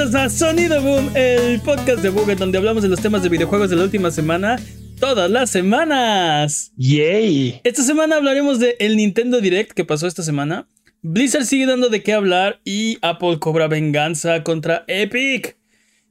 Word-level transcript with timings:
bienvenidos 0.00 0.14
a 0.14 0.30
Sonido 0.30 0.80
Boom, 0.80 1.10
el 1.14 1.60
podcast 1.60 2.02
de 2.02 2.08
Buget 2.08 2.38
donde 2.38 2.56
hablamos 2.56 2.82
de 2.82 2.88
los 2.88 3.02
temas 3.02 3.22
de 3.22 3.28
videojuegos 3.28 3.68
de 3.68 3.76
la 3.76 3.84
última 3.84 4.10
semana, 4.10 4.58
todas 4.98 5.30
las 5.30 5.50
semanas. 5.50 6.72
Yay. 6.76 7.60
Esta 7.64 7.82
semana 7.82 8.16
hablaremos 8.16 8.58
de 8.58 8.76
el 8.78 8.96
Nintendo 8.96 9.42
Direct 9.42 9.72
que 9.72 9.84
pasó 9.84 10.06
esta 10.06 10.22
semana. 10.22 10.66
Blizzard 11.02 11.44
sigue 11.44 11.66
dando 11.66 11.90
de 11.90 12.02
qué 12.02 12.14
hablar 12.14 12.60
y 12.64 12.96
Apple 13.02 13.38
cobra 13.40 13.68
venganza 13.68 14.42
contra 14.42 14.84
Epic. 14.86 15.58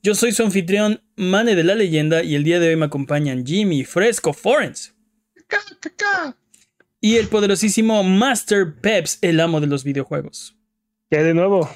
Yo 0.03 0.13
soy 0.13 0.33
su 0.33 0.43
anfitrión, 0.43 1.01
Mane 1.15 1.55
de 1.55 1.63
la 1.63 1.73
Leyenda, 1.73 2.21
y 2.21 2.35
el 2.35 2.43
día 2.43 2.59
de 2.59 2.69
hoy 2.69 2.75
me 2.75 2.85
acompañan 2.85 3.43
Jimmy 3.43 3.85
Fresco 3.85 4.33
Forens. 4.33 4.93
Y 7.01 7.15
el 7.15 7.27
poderosísimo 7.27 8.03
Master 8.03 8.75
Peps, 8.81 9.17
el 9.21 9.39
amo 9.39 9.59
de 9.59 9.67
los 9.67 9.83
videojuegos. 9.83 10.55
¿Qué 11.09 11.23
de 11.23 11.33
nuevo? 11.33 11.67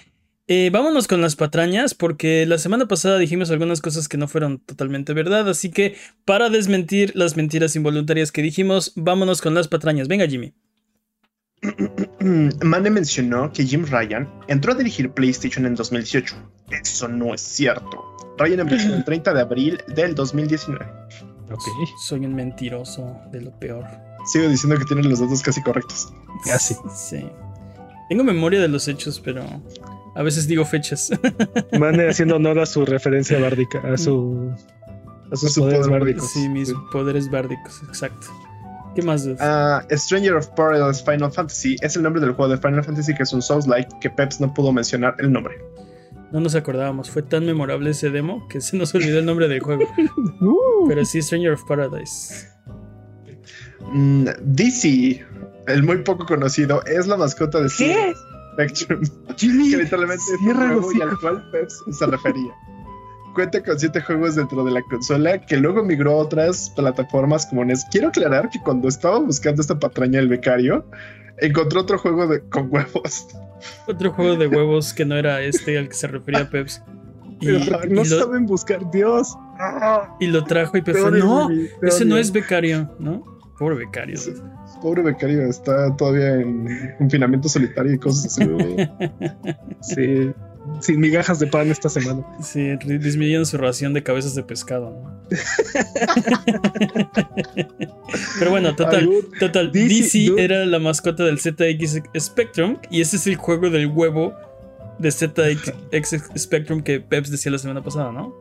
Eh, 0.48 0.70
vámonos 0.74 1.08
con 1.08 1.22
las 1.22 1.38
patrañas, 1.38 1.94
porque 1.94 2.46
la 2.46 2.58
semana 2.58 2.88
pasada 2.88 3.18
dijimos 3.18 3.50
algunas 3.50 3.80
cosas 3.80 4.10
que 4.10 4.18
no 4.18 4.28
fueron 4.28 4.60
totalmente 4.60 5.14
verdad, 5.14 5.48
así 5.48 5.72
que 5.72 5.96
para 6.26 6.50
desmentir 6.50 7.14
las 7.16 7.38
mentiras 7.38 7.78
involuntarias 7.78 8.34
que 8.34 8.42
dijimos, 8.42 8.92
vámonos 8.96 9.42
con 9.42 9.54
las 9.54 9.70
patrañas. 9.70 10.10
Venga, 10.10 10.28
Jimmy. 10.28 10.54
Mane 12.20 12.90
mencionó 12.90 13.52
que 13.54 13.66
Jim 13.66 13.86
Ryan 13.90 14.30
entró 14.48 14.74
a 14.74 14.76
dirigir 14.76 15.10
PlayStation 15.12 15.66
en 15.66 15.76
2018. 15.76 16.36
Eso 16.72 17.08
no 17.08 17.34
es 17.34 17.42
cierto. 17.42 18.18
Ryan 18.38 18.62
empezó 18.62 18.94
el 18.94 19.04
30 19.06 19.34
de 19.34 19.42
abril 19.42 19.82
del 19.96 20.14
2019. 20.14 20.86
Ok. 21.52 21.64
Soy 22.06 22.26
un 22.26 22.36
mentiroso 22.36 23.18
de 23.32 23.42
lo 23.42 23.58
peor. 23.60 23.86
Sigo 24.26 24.50
diciendo 24.50 24.78
que 24.78 24.86
tienen 24.86 25.10
los 25.10 25.22
datos 25.22 25.42
casi 25.42 25.62
correctos. 25.62 26.12
Casi. 26.46 26.76
Sí. 26.94 27.26
Tengo 28.10 28.24
memoria 28.26 28.60
de 28.60 28.68
los 28.68 28.88
hechos, 28.88 29.20
pero 29.20 29.46
a 30.16 30.24
veces 30.24 30.48
digo 30.48 30.66
fechas. 30.66 31.12
Mane 31.80 32.10
haciendo 32.10 32.36
honor 32.36 32.60
a 32.60 32.66
su 32.66 32.86
referencia 32.86 33.40
bárdica, 33.40 33.82
a 33.82 33.98
su. 33.98 34.52
a 35.32 35.36
sus 35.36 35.54
Su 35.54 35.62
poderes 35.62 35.88
poder 35.88 36.00
bárdicos. 36.00 36.32
Sí, 36.32 36.50
mis 36.50 36.74
poderes 36.92 37.30
bárdicos, 37.30 37.82
exacto. 37.88 38.28
¿Qué 38.96 39.02
más? 39.02 39.28
Ah, 39.40 39.84
Stranger 39.90 40.36
of 40.36 40.48
Paradise 40.50 41.04
Final 41.04 41.32
Fantasy 41.32 41.78
es 41.82 41.96
el 41.96 42.04
nombre 42.04 42.22
del 42.22 42.34
juego 42.34 42.52
de 42.52 42.60
Final 42.60 42.84
Fantasy 42.84 43.16
que 43.16 43.24
es 43.24 43.34
un 43.34 43.42
Souls-like 43.42 43.90
que 44.00 44.10
Peps 44.10 44.40
no 44.40 44.54
pudo 44.54 44.72
mencionar 44.72 45.16
el 45.18 45.32
nombre. 45.32 45.56
No 46.32 46.40
nos 46.40 46.56
acordábamos. 46.56 47.10
Fue 47.10 47.22
tan 47.22 47.46
memorable 47.46 47.92
ese 47.92 48.10
demo 48.10 48.48
que 48.48 48.62
se 48.62 48.78
nos 48.78 48.94
olvidó 48.96 49.20
el 49.20 49.26
nombre 49.26 49.48
del 49.48 49.60
juego. 49.62 49.84
Uh, 50.42 50.88
Pero 50.90 51.06
sí, 51.06 51.22
Stranger 51.22 51.54
of 51.54 51.64
Paradise. 51.68 52.48
Mm, 53.94 54.26
DC, 54.42 55.26
el 55.68 55.84
muy 55.84 55.98
poco 56.00 56.26
conocido, 56.26 56.84
es 56.86 57.08
la 57.08 57.16
mascota 57.16 57.62
de 57.62 57.70
¿Qué? 57.78 58.14
Spectrum. 58.54 59.02
Jimmy, 59.38 59.72
que 59.72 59.78
literalmente 59.78 60.24
es 60.34 60.42
un 60.42 60.54
juego 60.56 60.92
y 60.94 61.02
al 61.02 61.20
cual 61.20 61.50
Peps 61.52 61.84
se 61.92 62.06
refería. 62.06 62.54
Cuenta 63.34 63.64
con 63.64 63.80
siete 63.80 64.00
juegos 64.02 64.36
dentro 64.36 64.64
de 64.64 64.72
la 64.72 64.82
consola 64.84 65.40
que 65.44 65.58
luego 65.58 65.84
migró 65.84 66.12
a 66.12 66.16
otras 66.18 66.70
plataformas 66.76 67.48
como 67.48 67.66
NES. 67.66 67.84
Quiero 67.92 68.10
aclarar 68.10 68.50
que 68.52 68.60
cuando 68.64 68.88
estaba 68.88 69.18
buscando 69.20 69.62
esta 69.62 69.80
patraña 69.80 70.20
del 70.20 70.30
becario, 70.30 70.86
encontró 71.40 71.82
otro 71.82 71.98
juego 71.98 72.28
de, 72.28 72.42
con 72.50 72.68
huevos. 72.72 73.28
Otro 73.88 74.12
juego 74.12 74.36
de 74.36 74.48
huevos 74.48 74.94
que 74.94 75.06
no 75.06 75.16
era 75.16 75.42
este 75.42 75.78
al 75.80 75.88
que 75.88 75.96
se 75.96 76.08
refería 76.08 76.50
Peps. 76.50 76.82
Y, 77.42 77.48
Pero 77.48 77.80
no 77.90 78.04
y 78.04 78.08
lo, 78.10 78.20
saben 78.20 78.46
buscar 78.46 78.90
Dios. 78.92 79.36
y 80.22 80.28
lo 80.28 80.46
trajo 80.46 80.78
y 80.78 80.82
Peps 80.82 80.96
Te 80.98 81.02
fue, 81.02 81.12
odio, 81.12 81.26
no, 81.26 81.50
ese 81.82 82.06
no 82.06 82.16
odio". 82.16 82.22
es 82.22 82.32
becario, 82.32 82.96
¿no? 83.00 83.22
Pobre 83.60 83.76
becario. 83.76 84.16
Sí. 84.18 84.34
Pobre 84.84 85.02
becario, 85.02 85.48
está 85.48 85.96
todavía 85.96 86.42
en 86.42 86.94
confinamiento 86.98 87.48
solitario 87.48 87.94
y 87.94 87.98
cosas 87.98 88.26
así. 88.26 88.44
Sí. 89.82 90.34
Sin 90.82 91.00
migajas 91.00 91.40
de 91.40 91.48
pan 91.48 91.72
esta 91.72 91.88
semana. 91.88 92.26
Sí, 92.42 92.76
disminuyendo 92.78 93.46
su 93.46 93.56
ración 93.58 93.94
de 93.94 94.04
cabezas 94.04 94.36
de 94.36 94.44
pescado. 94.44 94.92
¿no? 94.92 95.22
Pero 98.40 98.52
bueno, 98.52 98.76
total, 98.76 99.10
total. 99.40 99.72
DC, 99.72 100.20
DC 100.20 100.34
era 100.38 100.66
la 100.66 100.80
mascota 100.80 101.24
del 101.24 101.40
ZX 101.40 102.02
Spectrum 102.18 102.78
y 102.90 103.00
ese 103.02 103.16
es 103.16 103.26
el 103.28 103.38
juego 103.38 103.70
del 103.70 103.88
huevo 103.88 104.34
de 105.00 105.12
ZX 105.12 105.74
Spectrum 106.38 106.82
que 106.82 107.00
Peps 107.00 107.32
decía 107.32 107.52
la 107.52 107.58
semana 107.58 107.82
pasada, 107.82 108.12
¿no? 108.12 108.34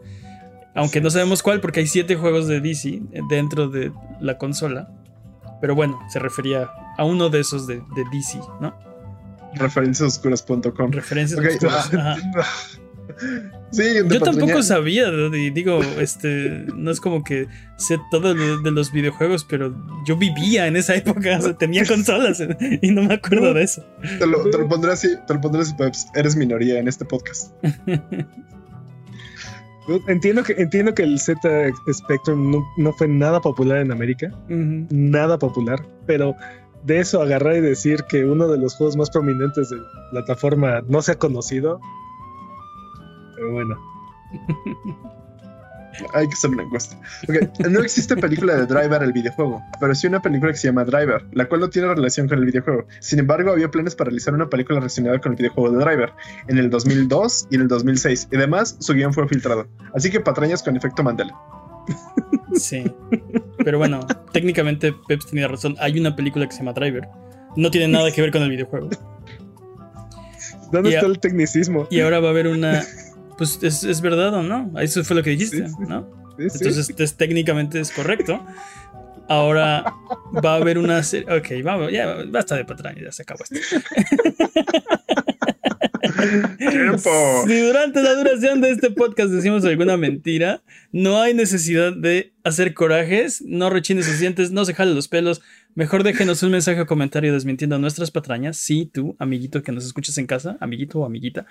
Aunque 0.75 1.01
no 1.01 1.11
sabemos 1.11 1.43
cuál 1.43 1.61
porque 1.61 1.81
hay 1.81 1.87
siete 1.87 2.17
juegos 2.17 2.49
de 2.49 2.61
DC 2.61 3.01
dentro 3.29 3.69
de 3.69 3.93
la 4.21 4.39
consola. 4.39 4.89
Pero 5.63 5.77
bueno, 5.77 5.99
se 6.09 6.19
refería 6.19 6.69
a 6.99 7.05
uno 7.05 7.31
de 7.31 7.39
esos 7.39 7.69
de, 7.69 7.77
de 7.77 8.05
DC, 8.13 8.41
¿no? 8.61 8.77
Referenciasoscuras.com. 9.55 10.91
Referencias. 10.91 11.41
Oscuras. 11.41 11.91
Sí, 13.71 13.83
Yo 14.09 14.21
tampoco 14.21 14.63
sabía, 14.63 15.09
y 15.33 15.51
digo, 15.51 15.81
este, 15.99 16.67
no 16.75 16.91
es 16.91 17.01
como 17.01 17.25
que 17.25 17.47
sé 17.77 17.99
todo 18.11 18.35
de, 18.35 18.59
de 18.63 18.71
los 18.71 18.93
videojuegos, 18.93 19.45
pero 19.45 19.75
yo 20.07 20.17
vivía 20.17 20.67
en 20.67 20.77
esa 20.77 20.95
época, 20.95 21.39
o 21.39 21.43
sea, 21.43 21.57
tenía 21.57 21.85
consolas 21.87 22.43
y 22.81 22.91
no 22.91 23.03
me 23.03 23.15
acuerdo 23.15 23.53
de 23.55 23.65
eso. 23.65 23.85
Te 24.19 24.27
lo, 24.27 24.49
te 24.51 24.59
lo 24.59 24.69
pondré 24.69 24.93
así, 24.93 25.09
te 25.27 25.35
lo 25.35 25.41
pondré 25.41 25.63
así, 25.63 25.75
Peps. 25.75 26.07
Eres 26.15 26.37
minoría 26.37 26.79
en 26.79 26.89
este 26.89 27.05
podcast. 27.05 27.53
Entiendo 30.07 30.43
que, 30.45 30.53
entiendo 30.53 30.95
que 30.95 31.03
el 31.03 31.19
Z 31.19 31.41
Spectrum 31.93 32.51
no, 32.51 32.65
no 32.77 32.93
fue 32.93 33.09
nada 33.09 33.41
popular 33.41 33.79
en 33.79 33.91
América. 33.91 34.31
Nada 34.49 35.39
popular. 35.39 35.85
Pero 36.07 36.35
de 36.85 37.01
eso 37.01 37.21
agarrar 37.21 37.57
y 37.57 37.61
decir 37.61 38.05
que 38.09 38.25
uno 38.25 38.49
de 38.49 38.59
los 38.59 38.77
juegos 38.77 38.97
más 38.97 39.11
prominentes 39.11 39.71
de 39.71 39.77
plataforma 40.11 40.83
no 40.89 41.03
se 41.03 41.13
ha 41.13 41.19
conocido. 41.19 41.81
Pero 43.37 43.53
bueno. 43.53 43.77
Hay 46.15 46.29
que 46.29 46.35
hacer 46.35 46.51
una 46.51 46.63
encuesta. 46.63 46.97
No 47.69 47.81
existe 47.81 48.17
película 48.17 48.57
de 48.57 48.67
Driver 48.67 49.03
el 49.03 49.13
videojuego, 49.13 49.63
pero 49.81 49.95
sí 49.95 50.07
una 50.07 50.21
película 50.21 50.53
que 50.53 50.59
se 50.59 50.69
llama 50.69 50.85
Driver, 50.85 51.25
la 51.33 51.47
cual 51.49 51.61
no 51.61 51.71
tiene 51.71 51.89
relación 51.89 52.29
con 52.29 52.39
el 52.39 52.45
videojuego. 52.47 52.87
Sin 53.01 53.19
embargo, 53.19 53.53
había 53.53 53.71
planes 53.71 53.95
para 53.95 54.09
realizar 54.09 54.35
una 54.35 54.49
película 54.49 54.79
relacionada 54.79 55.21
con 55.21 55.33
el 55.33 55.37
videojuego 55.37 55.77
de 55.77 55.85
Driver 55.85 56.13
en 56.49 56.59
el 56.59 56.71
2002 56.71 57.49
y 57.51 57.55
en 57.57 57.63
el 57.63 57.69
2006. 57.69 58.29
Y 58.31 58.37
además, 58.37 58.77
su 58.81 58.95
guion 58.95 59.13
fue 59.13 59.27
filtrado. 59.29 59.67
Así 59.95 60.11
que 60.11 60.21
patrañas 60.21 60.63
con 60.63 60.77
efecto 60.77 61.03
Mandela. 61.03 61.35
Sí. 62.55 62.85
Pero 63.65 63.79
bueno, 63.79 64.01
técnicamente 64.33 64.95
Peps 65.09 65.27
tenía 65.27 65.49
razón. 65.49 65.75
Hay 65.81 65.99
una 65.99 66.15
película 66.15 66.47
que 66.47 66.53
se 66.53 66.59
llama 66.59 66.73
Driver. 66.73 67.09
No 67.57 67.71
tiene 67.71 67.89
nada 67.89 68.11
que 68.11 68.21
ver 68.21 68.31
con 68.31 68.43
el 68.43 68.51
videojuego. 68.51 68.91
¿Dónde 70.71 70.91
Y 70.91 70.95
está 70.95 71.07
el 71.07 71.19
tecnicismo? 71.19 71.87
Y 71.91 72.01
ahora 72.01 72.21
va 72.21 72.29
a 72.29 72.31
haber 72.31 72.47
una. 72.47 72.83
Pues 73.39 73.59
es, 73.63 73.85
es 73.85 74.01
verdad 74.01 74.35
o 74.35 74.43
no. 74.43 74.73
Eso 74.81 75.03
fue 75.05 75.17
lo 75.17 75.23
que 75.23 75.31
dijiste, 75.31 75.67
Sí, 75.67 75.69
sí. 75.69 75.75
¿no? 75.89 76.09
Sí. 76.39 76.43
Entonces, 76.59 76.93
es- 76.97 77.17
técnicamente 77.17 77.81
es 77.81 77.91
correcto. 77.91 78.45
Ahora 79.29 79.85
va 80.45 80.55
a 80.55 80.57
haber 80.57 80.79
una 80.79 81.03
serie. 81.03 81.27
Ok, 81.35 81.49
vamos, 81.65 81.93
ya 81.93 82.17
basta 82.29 82.57
de 82.57 82.65
patrañas, 82.65 83.05
ya 83.05 83.13
se 83.13 83.23
acabó 83.23 83.45
esto. 83.45 83.57
¡Tiempo! 86.59 87.11
Si 87.47 87.61
durante 87.61 88.03
la 88.03 88.15
duración 88.15 88.61
de 88.61 88.71
este 88.71 88.91
podcast 88.91 89.31
decimos 89.31 89.65
alguna 89.65 89.97
mentira, 89.97 90.63
no 90.93 91.21
hay 91.21 91.35
necesidad 91.35 91.93
de 91.97 92.33
hacer 92.45 92.75
corajes, 92.75 93.43
no 93.47 93.71
rechines 93.71 94.07
sus 94.07 94.19
dientes, 94.19 94.51
no 94.51 94.65
se 94.65 94.75
jale 94.75 94.95
los 94.95 95.09
pelos. 95.09 95.41
Mejor 95.75 96.03
déjenos 96.03 96.43
un 96.43 96.51
mensaje 96.51 96.81
o 96.81 96.87
comentario 96.87 97.33
desmintiendo 97.33 97.79
nuestras 97.79 98.11
patrañas. 98.11 98.57
Sí, 98.57 98.91
tú, 98.93 99.17
amiguito 99.19 99.63
que 99.63 99.73
nos 99.73 99.87
escuchas 99.87 100.19
en 100.19 100.27
casa, 100.27 100.59
amiguito 100.61 100.99
o 100.99 101.07
amiguita. 101.07 101.47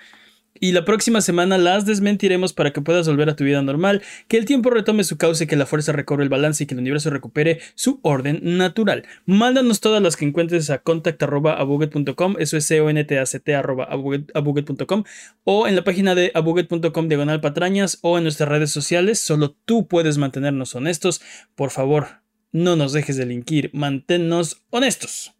Y 0.60 0.72
la 0.72 0.84
próxima 0.84 1.22
semana 1.22 1.58
las 1.58 1.86
desmentiremos 1.86 2.52
para 2.52 2.72
que 2.72 2.82
puedas 2.82 3.08
volver 3.08 3.28
a 3.30 3.36
tu 3.36 3.42
vida 3.42 3.62
normal, 3.62 4.02
que 4.28 4.36
el 4.36 4.44
tiempo 4.44 4.70
retome 4.70 5.02
su 5.02 5.16
cauce, 5.16 5.46
que 5.46 5.56
la 5.56 5.66
fuerza 5.66 5.92
recobre 5.92 6.22
el 6.22 6.28
balance 6.28 6.62
y 6.62 6.66
que 6.66 6.74
el 6.74 6.80
universo 6.80 7.10
recupere 7.10 7.60
su 7.74 7.98
orden 8.02 8.38
natural. 8.58 9.04
Mándanos 9.24 9.80
todas 9.80 10.02
las 10.02 10.14
que 10.14 10.26
encuentres 10.26 10.68
a 10.70 10.78
contact.abuget.com, 10.78 12.36
eso 12.38 12.56
es 12.56 12.66
c-o-n-t-a-c-t 12.66 13.54
arroba 13.54 13.88
abuget- 13.90 14.30
abuget.com 14.34 15.04
o 15.44 15.66
en 15.66 15.74
la 15.74 15.84
página 15.84 16.14
de 16.14 16.30
abuget.com 16.34 17.08
diagonal 17.08 17.40
patrañas 17.40 17.98
o 18.02 18.18
en 18.18 18.24
nuestras 18.24 18.48
redes 18.48 18.70
sociales. 18.70 19.18
Solo 19.18 19.56
tú 19.64 19.88
puedes 19.88 20.18
mantenernos 20.18 20.74
honestos. 20.74 21.22
Por 21.54 21.70
favor, 21.70 22.21
no 22.52 22.76
nos 22.76 22.92
dejes 22.92 23.16
delinquir, 23.16 23.70
manténnos 23.72 24.62
honestos. 24.70 25.32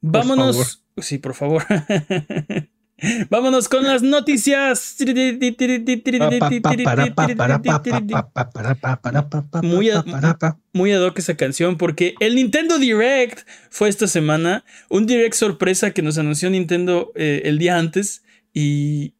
Vámonos. 0.00 0.56
favor. 0.56 1.04
Sí, 1.04 1.18
por 1.18 1.34
favor. 1.34 1.64
Vámonos 3.30 3.68
con 3.70 3.84
las 3.84 4.02
noticias. 4.02 4.96
Muy 9.62 9.88
a- 9.90 10.02
Muy 10.74 10.92
ad 10.92 11.02
hoc 11.06 11.18
esa 11.18 11.34
canción 11.36 11.78
porque 11.78 12.14
el 12.20 12.34
Nintendo 12.34 12.78
Direct 12.78 13.48
fue 13.70 13.88
esta 13.88 14.06
semana. 14.06 14.64
Un 14.90 15.06
Direct 15.06 15.34
sorpresa 15.34 15.92
que 15.92 16.02
nos 16.02 16.18
anunció 16.18 16.50
Nintendo 16.50 17.10
eh, 17.14 17.40
el 17.46 17.58
día 17.58 17.78
antes 17.78 18.22
y, 18.52 19.14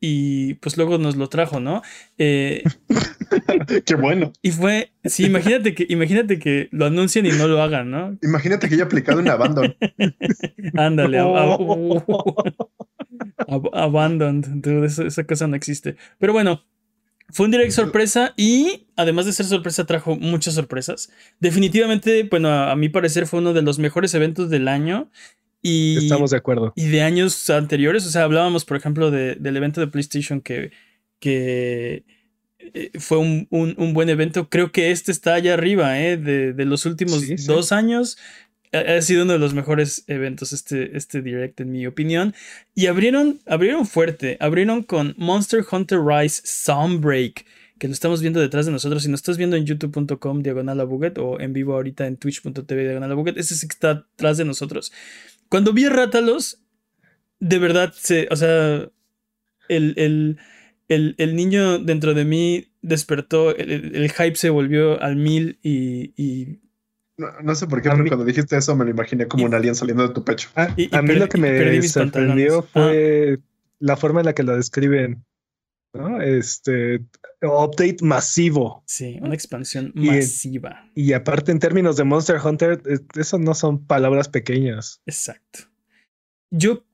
y 0.00 0.54
pues 0.54 0.76
luego 0.76 0.98
nos 0.98 1.14
lo 1.14 1.28
trajo, 1.28 1.60
¿no? 1.60 1.82
Eh, 2.18 2.64
Qué 3.86 3.94
bueno. 3.94 4.32
y 4.42 4.50
fue, 4.50 4.92
sí, 5.04 5.26
imagínate 5.26 5.74
que, 5.74 5.86
imagínate 5.88 6.38
que 6.38 6.68
lo 6.72 6.86
anuncien 6.86 7.26
y 7.26 7.30
no 7.30 7.46
lo 7.48 7.62
hagan, 7.62 7.90
¿no? 7.90 8.18
Imagínate 8.22 8.68
que 8.68 8.74
haya 8.74 8.84
aplicado 8.84 9.20
un 9.20 9.28
abandon. 9.28 9.76
Ándale. 10.74 11.18
a- 11.18 11.24
a- 13.48 13.84
abandoned. 13.84 14.44
esa, 14.84 15.24
cosa 15.24 15.46
no 15.46 15.56
existe. 15.56 15.96
Pero 16.18 16.32
bueno, 16.32 16.64
fue 17.30 17.46
un 17.46 17.52
direct 17.52 17.72
sorpresa 17.72 18.34
y 18.36 18.86
además 18.96 19.26
de 19.26 19.32
ser 19.32 19.46
sorpresa 19.46 19.86
trajo 19.86 20.16
muchas 20.16 20.54
sorpresas. 20.54 21.10
Definitivamente, 21.38 22.24
bueno, 22.24 22.48
a, 22.50 22.74
mi 22.76 22.88
parecer 22.88 23.26
fue 23.26 23.40
uno 23.40 23.52
de 23.52 23.62
los 23.62 23.78
mejores 23.78 24.14
eventos 24.14 24.50
del 24.50 24.68
año. 24.68 25.10
Y, 25.62 25.98
Estamos 25.98 26.30
de 26.30 26.38
acuerdo. 26.38 26.72
Y 26.74 26.88
de 26.88 27.02
años 27.02 27.50
anteriores, 27.50 28.06
o 28.06 28.10
sea, 28.10 28.22
hablábamos, 28.24 28.64
por 28.64 28.76
ejemplo, 28.76 29.10
del 29.10 29.56
evento 29.56 29.80
de 29.80 29.88
PlayStation 29.88 30.40
que, 30.40 30.70
que 31.18 32.04
eh, 32.74 32.90
fue 32.98 33.18
un, 33.18 33.48
buen 33.94 34.08
evento. 34.08 34.48
Creo 34.48 34.72
que 34.72 34.90
este 34.90 35.12
está 35.12 35.34
allá 35.34 35.54
arriba, 35.54 36.00
¿eh? 36.00 36.16
de, 36.16 36.64
los 36.64 36.86
últimos 36.86 37.22
dos 37.46 37.72
años 37.72 38.18
ha 38.72 39.02
sido 39.02 39.24
uno 39.24 39.32
de 39.32 39.38
los 39.38 39.52
mejores 39.52 40.04
eventos 40.06 40.52
este, 40.52 40.96
este 40.96 41.22
direct, 41.22 41.60
en 41.60 41.72
mi 41.72 41.86
opinión. 41.86 42.34
Y 42.74 42.86
abrieron, 42.86 43.40
abrieron 43.46 43.86
fuerte. 43.86 44.36
Abrieron 44.40 44.82
con 44.82 45.14
Monster 45.18 45.64
Hunter 45.70 45.98
Rise 46.00 46.42
Sunbreak, 46.44 47.44
que 47.78 47.88
lo 47.88 47.92
estamos 47.92 48.20
viendo 48.20 48.40
detrás 48.40 48.66
de 48.66 48.72
nosotros. 48.72 49.02
Si 49.02 49.08
nos 49.08 49.20
estás 49.20 49.38
viendo 49.38 49.56
en 49.56 49.66
youtube.com 49.66 50.42
diagonal 50.42 50.80
o 50.80 51.40
en 51.40 51.52
vivo 51.52 51.74
ahorita 51.74 52.06
en 52.06 52.16
twitch.tv 52.16 52.82
diagonal 52.82 53.34
ese 53.36 53.56
sí 53.56 53.66
que 53.66 53.72
está 53.72 53.90
atrás 53.90 54.36
de 54.36 54.44
nosotros. 54.44 54.92
Cuando 55.48 55.72
vi 55.72 55.86
a 55.86 55.90
Rátalos, 55.90 56.62
de 57.40 57.58
verdad, 57.58 57.92
se, 57.96 58.28
o 58.30 58.36
sea, 58.36 58.88
el, 59.68 59.94
el, 59.96 60.38
niño 60.98 61.78
dentro 61.78 62.14
de 62.14 62.24
mí 62.24 62.72
despertó, 62.82 63.56
el, 63.56 64.10
hype 64.10 64.36
se 64.36 64.50
volvió 64.50 65.00
al 65.00 65.16
mil 65.16 65.58
y 65.62 66.60
no, 67.42 67.54
sé 67.54 67.66
por 67.66 67.82
qué, 67.82 67.90
pero 67.90 68.04
cuando 68.06 68.24
dijiste 68.24 68.56
eso 68.56 68.74
me 68.74 68.84
lo 68.84 68.90
imaginé 68.90 69.28
como 69.28 69.44
un 69.44 69.54
alien 69.54 69.74
saliendo 69.74 70.06
de 70.06 70.14
tu 70.14 70.24
pecho. 70.24 70.48
Ah, 70.54 70.74
a 70.92 71.02
mí 71.02 71.14
lo 71.14 71.28
que 71.28 71.38
me 71.38 71.82
sorprendió 71.82 72.62
fue 72.62 73.38
ah. 73.38 73.42
la 73.78 73.96
forma 73.96 74.20
en 74.20 74.26
la 74.26 74.34
que 74.34 74.42
lo 74.42 74.56
describen. 74.56 75.24
¿no? 75.92 76.20
Este 76.20 77.04
update 77.42 77.98
masivo. 78.02 78.82
Sí, 78.86 79.18
una 79.20 79.34
expansión 79.34 79.92
masiva. 79.94 80.88
Y, 80.94 81.12
aparte, 81.12 81.52
en 81.52 81.58
términos 81.58 81.96
de 81.96 82.04
Monster 82.04 82.38
Hunter, 82.42 82.80
eso 83.16 83.38
no 83.38 83.54
son 83.54 83.84
palabras 83.86 84.28
pequeñas. 84.28 85.02
Exacto. 85.06 85.60
Yo, 86.50 86.84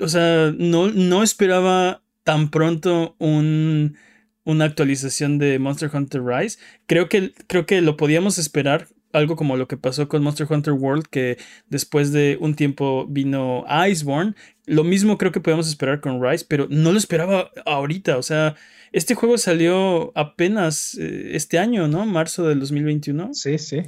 o 0.00 0.08
sea, 0.08 0.52
no, 0.56 0.88
no 0.88 1.22
esperaba 1.22 2.02
tan 2.28 2.50
pronto 2.50 3.16
un, 3.18 3.96
una 4.44 4.66
actualización 4.66 5.38
de 5.38 5.58
Monster 5.58 5.88
Hunter 5.90 6.22
Rise. 6.22 6.58
Creo 6.84 7.08
que, 7.08 7.32
creo 7.46 7.64
que 7.64 7.80
lo 7.80 7.96
podíamos 7.96 8.36
esperar 8.36 8.86
algo 9.14 9.34
como 9.34 9.56
lo 9.56 9.66
que 9.66 9.78
pasó 9.78 10.10
con 10.10 10.22
Monster 10.22 10.46
Hunter 10.50 10.74
World, 10.74 11.06
que 11.10 11.38
después 11.70 12.12
de 12.12 12.36
un 12.38 12.54
tiempo 12.54 13.06
vino 13.08 13.64
Iceborne. 13.90 14.34
Lo 14.66 14.84
mismo 14.84 15.16
creo 15.16 15.32
que 15.32 15.40
podemos 15.40 15.68
esperar 15.68 16.02
con 16.02 16.22
Rise, 16.22 16.44
pero 16.46 16.66
no 16.68 16.92
lo 16.92 16.98
esperaba 16.98 17.50
ahorita. 17.64 18.18
O 18.18 18.22
sea, 18.22 18.56
este 18.92 19.14
juego 19.14 19.38
salió 19.38 20.12
apenas 20.14 20.98
eh, 21.00 21.30
este 21.32 21.58
año, 21.58 21.88
¿no? 21.88 22.04
Marzo 22.04 22.46
del 22.46 22.60
2021. 22.60 23.30
Sí, 23.32 23.56
sí. 23.56 23.84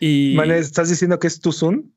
Y... 0.00 0.36
¿estás 0.50 0.88
diciendo 0.88 1.20
que 1.20 1.28
es 1.28 1.38
too 1.38 1.52
soon? 1.52 1.94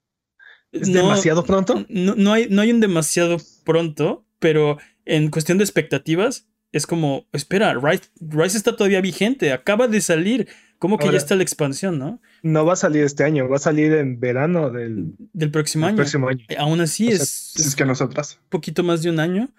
¿Es 0.72 0.94
demasiado 0.94 1.44
pronto? 1.44 1.88
No, 1.90 2.14
no, 2.14 2.34
hay, 2.34 2.50
no 2.52 2.62
hay 2.62 2.70
un 2.70 2.82
demasiado 2.82 3.38
pronto, 3.64 4.27
pero 4.40 4.78
en 5.06 5.30
cuestión 5.30 5.58
de 5.58 5.64
expectativas, 5.64 6.48
es 6.72 6.86
como, 6.86 7.28
espera, 7.32 7.74
Rise, 7.74 8.04
Rise 8.20 8.58
está 8.58 8.76
todavía 8.76 9.02
vigente, 9.02 9.52
acaba 9.52 9.88
de 9.88 10.02
salir. 10.02 10.48
¿Cómo 10.80 11.00
que 11.00 11.12
ya 11.12 11.18
está 11.18 11.36
la 11.36 11.42
expansión, 11.42 11.98
no? 11.98 12.22
No 12.44 12.64
va 12.64 12.74
a 12.74 12.76
salir 12.76 13.04
este 13.04 13.24
año, 13.24 13.50
va 13.50 13.56
a 13.56 13.60
salir 13.60 13.94
en 13.94 14.20
verano 14.20 14.70
del, 14.70 15.16
del 15.34 15.50
próximo, 15.50 15.88
año. 15.88 16.04
Eh, 16.50 16.56
aún 16.60 16.82
así 16.82 17.08
es, 17.08 17.54
es, 17.56 17.76
que 17.76 17.84
nosotras. 17.84 18.40
Un 18.44 18.50
poquito 18.50 18.84
más 18.84 19.02
de 19.02 19.10
un 19.10 19.20
año. 19.20 19.50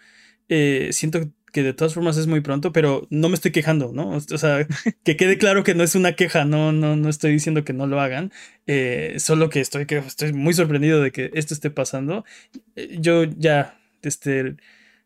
Eh, 0.49 0.91
siento 0.93 1.29
que 1.53 1.65
de 1.65 1.73
todas 1.73 1.95
formas 1.95 2.17
es 2.19 2.29
muy 2.29 2.41
pronto, 2.41 2.73
pero 2.73 3.09
no 3.11 3.29
me 3.29 3.35
estoy 3.35 3.51
quejando, 3.51 3.91
¿no? 3.93 4.11
O 4.11 4.39
sea, 4.39 4.65
que 5.05 5.17
quede 5.17 5.39
claro 5.39 5.65
que 5.65 5.75
no 5.75 5.83
es 5.83 5.97
una 5.97 6.13
queja, 6.13 6.45
no, 6.45 6.71
no, 6.71 6.95
no 6.95 7.09
estoy 7.09 7.33
diciendo 7.33 7.65
que 7.65 7.73
no 7.73 7.89
lo 7.89 8.01
hagan, 8.01 8.33
eh, 8.69 9.17
solo 9.19 9.49
que 9.49 9.61
estoy, 9.61 9.87
que 9.87 9.99
estoy 9.99 10.33
muy 10.33 10.55
sorprendido 10.55 11.03
de 11.03 11.11
que 11.11 11.31
esto 11.35 11.53
esté 11.53 11.71
pasando. 11.71 12.25
yo 13.01 13.25
ya, 13.25 13.78
este, 14.03 14.57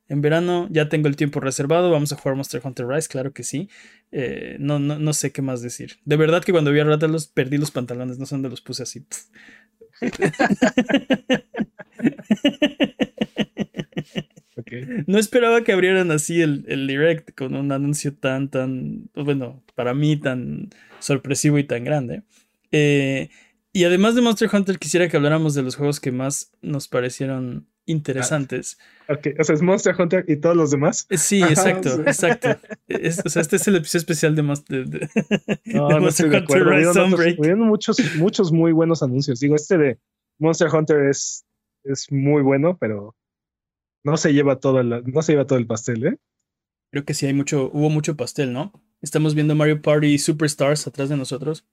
en 0.09 0.21
verano 0.21 0.69
ya 0.71 0.89
tengo 0.89 1.09
el 1.09 1.17
tiempo 1.17 1.41
reservado, 1.41 1.91
vamos 1.91 2.13
a 2.13 2.17
jugar 2.17 2.37
Monster 2.37 2.61
Hunter 2.63 2.87
Rise, 2.87 3.09
claro 3.09 3.33
que 3.33 3.45
sí. 3.45 3.69
Eh, 4.11 4.57
no, 4.59 4.79
no, 4.79 4.99
no, 4.99 5.13
sé 5.13 5.33
qué 5.33 5.43
más 5.43 5.63
decir. 5.63 5.99
De 6.05 6.17
verdad 6.17 6.45
que 6.45 6.53
cuando 6.53 6.71
vi 6.71 6.81
a 6.81 6.85
Rátalos 6.85 7.27
perdí 7.29 7.57
los 7.57 7.71
pantalones, 7.71 8.19
no 8.19 8.27
sé 8.27 8.35
dónde 8.35 8.51
los 8.51 8.61
puse 8.61 8.83
así. 8.83 9.07
No 15.07 15.19
esperaba 15.19 15.65
que 15.65 15.73
abrieran 15.73 16.11
así 16.11 16.41
el, 16.41 16.65
el, 16.69 16.87
direct 16.87 17.35
con 17.35 17.55
un 17.55 17.73
anuncio 17.73 18.15
tan, 18.15 18.49
tan, 18.49 19.11
bueno, 19.15 19.63
para 19.75 19.93
mí 19.95 20.17
tan 20.17 20.71
sorpresivo 20.99 21.59
y 21.59 21.65
tan 21.65 21.85
grande. 21.85 22.23
Eh, 22.71 23.29
y 23.73 23.85
además 23.85 24.15
de 24.15 24.23
Monster 24.23 24.51
Hunter, 24.53 24.79
quisiera 24.79 25.09
que 25.09 25.17
habláramos 25.17 25.55
de 25.55 25.63
los 25.63 25.77
juegos 25.77 26.01
que 26.01 26.13
más 26.13 26.53
nos 26.63 26.89
parecieron 26.89 27.67
interesantes. 27.87 28.79
Ah, 29.09 29.15
ok, 29.15 29.29
o 29.39 29.45
sea, 29.45 29.55
es 29.55 29.63
Monster 29.63 29.95
Hunter 29.99 30.25
y 30.29 30.37
todos 30.37 30.57
los 30.57 30.71
demás. 30.71 31.07
Eh, 31.11 31.19
sí, 31.19 31.43
exacto, 31.43 32.01
exacto. 32.07 32.49
o 32.49 33.29
sea, 33.29 33.43
este 33.43 33.57
es 33.57 33.69
el 33.69 33.77
episodio 33.77 34.01
especial 34.01 34.35
de, 34.37 34.43
Monster, 34.43 34.87
de, 34.87 35.09
Monster 35.75 36.27
Hunter 36.27 36.65
Rise 36.65 36.93
Sunbreak. 36.93 37.39
muchos, 37.57 37.99
muchos 38.17 38.53
muy 38.53 38.73
buenos 38.73 39.03
anuncios. 39.03 39.41
Digo, 39.41 39.57
este 39.57 39.79
de 39.79 39.99
Monster 40.39 40.69
Hunter 40.73 41.07
es, 41.07 41.45
es 41.85 42.11
muy 42.11 42.43
bueno, 42.43 42.77
pero 42.79 43.17
no 44.05 44.17
se 44.17 44.33
lleva 44.33 44.59
todo 44.59 44.81
el, 44.81 45.03
no 45.05 45.23
se 45.23 45.33
lleva 45.33 45.47
todo 45.47 45.59
el 45.59 45.67
pastel, 45.67 46.07
¿eh? 46.07 46.19
Creo 46.91 47.05
que 47.05 47.15
sí 47.15 47.27
hay 47.27 47.33
mucho, 47.33 47.71
hubo 47.73 47.89
mucho 47.89 48.17
pastel, 48.17 48.53
¿no? 48.53 48.73
Estamos 49.01 49.35
viendo 49.35 49.55
Mario 49.55 49.81
Party 49.81 50.19
Superstars 50.19 50.87
atrás 50.87 51.09
de 51.09 51.17
nosotros. 51.17 51.67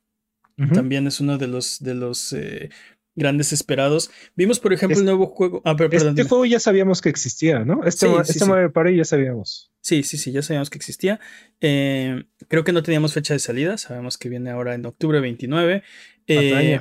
También 0.73 1.07
es 1.07 1.21
uno 1.21 1.37
de 1.37 1.47
los, 1.47 1.79
de 1.81 1.93
los 1.93 2.33
eh, 2.33 2.69
grandes 3.15 3.53
esperados. 3.53 4.11
Vimos, 4.35 4.59
por 4.59 4.73
ejemplo, 4.73 4.97
el 4.97 5.05
nuevo 5.05 5.27
juego. 5.27 5.61
Ah, 5.65 5.75
este 5.91 6.23
juego 6.23 6.45
ya 6.45 6.59
sabíamos 6.59 7.01
que 7.01 7.09
existía, 7.09 7.59
¿no? 7.59 7.83
Este, 7.83 8.07
este 8.21 8.45
Mario 8.45 8.71
Party 8.71 8.95
ya 8.95 9.05
sabíamos. 9.05 9.71
Sí, 9.81 10.03
sí, 10.03 10.17
sí, 10.17 10.31
ya 10.31 10.41
sabíamos 10.41 10.69
que 10.69 10.77
existía. 10.77 11.19
Eh, 11.61 12.23
creo 12.47 12.63
que 12.63 12.71
no 12.71 12.83
teníamos 12.83 13.13
fecha 13.13 13.33
de 13.33 13.39
salida. 13.39 13.77
Sabemos 13.77 14.17
que 14.17 14.29
viene 14.29 14.49
ahora 14.49 14.73
en 14.73 14.85
octubre 14.85 15.19
29. 15.19 15.83
Eh, 16.27 16.73
¿eh? 16.73 16.79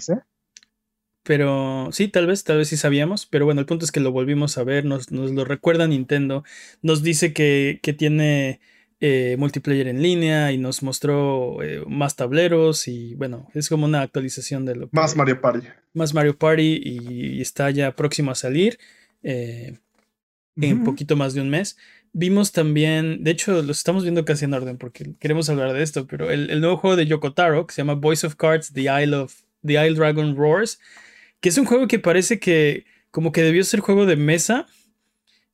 Pero 1.23 1.89
sí, 1.93 2.09
tal 2.09 2.27
vez, 2.27 2.45
tal 2.45 2.59
vez 2.59 2.69
sí 2.69 2.77
sabíamos. 2.77 3.27
Pero 3.27 3.45
bueno, 3.45 3.61
el 3.61 3.67
punto 3.67 3.85
es 3.85 3.93
que 3.93 4.01
lo 4.01 4.13
volvimos 4.13 4.59
a 4.59 4.65
ver. 4.65 4.85
Nos, 4.85 5.11
nos 5.11 5.31
lo 5.33 5.45
recuerda 5.45 5.87
Nintendo. 5.87 6.45
Nos 6.83 7.03
dice 7.03 7.33
que, 7.33 7.81
que 7.83 7.93
tiene 7.93 8.61
eh, 9.01 9.37
multiplayer 9.39 9.87
en 9.87 10.03
línea 10.03 10.51
y 10.51 10.59
nos 10.59 10.83
mostró 10.83 11.63
eh, 11.63 11.85
más 11.87 12.17
tableros 12.17 12.89
y 12.89 13.15
bueno, 13.15 13.49
es 13.55 13.69
como 13.69 13.87
una 13.87 14.03
actualización 14.03 14.65
de 14.65 14.75
lo 14.75 14.89
Más 14.93 15.15
Mario 15.15 15.41
Party. 15.41 15.69
Más 15.95 16.15
Mario 16.15 16.37
Party 16.37 16.81
y, 16.85 17.41
está 17.41 17.71
ya 17.71 17.95
próximo 17.95 18.33
a 18.33 18.35
salir 18.35 18.79
eh, 19.23 19.79
en 20.57 20.85
poquito 20.85 21.17
más 21.17 21.35
de 21.35 21.41
un 21.41 21.49
mes. 21.49 21.77
Vimos 22.13 22.53
también, 22.53 23.23
de 23.23 23.31
hecho, 23.31 23.63
los 23.63 23.79
estamos 23.79 24.03
viendo 24.03 24.25
casi 24.25 24.47
en 24.47 24.55
orden 24.55 24.79
porque 24.79 25.15
queremos 25.21 25.49
hablar 25.49 25.73
de 25.75 25.83
esto, 25.83 26.07
pero 26.07 26.31
el, 26.31 26.51
el 26.51 26.61
nuevo 26.61 26.79
juego 26.79 26.97
de 26.97 27.07
Yoko 27.07 27.35
Taro 27.35 27.67
que 27.67 27.75
se 27.75 27.83
llama 27.83 27.95
Voice 27.95 28.27
of 28.27 28.35
Cards, 28.35 28.73
The 28.73 28.83
Isle 29.03 29.15
of 29.15 29.43
The 29.65 29.75
Isle 29.75 29.95
Dragon 29.95 30.35
Roars, 30.37 30.81
que 31.41 31.51
es 31.51 31.59
un 31.59 31.67
juego 31.67 31.87
que 31.87 31.99
parece 31.99 32.41
que 32.41 32.85
como 33.11 33.33
que 33.33 33.43
debió 33.43 33.63
ser 33.65 33.81
juego 33.81 34.07
de 34.07 34.17
mesa, 34.17 34.67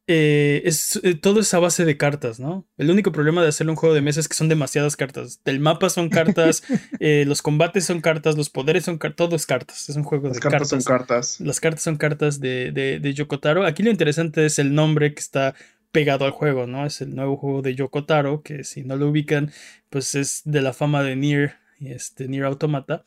eh, 0.07 0.61
es, 0.67 1.01
eh, 1.03 1.15
todo 1.15 1.41
es 1.41 1.55
a 1.55 1.59
base 1.59 1.87
de 1.87 1.97
cartas, 1.97 2.39
¿no? 2.39 2.69
El 2.77 2.91
único 2.91 3.11
problema 3.11 3.43
de 3.43 3.49
hacer 3.49 3.71
un 3.71 3.77
juego 3.77 3.95
de 3.95 4.03
mesa 4.03 4.21
es 4.21 4.29
que 4.29 4.35
son 4.35 4.51
demasiadas 4.51 4.97
cartas. 4.97 5.41
El 5.47 5.61
mapa 5.61 5.89
son 5.89 6.11
cartas, 6.11 6.63
eh, 7.01 7.25
los 7.27 7.41
combates 7.41 7.87
son 7.87 8.03
cartas, 8.03 8.37
los 8.37 8.51
poderes 8.51 8.85
son 8.85 8.99
cartas, 8.99 9.17
todo 9.17 9.37
es 9.37 9.47
cartas. 9.47 9.89
Es 9.89 9.97
un 9.97 10.05
juego 10.05 10.29
de 10.29 10.39
cartas. 10.39 10.69
son 10.69 10.83
cartas. 10.83 11.41
Las 11.41 11.59
cartas 11.59 11.83
son 11.83 11.97
cartas 11.97 12.39
de, 12.39 12.71
de, 12.71 13.01
de, 13.01 13.15
Yokotaro. 13.15 13.65
Aquí 13.65 13.83
lo 13.83 13.91
interesante 13.91 14.45
es 14.45 14.59
el 14.59 14.75
nombre 14.75 15.15
que 15.15 15.21
está 15.21 15.55
pegado 15.91 16.27
al 16.27 16.33
juego, 16.33 16.67
¿no? 16.67 16.85
Es 16.85 17.01
el 17.01 17.15
nuevo 17.15 17.39
juego 17.39 17.63
de 17.63 17.75
Yokotaro, 17.75 18.43
que 18.43 18.65
si 18.65 18.83
no 18.83 18.97
lo 18.97 19.09
ubican, 19.09 19.53
pues 19.89 20.15
es 20.15 20.43
de 20.45 20.61
la 20.61 20.75
fama 20.75 21.03
de 21.03 21.17
Nier, 21.17 21.55
este, 21.81 22.29
Nier 22.29 22.45
Automata. 22.45 23.05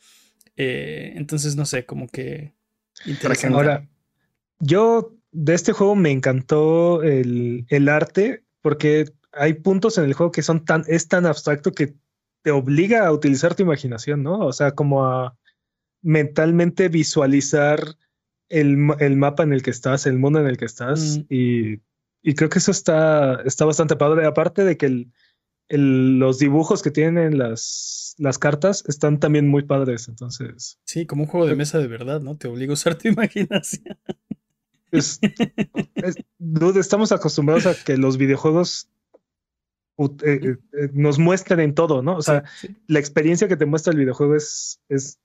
entonces, 0.56 1.54
no 1.54 1.64
sé, 1.64 1.84
como 1.84 2.08
que... 2.08 2.54
Ahora, 3.52 3.86
yo 4.58 5.17
de 5.32 5.54
este 5.54 5.72
juego 5.72 5.94
me 5.94 6.10
encantó 6.10 7.02
el, 7.02 7.88
arte 7.88 8.44
porque 8.60 9.12
hay 9.32 9.54
puntos 9.54 9.98
en 9.98 10.04
el 10.04 10.14
juego 10.14 10.32
que 10.32 10.42
son 10.42 10.64
tan, 10.64 10.84
es 10.88 11.08
tan 11.08 11.26
abstracto 11.26 11.72
que 11.72 11.94
te 12.42 12.50
obliga 12.50 13.06
a 13.06 13.12
utilizar 13.12 13.54
tu 13.54 13.62
imaginación, 13.62 14.22
¿no? 14.22 14.38
O 14.38 14.52
sea, 14.52 14.72
como 14.72 15.06
a 15.06 15.36
mentalmente 16.02 16.88
visualizar 16.88 17.80
el, 18.48 18.76
mapa 18.76 19.42
en 19.42 19.52
el 19.52 19.62
que 19.62 19.70
estás, 19.70 20.06
el 20.06 20.18
mundo 20.18 20.40
en 20.40 20.46
el 20.46 20.56
que 20.56 20.64
estás. 20.64 21.18
Mm. 21.18 21.24
Y, 21.28 22.34
creo 22.34 22.48
que 22.50 22.58
eso 22.58 22.70
está, 22.70 23.42
está 23.42 23.64
bastante 23.64 23.96
padre. 23.96 24.26
Aparte 24.26 24.64
de 24.64 24.76
que 24.76 25.08
los 25.70 26.38
dibujos 26.38 26.82
que 26.82 26.90
tienen 26.90 27.38
las, 27.38 28.14
las 28.18 28.38
cartas 28.38 28.84
están 28.86 29.18
también 29.20 29.48
muy 29.48 29.64
padres. 29.64 30.08
Entonces. 30.08 30.78
Sí, 30.84 31.06
como 31.06 31.24
un 31.24 31.28
juego 31.28 31.46
de 31.46 31.56
mesa 31.56 31.78
de 31.78 31.88
verdad, 31.88 32.20
¿no? 32.20 32.36
Te 32.36 32.48
obliga 32.48 32.72
a 32.72 32.74
usar 32.74 32.96
tu 32.96 33.08
imaginación. 33.08 33.98
Es, 34.90 35.20
estamos 36.76 37.12
acostumbrados 37.12 37.66
a 37.66 37.74
que 37.74 37.96
los 37.96 38.16
videojuegos 38.16 38.88
ut- 39.96 40.22
eh, 40.24 40.56
eh, 40.72 40.88
nos 40.92 41.18
muestren 41.18 41.60
en 41.60 41.74
todo, 41.74 42.02
¿no? 42.02 42.16
O 42.16 42.22
sea, 42.22 42.44
Sí, 42.60 42.68
sí. 42.68 42.76
la 42.86 42.98
experiencia 42.98 43.48
que 43.48 43.56
te 43.56 43.66
muestra 43.66 43.92
el 43.92 43.98
videojuego 43.98 44.36
es, 44.36 44.80
es, 44.88 45.18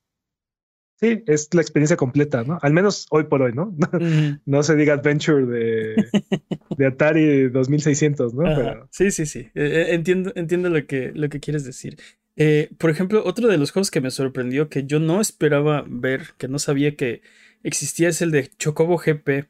sí, 1.00 1.24
es 1.28 1.54
la 1.54 1.62
experiencia 1.62 1.98
completa, 1.98 2.44
¿no? 2.44 2.60
Al 2.62 2.74
menos 2.74 3.08
hoy 3.10 3.26
por 3.26 3.42
hoy, 3.42 3.54
¿no? 3.54 3.76
No 4.46 4.64
se 4.64 4.76
diga 4.76 4.94
Adventure 4.96 5.46
de, 5.46 6.08
de 6.78 6.86
Atari 6.86 7.50
2600, 7.50 8.34
¿no? 8.34 8.44
Pero, 8.44 8.88
Sí, 8.92 9.12
sí, 9.12 9.26
sí. 9.26 9.40
Eh, 9.40 9.52
eh, 9.56 9.94
entiendo, 9.94 10.32
entiendo 10.36 10.70
lo 10.70 10.86
que, 10.86 11.12
lo 11.14 11.30
que 11.30 11.40
quieres 11.40 11.64
decir. 11.64 11.98
Eh, 12.36 12.72
por 12.80 12.90
ejemplo, 12.90 13.22
otro 13.26 13.48
de 13.48 13.60
los 13.60 13.72
juegos 13.72 13.92
que 13.92 14.02
me 14.02 14.10
sorprendió, 14.10 14.68
que 14.68 14.86
yo 14.86 15.00
no 15.00 15.22
esperaba 15.22 15.86
ver, 15.88 16.30
que 16.40 16.48
no 16.48 16.58
sabía 16.58 16.96
que 16.96 17.22
existía, 17.62 18.10
es 18.10 18.22
el 18.24 18.32
de 18.32 18.50
Chocobo 18.58 18.98
GP. 18.98 19.48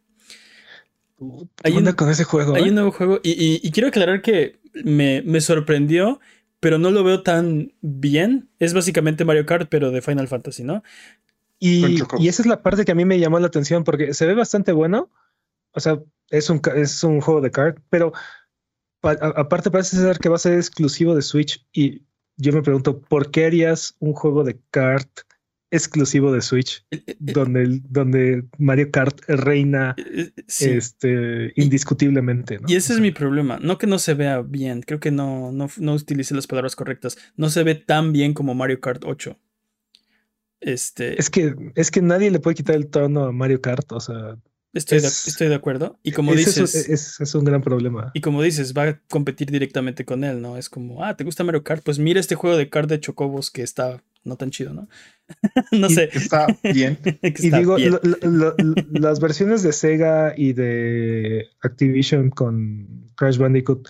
Hay 1.63 1.71
¿qué 1.71 1.77
onda 1.77 1.91
un- 1.91 1.95
con 1.97 2.09
ese 2.09 2.23
juego? 2.23 2.55
Hay 2.55 2.63
eh? 2.65 2.69
un 2.69 2.75
nuevo 2.75 2.91
juego 2.91 3.19
y, 3.23 3.31
y- 3.31 3.59
y 3.63 3.71
quiero 3.71 3.89
aclarar 3.89 4.21
que 4.21 4.59
me, 4.83 5.21
me 5.25 5.41
sorprendió, 5.41 6.19
pero 6.59 6.77
no 6.77 6.91
lo 6.91 7.03
veo 7.03 7.23
tan 7.23 7.73
bien. 7.81 8.49
Es 8.59 8.73
básicamente 8.73 9.25
Mario 9.25 9.45
Kart, 9.45 9.67
pero 9.69 9.91
de 9.91 10.01
Final 10.01 10.27
Fantasy, 10.27 10.63
¿no? 10.63 10.83
Y, 11.59 11.97
y 12.19 12.27
esa 12.27 12.41
es 12.41 12.45
la 12.45 12.61
parte 12.61 12.83
que 12.85 12.91
a 12.91 12.95
mí 12.95 13.05
me 13.05 13.19
llamó 13.19 13.39
la 13.39 13.47
atención 13.47 13.83
porque 13.83 14.13
se 14.13 14.25
ve 14.25 14.33
bastante 14.33 14.71
bueno. 14.73 15.09
O 15.71 15.79
sea, 15.79 15.99
es 16.29 16.49
un, 16.49 16.61
es 16.75 17.03
un 17.03 17.21
juego 17.21 17.41
de 17.41 17.51
kart, 17.51 17.77
pero 17.89 18.11
pa- 18.99 19.11
a- 19.21 19.41
aparte 19.41 19.71
parece 19.71 19.97
ser 19.97 20.19
que 20.19 20.29
va 20.29 20.35
a 20.35 20.39
ser 20.39 20.53
exclusivo 20.55 21.15
de 21.15 21.21
Switch. 21.21 21.65
Y 21.71 22.03
yo 22.37 22.51
me 22.53 22.61
pregunto, 22.63 23.01
¿por 23.01 23.31
qué 23.31 23.45
harías 23.45 23.95
un 23.99 24.13
juego 24.13 24.43
de 24.43 24.59
kart 24.71 25.09
exclusivo 25.75 26.31
de 26.31 26.41
Switch 26.41 26.85
Eh, 26.91 27.03
eh, 27.07 27.15
donde, 27.19 27.63
el- 27.63 27.81
donde 27.89 28.43
Mario 28.57 28.91
Kart 28.91 29.19
reina 29.27 29.95
eh, 29.97 30.31
eh, 30.35 30.43
sí. 30.47 30.69
este, 30.69 31.51
indiscutiblemente? 31.55 32.59
¿no? 32.59 32.65
Y 32.67 32.75
ese 32.75 32.93
es 32.93 32.99
mi 32.99 33.11
problema. 33.11 33.59
No 33.61 33.77
que 33.77 33.87
no 33.87 33.99
se 33.99 34.13
vea 34.13 34.41
bien, 34.41 34.81
creo 34.81 34.99
que 34.99 35.11
no, 35.11 35.51
no, 35.51 35.69
no 35.77 35.93
utilicé 35.93 36.35
las 36.35 36.47
palabras 36.47 36.75
correctas. 36.75 37.17
No 37.35 37.49
se 37.49 37.63
ve 37.63 37.75
tan 37.75 38.13
bien 38.13 38.33
como 38.33 38.55
Mario 38.55 38.79
Kart 38.79 39.03
8. 39.05 39.37
Este, 40.61 41.19
Es 41.19 41.29
que, 41.29 41.55
es 41.75 41.91
que 41.91 42.01
nadie 42.01 42.31
le 42.31 42.39
puede 42.39 42.55
quitar 42.55 42.75
el 42.75 42.87
tono 42.87 43.25
a 43.25 43.31
Mario 43.31 43.59
Kart. 43.61 43.91
O 43.91 43.99
sea, 43.99 44.37
estoy, 44.73 45.01
de, 45.01 45.07
es- 45.07 45.27
estoy 45.27 45.49
de 45.49 45.55
acuerdo. 45.55 45.99
Y 46.03 46.11
como 46.13 46.31
es 46.33 46.37
dices, 46.45 46.73
es, 46.87 47.19
es 47.19 47.35
un 47.35 47.43
gran 47.43 47.61
problema. 47.61 48.11
y 48.13 48.21
como 48.21 48.41
dices, 48.41 48.73
va 48.73 48.83
a 48.87 48.99
competir 49.09 49.51
directamente 49.51 50.05
con 50.05 50.23
él, 50.23 50.41
¿no? 50.41 50.57
Es 50.57 50.69
como, 50.69 51.03
ah, 51.03 51.17
¿te 51.17 51.23
gusta 51.25 51.43
Mario 51.43 51.63
Kart? 51.63 51.83
Pues 51.83 51.99
mira 51.99 52.19
este 52.19 52.35
juego 52.35 52.55
de 52.55 52.69
kart 52.69 52.89
de 52.89 52.99
Chocobos 52.99 53.51
que 53.51 53.61
está 53.61 54.01
no 54.23 54.37
tan 54.37 54.51
chido, 54.51 54.73
¿no? 54.73 54.87
no 55.71 55.89
sé. 55.89 56.09
Está 56.13 56.47
bien. 56.63 56.97
Y 57.21 57.49
digo, 57.49 57.75
bien. 57.75 57.99
las 58.91 59.19
versiones 59.19 59.63
de 59.63 59.73
Sega 59.73 60.33
y 60.37 60.53
de 60.53 61.47
Activision 61.61 62.29
con 62.29 63.11
Crash 63.15 63.37
Bandicoot 63.37 63.87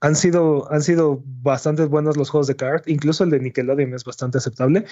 han 0.00 0.16
sido, 0.16 0.70
han 0.72 0.82
sido 0.82 1.22
bastante 1.24 1.84
buenos 1.84 2.16
los 2.16 2.28
juegos 2.28 2.48
de 2.48 2.56
kart. 2.56 2.88
Incluso 2.88 3.22
el 3.24 3.30
de 3.30 3.40
Nickelodeon 3.40 3.94
es 3.94 4.04
bastante 4.04 4.38
aceptable. 4.38 4.84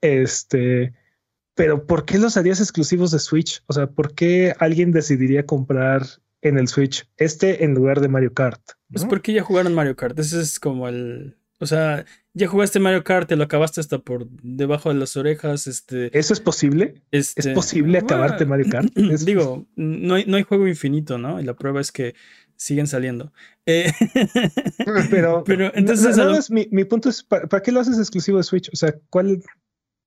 Este, 0.00 0.94
pero 1.54 1.86
¿por 1.86 2.04
qué 2.04 2.18
los 2.18 2.36
harías 2.36 2.60
exclusivos 2.60 3.10
de 3.10 3.18
Switch? 3.18 3.62
O 3.66 3.72
sea, 3.72 3.86
¿por 3.86 4.14
qué 4.14 4.54
alguien 4.58 4.92
decidiría 4.92 5.44
comprar 5.44 6.06
en 6.40 6.58
el 6.58 6.68
Switch 6.68 7.08
este 7.16 7.64
en 7.64 7.74
lugar 7.74 8.00
de 8.00 8.08
Mario 8.08 8.32
Kart? 8.32 8.60
Pues 8.90 9.04
porque 9.04 9.32
ya 9.32 9.42
jugaron 9.42 9.74
Mario 9.74 9.96
Kart. 9.96 10.18
Ese 10.18 10.40
es 10.40 10.58
como 10.58 10.88
el. 10.88 11.38
O 11.58 11.66
sea, 11.66 12.04
ya 12.34 12.48
jugaste 12.48 12.78
Mario 12.80 13.02
Kart, 13.02 13.28
te 13.28 13.36
lo 13.36 13.44
acabaste 13.44 13.80
hasta 13.80 13.98
por 13.98 14.28
debajo 14.42 14.90
de 14.92 14.96
las 14.98 15.16
orejas. 15.16 15.66
Este. 15.66 16.16
¿Eso 16.18 16.32
es 16.34 16.40
posible? 16.40 17.02
¿Es 17.10 17.32
este 17.36 17.54
posible 17.54 17.98
acabarte 17.98 18.44
bueno, 18.44 18.64
Mario 18.64 18.66
Kart? 18.94 18.98
Es- 19.10 19.24
Digo, 19.24 19.66
no 19.76 20.14
hay, 20.16 20.24
no 20.26 20.36
hay 20.36 20.42
juego 20.42 20.68
infinito, 20.68 21.16
¿no? 21.18 21.40
Y 21.40 21.44
la 21.44 21.54
prueba 21.54 21.80
es 21.80 21.92
que 21.92 22.14
siguen 22.56 22.86
saliendo. 22.86 23.32
Eh, 23.66 23.90
Pero, 25.10 25.44
Pero 25.46 25.70
entonces, 25.74 26.16
nada 26.16 26.32
más 26.32 26.50
mi, 26.50 26.68
mi 26.70 26.84
punto 26.84 27.08
es, 27.08 27.22
¿para, 27.22 27.46
para 27.46 27.62
qué 27.62 27.72
lo 27.72 27.80
haces 27.80 27.98
exclusivo 27.98 28.38
de 28.38 28.44
Switch? 28.44 28.70
O 28.72 28.76
sea, 28.76 28.94
¿cuál, 29.10 29.42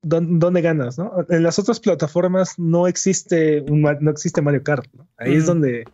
dón- 0.04 0.40
¿dónde 0.40 0.62
ganas? 0.62 0.98
¿no? 0.98 1.12
En 1.30 1.44
las 1.44 1.60
otras 1.60 1.80
plataformas 1.80 2.58
no 2.58 2.88
existe, 2.88 3.62
un, 3.62 3.82
no 3.82 4.12
existe 4.12 4.42
Mario 4.42 4.64
Kart. 4.64 4.88
¿no? 4.94 5.08
Ahí 5.18 5.34
es 5.36 5.46
donde 5.46 5.86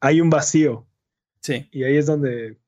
hay 0.00 0.20
un 0.20 0.30
vacío 0.30 0.86
sí. 1.40 1.68
y 1.70 1.84
ahí 1.84 1.96
es 1.96 2.06
donde 2.06 2.58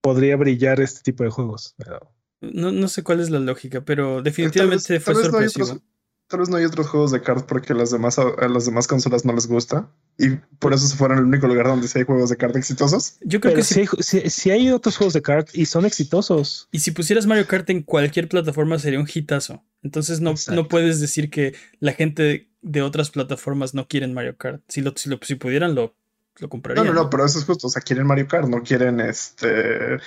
podría 0.00 0.36
brillar 0.36 0.80
este 0.80 1.00
tipo 1.02 1.24
de 1.24 1.30
juegos. 1.30 1.74
Pero 1.76 2.12
No, 2.40 2.72
no 2.72 2.88
sé 2.88 3.02
cuál 3.02 3.20
es 3.20 3.30
la 3.30 3.38
lógica, 3.38 3.84
pero 3.84 4.14
Tal 4.16 4.22
vez, 4.22 4.24
definitivamente 4.24 4.94
tal 4.94 5.00
fue 5.00 5.14
no 5.14 5.20
sorpresivo. 5.30 5.64
otros, 5.66 5.80
tal 6.28 6.40
vez 6.40 6.48
no 6.48 6.56
hay 6.56 6.64
otros 6.64 6.88
juegos 6.88 7.10
de 7.12 7.20
kart 7.22 7.46
porque 7.46 7.74
las 7.74 7.90
demás, 7.90 8.18
a 8.18 8.48
las 8.48 8.64
demás 8.66 8.86
consolas 8.86 9.24
no 9.24 9.32
les 9.34 9.46
gusta. 9.46 9.90
Y 10.18 10.36
por 10.58 10.72
eso 10.74 10.86
se 10.86 10.96
fueron 10.96 11.18
al 11.18 11.24
único 11.24 11.46
lugar 11.46 11.66
donde 11.66 11.88
sí 11.88 11.98
hay 11.98 12.04
juegos 12.04 12.30
de 12.30 12.36
kart 12.36 12.54
exitosos. 12.56 13.16
Yo 13.22 13.40
creo 13.40 13.52
pero 13.52 13.56
que 13.56 13.62
sí, 13.62 13.84
si, 14.00 14.20
sí- 14.20 14.30
sí 14.30 14.50
hay 14.50 14.70
otros 14.70 14.96
juegos 14.96 15.12
de 15.14 15.22
kart 15.22 15.48
y 15.54 15.66
son 15.66 15.84
exitosos. 15.86 16.68
y 16.72 16.78
si 16.80 16.90
pusieras 16.92 17.26
Mario 17.26 17.46
Kart 17.46 17.68
en 17.70 17.82
cualquier 17.82 18.28
plataforma 18.28 18.78
sería 18.78 19.00
un 19.00 19.08
hitazo. 19.12 19.64
Entonces 19.82 20.20
no, 20.20 20.30
Exacto. 20.32 20.60
no 20.62 20.68
puedes 20.68 21.00
decir 21.00 21.30
que 21.30 21.54
la 21.78 21.92
gente 21.92 22.50
de 22.62 22.82
otras 22.82 23.10
plataformas 23.10 23.72
no 23.74 23.88
quieren 23.88 24.12
Mario 24.12 24.36
Kart. 24.36 24.62
Si, 24.68 24.82
lo, 24.82 24.92
si, 24.96 25.08
lo- 25.08 25.18
si 25.22 25.34
pudieran, 25.36 25.74
lo, 25.74 25.94
lo 26.38 26.46
No, 26.46 26.48
comprarían. 26.48 26.86
no, 26.86 26.92
no, 26.94 27.10
pero 27.10 27.24
eso 27.24 27.38
es 27.38 27.44
justo. 27.44 27.66
O 27.66 27.70
sea, 27.70 27.82
quieren 27.82 28.06
Mario 28.06 28.26
Kart, 28.28 28.48
no 28.48 28.62
quieren 28.62 29.00
este. 29.00 29.98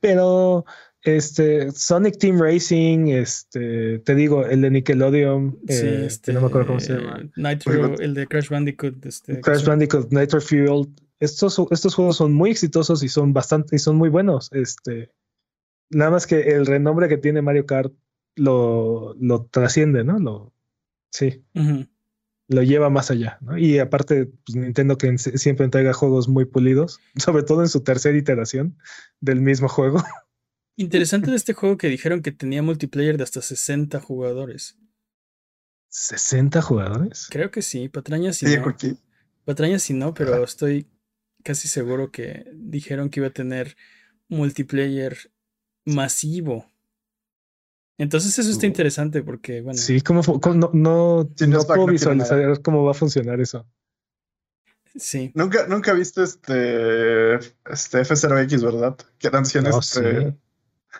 Pero 0.00 0.64
este 1.02 1.70
Sonic 1.72 2.18
Team 2.18 2.40
Racing, 2.40 3.08
este, 3.08 3.98
te 4.00 4.14
digo, 4.14 4.46
el 4.46 4.60
de 4.62 4.70
Nickelodeon, 4.70 5.58
Sí, 5.68 5.86
eh, 5.86 6.06
este, 6.06 6.32
no 6.32 6.40
me 6.40 6.46
acuerdo 6.46 6.68
cómo 6.68 6.80
se 6.80 6.94
llama. 6.94 7.20
Nitro, 7.36 7.98
el 7.98 8.14
de 8.14 8.26
Crash 8.26 8.48
Bandicoot. 8.48 9.04
Este, 9.04 9.40
Crash 9.40 9.64
Bandicoot, 9.66 10.12
Nitro 10.12 10.40
Fuel. 10.40 10.88
Estos, 11.20 11.60
estos 11.70 11.94
juegos 11.94 12.16
son 12.16 12.32
muy 12.32 12.50
exitosos 12.50 13.02
y 13.02 13.08
son 13.08 13.32
bastante 13.32 13.76
y 13.76 13.78
son 13.78 13.96
muy 13.96 14.08
buenos. 14.08 14.48
Este, 14.52 15.12
nada 15.90 16.10
más 16.10 16.26
que 16.26 16.40
el 16.54 16.66
renombre 16.66 17.08
que 17.08 17.18
tiene 17.18 17.42
Mario 17.42 17.66
Kart 17.66 17.92
lo, 18.34 19.14
lo 19.20 19.44
trasciende, 19.46 20.02
¿no? 20.04 20.18
Lo, 20.18 20.52
sí, 21.10 21.44
Ujú. 21.54 21.86
Lo 22.52 22.62
lleva 22.62 22.90
más 22.90 23.10
allá, 23.10 23.38
¿no? 23.40 23.58
Y 23.58 23.78
aparte, 23.78 24.26
pues, 24.44 24.56
Nintendo 24.56 24.98
que 24.98 25.16
siempre 25.18 25.64
entrega 25.64 25.92
juegos 25.92 26.28
muy 26.28 26.44
pulidos, 26.44 27.00
sobre 27.16 27.42
todo 27.42 27.62
en 27.62 27.68
su 27.68 27.82
tercera 27.82 28.16
iteración 28.16 28.78
del 29.20 29.40
mismo 29.40 29.68
juego. 29.68 30.02
Interesante 30.76 31.30
de 31.30 31.36
este 31.36 31.52
juego 31.52 31.76
que 31.76 31.88
dijeron 31.88 32.22
que 32.22 32.32
tenía 32.32 32.62
multiplayer 32.62 33.18
de 33.18 33.24
hasta 33.24 33.42
60 33.42 34.00
jugadores. 34.00 34.78
60 35.88 36.62
jugadores. 36.62 37.26
Creo 37.30 37.50
que 37.50 37.60
sí, 37.60 37.88
patrañas 37.88 38.36
sí. 38.36 38.46
Sí, 38.46 38.56
no. 38.56 38.74
Patrañas 39.44 39.82
sí 39.82 39.92
no, 39.92 40.14
pero 40.14 40.42
estoy 40.42 40.88
casi 41.42 41.68
seguro 41.68 42.10
que 42.10 42.46
dijeron 42.54 43.10
que 43.10 43.20
iba 43.20 43.26
a 43.26 43.32
tener 43.32 43.76
multiplayer 44.28 45.30
masivo. 45.84 46.71
Entonces 47.98 48.38
eso 48.38 48.50
está 48.50 48.66
interesante 48.66 49.22
porque, 49.22 49.60
bueno, 49.60 49.78
Sí, 49.78 50.00
¿cómo, 50.00 50.22
no, 50.54 50.70
no, 50.72 51.30
Sí, 51.36 51.46
no 51.46 51.62
puedo 51.62 51.86
visualizar 51.86 52.60
cómo 52.62 52.84
va 52.84 52.92
a 52.92 52.94
funcionar 52.94 53.40
eso. 53.40 53.66
sí. 54.96 55.30
Nunca, 55.34 55.66
nunca 55.68 55.92
viste 55.92 56.22
este, 56.22 57.34
este 57.36 58.00
F0X, 58.00 58.62
¿verdad? 58.64 58.96
Que 59.18 59.28
eran 59.28 59.44
100 59.44 59.64
No, 59.64 59.78
este, 59.78 60.20
sí. 60.20 60.34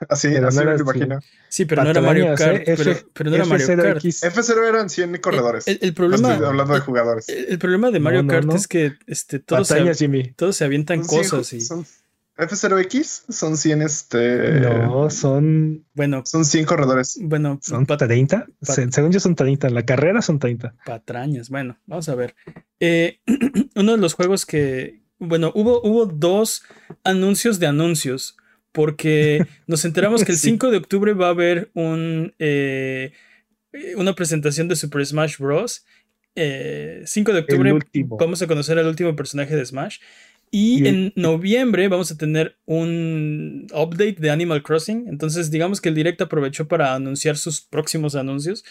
así, 0.08 0.28
Pero 0.28 0.48
así 0.48 0.58
no 0.58 0.64
me 0.64 0.76
imagino. 0.76 1.20
Sí, 1.48 1.64
pero 1.64 1.82
no 1.84 1.90
era 1.90 2.00
Mario 2.00 2.34
Kart. 2.34 2.66
¿eh? 2.68 2.74
pero, 2.76 2.90
F- 2.92 3.06
pero 3.12 3.30
no 3.30 3.36
era 3.36 3.44
Mario 3.46 3.66
Kart. 3.66 3.80
F0X. 3.98 4.30
F0 4.32 4.68
eran 4.68 4.88
100 4.90 5.16
corredores. 5.18 5.68
El, 5.68 5.78
el 5.82 5.88
No 5.90 5.94
problema, 5.94 6.32
estoy 6.32 6.46
hablando 6.46 6.74
de 6.74 6.80
jugadores. 6.80 7.28
el, 7.28 7.46
el 7.48 7.58
problema 7.58 7.90
de 7.90 8.00
Mario 8.00 8.22
No, 8.22 8.26
no, 8.28 8.32
Kart 8.32 8.46
no. 8.46 8.54
es 8.54 8.68
que 8.68 8.92
este, 9.06 9.38
todos, 9.40 9.68
se, 9.68 9.94
Jimmy. 9.94 10.32
todos 10.34 10.56
se 10.56 10.64
avientan 10.64 11.04
Son 11.04 11.08
100 11.08 11.30
cosas 11.30 11.52
y, 11.52 11.60
son- 11.60 11.86
F0X 12.48 13.24
son 13.32 13.56
100 13.56 13.82
este. 13.82 14.60
No, 14.60 15.10
son, 15.10 15.84
bueno, 15.94 16.22
Son 16.26 16.44
100 16.44 16.64
corredores. 16.64 17.18
bueno, 17.22 17.58
son 17.62 17.86
pat- 17.86 17.98
30. 18.00 18.46
pat- 18.60 18.74
Se- 18.74 18.90
según 18.92 19.12
yo 19.12 19.20
son 19.20 19.34
30. 19.34 19.68
En 19.68 19.74
la 19.74 19.84
carrera 19.84 20.22
son 20.22 20.38
30. 20.38 20.74
patrañas. 20.84 21.48
Bueno, 21.50 21.78
vamos 21.86 22.08
a 22.08 22.14
ver. 22.14 22.34
Eh, 22.80 23.20
uno 23.76 23.92
de 23.92 23.98
los 23.98 24.14
juegos 24.14 24.44
que, 24.46 25.02
bueno, 25.18 25.52
hubo, 25.54 25.80
hubo 25.82 26.06
dos 26.06 26.62
anuncios 27.04 27.58
de 27.58 27.66
anuncios, 27.66 28.36
porque 28.72 29.46
nos 29.66 29.84
enteramos 29.84 30.24
que 30.24 30.32
el 30.32 30.38
Sí. 30.38 30.50
5 30.50 30.70
de 30.70 30.76
octubre 30.78 31.12
va 31.14 31.26
a 31.26 31.30
haber 31.30 31.70
un, 31.74 32.34
eh, 32.38 33.12
una 33.96 34.14
presentación 34.14 34.68
de 34.68 34.76
Super 34.76 35.04
Smash 35.06 35.38
Bros. 35.38 35.84
Eh, 36.34 37.02
5 37.04 37.32
de 37.34 37.40
octubre 37.40 37.78
vamos 38.18 38.40
a 38.40 38.46
conocer 38.46 38.78
al 38.78 38.86
último 38.86 39.14
personaje 39.14 39.54
de 39.54 39.66
Smash. 39.66 39.98
Y 40.54 40.86
en 40.86 41.12
noviembre 41.16 41.88
vamos 41.88 42.12
a 42.12 42.18
tener 42.18 42.58
un 42.66 43.66
update 43.72 44.16
de 44.18 44.30
Animal 44.30 44.62
Crossing. 44.62 45.08
Entonces, 45.08 45.50
digamos 45.50 45.80
que 45.80 45.88
el 45.88 45.94
Direct 45.94 46.20
aprovechó 46.20 46.68
para 46.68 46.94
anunciar 46.94 47.38
sus 47.38 47.62
próximos 47.62 48.14
anuncios, 48.16 48.62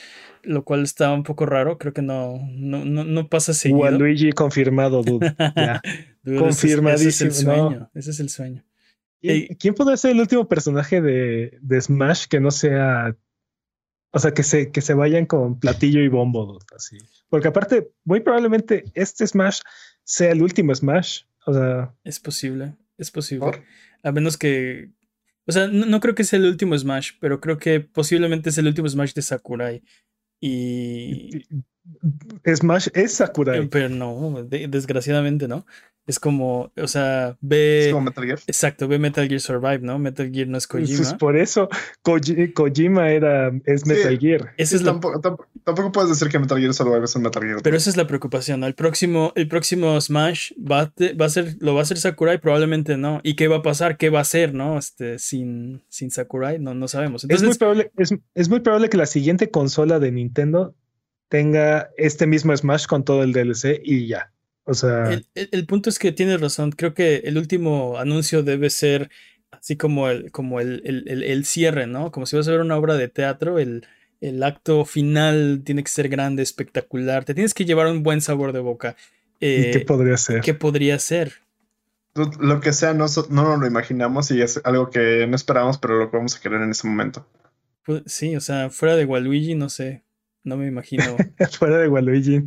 lo 0.43 0.63
cual 0.63 0.83
está 0.83 1.11
un 1.11 1.23
poco 1.23 1.47
raro. 1.47 1.79
Creo 1.79 1.91
que 1.91 2.03
no, 2.03 2.39
no, 2.53 2.85
no, 2.85 3.03
no 3.03 3.27
pasa 3.29 3.55
seguido. 3.55 3.79
Waluigi 3.79 4.31
confirmado, 4.31 5.01
dude. 5.01 5.35
Ya. 5.55 5.81
Dude, 6.23 6.49
ese 6.49 6.67
es- 6.67 6.73
Ese 6.83 7.07
es 7.09 7.21
el 7.21 7.29
confirmadísimo, 7.29 7.29
no. 7.31 7.33
sueño. 7.69 7.91
Ese 7.95 8.11
es 8.11 8.19
el 8.19 8.29
sueño. 8.29 8.63
¿Quién, 9.19 9.47
quién 9.59 9.73
podría 9.73 9.97
ser 9.97 10.11
el 10.11 10.19
último 10.19 10.47
personaje 10.47 11.01
de, 11.01 11.57
de 11.61 11.81
Smash 11.81 12.27
que 12.27 12.39
no 12.39 12.51
sea. 12.51 13.15
O 14.11 14.19
sea, 14.19 14.33
que 14.35 14.43
se, 14.43 14.71
que 14.71 14.81
se 14.81 14.93
vayan 14.93 15.25
con 15.25 15.59
platillo 15.59 16.01
y 16.01 16.09
bombo, 16.09 16.45
dude, 16.45 16.65
así. 16.75 16.97
Porque 17.29 17.47
aparte, 17.47 17.89
muy 18.03 18.19
probablemente 18.19 18.83
este 18.93 19.25
Smash 19.25 19.61
sea 20.03 20.31
el 20.31 20.43
último 20.43 20.75
Smash. 20.75 21.21
O 21.45 21.53
sea. 21.53 21.95
Es 22.03 22.19
posible, 22.19 22.75
es 22.97 23.11
posible. 23.11 23.63
A 24.03 24.11
menos 24.11 24.37
que. 24.37 24.91
O 25.47 25.51
sea, 25.51 25.67
no, 25.67 25.99
creo 25.99 26.15
que 26.15 26.23
sea 26.23 26.39
el 26.39 26.45
último 26.45 26.77
Smash, 26.77 27.13
pero 27.19 27.41
creo 27.41 27.57
que 27.57 27.79
posiblemente 27.79 28.49
es 28.49 28.57
el 28.57 28.67
último 28.67 28.87
Smash 28.87 29.13
de 29.13 29.21
Sakurai. 29.21 29.83
Y. 30.39 31.45
Smash 32.45 32.87
es 32.93 33.13
Sakurai. 33.13 33.67
Pero 33.67 33.89
no, 33.89 34.43
desgraciadamente 34.43 35.47
no. 35.47 35.65
Es 36.07 36.19
como, 36.19 36.71
o 36.75 36.87
sea, 36.87 37.37
ve. 37.41 37.85
Es 37.85 37.93
como 37.93 38.05
Metal 38.05 38.25
Gear. 38.25 38.39
Exacto, 38.47 38.87
ve 38.87 38.97
Metal 38.97 39.27
Gear 39.27 39.39
Survive, 39.39 39.79
¿no? 39.79 39.99
Metal 39.99 40.29
Gear 40.31 40.47
no 40.47 40.57
es 40.57 40.65
pues 40.67 40.89
Kojima. 40.89 41.17
por 41.19 41.37
eso 41.37 41.69
Kojima 42.01 43.11
era, 43.11 43.51
es 43.65 43.85
Metal 43.85 44.17
Gear. 44.17 44.53
es 44.57 44.83
tampoco, 44.83 45.21
tampoco, 45.63 45.91
puedes 45.91 46.09
decir 46.09 46.29
que 46.29 46.39
Metal 46.39 46.59
Gear 46.59 46.73
Survive 46.73 47.05
es 47.05 47.15
un 47.15 47.21
Metal 47.21 47.43
Gear. 47.43 47.61
Pero 47.63 47.77
esa 47.77 47.89
es 47.91 47.97
la 47.97 48.07
preocupación, 48.07 48.61
¿no? 48.61 48.67
El 48.67 48.73
próximo, 48.73 49.31
el 49.35 49.47
próximo 49.47 50.01
Smash 50.01 50.53
va, 50.59 50.91
va 51.19 51.25
a 51.25 51.29
ser, 51.29 51.55
lo 51.59 51.75
va 51.75 51.81
a 51.81 51.83
hacer 51.83 51.97
Sakurai, 51.97 52.39
probablemente 52.39 52.97
no. 52.97 53.21
¿Y 53.23 53.35
qué 53.35 53.47
va 53.47 53.57
a 53.57 53.61
pasar? 53.61 53.97
¿Qué 53.97 54.09
va 54.09 54.19
a 54.19 54.23
hacer, 54.23 54.55
no? 54.55 54.79
Este, 54.79 55.19
sin, 55.19 55.83
sin 55.87 56.09
Sakurai, 56.09 56.57
no, 56.57 56.73
no 56.73 56.87
sabemos. 56.87 57.25
es, 57.29 57.43
muy 57.43 57.55
probable, 57.55 57.91
es, 57.97 58.15
es 58.33 58.49
muy 58.49 58.61
probable 58.61 58.89
que 58.89 58.97
la 58.97 59.05
siguiente 59.05 59.51
consola 59.51 59.99
de 59.99 60.11
Nintendo 60.11 60.73
tenga 61.31 61.91
este 61.95 62.27
mismo 62.27 62.55
Smash 62.55 62.87
con 62.87 63.05
todo 63.05 63.23
el 63.23 63.31
DLC 63.31 63.79
y 63.81 64.05
ya. 64.05 64.33
O 64.65 64.73
sea. 64.73 65.17
El, 65.33 65.65
punto 65.65 65.89
es 65.89 65.97
que 65.97 66.11
tienes 66.11 66.41
razón. 66.41 66.71
Creo 66.71 66.93
que 66.93 67.21
el 67.23 67.37
último 67.37 67.97
anuncio 67.97 68.43
debe 68.43 68.69
ser 68.69 69.09
así 69.49 69.77
como 69.77 70.09
el, 70.09 70.29
como 70.31 70.59
el, 70.59 70.83
el 70.85 71.45
cierre, 71.45 71.87
¿no? 71.87 72.11
Como 72.11 72.25
si 72.25 72.35
vas 72.35 72.49
a 72.49 72.51
ver 72.51 72.59
una 72.59 72.75
obra 72.75 72.95
de 72.95 73.07
teatro, 73.07 73.59
el, 73.59 73.87
acto 74.43 74.83
final 74.83 75.61
tiene 75.63 75.83
que 75.85 75.89
ser 75.89 76.09
grande, 76.09 76.43
espectacular. 76.43 77.23
Te 77.23 77.33
tienes 77.33 77.53
que 77.53 77.63
llevar 77.63 77.87
un 77.87 78.03
buen 78.03 78.19
sabor 78.19 78.51
de 78.51 78.59
boca. 78.59 78.97
¿Y 79.39 79.71
qué 79.71 79.77
eh, 79.77 79.85
podría 79.85 80.17
ser? 80.17 80.41
¿Qué 80.41 80.53
podría 80.53 80.99
ser? 80.99 81.31
Lo 82.13 82.59
que 82.59 82.73
sea, 82.73 82.93
no, 82.93 83.05
no 83.29 83.43
nos 83.43 83.59
lo 83.59 83.67
imaginamos 83.67 84.31
y 84.31 84.41
es 84.41 84.59
algo 84.65 84.89
que 84.89 85.25
no 85.27 85.37
esperamos, 85.37 85.77
pero 85.77 85.97
lo 85.97 86.11
que 86.11 86.17
vamos 86.17 86.35
a 86.35 86.41
querer 86.41 86.61
en 86.61 86.71
ese 86.71 86.85
momento. 86.85 87.25
Pues, 87.85 88.03
sí, 88.05 88.35
o 88.35 88.41
sea, 88.41 88.69
fuera 88.69 88.97
de 88.97 89.05
Waluigi, 89.05 89.55
no 89.55 89.69
sé. 89.69 90.03
No 90.43 90.57
me 90.57 90.67
imagino. 90.67 91.03
Fuera 91.59 91.77
de 91.77 91.87
Waluigi. 91.87 92.43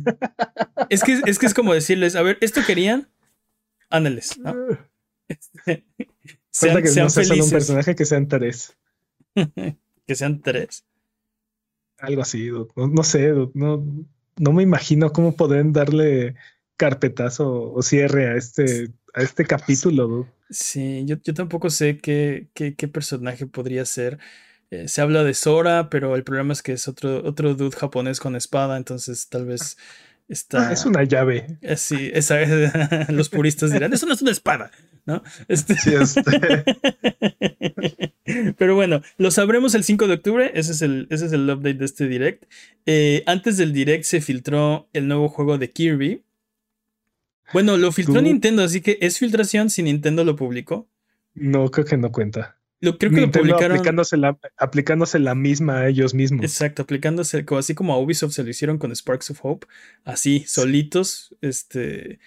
es, 0.89 1.03
que, 1.03 1.21
es 1.25 1.39
que 1.39 1.45
es 1.45 1.53
como 1.53 1.73
decirles, 1.73 2.15
a 2.15 2.21
ver, 2.21 2.37
¿esto 2.41 2.61
querían? 2.65 3.09
Ándales, 3.89 4.37
¿no? 4.37 4.53
sean, 6.51 6.81
que 6.81 6.87
sean 6.87 7.07
no 7.07 7.09
felices. 7.09 7.45
un 7.45 7.51
personaje 7.51 7.95
que 7.95 8.05
sean 8.05 8.27
tres. 8.27 8.77
que 10.05 10.15
sean 10.15 10.41
tres. 10.41 10.85
Algo 11.97 12.21
así, 12.21 12.49
no, 12.75 13.03
sé, 13.03 13.33
no, 13.53 13.85
no 14.37 14.53
me 14.53 14.63
imagino 14.63 15.13
cómo 15.13 15.35
pueden 15.35 15.71
darle 15.71 16.35
carpetazo 16.77 17.71
o 17.71 17.81
cierre 17.81 18.27
a 18.27 18.35
este, 18.35 18.91
a 19.13 19.21
este 19.21 19.45
capítulo. 19.45 20.27
Sí, 20.49 21.03
yo, 21.05 21.15
yo 21.23 21.33
tampoco 21.33 21.69
sé 21.69 21.97
qué, 21.97 22.49
qué, 22.53 22.75
qué 22.75 22.87
personaje 22.87 23.47
podría 23.47 23.85
ser. 23.85 24.19
Eh, 24.75 24.87
se 24.87 25.01
habla 25.01 25.23
de 25.23 25.33
Sora, 25.33 25.89
pero 25.89 26.15
el 26.15 26.23
problema 26.23 26.53
es 26.53 26.61
que 26.61 26.73
es 26.73 26.87
otro, 26.87 27.23
otro 27.25 27.55
dude 27.55 27.75
japonés 27.75 28.19
con 28.19 28.35
espada, 28.35 28.77
entonces 28.77 29.29
tal 29.29 29.45
vez 29.45 29.77
está... 30.27 30.69
Ah, 30.69 30.73
es 30.73 30.85
una 30.85 31.03
llave. 31.03 31.57
Eh, 31.61 31.77
sí, 31.77 32.11
esa, 32.13 32.37
los 33.09 33.29
puristas 33.29 33.71
dirán, 33.71 33.93
eso 33.93 34.05
no 34.05 34.13
es 34.13 34.21
una 34.21 34.31
espada, 34.31 34.71
¿no? 35.05 35.23
Este... 35.47 35.75
Sí, 35.75 35.93
este... 35.93 36.63
pero 38.57 38.75
bueno, 38.75 39.01
lo 39.17 39.31
sabremos 39.31 39.75
el 39.75 39.83
5 39.83 40.07
de 40.07 40.13
octubre, 40.13 40.51
ese 40.55 40.73
es 40.73 40.81
el, 40.81 41.07
ese 41.09 41.27
es 41.27 41.31
el 41.31 41.49
update 41.49 41.75
de 41.75 41.85
este 41.85 42.07
direct. 42.07 42.43
Eh, 42.85 43.23
antes 43.27 43.57
del 43.57 43.71
direct 43.71 44.03
se 44.03 44.19
filtró 44.19 44.89
el 44.93 45.07
nuevo 45.07 45.29
juego 45.29 45.57
de 45.57 45.69
Kirby. 45.69 46.23
Bueno, 47.53 47.77
lo 47.77 47.91
filtró 47.91 48.21
Nintendo, 48.21 48.63
así 48.63 48.81
que 48.81 48.97
es 49.01 49.19
filtración 49.19 49.69
si 49.69 49.83
Nintendo 49.83 50.23
lo 50.23 50.35
publicó. 50.35 50.89
No, 51.35 51.69
creo 51.69 51.85
que 51.85 51.97
no 51.97 52.11
cuenta. 52.11 52.57
Lo, 52.81 52.97
creo 52.97 53.11
que 53.11 53.21
lo 53.21 53.31
publicaron. 53.31 53.77
Aplicándose 53.77 54.17
la, 54.17 54.37
aplicándose 54.57 55.19
la 55.19 55.35
misma 55.35 55.79
a 55.79 55.87
ellos 55.87 56.13
mismos. 56.13 56.43
Exacto, 56.43 56.81
aplicándose, 56.83 57.45
así 57.57 57.73
como 57.73 57.93
a 57.93 57.99
Ubisoft 57.99 58.33
se 58.33 58.43
lo 58.43 58.49
hicieron 58.49 58.77
con 58.77 58.91
Sparks 58.91 59.31
of 59.31 59.39
Hope, 59.43 59.67
así, 60.03 60.43
solitos, 60.47 61.35
este. 61.41 62.19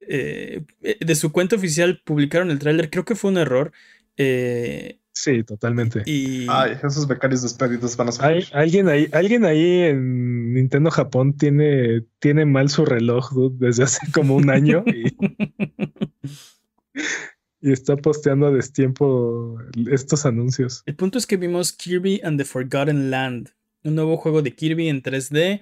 Eh, 0.00 0.64
de 1.00 1.14
su 1.14 1.32
cuenta 1.32 1.56
oficial 1.56 2.00
publicaron 2.04 2.50
el 2.50 2.58
tráiler, 2.58 2.88
creo 2.90 3.04
que 3.04 3.14
fue 3.14 3.30
un 3.30 3.38
error. 3.38 3.72
Eh, 4.16 5.00
sí, 5.12 5.44
totalmente. 5.44 6.02
Y... 6.06 6.46
Ay, 6.48 6.76
esos 6.82 7.06
becarios 7.06 7.42
despedidos 7.42 7.96
van 7.96 8.08
a 8.08 8.12
ser. 8.12 8.44
alguien 8.52 8.88
ahí, 8.88 9.08
alguien 9.12 9.44
ahí 9.44 9.82
en 9.82 10.54
Nintendo 10.54 10.90
Japón 10.90 11.36
tiene, 11.36 12.04
tiene 12.18 12.46
mal 12.46 12.68
su 12.68 12.84
reloj 12.84 13.32
desde 13.52 13.84
hace 13.84 14.10
como 14.12 14.36
un 14.36 14.50
año. 14.50 14.82
Y... 14.86 15.16
y 17.60 17.72
está 17.72 17.96
posteando 17.96 18.46
a 18.46 18.50
destiempo 18.50 19.58
estos 19.90 20.26
anuncios. 20.26 20.82
El 20.86 20.94
punto 20.94 21.18
es 21.18 21.26
que 21.26 21.36
vimos 21.36 21.72
Kirby 21.72 22.20
and 22.22 22.38
the 22.38 22.44
Forgotten 22.44 23.10
Land, 23.10 23.50
un 23.84 23.94
nuevo 23.94 24.16
juego 24.16 24.42
de 24.42 24.54
Kirby 24.54 24.88
en 24.88 25.02
3D, 25.02 25.60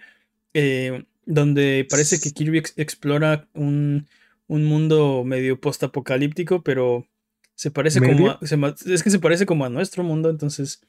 eh, 0.55 1.05
donde 1.25 1.87
parece 1.89 2.21
que 2.21 2.33
Kirby 2.33 2.63
explora 2.77 3.49
un, 3.55 4.09
mundo 4.49 5.25
medio 5.25 5.61
post-apocalíptico, 5.61 6.63
pero 6.63 7.07
se 7.55 7.71
parece 7.71 8.01
como 8.01 8.31
a, 8.31 8.39
es 8.87 9.03
que 9.03 9.11
se 9.11 9.19
parece 9.19 9.47
como 9.47 9.65
a 9.65 9.71
nuestro 9.71 10.03
mundo, 10.03 10.29
entonces 10.31 10.83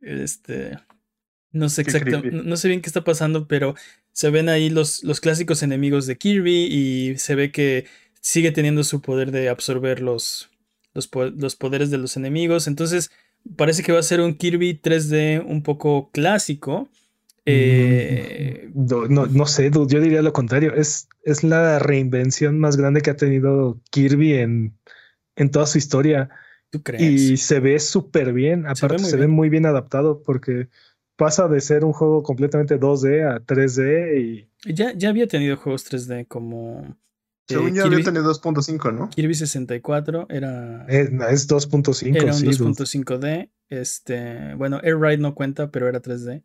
este 0.00 0.78
no 1.50 1.68
sé 1.68 1.82
exactamente, 1.82 2.30
no 2.30 2.56
sé 2.56 2.68
bien 2.68 2.82
qué 2.82 2.88
está 2.88 3.04
pasando, 3.04 3.46
pero 3.48 3.74
se 4.12 4.30
ven 4.30 4.48
ahí 4.48 4.70
los, 4.70 5.02
los 5.04 5.20
clásicos 5.20 5.62
enemigos 5.62 6.06
de 6.06 6.18
Kirby 6.18 6.64
y 6.64 7.18
se 7.18 7.34
ve 7.34 7.50
que 7.50 7.86
sigue 8.24 8.52
teniendo 8.52 8.82
su 8.84 9.02
poder 9.02 9.30
de 9.32 9.50
absorber 9.50 10.00
los, 10.00 10.48
los, 10.94 11.56
poderes 11.56 11.90
de 11.90 11.98
los 11.98 12.16
enemigos. 12.16 12.66
Entonces, 12.66 13.10
parece 13.54 13.82
que 13.82 13.92
va 13.92 13.98
a 13.98 14.02
ser 14.02 14.22
un 14.22 14.32
Kirby 14.34 14.80
3D 14.82 15.44
un 15.46 15.62
poco 15.62 16.08
clásico. 16.10 16.88
Eh, 17.44 18.70
no, 18.74 19.46
sé, 19.46 19.70
yo 19.70 19.84
diría 19.84 20.22
lo 20.22 20.32
contrario. 20.32 20.72
Es, 20.74 21.06
es 21.22 21.44
la 21.44 21.78
reinvención 21.78 22.58
más 22.58 22.78
grande 22.78 23.02
que 23.02 23.10
ha 23.10 23.16
tenido 23.16 23.78
Kirby 23.90 24.32
en, 24.38 24.74
en 25.36 25.50
toda 25.50 25.66
su 25.66 25.76
historia. 25.76 26.30
¿Tú 26.70 26.82
crees? 26.82 27.02
Y 27.02 27.36
se 27.36 27.60
ve 27.60 27.78
súper 27.78 28.32
bien. 28.32 28.66
Aparte, 28.66 29.00
se, 29.00 29.18
ve, 29.18 29.26
muy 29.26 29.50
bien 29.50 29.66
adaptado 29.66 30.22
porque 30.22 30.68
pasa 31.16 31.46
de 31.46 31.60
ser 31.60 31.84
un 31.84 31.92
juego 31.92 32.22
completamente 32.22 32.80
2D 32.80 33.30
a 33.30 33.44
3D 33.44 34.18
y. 34.18 34.72
Ya, 34.72 34.94
ya 34.96 35.10
había 35.10 35.26
tenido 35.26 35.58
juegos 35.58 35.84
3D 35.92 36.26
como 36.26 36.96
según 37.46 37.68
eh, 37.68 37.72
ya 37.74 37.84
había 37.84 38.02
tenido 38.02 38.32
2.5, 38.32 38.94
¿no? 38.94 39.10
Kirby 39.10 39.34
64 39.34 40.26
era. 40.30 40.86
Eh, 40.88 41.10
es 41.30 41.48
2.5. 41.48 42.16
Era 42.16 42.32
un 42.34 42.74
2.5D. 42.74 43.50
Este, 43.68 44.54
bueno, 44.54 44.80
Air 44.82 44.98
Ride 44.98 45.18
no 45.18 45.34
cuenta, 45.34 45.70
pero 45.70 45.88
era 45.88 46.00
3D. 46.00 46.42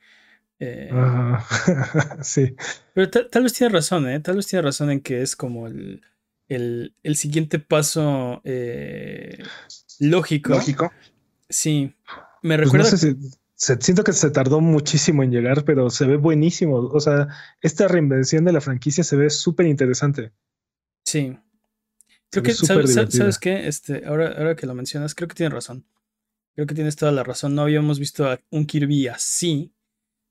Eh, 0.60 0.90
sí. 2.22 2.56
Pero 2.94 3.10
tal, 3.10 3.44
vez 3.44 3.54
tiene 3.54 3.74
razón, 3.74 4.10
¿eh? 4.10 4.20
Tal 4.20 4.36
vez 4.36 4.48
tiene 4.48 4.64
razón 4.64 4.92
en 4.92 5.00
que 5.00 5.22
es 5.22 5.36
como 5.36 5.68
el, 5.68 6.02
el, 6.50 6.94
el 7.04 7.16
siguiente 7.16 7.60
paso 7.60 8.42
lógico. 10.00 10.50
Lógico. 10.50 10.92
Sí. 11.50 11.96
Me 12.42 12.58
pues 12.58 12.72
recuerda. 12.72 13.16
siento 13.56 14.04
que 14.04 14.14
se 14.14 14.32
tardó 14.32 14.60
muchísimo 14.60 15.24
en 15.24 15.32
llegar, 15.32 15.64
pero 15.64 15.90
se 15.90 16.06
ve 16.06 16.18
buenísimo. 16.18 16.76
O 16.76 17.00
sea, 17.00 17.30
esta 17.62 17.88
reinvención 17.88 18.44
de 18.44 18.52
la 18.52 18.62
franquicia 18.62 19.04
se 19.04 19.16
ve 19.16 19.30
súper 19.30 19.66
interesante. 19.66 20.34
Sí. 21.10 21.36
Creo 22.30 22.43
que, 22.43 22.54
¿sabes, 22.54 23.39
qué? 23.39 23.67
Este, 23.67 24.06
ahora, 24.06 24.36
ahora 24.38 24.56
que 24.56 24.67
lo 24.67 24.76
mencionas, 24.76 25.15
creo 25.15 25.28
que 25.28 25.34
tienes 25.34 25.54
razón. 25.54 25.86
Creo 26.54 26.67
que 26.67 26.76
tienes 26.76 26.95
toda 26.95 27.12
la 27.12 27.24
razón. 27.24 27.56
No 27.56 27.63
habíamos 27.63 27.98
visto 27.98 28.30
a 28.30 28.39
un 28.52 28.67
Kirby 28.67 29.08
así. 29.08 29.74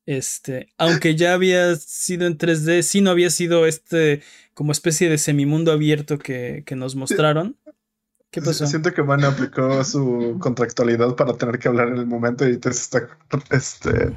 Este, 0.06 0.68
aunque 0.78 1.16
ya 1.16 1.34
había 1.34 1.74
sido 1.74 2.26
en 2.26 2.38
3D, 2.38 2.82
sí 2.82 3.00
no 3.00 3.10
había 3.10 3.28
sido 3.28 3.66
este 3.66 4.22
como 4.54 4.72
especie 4.72 5.10
de 5.10 5.18
semimundo 5.18 5.72
abierto 5.72 6.18
que, 6.18 6.62
que 6.64 6.76
nos 6.76 6.94
mostraron. 6.94 7.56
¿Qué 8.30 8.40
pasó? 8.40 8.66
Siento 8.66 8.92
que 8.94 9.02
Van 9.02 9.24
aplicó 9.24 9.82
su 9.84 10.38
contractualidad 10.40 11.16
para 11.16 11.36
tener 11.36 11.58
que 11.58 11.68
hablar 11.68 11.88
en 11.88 11.96
el 11.96 12.06
momento 12.06 12.48
y 12.48 12.56
te 12.58 12.70
está 12.70 13.08
este, 13.50 14.14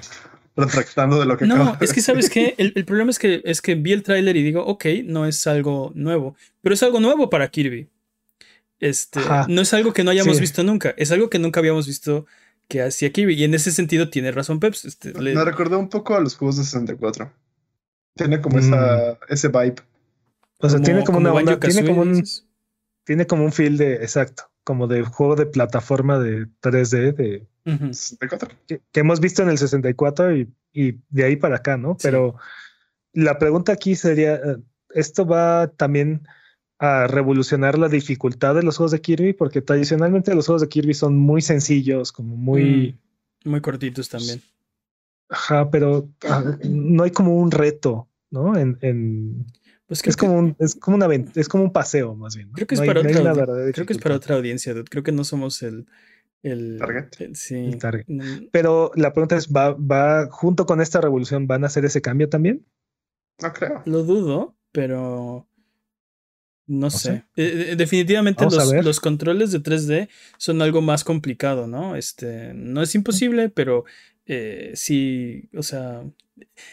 retractando 0.56 1.20
de 1.20 1.26
lo 1.26 1.38
que 1.38 1.46
No, 1.46 1.78
es 1.80 1.94
que 1.94 2.02
sabes 2.02 2.30
que 2.30 2.56
el, 2.58 2.86
problema 2.86 3.12
es 3.12 3.20
que 3.20 3.42
es 3.46 3.62
que 3.62 3.76
vi 3.76 3.94
el 3.94 4.04
tráiler 4.04 4.36
y 4.36 4.44
digo, 4.44 4.66
ok, 4.66 4.86
no 5.06 5.26
es 5.26 5.48
algo 5.48 5.92
nuevo, 5.96 6.36
pero 6.62 6.76
es 6.76 6.84
algo 6.84 7.00
nuevo 7.00 7.30
para 7.30 7.50
Kirby. 7.50 7.90
Este, 8.80 9.20
no 9.48 9.62
es 9.62 9.74
algo 9.74 9.94
que 9.94 10.04
no 10.04 10.12
hayamos 10.12 10.40
visto 10.40 10.64
nunca, 10.64 10.94
es 10.98 11.12
algo 11.12 11.30
que 11.30 11.40
nunca 11.40 11.60
habíamos 11.60 11.88
visto 11.88 12.26
que 12.68 12.82
hacía 12.82 13.12
Kirby 13.12 13.36
y 13.36 13.44
en 13.44 13.54
ese 13.54 13.72
sentido 13.72 14.10
tiene 14.10 14.32
razón 14.32 14.60
Peps. 14.60 14.86
Este, 14.86 15.14
Me 15.14 15.44
recordó 15.44 15.78
un 15.78 15.90
poco 15.90 16.16
a 16.16 16.22
los 16.22 16.36
juegos 16.36 16.58
de 16.58 16.64
64. 16.64 17.32
Tiene 18.16 18.42
como 18.42 18.60
esa, 18.60 19.18
mm. 19.20 19.34
ese 19.34 19.48
vibe. 19.50 19.76
O 20.60 20.70
sea, 20.70 20.80
tiene 20.80 21.04
como, 21.04 21.18
una 21.18 21.34
onda, 21.34 21.60
tiene 21.60 21.86
como 21.86 22.02
un 22.02 22.24
tiene 23.04 23.28
como 23.28 23.44
un 23.44 23.52
feel 23.52 23.78
de 23.78 23.96
exacto, 23.96 24.44
como 24.64 24.88
de 24.88 25.04
juego 25.04 25.36
de 25.36 25.48
plataforma 25.48 26.20
de 26.20 26.48
3D 26.62 27.16
de 27.16 27.48
64. 27.66 28.50
Que, 28.68 28.82
hemos 28.94 29.20
visto 29.20 29.44
en 29.44 29.50
el 29.50 29.58
64 29.58 30.36
y, 30.36 30.50
y 30.74 31.00
de 31.10 31.24
ahí 31.24 31.36
para 31.36 31.58
acá, 31.58 31.78
¿no? 31.78 31.98
Pero 32.02 32.36
la 33.14 33.38
pregunta 33.38 33.74
aquí 33.74 33.96
sería, 33.96 34.36
eh, 34.36 34.58
¿esto 34.92 35.26
va 35.26 35.68
también 35.68 36.28
a 36.80 37.06
revolucionar 37.08 37.78
la 37.78 37.90
dificultad 37.90 38.56
de 38.56 38.64
los 38.64 38.78
juegos 38.78 38.92
de 38.92 39.02
Kirby, 39.02 39.34
porque 39.34 39.62
tradicionalmente 39.62 40.34
los 40.34 40.48
juegos 40.48 40.64
de 40.64 40.70
Kirby 40.70 40.96
son 40.96 41.16
muy 41.16 41.42
sencillos, 41.42 42.12
como 42.12 42.36
muy... 42.36 42.98
Mm, 43.44 43.50
muy 43.50 43.62
cortitos 43.62 44.10
también. 44.10 44.42
Ajá, 45.30 45.70
pero 45.70 46.10
ah, 46.28 46.58
no 46.64 47.04
hay 47.04 47.12
como 47.12 47.38
un 47.38 47.52
reto, 47.52 48.10
¿no? 48.32 48.58
En, 48.58 48.78
en 48.82 49.46
pues 49.86 50.02
es 50.06 50.18
como 50.18 50.40
un, 50.40 50.56
es 50.58 50.76
como 50.76 50.96
una 50.96 51.08
es 51.36 51.48
como 51.48 51.66
un 51.66 51.74
paseo 51.74 52.16
más 52.16 52.36
bien. 52.36 52.50
Creo 52.54 52.66
que 52.66 52.76
es 52.76 52.82
para 52.82 53.02
otra 53.02 53.12
creo 53.74 53.86
que 53.86 53.94
es 53.94 54.00
para 54.00 54.16
otra 54.16 54.36
audiencia, 54.36 54.74
Creo 54.90 55.04
que 55.04 55.12
no 55.12 55.24
somos 55.24 55.62
el 55.64 55.86
el 56.44 56.80
target. 56.80 57.34
sí. 57.34 57.78
Pero 58.52 58.92
la 58.96 59.14
pregunta 59.14 59.36
es, 59.36 59.50
¿va, 59.50 59.74
¿va 59.74 60.28
junto 60.30 60.66
con 60.66 60.82
esta 60.82 61.02
revolución 61.02 61.48
van 61.48 61.64
a 61.64 61.68
hacer 61.68 61.86
ese 61.86 62.02
cambio 62.02 62.30
también? 62.30 62.66
No 63.42 63.54
creo. 63.54 63.82
Lo 63.86 64.04
dudo, 64.04 64.56
pero 64.72 65.48
no, 66.68 66.90
sé. 66.90 67.26
Eh, 67.36 67.72
eh, 67.72 67.76
definitivamente 67.76 68.44
los, 68.46 68.74
los, 68.86 69.00
controles 69.00 69.52
de 69.52 69.62
3D 69.62 70.10
son 70.38 70.62
algo 70.62 70.82
más 70.82 71.04
complicado, 71.04 71.68
¿no? 71.68 71.96
Este, 71.96 72.54
no 72.54 72.82
es 72.82 72.96
imposible, 72.96 73.50
pero 73.50 73.84
eh, 74.26 74.72
sí, 74.76 75.50
o 75.56 75.64
sea, 75.64 76.04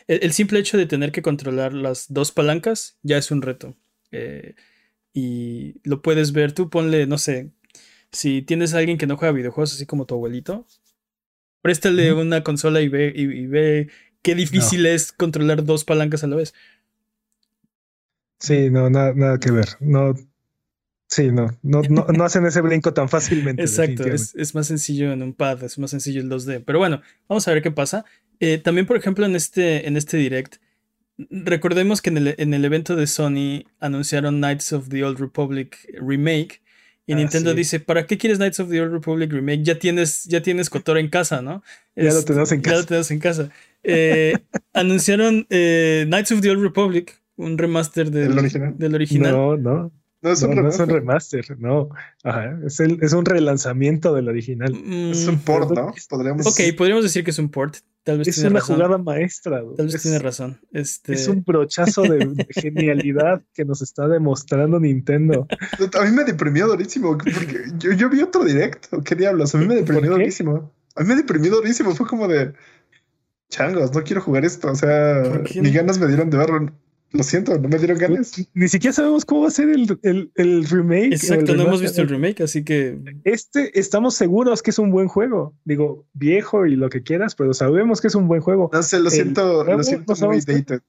el, 0.06 0.32
simple 0.32 0.60
hecho 0.60 0.78
de 0.78 0.86
tener 0.86 1.10
que 1.10 1.22
controlar 1.22 1.72
las 1.72 2.12
dos 2.12 2.32
palancas 2.32 2.98
ya 3.02 3.18
es 3.18 3.30
un 3.30 3.42
reto. 3.42 3.76
y 5.12 5.74
lo 5.82 6.00
puedes 6.00 6.32
ver, 6.32 6.52
tú 6.52 6.70
ponle, 6.70 7.06
no 7.06 7.18
sé, 7.18 7.50
si 8.12 8.42
tienes 8.42 8.74
a 8.74 8.78
alguien 8.78 8.98
que 8.98 9.06
no 9.06 9.16
juega 9.16 9.32
videojuegos 9.32 9.74
así 9.74 9.86
como 9.86 10.06
tu 10.06 10.14
abuelito, 10.14 10.66
préstale 11.62 12.12
una 12.12 12.42
consola 12.42 12.80
y 12.80 12.88
ve, 12.88 13.12
y, 13.14 13.46
ve 13.46 13.88
qué 14.22 14.34
difícil 14.34 14.86
es 14.86 15.12
controlar 15.12 15.64
dos 15.64 15.84
palancas 15.84 16.24
a 16.24 16.26
la 16.26 16.36
vez. 16.36 16.54
Sí, 18.38 18.70
no, 18.70 18.88
nada, 18.88 19.12
nada 19.14 19.38
que 19.38 19.50
ver. 19.50 19.68
No, 19.80 20.14
sí, 21.08 21.30
no, 21.32 21.58
no, 21.62 21.82
no, 21.82 22.24
hacen 22.24 22.46
ese 22.46 22.60
brinco 22.60 22.94
tan 22.94 23.08
fácilmente. 23.08 23.62
Exacto, 23.62 24.04
es, 24.06 24.54
más 24.54 24.68
sencillo 24.68 25.12
en 25.12 25.22
un 25.22 25.34
pad, 25.34 25.62
es 25.64 25.78
más 25.78 25.90
sencillo 25.90 26.20
el 26.20 26.30
2D. 26.30 26.62
Pero 26.64 26.78
bueno, 26.78 27.02
vamos 27.28 27.46
a 27.48 27.52
ver 27.52 27.62
qué 27.62 27.70
pasa. 27.70 28.04
Eh, 28.40 28.58
también, 28.58 28.86
por 28.86 28.96
ejemplo, 28.96 29.26
en 29.26 29.34
este, 29.34 29.88
en 29.88 29.96
este 29.96 30.16
direct, 30.16 30.56
recordemos 31.30 32.00
que 32.00 32.10
en 32.10 32.18
el, 32.18 32.34
en 32.38 32.54
el 32.54 32.64
evento 32.64 32.94
de 32.94 33.08
Sony 33.08 33.64
anunciaron 33.80 34.36
Knights 34.36 34.72
of 34.72 34.88
the 34.88 35.04
Old 35.04 35.18
Republic 35.18 35.76
Remake 36.00 36.62
y 37.08 37.14
ah, 37.14 37.16
Nintendo 37.16 37.54
dice, 37.54 37.80
¿para 37.80 38.06
qué 38.06 38.18
quieres 38.18 38.36
Knights 38.36 38.60
of 38.60 38.68
the 38.68 38.82
Old 38.82 38.92
Republic 38.92 39.32
Remake? 39.32 39.62
Ya 39.62 39.78
tienes, 39.78 40.24
ya 40.24 40.42
tienes 40.42 40.68
Kotor 40.68 40.98
en 40.98 41.08
casa, 41.08 41.40
¿no? 41.40 41.62
ya 41.96 42.12
lo 42.12 42.22
tenemos 42.22 42.52
en 42.52 42.60
casa. 42.60 42.74
Ya 42.74 42.80
lo 42.80 42.86
tenemos 42.86 43.10
en 43.10 43.18
casa. 43.18 43.50
Eh, 43.82 44.34
anunciaron 44.74 45.46
eh, 45.48 46.04
Knights 46.06 46.32
of 46.32 46.42
the 46.42 46.50
Old 46.50 46.62
Republic, 46.62 47.18
un 47.36 47.56
remaster 47.56 48.10
del, 48.10 48.38
original? 48.38 48.74
del 48.76 48.94
original. 48.94 49.32
No, 49.32 49.56
no. 49.56 49.92
No 50.20 50.32
es 50.32 50.42
un, 50.42 50.54
remaster. 50.54 51.58
no. 51.58 51.88
Ajá, 52.24 52.58
es, 52.66 52.78
el, 52.80 52.98
es 53.00 53.14
un 53.14 53.24
relanzamiento 53.24 54.12
del 54.12 54.28
original. 54.28 54.74
es 55.10 55.26
un 55.26 55.38
port, 55.38 55.70
¿no? 55.70 55.94
Podríamos... 56.10 56.46
Ok, 56.46 56.76
podríamos 56.76 57.04
decir 57.04 57.24
que 57.24 57.30
es 57.30 57.38
un 57.38 57.48
port. 57.48 57.76
Tal 58.04 58.18
vez 58.18 58.28
es 58.28 58.38
una 58.44 58.60
jugada 58.60 58.96
maestra. 58.96 59.62
Tal 59.76 59.86
vez 59.86 60.02
tiene 60.02 60.18
razón. 60.18 60.60
Este... 60.72 61.12
Es 61.12 61.28
un 61.28 61.44
brochazo 61.44 62.02
de, 62.02 62.46
genialidad 62.50 63.42
que 63.52 63.64
nos 63.64 63.82
está 63.82 64.08
demostrando 64.08 64.80
Nintendo. 64.80 65.46
A 66.00 66.04
mí 66.04 66.12
me 66.12 66.24
deprimió 66.24 66.66
durísimo. 66.66 67.18
Porque 67.18 67.64
yo, 67.78 67.92
yo 67.92 68.08
vi 68.08 68.22
otro 68.22 68.44
directo. 68.44 69.02
¿Qué 69.02 69.14
diablos? 69.14 69.54
A 69.54 69.58
mí 69.58 69.66
me 69.66 69.74
deprimió 69.74 70.10
durísimo. 70.10 70.72
A 70.94 71.02
mí 71.02 71.08
me 71.08 71.16
deprimió 71.16 71.50
durísimo. 71.50 71.94
Fue 71.94 72.06
como 72.06 72.26
de 72.28 72.54
changos, 73.50 73.94
no 73.94 74.02
quiero 74.02 74.22
jugar 74.22 74.44
esto. 74.44 74.70
O 74.70 74.74
sea, 74.74 75.22
ni 75.54 75.70
ganas 75.70 75.98
me 75.98 76.06
dieron 76.06 76.30
de 76.30 76.38
verlo. 76.38 76.72
Lo 77.10 77.22
siento, 77.22 77.58
no 77.58 77.68
me 77.68 77.78
dieron 77.78 77.96
ganas. 77.96 78.34
Ni 78.52 78.68
siquiera 78.68 78.92
sabemos 78.92 79.24
cómo 79.24 79.42
va 79.42 79.48
a 79.48 79.50
ser 79.50 79.70
el, 79.70 80.30
el, 80.34 80.64
remake. 80.68 81.14
Exacto, 81.14 81.54
no 81.54 81.62
hemos 81.62 81.80
visto 81.80 82.02
el 82.02 82.08
remake, 82.08 82.42
así 82.42 82.64
que. 82.64 82.98
Este 83.24 83.78
estamos 83.78 84.14
seguros 84.14 84.62
que 84.62 84.70
es 84.70 84.78
un 84.78 84.90
buen 84.90 85.08
juego. 85.08 85.54
Digo, 85.64 86.06
viejo 86.12 86.66
y 86.66 86.76
lo 86.76 86.90
que 86.90 87.02
quieras, 87.02 87.34
pero 87.34 87.54
sabemos 87.54 88.02
que 88.02 88.08
es 88.08 88.14
un 88.14 88.28
buen 88.28 88.42
juego. 88.42 88.68
No 88.72 88.82
sé, 88.82 89.00
lo 89.00 89.08
siento, 89.08 89.64
lo 89.64 89.82
siento 89.82 90.14
muy 90.26 90.40
dated. 90.40 90.82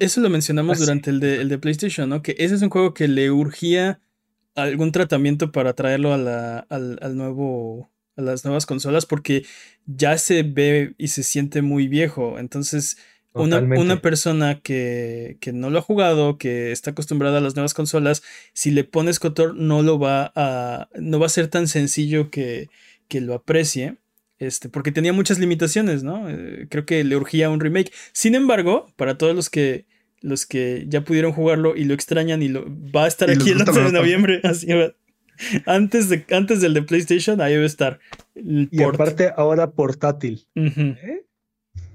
Eso 0.00 0.20
lo 0.20 0.28
mencionamos 0.28 0.78
durante 0.78 1.08
el 1.08 1.20
de, 1.20 1.40
el 1.40 1.48
de 1.48 1.58
PlayStation, 1.58 2.08
¿no? 2.08 2.22
Que 2.22 2.34
ese 2.38 2.54
es 2.54 2.62
un 2.62 2.68
juego 2.68 2.92
que 2.92 3.08
le 3.08 3.30
urgía 3.30 4.00
algún 4.54 4.92
tratamiento 4.92 5.52
para 5.52 5.72
traerlo 5.72 6.12
a 6.12 6.18
la, 6.18 6.58
al, 6.68 6.98
al 7.00 7.16
nuevo 7.16 7.90
a 8.16 8.20
las 8.20 8.44
nuevas 8.44 8.66
consolas 8.66 9.06
porque 9.06 9.46
ya 9.86 10.18
se 10.18 10.42
ve 10.42 10.94
y 10.98 11.08
se 11.08 11.22
siente 11.22 11.62
muy 11.62 11.88
viejo. 11.88 12.38
Entonces, 12.38 12.98
una, 13.34 14.02
persona 14.02 14.60
que, 14.60 15.38
no 15.52 15.70
lo 15.70 15.78
ha 15.78 15.82
jugado, 15.82 16.38
que 16.38 16.72
está 16.72 16.90
acostumbrada 16.90 17.38
a 17.38 17.40
las 17.40 17.54
nuevas 17.56 17.74
consolas, 17.74 18.22
si 18.52 18.70
le 18.70 18.84
pones 18.84 19.18
Cotor, 19.18 19.54
no 19.54 19.82
lo 19.82 19.98
va 19.98 20.32
a. 20.34 20.88
no 20.98 21.18
va 21.18 21.26
a 21.26 21.30
ser 21.30 21.48
tan 21.48 21.68
sencillo 21.68 22.30
que, 22.30 22.68
lo 23.10 23.34
aprecie. 23.34 23.96
Este, 24.38 24.68
porque 24.68 24.90
tenía 24.90 25.12
muchas 25.12 25.38
limitaciones, 25.38 26.02
¿no? 26.02 26.28
Eh, 26.28 26.66
creo 26.68 26.84
que 26.84 27.04
le 27.04 27.16
urgía 27.16 27.48
un 27.48 27.60
remake. 27.60 27.92
Sin 28.12 28.34
embargo, 28.34 28.88
para 28.96 29.16
todos 29.16 29.36
los 29.36 29.48
que 29.48 29.86
los 30.20 30.46
que 30.46 30.84
ya 30.88 31.02
pudieron 31.02 31.32
jugarlo 31.32 31.76
y 31.76 31.84
lo 31.84 31.94
extrañan 31.94 32.42
y 32.42 32.48
lo 32.48 32.64
va 32.94 33.04
a 33.04 33.08
estar 33.08 33.30
aquí 33.30 33.50
el 33.50 33.60
11 33.60 33.82
de 33.82 33.92
noviembre, 33.92 34.40
así 34.44 34.68
Antes, 35.66 36.08
de, 36.08 36.24
antes 36.30 36.60
del 36.60 36.74
de 36.74 36.82
PlayStation, 36.82 37.40
ahí 37.40 37.56
va 37.56 37.62
a 37.62 37.66
estar. 37.66 38.00
y 38.34 38.82
aparte 38.82 39.32
ahora 39.36 39.72
portátil 39.72 40.46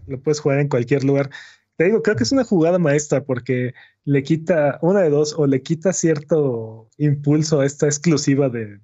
lo 0.08 0.20
puedes 0.20 0.40
jugar 0.40 0.60
en 0.60 0.70
cualquier 0.70 1.04
lugar. 1.04 1.30
Te 1.78 1.86
digo, 1.86 2.02
creo 2.02 2.16
que 2.16 2.24
es 2.24 2.32
una 2.32 2.44
jugada 2.44 2.80
maestra 2.80 3.24
porque 3.24 3.74
le 4.04 4.24
quita 4.24 4.80
una 4.82 5.02
de 5.02 5.10
dos 5.10 5.36
o 5.38 5.46
le 5.46 5.62
quita 5.62 5.94
cierto 5.94 6.90
impulso 6.98 7.60
a 7.62 7.66
esta 7.66 7.86
exclusiva 7.86 8.50
de, 8.50 8.80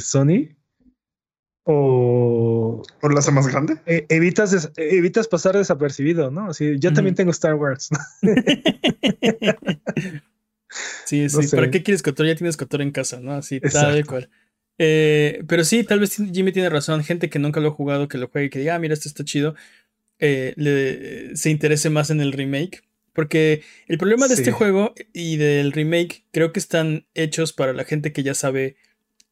Sony 0.00 0.56
o... 1.62 2.82
¿Por 3.00 3.12
la 3.12 3.20
hace 3.20 3.30
más 3.30 3.46
grande? 3.46 3.76
E, 3.86 4.06
evitas, 4.08 4.72
evitas 4.76 5.28
pasar 5.28 5.56
desapercibido, 5.56 6.30
¿no? 6.30 6.50
Así, 6.50 6.78
yo 6.78 6.92
también 6.92 7.14
tengo 7.14 7.30
Star 7.30 7.54
Wars. 7.54 7.90
sí, 11.04 11.28
sí. 11.28 11.54
¿Para 11.54 11.70
qué 11.70 11.82
quieres 11.82 12.02
Cotor? 12.02 12.26
Ya 12.26 12.34
tienes 12.34 12.56
Cotor 12.56 12.82
en 12.82 12.92
casa, 12.92 13.20
¿no? 13.20 13.32
Así, 13.32 13.60
tal 13.60 14.04
cual. 14.06 14.28
Eh, 14.78 15.42
pero 15.48 15.64
sí, 15.64 15.84
tal 15.84 16.00
vez 16.00 16.16
Jimmy 16.16 16.52
tiene 16.52 16.68
razón. 16.70 17.02
Gente 17.02 17.30
que 17.30 17.38
nunca 17.38 17.60
lo 17.60 17.68
ha 17.68 17.72
jugado, 17.72 18.08
que 18.08 18.18
lo 18.18 18.28
juegue 18.28 18.46
y 18.46 18.50
que 18.50 18.58
diga, 18.58 18.74
ah, 18.74 18.78
mira, 18.78 18.94
esto 18.94 19.08
está 19.08 19.24
chido. 19.24 19.54
Eh, 20.18 20.54
le, 20.56 21.36
se 21.36 21.50
interese 21.50 21.90
más 21.90 22.10
en 22.10 22.20
el 22.20 22.32
remake. 22.32 22.82
Porque 23.12 23.62
el 23.86 23.96
problema 23.96 24.28
de 24.28 24.34
este 24.34 24.52
juego 24.52 24.94
y 25.14 25.36
del 25.36 25.72
remake 25.72 26.26
creo 26.32 26.52
que 26.52 26.60
están 26.60 27.06
hechos 27.14 27.54
para 27.54 27.72
la 27.72 27.84
gente 27.84 28.12
que 28.12 28.22
ya 28.22 28.34
sabe 28.34 28.76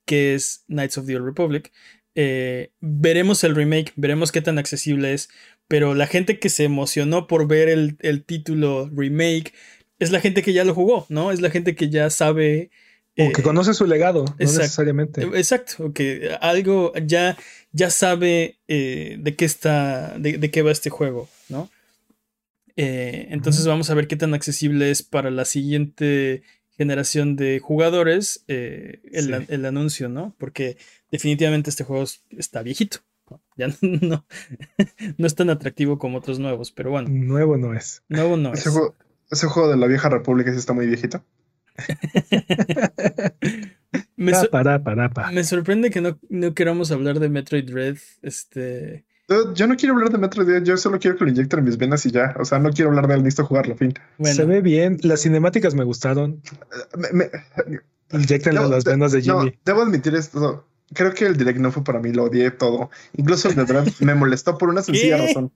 qué 0.06 0.34
es 0.34 0.64
Knights 0.68 0.96
of 0.96 1.06
the 1.06 1.16
Old 1.16 1.26
Republic. 1.26 1.70
Eh, 2.14 2.70
veremos 2.80 3.44
el 3.44 3.54
remake, 3.54 3.92
veremos 3.96 4.32
qué 4.32 4.40
tan 4.40 4.58
accesible 4.58 5.12
es. 5.12 5.28
Pero 5.68 5.94
la 5.94 6.06
gente 6.06 6.38
que 6.38 6.48
se 6.48 6.64
emocionó 6.64 7.26
por 7.26 7.46
ver 7.46 7.68
el, 7.68 7.98
el 8.00 8.24
título 8.24 8.90
remake 8.94 9.52
es 9.98 10.10
la 10.10 10.20
gente 10.20 10.42
que 10.42 10.54
ya 10.54 10.64
lo 10.64 10.74
jugó, 10.74 11.06
¿no? 11.10 11.30
Es 11.30 11.42
la 11.42 11.50
gente 11.50 11.74
que 11.74 11.90
ya 11.90 12.08
sabe 12.10 12.70
o 13.16 13.32
que 13.32 13.40
eh, 13.40 13.44
conoce 13.44 13.74
su 13.74 13.86
legado, 13.86 14.24
no 14.24 14.34
necesariamente. 14.38 15.22
Exacto, 15.22 15.92
que 15.92 16.36
algo 16.40 16.92
ya, 17.06 17.36
ya 17.72 17.90
sabe 17.90 18.58
eh, 18.66 19.16
de 19.20 19.36
qué 19.36 19.44
está, 19.44 20.18
de, 20.18 20.50
qué 20.50 20.62
va 20.62 20.72
este 20.72 20.90
juego, 20.90 21.28
¿no? 21.48 21.70
Eh, 22.76 23.28
entonces 23.30 23.66
vamos 23.66 23.88
a 23.90 23.94
ver 23.94 24.08
qué 24.08 24.16
tan 24.16 24.34
accesible 24.34 24.90
es 24.90 25.04
para 25.04 25.30
la 25.30 25.44
siguiente 25.44 26.42
generación 26.76 27.36
de 27.36 27.60
jugadores 27.60 28.42
el, 28.48 29.64
anuncio, 29.64 30.08
¿no? 30.08 30.34
Porque 30.38 30.76
definitivamente 31.12 31.70
este 31.70 31.84
juego 31.84 32.04
está 32.30 32.62
viejito. 32.62 32.98
Ya 33.56 33.68
no, 33.68 34.24
no, 35.16 35.26
es 35.26 35.34
tan 35.34 35.48
atractivo 35.48 35.98
como 35.98 36.18
otros 36.18 36.38
nuevos, 36.38 36.72
pero 36.72 36.90
bueno. 36.90 37.08
Nuevo 37.08 37.56
no 37.56 37.72
es. 37.72 38.02
Nuevo 38.08 38.36
no 38.36 38.52
ese 38.52 38.68
Juego, 38.68 38.96
ese 39.30 39.46
juego 39.46 39.70
de 39.70 39.76
la 39.76 39.86
vieja 39.86 40.08
república 40.08 40.52
sí 40.52 40.58
está 40.58 40.72
muy 40.72 40.86
viejito. 40.86 41.24
Me, 44.16 44.32
me, 45.32 45.44
sorprende 45.44 45.90
que 45.90 46.00
no, 46.00 46.18
no, 46.28 46.54
queramos 46.54 46.90
hablar 46.90 47.20
de 47.20 47.28
Metroid 47.28 47.68
Dread. 47.68 47.96
Este. 48.22 49.04
Yo, 49.54 49.66
no 49.66 49.76
quiero 49.76 49.94
hablar 49.94 50.10
de 50.10 50.18
Metroid 50.18 50.46
Dread, 50.46 50.64
yo 50.64 50.76
solo 50.76 50.98
quiero 50.98 51.16
que 51.16 51.24
lo 51.24 51.30
inyecten 51.30 51.60
en 51.60 51.64
mis 51.64 51.78
venas 51.78 52.04
y 52.06 52.10
ya. 52.10 52.34
O 52.38 52.44
sea, 52.44 52.58
no 52.58 52.70
quiero 52.70 52.90
hablar 52.90 53.08
de 53.08 53.14
él, 53.14 53.22
necesito 53.22 53.46
jugarlo, 53.46 53.76
fin. 53.76 53.94
Se 54.22 54.44
ve 54.44 54.60
bien, 54.60 54.98
las 55.02 55.22
cinemáticas 55.22 55.74
me 55.74 55.84
gustaron. 55.84 56.42
Me, 57.12 57.30
Inyecten 58.12 58.54
las 58.54 58.84
venas 58.84 59.12
de 59.12 59.22
Jimmy. 59.22 59.58
debo 59.64 59.82
admitir 59.82 60.14
esto. 60.14 60.66
Creo 60.92 61.12
que 61.14 61.26
el 61.26 61.36
direct 61.36 61.58
no 61.58 61.72
fue 61.72 61.82
para 61.82 61.98
mí, 61.98 62.12
lo 62.12 62.24
odié 62.24 62.50
todo. 62.50 62.90
Incluso 63.14 63.48
el 63.48 63.56
de 63.56 63.64
Dread 63.64 63.88
me 64.00 64.14
molestó 64.14 64.58
por 64.58 64.68
una 64.68 64.82
sencilla 64.82 65.16
razón. 65.16 65.50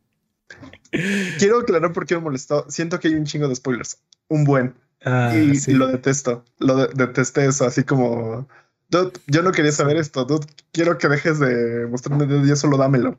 Quiero 1.39 1.59
aclarar 1.59 1.93
por 1.93 2.07
qué 2.07 2.15
me 2.17 2.23
molestó. 2.23 2.65
Siento 2.71 2.99
que 2.99 3.09
hay 3.09 3.15
un 3.15 3.25
chingo 3.25 3.49
de 3.49 3.55
spoilers. 3.55 3.99
Un 4.29 4.45
buen. 4.45 4.75
Ah, 5.09 5.35
y 5.37 5.73
lo 5.73 5.87
detesto. 5.87 6.45
Lo 6.59 6.87
detesté 6.87 7.47
eso, 7.47 7.65
así 7.65 7.85
como. 7.85 8.49
yo 8.91 9.43
no 9.43 9.53
quería 9.53 9.73
saber 9.73 9.97
esto. 9.97 10.27
quiero 10.73 10.99
que 10.99 11.09
dejes 11.09 11.39
de 11.39 11.87
mostrarme 11.87 12.27
y 12.47 12.57
solo 12.57 12.77
dámelo. 12.77 13.19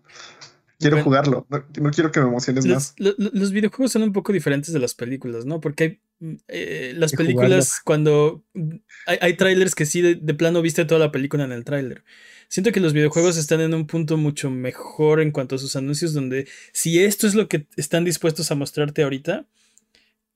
Quiero 0.80 1.04
jugarlo. 1.04 1.45
No, 1.49 1.91
quiero 1.91 2.12
que 2.12 2.21
me 2.21 2.28
emociones 2.28 2.65
más. 2.65 2.95
los 2.97 3.52
videojuegos 3.52 3.91
son 3.91 4.04
un 4.04 4.13
poco 4.13 4.32
diferentes 4.32 4.73
de 4.73 4.80
las 4.80 4.93
películas, 4.93 5.45
¿no? 5.45 5.60
Porque 5.60 5.84
hay 5.84 5.99
mm, 6.19 6.36
eh, 6.47 6.93
las 6.95 7.12
películas, 7.12 7.82
cuando 7.84 8.45
hay, 9.06 9.17
hay, 9.19 9.36
trailers 9.36 9.75
que 9.75 9.86
sí 9.86 10.02
de, 10.02 10.34
plano 10.36 10.62
viste 10.62 10.86
toda 10.86 10.99
la 10.99 11.12
película 11.12 11.43
en 11.43 11.52
el 11.52 11.65
tráiler. 11.65 12.06
Siento 12.47 12.71
que 12.71 12.80
los 12.80 12.93
videojuegos 12.93 13.36
están 13.36 13.60
en 13.60 13.73
un 13.73 13.88
punto 13.88 14.15
mucho 14.15 14.49
mejor 14.49 15.19
en 15.19 15.32
cuanto 15.32 15.56
a 15.56 15.60
sus 15.60 15.75
anuncios, 15.75 16.13
donde 16.13 16.47
si 16.71 17.04
esto 17.04 17.28
es 17.28 17.36
lo 17.36 17.49
que 17.49 17.67
están 17.75 18.06
dispuestos 18.06 18.49
a 18.49 18.56
mostrarte 18.56 19.04
ahorita, 19.04 19.47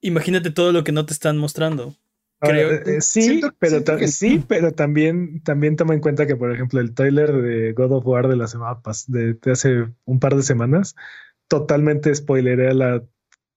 imagínate 0.04 0.52
todo 0.52 0.72
lo 0.72 0.84
que 0.84 0.92
no 0.92 1.06
te 1.06 1.14
están 1.14 1.38
mostrando. 1.38 1.96
Creo. 2.40 2.72
Eh, 2.72 3.00
sí, 3.00 3.42
pero 3.58 3.82
sí, 4.08 4.44
pero 4.48 4.74
también, 4.74 5.42
también 5.44 5.78
toma 5.78 5.94
en 5.94 6.02
cuenta 6.02 6.28
que, 6.28 6.36
por 6.36 6.52
ejemplo, 6.52 6.82
el 6.82 6.94
trailer 6.94 7.32
de 7.32 7.72
God 7.72 7.94
of 7.94 8.06
War 8.06 8.28
de 8.28 8.36
la 8.36 8.48
semana 8.48 8.80
de, 9.08 9.34
de 9.34 9.52
hace 9.52 9.88
un 10.04 10.20
par 10.20 10.36
de 10.36 10.44
semanas, 10.44 10.96
totalmente 11.48 12.14
spoileré 12.14 12.74
la, 12.74 13.02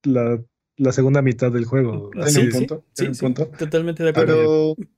la, 0.04 0.40
la 0.76 0.92
segunda 0.92 1.20
mitad 1.20 1.50
del 1.50 1.64
juego. 1.64 2.12
Sí, 2.26 2.48
punto, 2.48 2.84
sí, 2.92 3.08
punto. 3.08 3.48
totalmente 3.58 4.04
de 4.04 4.10
acuerdo. 4.10 4.76
Pero, 4.76 4.88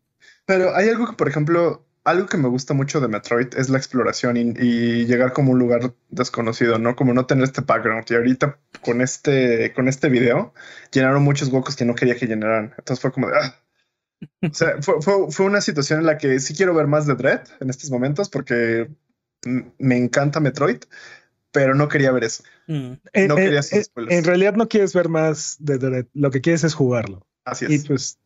pero 0.45 0.77
hay 0.77 0.91
algo 0.91 1.07
que, 1.07 1.15
por 1.15 1.29
ejemplo, 1.29 1.88
algo 2.09 2.27
que 2.27 2.37
me 2.37 2.49
gusta 2.49 2.75
mucho 2.75 3.01
de 3.01 3.09
Metroid 3.09 3.49
es 3.57 3.69
la 3.69 3.79
exploración 3.79 4.37
y, 4.37 5.05
llegar 5.07 5.33
como 5.33 5.53
un 5.53 5.59
lugar 5.59 5.93
desconocido, 6.09 6.79
¿no? 6.79 6.97
Como 6.97 7.13
no 7.13 7.27
tener 7.27 7.45
este 7.45 7.61
background. 7.61 8.05
Y 8.09 8.15
ahorita 8.15 8.59
con 8.83 9.01
este, 9.01 9.73
con 9.75 9.89
este 9.89 10.09
video 10.09 10.55
llenaron 10.93 11.23
muchos 11.23 11.49
huecos 11.49 11.77
que 11.77 11.85
no 11.85 11.95
quería 11.95 12.17
que 12.17 12.27
llenaran. 12.27 12.75
Entonces 12.79 13.01
fue 13.01 13.13
como 13.13 13.29
de, 13.29 13.37
ah. 13.37 13.55
O 14.43 14.53
sea, 14.53 14.83
fue, 14.83 15.01
fue, 15.31 15.47
una 15.47 15.61
situación 15.61 16.01
en 16.01 16.07
la 16.07 16.19
que 16.19 16.41
sí 16.41 16.55
quiero 16.55 16.75
ver 16.75 16.89
más 16.89 17.07
de 17.07 17.15
Dread 17.15 17.47
en 17.61 17.71
estos 17.71 17.91
momentos 17.91 18.29
porque 18.29 18.91
me 19.45 19.97
encanta 19.97 20.41
Metroid, 20.41 20.81
pero 21.53 21.75
no 21.75 21.89
quería 21.89 22.11
ver 22.11 22.25
eso. 22.25 22.43
Mm. 22.67 22.95
No 23.29 23.37
quería 23.37 23.61
en, 23.71 23.85
en, 24.11 24.25
realidad 24.25 24.55
no 24.55 24.69
quieres 24.69 24.93
ver 24.93 25.09
más 25.09 25.57
de 25.61 25.79
Dread, 25.79 26.07
lo 26.15 26.33
que 26.33 26.41
quieres 26.41 26.65
es 26.65 26.75
jugarlo. 26.75 27.25
Así 27.45 27.67
es. 27.67 27.71
Y 27.71 27.87
pues 27.87 28.19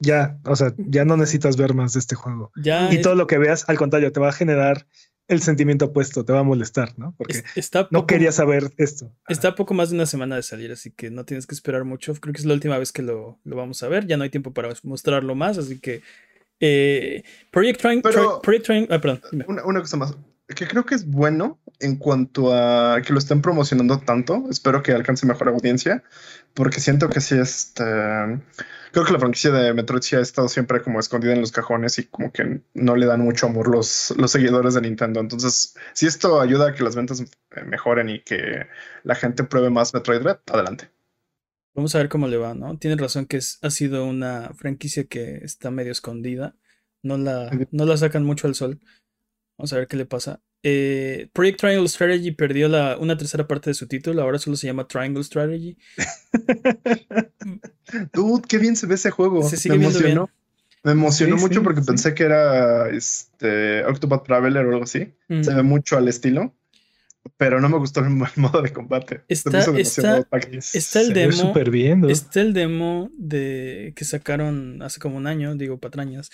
ya, 0.00 0.38
o 0.44 0.56
sea, 0.56 0.74
ya 0.78 1.04
no 1.04 1.16
necesitas 1.16 1.56
ver 1.56 1.74
más 1.74 1.92
de 1.92 2.00
este 2.00 2.16
juego. 2.16 2.50
y 2.56 3.00
todo 3.00 3.14
lo 3.14 3.26
que 3.26 3.38
veas, 3.38 3.68
al 3.68 3.76
contrario, 3.76 4.10
te 4.12 4.20
va 4.20 4.30
a 4.30 4.32
generar 4.32 4.86
el 5.28 5.40
sentimiento 5.42 5.86
opuesto, 5.86 6.24
te 6.24 6.32
va 6.32 6.40
a 6.40 6.42
molestar, 6.42 6.98
¿no? 6.98 7.14
Porque 7.16 7.44
no 7.90 8.06
quería 8.06 8.32
saber 8.32 8.72
esto. 8.78 9.14
Está 9.28 9.54
poco 9.54 9.74
más 9.74 9.90
de 9.90 9.94
una 9.94 10.06
semana 10.06 10.34
de 10.34 10.42
salir, 10.42 10.72
así 10.72 10.90
que 10.90 11.10
no 11.10 11.24
tienes 11.24 11.46
que 11.46 11.54
esperar 11.54 11.84
mucho. 11.84 12.14
Creo 12.14 12.32
que 12.32 12.40
es 12.40 12.46
la 12.46 12.54
última 12.54 12.78
vez 12.78 12.90
que 12.90 13.02
lo, 13.02 13.38
vamos 13.44 13.80
a 13.84 13.88
ver. 13.88 14.06
Ya 14.08 14.16
no 14.16 14.24
hay 14.24 14.30
tiempo 14.30 14.52
para 14.52 14.70
mostrarlo 14.82 15.36
más, 15.36 15.56
así 15.56 15.78
que. 15.78 16.02
Eh, 16.58 17.22
Project 17.52 17.80
Train. 17.80 18.02
Project 18.02 18.64
Train. 18.64 18.88
Ah, 18.90 19.00
perdón. 19.00 19.20
Una, 19.46 19.64
una, 19.64 19.80
cosa 19.80 19.96
más. 19.96 20.16
Que 20.48 20.66
creo 20.66 20.84
que 20.84 20.96
es 20.96 21.06
bueno 21.06 21.60
en 21.78 21.96
cuanto 21.96 22.52
a 22.52 23.00
que 23.00 23.12
lo 23.12 23.20
estén 23.20 23.40
promocionando 23.40 24.00
tanto. 24.00 24.46
Espero 24.50 24.82
que 24.82 24.90
alcance 24.90 25.26
mejor 25.26 25.48
audiencia, 25.48 26.02
porque 26.54 26.80
siento 26.80 27.08
que 27.08 27.20
sí, 27.20 27.38
este 27.38 27.84
creo 28.92 29.04
que 29.04 29.12
la 29.12 29.18
franquicia 29.18 29.50
de 29.50 29.72
Metroid 29.72 30.02
sí 30.02 30.16
ha 30.16 30.20
estado 30.20 30.48
siempre 30.48 30.82
como 30.82 31.00
escondida 31.00 31.32
en 31.32 31.40
los 31.40 31.52
cajones 31.52 31.98
y 31.98 32.04
como 32.06 32.32
que 32.32 32.62
no 32.74 32.96
le 32.96 33.06
dan 33.06 33.20
mucho 33.20 33.46
amor 33.46 33.68
los, 33.68 34.12
los 34.16 34.30
seguidores 34.30 34.74
de 34.74 34.80
Nintendo. 34.80 35.20
Entonces, 35.20 35.76
si 35.92 36.06
esto 36.06 36.40
ayuda 36.40 36.68
a 36.68 36.74
que 36.74 36.82
las 36.82 36.96
ventas 36.96 37.20
eh, 37.20 37.64
mejoren 37.64 38.08
y 38.08 38.20
que 38.20 38.66
la 39.04 39.14
gente 39.14 39.44
pruebe 39.44 39.70
más 39.70 39.94
Metroid 39.94 40.22
Red, 40.22 40.38
adelante. 40.52 40.90
Vamos 41.74 41.94
a 41.94 41.98
ver 41.98 42.08
cómo 42.08 42.26
le 42.26 42.36
va, 42.36 42.54
¿no? 42.54 42.76
Tiene 42.78 42.96
razón 42.96 43.26
que 43.26 43.38
ha 43.38 43.70
sido 43.70 44.04
una 44.06 44.50
franquicia 44.54 45.04
que 45.04 45.36
está 45.36 45.70
medio 45.70 45.92
escondida. 45.92 46.56
No 47.02 47.16
la, 47.16 47.50
no 47.70 47.86
la 47.86 47.96
sacan 47.96 48.24
mucho 48.24 48.48
al 48.48 48.54
sol. 48.54 48.80
Vamos 49.56 49.72
a 49.72 49.76
ver 49.76 49.86
qué 49.86 49.96
le 49.96 50.04
pasa. 50.04 50.40
Eh, 50.62 51.28
Project 51.32 51.60
Triangle 51.60 51.88
Strategy 51.88 52.32
perdió 52.32 52.68
la, 52.68 52.98
una 52.98 53.16
tercera 53.16 53.46
parte 53.46 53.70
de 53.70 53.74
su 53.74 53.86
título, 53.86 54.22
ahora 54.22 54.38
solo 54.38 54.56
se 54.56 54.66
llama 54.66 54.86
Triangle 54.86 55.24
Strategy. 55.24 55.78
Dude, 58.12 58.42
qué 58.46 58.58
bien 58.58 58.76
se 58.76 58.86
ve 58.86 58.96
ese 58.96 59.10
juego. 59.10 59.48
Me 59.68 59.74
emocionó. 59.74 60.28
Me 60.82 60.92
emocionó 60.92 61.36
mucho 61.36 61.62
porque 61.62 61.82
pensé 61.82 62.14
que 62.14 62.24
era 62.24 62.88
este 62.90 63.84
Octopath 63.84 64.24
Traveler 64.24 64.66
o 64.66 64.70
algo 64.70 64.84
así. 64.84 65.12
Se 65.28 65.54
ve 65.54 65.62
mucho 65.62 65.96
al 65.96 66.08
estilo. 66.08 66.54
Pero 67.36 67.60
no 67.60 67.68
me 67.68 67.76
gustó 67.76 68.00
el 68.00 68.10
modo 68.36 68.62
de 68.62 68.72
combate. 68.72 69.22
Está, 69.28 69.58
está, 69.58 71.00
el 71.00 71.12
demo. 71.12 71.52
Bien, 71.70 72.08
Está 72.08 72.40
el 72.40 72.54
demo 72.54 73.10
de 73.18 73.92
que 73.94 74.06
sacaron 74.06 74.80
hace 74.82 75.00
como 75.00 75.18
un 75.18 75.26
año, 75.26 75.54
digo 75.54 75.78
patrañas. 75.78 76.30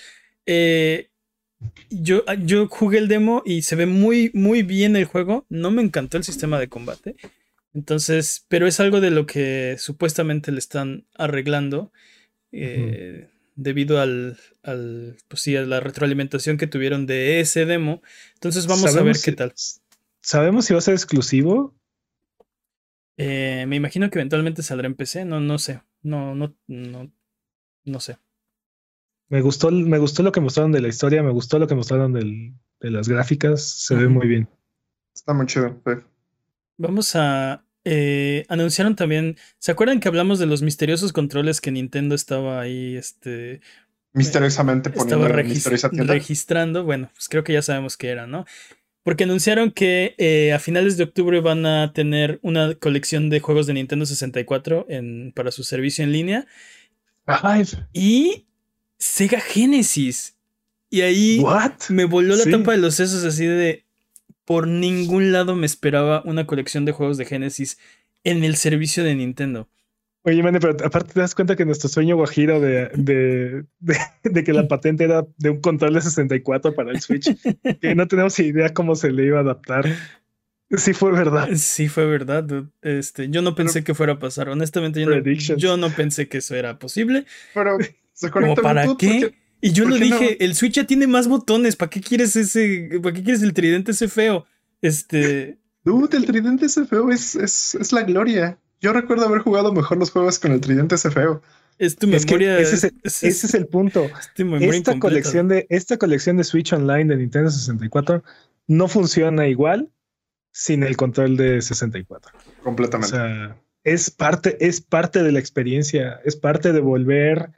Eh, 0.47 1.11
yo, 1.90 2.25
yo 2.45 2.69
jugué 2.69 2.99
el 2.99 3.09
demo 3.09 3.42
y 3.45 3.62
se 3.62 3.77
ve 3.77 3.87
muy, 3.87 4.31
muy 4.35 4.62
bien 4.62 4.97
el 4.97 5.05
juego. 5.05 5.47
No 5.49 5.71
me 5.71 5.83
encantó 5.83 6.16
el 6.16 6.25
sistema 6.25 6.59
de 6.59 6.69
combate. 6.69 7.16
Entonces, 7.75 8.45
pero 8.49 8.66
es 8.66 8.81
algo 8.81 9.01
de 9.01 9.11
lo 9.11 9.27
que 9.27 9.77
supuestamente 9.79 10.53
le 10.53 10.59
están 10.59 11.07
arreglando. 11.14 11.92
Eh, 12.53 13.29
debido 13.57 14.01
al, 14.01 14.38
al 14.62 15.16
pues 15.29 15.42
sí, 15.42 15.57
a 15.57 15.62
la 15.62 15.81
retroalimentación 15.81 16.59
que 16.59 16.66
tuvieron 16.66 17.07
de 17.07 17.40
ese 17.40 17.66
demo. 17.66 18.03
Entonces 18.35 18.66
vamos 18.66 18.95
a 18.95 19.03
ver 19.03 19.16
qué 19.23 19.33
tal. 19.33 19.53
¿Sabemos 20.21 20.66
si 20.66 20.75
va 20.75 20.79
a 20.79 20.83
ser 20.83 20.95
exclusivo? 20.95 21.75
Eh, 23.16 23.64
me 23.66 23.77
imagino 23.77 24.11
que 24.11 24.19
eventualmente 24.19 24.62
saldrá 24.62 24.87
en 24.87 24.95
PC. 24.95 25.25
No, 25.25 25.40
no 25.40 25.59
sé. 25.59 25.83
No, 26.03 26.35
no, 26.35 26.55
no, 26.66 27.11
no 27.85 28.01
sé. 28.01 28.19
Me 29.29 29.41
gustó, 29.41 29.71
me 29.71 29.99
gustó 29.99 30.23
lo 30.23 30.33
que 30.33 30.41
mostraron 30.41 30.73
de 30.73 30.81
la 30.81 30.89
historia, 30.89 31.23
me 31.23 31.33
gustó 31.33 31.59
lo 31.59 31.67
que 31.67 31.75
mostraron 31.75 32.12
de 32.12 32.91
las 32.91 33.09
gráficas, 33.09 33.62
se 33.62 33.95
ve 33.97 34.09
muy 34.09 34.29
bien. 34.29 34.49
Está 35.15 35.33
muy 35.33 35.47
chido. 35.47 35.81
Vamos 36.77 37.17
a... 37.17 37.65
Eh, 37.89 38.45
anunciaron 38.49 38.97
también, 38.97 39.37
¿se 39.59 39.71
acuerdan 39.71 40.01
que 40.01 40.09
hablamos 40.09 40.41
de 40.41 40.47
los 40.47 40.61
misteriosos 40.62 41.12
controles 41.12 41.61
que 41.61 41.71
Nintendo 41.71 42.15
estaba 42.15 42.61
ahí, 42.61 42.97
este... 42.97 43.61
Misteriosamente 44.12 44.91
poniendo 44.91 45.27
estaba 45.27 46.05
registrando? 46.07 46.85
Bueno, 46.85 47.11
pues 47.15 47.29
creo 47.29 47.45
que 47.45 47.53
ya 47.53 47.62
sabemos 47.62 47.97
qué 47.97 48.09
era, 48.09 48.27
¿no? 48.27 48.45
Porque 49.03 49.25
anunciaron 49.25 49.71
que 49.71 50.17
eh, 50.19 50.53
a 50.53 50.59
finales 50.59 50.97
de 50.97 51.05
octubre 51.05 51.41
van 51.41 51.65
a 51.65 51.93
tener 51.93 52.41
una 52.43 52.75
colección 52.75 53.31
de 53.31 53.39
juegos 53.39 53.69
de 53.69 53.75
Nintendo 53.75 54.05
64 54.05 54.87
en, 54.89 55.33
para 55.33 55.53
su 55.53 55.62
servicio 55.62 56.03
en 56.03 56.11
línea. 56.11 56.47
Y 57.93 58.47
Sega 58.98 59.40
Genesis. 59.40 60.37
Y 60.90 61.00
ahí 61.00 61.44
me 61.88 62.04
voló 62.04 62.37
la 62.37 62.44
tapa 62.44 62.72
de 62.72 62.78
los 62.78 62.94
sesos 62.94 63.24
así 63.24 63.46
de... 63.46 63.85
Por 64.44 64.68
ningún 64.68 65.32
lado 65.32 65.56
me 65.56 65.66
esperaba 65.66 66.22
una 66.24 66.46
colección 66.46 66.85
de 66.85 66.92
juegos 66.92 67.18
de 67.18 67.24
Genesis 67.24 67.78
en 68.22 68.44
el 68.44 68.54
servicio 68.56 69.02
de 69.02 69.16
Nintendo. 69.16 69.68
Oye, 70.26 70.42
mane, 70.42 70.59
pero 70.59 70.76
aparte 70.85 71.14
te 71.14 71.20
das 71.20 71.37
cuenta 71.37 71.54
que 71.54 71.64
nuestro 71.64 71.88
sueño 71.88 72.16
guajiro 72.16 72.61
de, 72.61 72.88
de, 72.94 73.64
de, 74.24 74.44
que 74.44 74.52
la 74.52 74.66
patente 74.68 75.04
era 75.04 75.24
de 75.37 75.50
un 75.50 75.61
control 75.61 75.94
de 75.94 76.00
64 76.00 76.74
para 76.74 76.90
el 76.90 77.00
Switch, 77.00 77.30
que 77.80 77.94
no 77.94 78.09
tenemos 78.09 78.37
idea 78.40 78.74
cómo 78.74 78.96
se 78.96 79.12
le 79.12 79.24
iba 79.24 79.38
a 79.38 79.42
adaptar. 79.42 79.87
Sí 80.70 80.94
fue 80.94 81.12
verdad. 81.12 81.48
Sí 81.54 81.88
fue 81.88 82.06
verdad. 82.06 82.44
Este, 82.82 83.30
yo 83.30 83.40
no 83.40 83.54
pensé 83.54 83.85
que 83.85 83.94
fuera 83.94 84.14
a 84.14 84.18
pasar. 84.18 84.48
Honestamente, 84.48 85.00
yo 85.00 85.09
no, 85.09 85.56
yo 85.56 85.76
no, 85.76 85.90
pensé 85.90 86.26
que 86.28 86.38
eso 86.38 86.56
era 86.56 86.80
posible. 86.80 87.24
Pero 87.54 87.78
¿Para 88.62 88.96
qué? 88.96 89.35
y 89.61 89.72
yo 89.72 89.85
lo 89.87 89.96
dije, 89.96 90.42
el 90.44 90.55
Switch 90.55 90.74
ya 90.74 90.85
tiene 90.85 91.07
más 91.07 91.29
botones. 91.29 91.76
¿Para 91.76 91.90
qué 91.90 92.00
quieres 92.00 92.37
ese? 92.37 93.00
¿Para 93.02 93.14
qué 93.14 93.22
quieres 93.22 93.42
el 93.42 93.52
tridente 93.52 93.92
ese 93.92 94.09
feo? 94.09 94.46
Este. 94.81 95.59
Dude, 95.85 96.16
el 96.16 96.26
tridente 96.26 96.66
ese 96.66 96.85
feo 96.85 97.11
es, 97.11 97.37
es, 97.37 97.92
la 97.92 98.02
gloria. 98.02 98.59
Yo 98.81 98.92
recuerdo 98.92 99.24
haber 99.26 99.40
jugado 99.40 99.72
mejor 99.72 99.98
los 99.98 100.11
juegos 100.11 100.38
con 100.40 100.50
el 100.50 100.61
tridente 100.61 100.96
ese 100.96 101.12
feo. 101.12 101.42
Es 101.79 101.94
tu 101.94 102.09
memoria. 102.09 102.59
ese, 102.59 102.92
es, 103.05 103.55
el 103.55 103.66
punto. 103.68 104.11
esta, 104.61 104.98
colección 104.98 105.46
de, 105.46 105.66
esta 105.68 105.96
colección 105.96 106.38
de 106.38 106.44
Switch 106.44 106.72
Online 106.72 107.05
de 107.05 107.16
Nintendo 107.16 107.50
64 107.50 108.24
no 108.66 108.88
funciona 108.88 109.46
igual 109.46 109.90
sin 110.50 110.83
el 110.83 110.96
control 110.96 111.37
de 111.37 111.62
64. 111.62 112.33
Completamente. 112.64 113.14
O 113.14 113.18
sea, 113.18 113.57
es 113.85 114.11
parte, 114.11 114.57
es 114.66 114.81
parte 114.81 115.22
de 115.22 115.31
la 115.31 115.38
experiencia, 115.38 116.20
es 116.24 116.35
parte 116.35 116.72
de 116.72 116.81
volver 116.81 117.52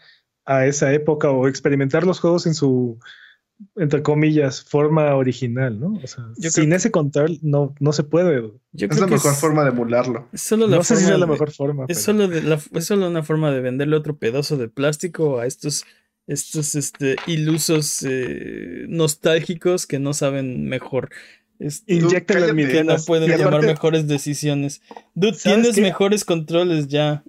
a 0.48 0.64
esa 0.64 0.92
época 0.94 1.30
o 1.30 1.46
experimentar 1.46 2.06
los 2.06 2.20
juegos 2.20 2.46
en 2.46 2.54
su, 2.54 2.98
entre 3.76 4.02
comillas, 4.02 4.64
forma 4.64 5.14
original, 5.14 5.78
¿no? 5.78 6.00
O 6.02 6.06
sea, 6.06 6.24
sin 6.38 6.72
ese 6.72 6.90
control 6.90 7.38
no, 7.42 7.74
no 7.80 7.92
se 7.92 8.02
puede. 8.02 8.50
es 8.72 8.98
la 8.98 9.06
mejor 9.06 9.34
forma 9.34 9.62
de 9.64 9.70
emularlo. 9.70 10.26
Es 10.32 10.40
solo 10.40 10.66
la 10.66 10.78
no 10.78 10.84
sé 10.84 10.96
si 10.96 11.04
es 11.04 11.18
la 11.18 11.26
mejor 11.26 11.52
forma. 11.52 11.84
Es, 11.88 12.02
solo 12.02 12.30
es 12.32 12.84
solo 12.84 13.08
una 13.08 13.22
forma 13.22 13.50
de 13.52 13.60
venderle 13.60 13.94
otro 13.94 14.16
pedazo 14.16 14.56
de 14.56 14.68
plástico 14.68 15.38
a 15.38 15.44
estos, 15.44 15.84
estos 16.26 16.74
este, 16.74 17.16
ilusos 17.26 18.02
eh, 18.08 18.86
nostálgicos 18.88 19.86
que 19.86 19.98
no 19.98 20.14
saben 20.14 20.66
mejor. 20.66 21.10
Este, 21.58 21.92
Inyectan 21.92 22.56
que 22.56 22.84
no 22.84 22.96
pueden 23.06 23.38
tomar 23.38 23.66
mejores 23.66 24.08
decisiones. 24.08 24.80
Dude, 25.14 25.36
tienes 25.36 25.76
mejores 25.76 26.24
controles 26.24 26.88
ya. 26.88 27.22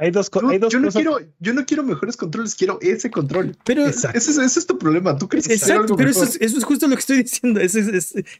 Hay 0.00 0.12
dos, 0.12 0.30
hay 0.48 0.58
dos 0.58 0.72
yo 0.72 0.78
no 0.78 0.90
quiero, 0.90 1.18
yo 1.40 1.52
no 1.52 1.66
quiero 1.66 1.82
mejores 1.82 2.16
controles, 2.16 2.54
quiero 2.54 2.78
ese 2.80 3.10
control. 3.10 3.56
Pero 3.64 3.84
ese, 3.84 4.08
es 4.14 4.66
tu 4.66 4.78
problema. 4.78 5.18
Tú 5.18 5.28
crees 5.28 5.48
que 5.48 5.54
Exacto, 5.54 5.96
pero 5.96 6.08
eso 6.08 6.22
es, 6.22 6.36
eso 6.40 6.56
es, 6.56 6.64
justo 6.64 6.86
lo 6.86 6.94
que 6.94 7.00
estoy 7.00 7.22
diciendo. 7.24 7.60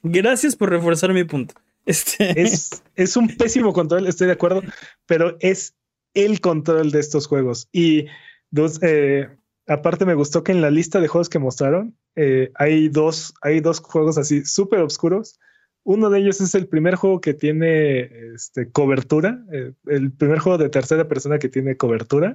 gracias 0.05 0.55
por 0.55 0.71
reforzar 0.71 1.13
mi 1.13 1.25
punto. 1.25 1.55
Este... 1.85 2.41
Es, 2.43 2.83
es 2.95 3.17
un 3.17 3.37
pésimo 3.37 3.73
control, 3.73 4.07
estoy 4.07 4.29
de 4.29 4.35
acuerdo, 4.35 4.63
pero 5.07 5.37
es 5.41 5.75
el 6.15 6.41
control 6.41 6.93
de 6.93 7.01
estos 7.01 7.27
juegos. 7.27 7.69
Y 7.73 8.07
dos, 8.51 8.79
eh, 8.83 9.29
aparte 9.67 10.05
me 10.05 10.15
gustó 10.15 10.45
que 10.45 10.53
en 10.53 10.61
la 10.61 10.71
lista 10.71 11.01
de 11.01 11.09
juegos 11.09 11.29
que 11.29 11.41
mostraron 11.41 11.97
eh, 12.15 12.51
hay, 12.55 12.89
dos, 12.89 13.35
hay 13.43 13.61
dos 13.61 13.81
juegos 13.81 14.17
así 14.19 14.45
súper 14.45 14.81
oscuros. 14.81 15.39
Uno 15.85 16.11
de 16.11 16.21
ellos 16.21 16.41
es 16.41 16.55
el 16.55 16.67
primer 16.67 16.97
juego 16.97 17.21
que 17.21 17.35
tiene 17.35 18.11
este, 18.35 18.71
cobertura, 18.71 19.45
eh, 19.53 19.73
el 19.87 20.13
primer 20.13 20.39
juego 20.39 20.59
de 20.59 20.69
tercera 20.69 21.09
persona 21.09 21.39
que 21.39 21.49
tiene 21.49 21.77
cobertura. 21.77 22.35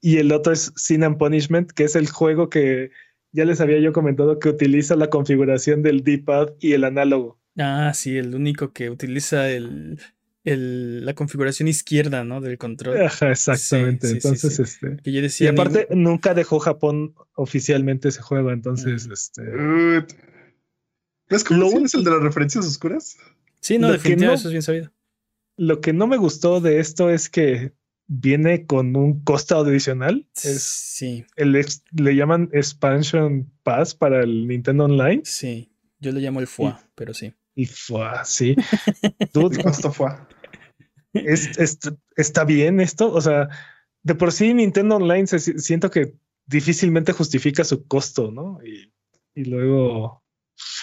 Y 0.00 0.18
el 0.18 0.30
otro 0.30 0.52
es 0.52 0.72
Sin 0.76 1.02
and 1.02 1.18
Punishment, 1.18 1.72
que 1.72 1.84
es 1.84 1.96
el 1.96 2.08
juego 2.08 2.48
que 2.48 2.90
ya 3.32 3.44
les 3.44 3.60
había 3.60 3.78
yo 3.80 3.92
comentado 3.92 4.38
que 4.38 4.48
utiliza 4.48 4.96
la 4.96 5.10
configuración 5.10 5.82
del 5.82 6.04
D-pad 6.04 6.50
y 6.60 6.72
el 6.72 6.84
análogo. 6.84 7.38
Ah, 7.58 7.92
sí, 7.94 8.16
el 8.16 8.34
único 8.34 8.72
que 8.72 8.90
utiliza 8.90 9.50
el, 9.50 9.98
la 10.44 11.14
configuración 11.14 11.68
izquierda, 11.68 12.24
¿no? 12.24 12.40
Del 12.40 12.56
control. 12.58 13.02
Ajá, 13.02 13.32
exactamente. 13.32 14.08
entonces, 14.08 14.58
este. 14.58 14.96
y 15.04 15.46
aparte, 15.48 15.88
nunca 15.90 16.34
dejó 16.34 16.60
Japón 16.60 17.14
oficialmente 17.34 18.08
ese 18.08 18.22
juego. 18.22 18.52
Entonces, 18.52 19.08
este. 19.10 19.42
¿Ves 21.28 21.44
cómo 21.44 21.66
es 21.84 21.94
el 21.94 22.04
de 22.04 22.10
las 22.10 22.22
referencias 22.22 22.66
oscuras? 22.66 23.16
Sí, 23.60 23.78
no, 23.78 23.90
definitivamente 23.90 24.40
eso 24.40 24.48
es 24.48 24.52
bien 24.52 24.62
sabido. 24.62 24.92
Lo 25.56 25.80
que 25.80 25.92
no 25.92 26.06
me 26.06 26.16
gustó 26.16 26.60
de 26.60 26.80
esto 26.80 27.10
es 27.10 27.28
que 27.28 27.72
viene 28.06 28.66
con 28.66 28.94
un 28.96 29.22
costo 29.24 29.58
adicional. 29.58 30.26
sí. 30.34 31.24
El, 31.36 31.52
le 31.92 32.16
llaman 32.16 32.48
Expansion 32.52 33.50
Pass 33.62 33.94
para 33.94 34.22
el 34.22 34.46
Nintendo 34.46 34.84
Online. 34.84 35.22
Sí, 35.24 35.70
yo 35.98 36.12
le 36.12 36.20
llamo 36.20 36.40
el 36.40 36.46
FUA, 36.46 36.88
pero 36.94 37.14
sí. 37.14 37.32
Y 37.54 37.66
FUA, 37.66 38.24
sí. 38.24 38.54
¿Qué 39.18 39.62
costo 39.62 39.92
FUA? 39.92 40.28
Es, 41.14 41.78
está 42.16 42.44
bien 42.44 42.80
esto. 42.80 43.12
O 43.12 43.20
sea, 43.20 43.48
de 44.02 44.14
por 44.14 44.32
sí 44.32 44.52
Nintendo 44.54 44.96
Online 44.96 45.26
siento 45.26 45.90
que 45.90 46.14
difícilmente 46.46 47.12
justifica 47.12 47.64
su 47.64 47.86
costo, 47.86 48.30
¿no? 48.30 48.58
Y, 48.62 48.92
y 49.34 49.44
luego. 49.44 50.22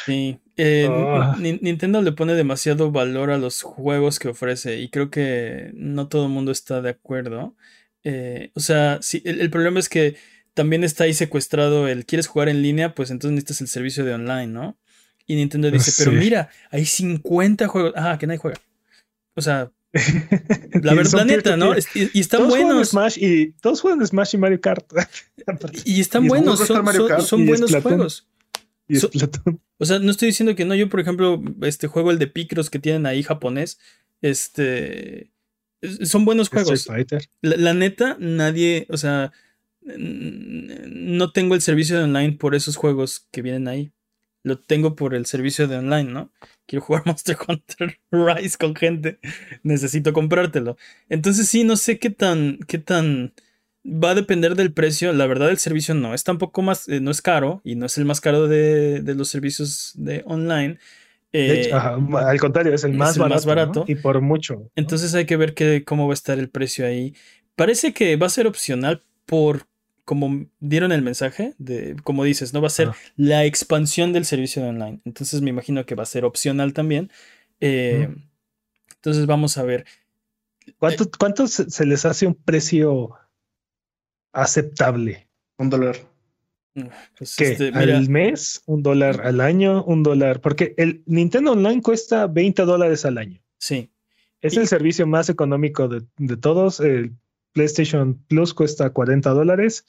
Sí, 0.06 0.40
eh, 0.58 0.88
ah. 0.90 1.36
Nintendo 1.40 2.02
le 2.02 2.12
pone 2.12 2.34
demasiado 2.34 2.92
valor 2.92 3.32
a 3.32 3.38
los 3.38 3.62
juegos 3.62 4.20
que 4.20 4.28
ofrece 4.28 4.80
y 4.80 4.90
creo 4.90 5.10
que 5.10 5.72
no 5.74 6.08
todo 6.08 6.26
el 6.26 6.32
mundo 6.32 6.52
está 6.52 6.82
de 6.82 6.92
acuerdo. 6.92 7.56
Eh, 8.04 8.52
o 8.54 8.60
sea, 8.60 9.00
sí, 9.02 9.22
el, 9.26 9.50
problema 9.50 9.80
es 9.80 9.90
que 9.90 10.16
también 10.54 10.84
está 10.84 11.06
ahí 11.06 11.14
secuestrado 11.14 11.88
el 11.88 12.06
quieres 12.06 12.28
jugar 12.28 12.50
en 12.50 12.62
línea, 12.62 12.94
pues 12.94 13.12
entonces 13.12 13.34
necesitas 13.34 13.62
el 13.62 13.68
servicio 13.68 14.06
de 14.06 14.14
online, 14.14 14.48
¿no? 14.48 14.78
Y 15.26 15.36
Nintendo 15.36 15.72
dice, 15.72 15.92
pero 15.98 16.12
mira, 16.12 16.50
hay 16.70 16.86
50 16.86 17.68
juegos. 17.68 17.94
Ah, 17.96 18.18
que 18.20 18.28
nadie 18.28 18.40
juega. 18.40 18.60
O 19.36 19.42
sea, 19.42 19.72
la 20.82 20.94
verdad, 20.94 21.26
neta, 21.26 21.56
¿no? 21.56 21.74
Y, 21.94 22.20
están 22.20 22.50
buenos. 22.50 22.90
Smash 22.90 23.18
y, 23.20 23.52
todos 23.54 23.80
juegan 23.80 24.06
Smash 24.06 24.36
y 24.36 24.38
Mario 24.38 24.60
Kart. 24.60 24.86
y 25.86 26.02
están 26.02 26.28
buenos, 26.28 26.60
son, 26.60 27.46
buenos 27.46 27.74
juegos. 27.82 28.28
o 29.78 29.86
sea, 29.86 30.00
no 30.00 30.12
estoy 30.12 30.28
diciendo 30.28 30.56
que 30.56 30.66
no. 30.66 30.76
Yo, 30.76 30.90
por 30.90 31.00
ejemplo, 31.00 31.42
este 31.62 31.88
juego, 31.88 32.12
el 32.12 32.20
de 32.20 32.28
Picross 32.28 32.70
que 32.70 32.80
tienen 32.80 33.06
ahí 33.06 33.24
japonés, 33.24 33.80
este. 34.22 35.32
Son 36.04 36.24
buenos 36.24 36.50
juegos. 36.50 36.88
La, 37.42 37.58
la, 37.58 37.74
neta, 37.74 38.16
nadie, 38.20 38.88
o 38.90 38.96
sea, 38.96 39.34
no 39.82 41.32
tengo 41.32 41.56
el 41.56 41.62
servicio 41.62 41.98
de 41.98 42.06
online 42.06 42.34
por 42.34 42.56
esos 42.56 42.78
juegos 42.78 43.28
que 43.32 43.42
vienen 43.42 43.68
ahí 43.68 43.92
lo 44.44 44.60
tengo 44.60 44.96
por 44.96 45.16
el 45.16 45.26
servicio 45.26 45.68
de 45.68 45.78
online, 45.78 46.12
¿no? 46.12 46.32
Quiero 46.68 46.86
jugar 46.86 47.04
Monster 47.06 47.38
Hunter 47.48 48.00
Rise 48.12 48.58
con 48.58 48.76
gente, 48.76 49.20
necesito 49.64 50.14
comprártelo. 50.14 50.78
Entonces 51.10 51.48
sí, 51.48 51.64
no 51.64 51.78
sé 51.78 51.98
qué 51.98 52.10
tan, 52.10 52.60
qué 52.68 52.78
tan 52.78 53.34
va 53.86 54.12
a 54.12 54.16
depender 54.16 54.56
del 54.56 54.74
precio. 54.74 55.14
La 55.14 55.28
verdad, 55.28 55.50
el 55.50 55.58
servicio 55.58 55.94
no 55.94 56.14
es 56.14 56.24
tampoco 56.24 56.62
más, 56.62 56.88
eh, 56.88 57.00
no 57.00 57.12
es 57.12 57.22
caro 57.22 57.62
y 57.64 57.76
no 57.76 57.86
es 57.86 57.98
el 57.98 58.06
más 58.06 58.22
caro 58.22 58.48
de, 58.48 59.02
los 59.16 59.30
servicios 59.30 59.94
de 59.96 60.24
online. 60.26 60.78
Eh, 61.32 61.72
al 61.72 62.40
contrario, 62.40 62.74
es 62.74 62.84
el 62.84 62.94
más 62.94 63.18
barato. 63.18 63.86
Y 63.88 63.96
por 63.96 64.22
mucho. 64.22 64.70
Entonces 64.76 65.14
hay 65.16 65.26
que 65.26 65.38
ver 65.38 65.56
cómo 65.86 66.08
va 66.08 66.14
a 66.14 66.16
estar 66.16 66.40
el 66.40 66.50
precio 66.50 66.86
ahí. 66.86 67.16
Parece 67.56 67.94
que 67.94 68.16
va 68.16 68.28
a 68.28 68.30
ser 68.30 68.48
opcional 68.48 69.04
por 69.26 69.68
como 70.06 70.46
dieron 70.60 70.92
el 70.92 71.02
mensaje, 71.02 71.56
de, 71.58 71.96
como 72.04 72.26
dices, 72.26 72.54
no 72.54 72.62
va 72.62 72.68
a 72.68 72.72
ser 72.72 72.92
la 73.16 73.46
expansión 73.46 74.12
del 74.12 74.26
servicio 74.26 74.62
de 74.62 74.70
online. 74.70 75.00
Entonces 75.06 75.42
me 75.42 75.50
imagino 75.50 75.86
que 75.86 75.96
va 75.96 76.04
a 76.04 76.08
ser 76.08 76.26
opcional 76.26 76.74
también. 76.74 77.10
Eh, 77.62 78.10
entonces 78.96 79.26
vamos 79.26 79.58
a 79.58 79.64
ver. 79.64 79.86
¿Cuánto, 80.78 81.10
cuánto 81.18 81.48
se, 81.48 81.86
les 81.86 82.06
hace 82.06 82.28
un 82.28 82.36
precio 82.36 83.12
aceptable? 84.34 85.28
Un 85.58 85.70
dólar. 85.70 85.96
Mm, 86.76 86.88
pues 87.18 87.36
¿Qué? 87.36 87.52
Este, 87.52 87.70
¿Al 87.70 88.10
mes? 88.10 88.62
¿Un 88.66 88.84
dólar 88.84 89.22
al 89.26 89.40
año? 89.40 89.84
¿Un 89.84 90.04
dólar? 90.04 90.42
Porque 90.42 90.74
el 90.78 91.04
Nintendo 91.06 91.54
Online 91.54 91.82
cuesta 91.82 92.28
20 92.28 92.64
dólares 92.64 93.06
al 93.06 93.18
año. 93.18 93.42
Sí. 93.60 93.90
Es 94.42 94.58
el 94.58 94.68
servicio 94.68 95.08
más 95.08 95.30
económico 95.30 95.88
de, 95.88 96.02
de 96.18 96.36
todos. 96.36 96.82
El 96.82 97.14
PlayStation 97.54 98.16
Plus 98.28 98.54
cuesta 98.54 98.90
40 98.90 99.30
dólares 99.30 99.86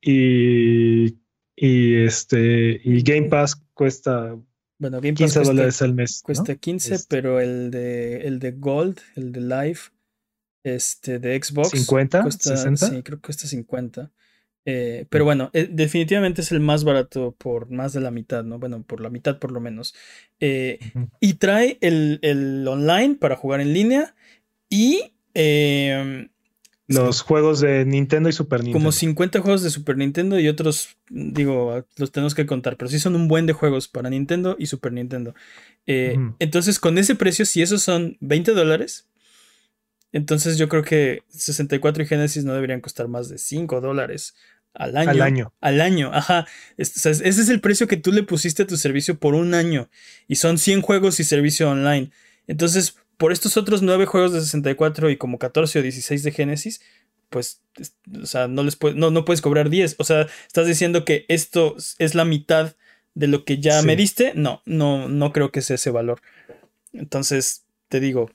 y, 0.00 1.18
y, 1.56 1.96
este, 1.96 2.80
y 2.82 3.02
Game 3.02 3.28
Pass 3.28 3.62
cuesta 3.74 4.34
bueno, 4.82 5.00
Game 5.00 5.14
15 5.14 5.40
dólares 5.44 5.80
al 5.82 5.94
mes. 5.94 6.22
Cuesta 6.24 6.56
15, 6.56 6.94
este. 6.94 7.06
pero 7.08 7.38
el 7.38 7.70
de, 7.70 8.22
el 8.26 8.40
de 8.40 8.50
Gold, 8.50 8.98
el 9.14 9.30
de 9.30 9.40
Live, 9.40 9.78
este 10.64 11.18
de 11.18 11.40
Xbox. 11.42 11.70
50, 11.70 12.22
cuesta, 12.22 12.56
60. 12.56 12.86
Sí, 12.88 13.02
creo 13.02 13.18
que 13.18 13.26
cuesta 13.26 13.46
50. 13.46 14.10
Eh, 14.64 15.06
pero 15.10 15.24
bueno, 15.24 15.50
eh, 15.54 15.68
definitivamente 15.70 16.40
es 16.40 16.52
el 16.52 16.60
más 16.60 16.84
barato 16.84 17.34
por 17.36 17.70
más 17.70 17.92
de 17.92 18.00
la 18.00 18.10
mitad, 18.10 18.44
¿no? 18.44 18.58
Bueno, 18.58 18.84
por 18.84 19.00
la 19.00 19.10
mitad 19.10 19.38
por 19.38 19.50
lo 19.50 19.60
menos. 19.60 19.94
Eh, 20.40 20.78
y 21.20 21.34
trae 21.34 21.78
el, 21.80 22.20
el, 22.22 22.66
online 22.68 23.16
para 23.16 23.36
jugar 23.36 23.60
en 23.60 23.72
línea 23.72 24.14
y 24.68 25.12
los 26.86 27.22
juegos 27.22 27.60
de 27.60 27.84
Nintendo 27.84 28.28
y 28.28 28.32
Super 28.32 28.60
Nintendo. 28.60 28.78
Como 28.78 28.92
50 28.92 29.40
juegos 29.40 29.62
de 29.62 29.70
Super 29.70 29.96
Nintendo 29.96 30.38
y 30.38 30.46
otros, 30.48 30.96
digo, 31.08 31.84
los 31.96 32.12
tenemos 32.12 32.34
que 32.34 32.46
contar, 32.46 32.76
pero 32.76 32.88
sí 32.88 33.00
son 33.00 33.16
un 33.16 33.28
buen 33.28 33.46
de 33.46 33.54
juegos 33.54 33.88
para 33.88 34.10
Nintendo 34.10 34.56
y 34.58 34.66
Super 34.66 34.92
Nintendo. 34.92 35.34
Entonces, 35.86 36.78
con 36.78 36.98
ese 36.98 37.16
precio, 37.16 37.46
si 37.46 37.62
esos 37.62 37.82
son 37.82 38.16
20 38.20 38.52
dólares, 38.52 39.08
entonces 40.12 40.58
yo 40.58 40.68
creo 40.68 40.82
que 40.82 41.22
64 41.28 42.02
y 42.02 42.06
Genesis 42.06 42.44
no 42.44 42.54
deberían 42.54 42.80
costar 42.80 43.08
más 43.08 43.28
de 43.28 43.38
5 43.38 43.80
dólares 43.80 44.34
al 44.74 44.96
año. 44.96 45.10
Al 45.10 45.22
año. 45.22 45.52
Al 45.60 45.80
año, 45.80 46.10
ajá. 46.12 46.46
ese 46.76 47.10
es 47.10 47.48
el 47.48 47.60
precio 47.60 47.88
que 47.88 47.96
tú 47.96 48.12
le 48.12 48.22
pusiste 48.22 48.62
a 48.62 48.66
tu 48.66 48.76
servicio 48.76 49.18
por 49.18 49.34
un 49.34 49.54
año. 49.54 49.88
Y 50.28 50.36
son 50.36 50.58
100 50.58 50.82
juegos 50.82 51.20
y 51.20 51.24
servicio 51.24 51.70
online. 51.70 52.10
Entonces, 52.46 52.96
por 53.16 53.32
estos 53.32 53.56
otros 53.56 53.82
nueve 53.82 54.06
juegos 54.06 54.32
de 54.32 54.40
64 54.40 55.10
y 55.10 55.16
como 55.16 55.38
14 55.38 55.78
o 55.78 55.82
16 55.82 56.22
de 56.22 56.32
Genesis, 56.32 56.80
pues, 57.28 57.60
o 58.20 58.26
sea, 58.26 58.48
no, 58.48 58.62
les 58.62 58.78
no, 58.94 59.10
no 59.10 59.24
puedes 59.24 59.40
cobrar 59.40 59.70
10. 59.70 59.96
O 59.98 60.04
sea, 60.04 60.26
estás 60.46 60.66
diciendo 60.66 61.04
que 61.04 61.24
esto 61.28 61.76
es 61.98 62.14
la 62.14 62.24
mitad 62.24 62.74
de 63.14 63.26
lo 63.26 63.44
que 63.44 63.58
ya 63.58 63.82
me 63.82 63.96
diste. 63.96 64.32
No, 64.34 64.62
no, 64.64 65.08
no 65.08 65.32
creo 65.32 65.50
que 65.50 65.62
sea 65.62 65.76
ese 65.76 65.90
valor. 65.90 66.20
Entonces, 66.92 67.64
te 67.88 68.00
digo, 68.00 68.30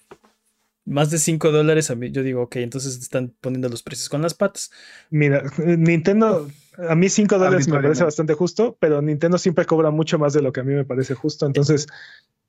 más 0.88 1.12
de 1.12 1.20
5 1.20 1.52
dólares, 1.52 1.92
a 1.92 1.96
mí, 1.96 2.12
yo 2.12 2.24
digo, 2.24 2.44
ok, 2.44 2.56
entonces 2.58 2.98
están 2.98 3.34
poniendo 3.42 3.68
los 3.68 3.84
precios 3.84 4.08
con 4.08 4.22
las 4.22 4.34
patas. 4.34 4.72
Mira, 5.10 5.44
Nintendo, 5.58 6.50
a 6.78 6.96
mí 6.96 7.10
5 7.10 7.38
dólares 7.38 7.68
me 7.68 7.82
parece 7.82 8.04
bastante 8.04 8.34
justo, 8.34 8.78
pero 8.80 9.02
Nintendo 9.02 9.38
siempre 9.38 9.66
cobra 9.66 9.92
mucho 9.92 10.18
más 10.18 10.34
de 10.34 10.42
lo 10.42 10.54
que 10.54 10.62
a 10.62 10.64
mí 10.64 10.74
me 10.74 10.86
parece 10.86 11.14
justo. 11.14 11.46
Entonces, 11.46 11.88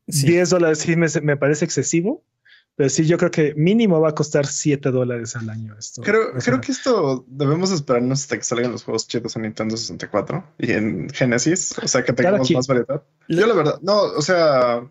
10 0.07 0.51
dólares 0.51 0.79
sí 0.79 0.95
me, 0.97 1.37
parece 1.37 1.65
excesivo, 1.65 2.25
pero 2.77 2.89
sí 2.89 3.07
yo 3.07 3.19
creo 3.19 3.33
que 3.33 3.55
mínimo 3.57 4.01
va 4.01 4.11
a 4.11 4.15
costar 4.15 4.47
7 4.47 4.91
dólares 4.93 5.35
al 5.35 5.51
año 5.51 5.75
esto. 5.77 6.03
Creo, 6.03 6.33
creo 6.35 6.61
que 6.61 6.71
esto 6.71 7.25
debemos 7.27 7.73
esperarnos 7.73 8.21
hasta 8.21 8.39
que 8.39 8.45
salgan 8.45 8.71
los 8.71 8.85
juegos 8.85 9.09
chidos 9.09 9.35
en 9.35 9.43
Nintendo 9.43 9.77
64 9.77 10.45
y 10.59 10.73
en 10.73 11.09
Genesis, 11.11 11.75
o 11.83 11.89
sea 11.89 12.05
que 12.05 12.13
tengamos 12.13 12.49
más 12.53 12.69
variedad. 12.69 13.03
Yo 13.29 13.47
la 13.49 13.55
verdad, 13.55 13.81
no, 13.83 14.01
o 14.01 14.23
sea, 14.23 14.89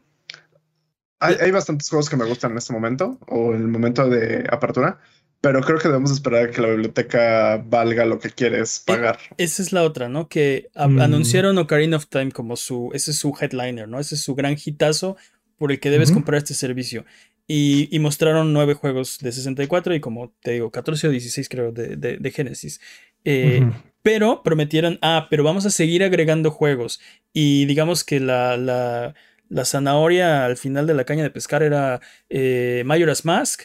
hay, 1.19 1.35
hay 1.39 1.51
bastantes 1.51 1.89
juegos 1.89 2.09
que 2.09 2.17
me 2.17 2.25
gustan 2.25 2.51
en 2.51 2.57
este 2.57 2.73
momento 2.73 3.17
o 3.27 3.53
en 3.53 3.61
el 3.61 3.67
momento 3.67 4.09
de 4.09 4.47
apertura 4.51 4.99
pero 5.41 5.61
creo 5.61 5.77
que 5.77 5.87
debemos 5.87 6.11
esperar 6.11 6.45
a 6.45 6.51
que 6.51 6.61
la 6.61 6.69
biblioteca 6.69 7.63
valga 7.63 8.05
lo 8.05 8.19
que 8.19 8.29
quieres 8.31 8.79
e, 8.79 8.91
pagar. 8.91 9.19
esa 9.37 9.61
es 9.61 9.71
la 9.71 9.83
otra, 9.83 10.09
¿no? 10.09 10.27
Que 10.27 10.69
mm. 10.75 10.99
anunciaron 10.99 11.57
Ocarina 11.57 11.97
of 11.97 12.07
Time 12.07 12.31
como 12.31 12.55
su, 12.55 12.89
ese 12.93 13.11
es 13.11 13.17
su 13.17 13.35
headliner, 13.39 13.87
¿no? 13.87 13.99
Ese 13.99 14.15
es 14.15 14.21
su 14.21 14.35
gran 14.35 14.57
hitazo 14.63 15.15
por 15.57 15.71
el 15.71 15.79
que 15.79 15.89
debes 15.89 16.11
comprar 16.11 16.39
este 16.39 16.53
servicio. 16.53 17.05
Y, 17.47 17.97
mostraron 17.99 18.51
nueve 18.51 18.73
juegos 18.73 19.19
de 19.19 19.31
64 19.31 19.95
y 19.95 20.01
como 20.01 20.33
te 20.41 20.51
digo, 20.51 20.69
14 20.69 21.07
o 21.07 21.11
16 21.11 21.49
creo 21.49 21.71
de, 21.71 21.95
de, 21.95 22.31
Genesis. 22.31 22.81
Eh, 23.23 23.61
pero 24.01 24.43
prometieron, 24.43 24.99
ah, 25.01 25.27
pero 25.29 25.43
vamos 25.43 25.65
a 25.65 25.69
seguir 25.69 26.03
agregando 26.03 26.51
juegos. 26.51 26.99
Y 27.31 27.65
digamos 27.65 28.03
que 28.03 28.19
la, 28.19 28.57
la 28.57 29.15
la 29.49 29.65
zanahoria 29.65 30.45
al 30.45 30.57
final 30.57 30.87
de 30.87 30.93
la 30.93 31.03
caña 31.03 31.23
de 31.23 31.29
pescar 31.29 31.63
era 31.63 32.01
eh, 32.29 32.83
Majora's 32.85 33.25
Mask. 33.25 33.63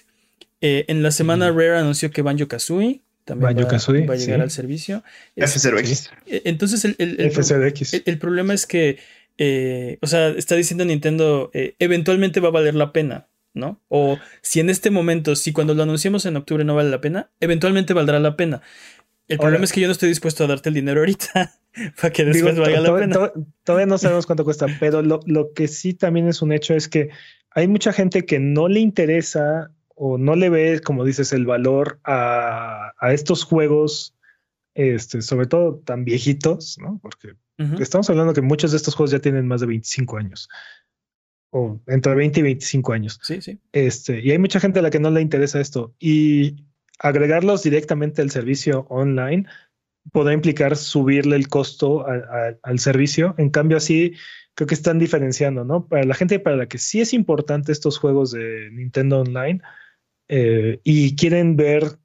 Eh, 0.61 0.85
en 0.89 1.03
la 1.03 1.11
semana 1.11 1.51
Rare 1.51 1.78
anunció 1.78 2.11
que 2.11 2.22
Banjo 2.22 2.47
Kazooie 2.47 3.03
también 3.24 3.57
va, 3.57 3.62
va, 4.07 4.14
a 4.14 4.16
llegar 4.16 4.41
al 4.41 4.51
servicio. 4.51 5.03
F0X. 5.37 6.11
Eh, 6.26 6.43
entonces, 6.45 6.85
el, 6.85 6.97
el, 6.99 7.16
el, 8.05 8.18
problema 8.18 8.55
es 8.55 8.66
que, 8.66 8.99
o 10.01 10.07
sea, 10.07 10.28
está 10.28 10.55
diciendo 10.55 10.85
Nintendo, 10.85 11.51
eventualmente 11.78 12.41
va 12.41 12.49
a 12.49 12.53
valer 12.53 12.74
la 12.74 12.93
pena, 12.93 13.28
¿no? 13.55 13.80
O 13.89 14.18
si 14.41 14.61
en 14.61 14.70
este 14.70 14.91
momento, 14.91 15.37
si 15.37 15.53
cuando 15.53 15.74
lo 15.74 15.83
anunciamos 15.83 16.26
en 16.26 16.37
octubre 16.37 16.64
no 16.64 16.74
vale 16.74 16.91
la 16.91 17.01
pena, 17.01 17.30
eventualmente 17.41 17.95
valdrá 17.95 18.18
la 18.20 18.37
pena. 18.37 18.62
El 19.28 19.39
problema 19.39 19.64
es 19.64 19.72
que 19.72 19.80
yo 19.80 19.87
no 19.87 19.93
estoy 19.93 20.09
dispuesto 20.09 20.45
a 20.45 20.47
darte 20.47 20.68
el 20.68 20.74
dinero 20.74 21.01
ahorita 21.01 21.53
para 22.00 22.12
que 22.12 22.24
después 22.24 22.58
valga 22.58 22.80
la 22.80 22.96
pena. 22.96 23.32
todavía 23.64 23.86
no 23.86 23.98
sabemos 23.98 24.26
cuánto 24.26 24.44
cuesta, 24.44 24.66
pero 24.80 25.02
lo, 25.02 25.20
lo, 25.26 25.52
que 25.52 25.68
sí 25.68 25.94
también 25.94 26.28
es 26.28 26.42
un 26.42 26.52
hecho 26.52 26.74
es 26.74 26.88
que 26.88 27.10
hay 27.50 27.68
mucha 27.68 27.92
gente 27.92 28.24
que 28.24 28.38
no 28.38 28.68
le 28.68 28.80
interesa 28.80 29.70
o 29.94 30.18
no 30.18 30.34
le 30.36 30.48
ve, 30.48 30.80
como 30.80 31.04
dices, 31.04 31.32
el 31.32 31.46
valor 31.46 32.00
a, 32.04 32.92
a 32.98 33.12
estos 33.12 33.44
juegos, 33.44 34.16
este, 34.74 35.22
sobre 35.22 35.46
todo 35.46 35.76
tan 35.84 36.04
viejitos, 36.04 36.78
¿no? 36.78 36.98
Porque 37.02 37.34
estamos 37.78 38.10
hablando 38.10 38.32
que 38.34 38.40
muchos 38.40 38.72
de 38.72 38.76
estos 38.78 38.96
juegos 38.96 39.12
ya 39.12 39.20
tienen 39.20 39.46
más 39.46 39.60
de 39.60 39.68
25 39.68 40.16
años 40.16 40.48
o 41.52 41.80
entre 41.86 42.14
20 42.14 42.40
y 42.40 42.42
25 42.42 42.92
años. 42.92 43.20
Sí, 43.22 43.40
sí. 43.40 43.60
Este, 43.72 44.20
y 44.20 44.30
hay 44.30 44.38
mucha 44.38 44.58
gente 44.58 44.78
a 44.78 44.82
la 44.82 44.90
que 44.90 44.98
no 44.98 45.10
le 45.10 45.20
interesa 45.20 45.60
esto. 45.60 45.94
Y 46.00 46.64
agregarlos 46.98 47.62
directamente 47.62 48.22
al 48.22 48.30
servicio 48.30 48.86
online 48.88 49.46
podrá 50.11 50.32
implicar 50.32 50.76
subirle 50.76 51.36
el 51.36 51.48
costo 51.48 52.05
al 52.07 52.78
servicio. 52.78 53.34
En 53.38 53.50
cambio, 53.50 53.76
así 53.76 54.14
creo 54.55 54.66
que 54.66 54.74
están 54.74 54.98
diferenciando, 54.98 55.64
¿no? 55.64 55.86
Para 55.86 56.05
la 56.05 56.14
gente 56.14 56.38
para 56.40 56.57
la 56.57 56.66
que 56.66 56.78
sí 56.78 57.00
es 57.00 57.12
importante 57.12 57.72
estos 57.72 57.98
juegos 57.98 58.32
de 58.32 58.70
Nintendo 58.72 59.20
Online 59.20 59.61
eh, 60.28 60.80
y 60.84 61.16
quieren 61.16 61.57
ver 61.57 61.98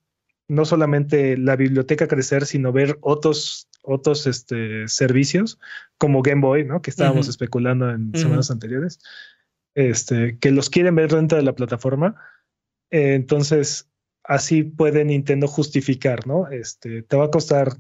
no 0.48 0.66
solamente 0.66 1.38
la 1.38 1.56
biblioteca 1.56 2.08
crecer, 2.08 2.45
sino 2.45 2.72
ver 2.72 2.98
otros, 3.02 3.70
otros 3.82 4.28
este, 4.28 4.88
servicios 4.88 5.60
como 5.98 6.22
Game 6.22 6.41
Boy, 6.41 6.64
¿no? 6.64 6.82
Que 6.82 6.89
estábamos 6.89 7.28
especulando 7.28 7.89
en 7.89 8.14
semanas 8.16 8.50
anteriores, 8.50 9.00
este, 9.76 10.38
que 10.39 10.52
los 10.52 10.70
quieren 10.70 10.95
ver 10.95 11.12
dentro 11.12 11.38
de 11.38 11.43
la 11.43 11.56
plataforma. 11.56 12.16
Eh, 12.91 13.16
entonces, 13.16 13.89
así 14.24 14.64
puede 14.64 15.04
Nintendo 15.04 15.48
justificar, 15.48 16.28
¿no? 16.28 16.48
Este, 16.48 17.02
te 17.02 17.18
va 17.18 17.26
a 17.26 17.32
costar, 17.32 17.74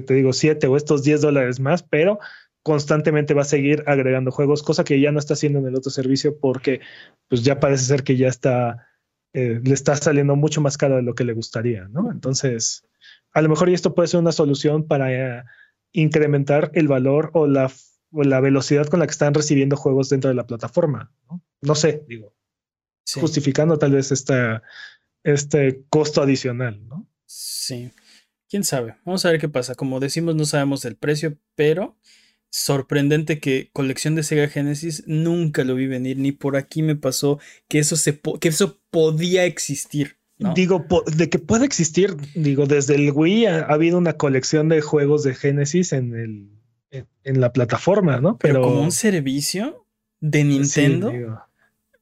te 0.00 0.14
digo, 0.14 0.32
7 0.32 0.66
o 0.66 0.76
estos 0.76 1.02
10 1.02 1.22
dólares 1.22 1.60
más, 1.60 1.82
pero 1.82 2.18
constantemente 2.62 3.34
va 3.34 3.42
a 3.42 3.46
seguir 3.46 3.84
agregando 3.86 4.30
juegos, 4.30 4.62
cosa 4.62 4.84
que 4.84 5.00
ya 5.00 5.12
no 5.12 5.18
está 5.18 5.34
haciendo 5.34 5.58
en 5.58 5.66
el 5.66 5.76
otro 5.76 5.90
servicio 5.90 6.38
porque 6.38 6.80
pues 7.28 7.42
ya 7.42 7.58
parece 7.58 7.84
ser 7.84 8.04
que 8.04 8.16
ya 8.16 8.28
está, 8.28 8.86
eh, 9.32 9.60
le 9.62 9.74
está 9.74 9.96
saliendo 9.96 10.36
mucho 10.36 10.60
más 10.60 10.76
caro 10.76 10.96
de 10.96 11.02
lo 11.02 11.14
que 11.14 11.24
le 11.24 11.32
gustaría, 11.32 11.88
¿no? 11.88 12.10
Entonces, 12.12 12.84
a 13.32 13.42
lo 13.42 13.48
mejor 13.48 13.70
esto 13.70 13.94
puede 13.94 14.08
ser 14.08 14.20
una 14.20 14.32
solución 14.32 14.86
para 14.86 15.12
eh, 15.12 15.44
incrementar 15.92 16.70
el 16.74 16.88
valor 16.88 17.30
o 17.32 17.46
la, 17.46 17.72
o 18.12 18.24
la 18.24 18.40
velocidad 18.40 18.86
con 18.86 19.00
la 19.00 19.06
que 19.06 19.12
están 19.12 19.34
recibiendo 19.34 19.76
juegos 19.76 20.10
dentro 20.10 20.28
de 20.28 20.34
la 20.34 20.46
plataforma, 20.46 21.12
¿no? 21.28 21.42
No 21.62 21.74
sé, 21.74 22.04
digo, 22.06 22.34
justificando 23.14 23.78
tal 23.78 23.92
vez 23.92 24.12
esta, 24.12 24.62
este 25.24 25.84
costo 25.88 26.22
adicional, 26.22 26.86
¿no? 26.88 27.06
Sí. 27.26 27.90
Quién 28.50 28.64
sabe. 28.64 28.96
Vamos 29.04 29.24
a 29.24 29.30
ver 29.30 29.40
qué 29.40 29.48
pasa. 29.48 29.76
Como 29.76 30.00
decimos, 30.00 30.34
no 30.34 30.44
sabemos 30.44 30.82
del 30.82 30.96
precio, 30.96 31.38
pero 31.54 31.96
sorprendente 32.50 33.38
que 33.38 33.70
colección 33.72 34.16
de 34.16 34.24
Sega 34.24 34.48
Genesis 34.48 35.04
nunca 35.06 35.62
lo 35.62 35.76
vi 35.76 35.86
venir, 35.86 36.18
ni 36.18 36.32
por 36.32 36.56
aquí 36.56 36.82
me 36.82 36.96
pasó 36.96 37.38
que 37.68 37.78
eso 37.78 37.96
se 37.96 38.20
que 38.40 38.48
eso 38.48 38.80
podía 38.90 39.44
existir. 39.44 40.16
Digo, 40.54 40.86
de 41.14 41.28
que 41.28 41.38
puede 41.38 41.66
existir, 41.66 42.16
digo, 42.34 42.66
desde 42.66 42.94
el 42.94 43.12
Wii 43.12 43.44
ha, 43.44 43.60
habido 43.60 43.98
una 43.98 44.14
colección 44.14 44.70
de 44.70 44.80
juegos 44.80 45.22
de 45.22 45.34
Genesis 45.34 45.92
en 45.92 46.16
el 46.16 47.06
en, 47.22 47.40
la 47.40 47.52
plataforma, 47.52 48.20
¿no? 48.20 48.38
Pero, 48.38 48.62
como 48.62 48.80
un 48.80 48.90
servicio 48.90 49.86
de 50.18 50.44
Nintendo 50.44 51.12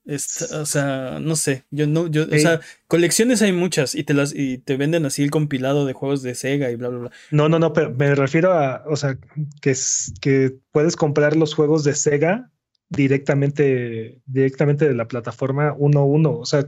o 0.09 0.67
sea, 0.67 1.19
no 1.21 1.37
sé, 1.37 1.65
yo 1.71 1.87
no, 1.87 2.07
yo, 2.07 2.25
o 2.25 2.39
sea, 2.39 2.61
colecciones 2.87 3.43
hay 3.43 3.53
muchas 3.53 3.95
y 3.95 4.05
te 4.05 4.15
las 4.15 4.35
y 4.35 4.57
te 4.57 4.79
venden 4.79 5.05
así 5.05 5.23
el 5.23 5.31
compilado 5.31 5.85
de 5.85 5.93
juegos 5.93 6.23
de 6.23 6.35
Sega 6.35 6.71
y 6.71 6.77
bla 6.77 6.89
bla 6.89 6.99
bla. 6.99 7.11
No, 7.31 7.49
no, 7.51 7.59
no, 7.59 7.75
pero 7.75 7.95
me 7.95 8.15
refiero 8.15 8.55
a, 8.55 8.85
o 8.87 8.97
sea, 8.97 9.19
que 9.61 9.71
es 9.71 10.15
que 10.23 10.57
puedes 10.73 10.97
comprar 10.97 11.37
los 11.37 11.55
juegos 11.55 11.85
de 11.85 11.95
Sega 11.95 12.51
directamente, 12.89 14.23
directamente 14.25 14.89
de 14.89 14.95
la 14.95 15.09
plataforma 15.09 15.75
1-1. 15.75 16.41
O 16.41 16.47
sea, 16.47 16.67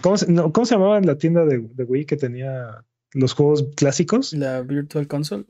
¿cómo, 0.00 0.16
se, 0.16 0.26
¿cómo, 0.26 0.66
se, 0.66 0.74
llamaba 0.74 0.98
en 0.98 1.06
la 1.06 1.18
tienda 1.18 1.44
de, 1.44 1.58
Wii 1.58 2.06
que 2.06 2.16
tenía 2.16 2.84
los 3.12 3.34
juegos 3.34 3.66
clásicos? 3.76 4.32
La 4.32 4.62
Virtual 4.62 5.06
Console. 5.06 5.44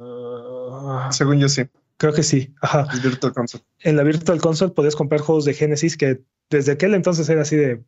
Ah. 0.00 1.08
Según 1.12 1.38
yo 1.38 1.48
sí. 1.48 1.62
Creo 1.98 2.12
que 2.12 2.22
sí. 2.22 2.54
Ajá. 2.62 2.86
Virtual 3.02 3.32
Console. 3.32 3.64
En 3.80 3.96
la 3.96 4.04
Virtual 4.04 4.40
Console 4.40 4.72
podías 4.72 4.96
comprar 4.96 5.20
juegos 5.20 5.44
de 5.44 5.54
Genesis 5.54 5.96
que 5.96 6.22
desde 6.48 6.72
aquel 6.72 6.94
entonces 6.94 7.28
era 7.28 7.42
así 7.42 7.56
de 7.56 7.82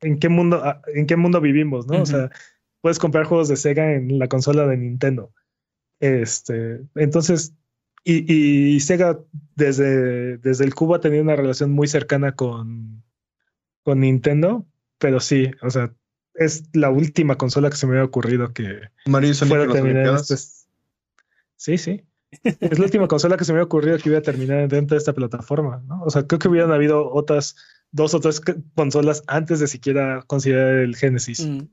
en 0.00 0.18
qué 0.18 0.30
mundo, 0.30 0.62
ah, 0.64 0.80
en 0.94 1.06
qué 1.06 1.16
mundo 1.16 1.40
vivimos, 1.40 1.86
¿no? 1.86 2.02
O 2.02 2.06
sea, 2.06 2.30
puedes 2.80 2.98
comprar 2.98 3.26
juegos 3.26 3.48
de 3.48 3.56
Sega 3.56 3.92
en 3.92 4.18
la 4.18 4.28
consola 4.28 4.66
de 4.66 4.78
Nintendo. 4.78 5.32
Este, 6.00 6.80
entonces, 6.94 7.52
y, 8.02 8.80
Sega 8.80 9.20
desde, 9.56 10.38
desde 10.38 10.64
el 10.64 10.74
cubo 10.74 10.94
ha 10.94 11.00
tenido 11.00 11.22
una 11.22 11.36
relación 11.36 11.70
muy 11.70 11.86
cercana 11.86 12.34
con, 12.34 13.02
con 13.82 14.00
Nintendo, 14.00 14.66
pero 14.98 15.20
sí, 15.20 15.50
o 15.60 15.68
sea, 15.68 15.92
es 16.32 16.64
la 16.72 16.88
última 16.88 17.36
consola 17.36 17.68
que 17.68 17.76
se 17.76 17.86
me 17.86 17.92
había 17.92 18.06
ocurrido 18.06 18.54
que 18.54 18.80
Mario 19.04 19.34
fuera 19.34 19.70
terminar 19.70 20.14
este... 20.14 20.36
Sí, 21.56 21.76
sí 21.76 22.06
es 22.42 22.78
la 22.78 22.84
última 22.84 23.08
consola 23.08 23.36
que 23.36 23.44
se 23.44 23.52
me 23.52 23.58
había 23.58 23.66
ocurrido 23.66 23.98
que 23.98 24.08
iba 24.08 24.18
a 24.18 24.22
terminar 24.22 24.68
dentro 24.68 24.94
de 24.94 24.98
esta 24.98 25.12
plataforma, 25.12 25.82
¿no? 25.86 26.02
O 26.02 26.10
sea, 26.10 26.26
creo 26.26 26.38
que 26.38 26.48
hubieran 26.48 26.72
habido 26.72 27.10
otras 27.12 27.56
dos 27.92 28.14
o 28.14 28.20
tres 28.20 28.40
consolas 28.74 29.22
antes 29.26 29.60
de 29.60 29.66
siquiera 29.66 30.22
considerar 30.26 30.76
el 30.76 30.96
Genesis. 30.96 31.44
Mm. 31.46 31.68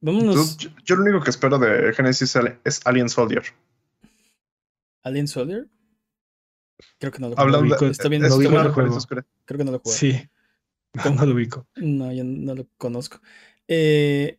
Vámonos. 0.00 0.58
Yo, 0.84 0.96
lo 0.96 1.02
único 1.02 1.20
que 1.20 1.30
espero 1.30 1.58
de 1.58 1.92
Genesis 1.94 2.36
es 2.64 2.80
Alien 2.84 3.08
Soldier. 3.08 3.42
¿Alien 5.02 5.28
Soldier? 5.28 5.68
Creo 6.98 7.12
que 7.12 7.20
no 7.20 7.30
lo 7.30 7.60
ubico. 7.60 7.86
Está 7.86 8.08
bien, 8.08 8.22
no 8.22 8.36
Creo 8.36 8.50
que 8.50 9.64
no 9.64 9.72
lo 9.72 9.78
juego. 9.80 9.96
Sí. 9.96 10.28
No, 11.04 11.26
lo 11.26 11.34
ubico. 11.34 11.66
No, 11.74 12.12
yo 12.12 12.22
no 12.22 12.54
lo 12.54 12.68
conozco. 12.76 13.20
Eh, 13.66 14.38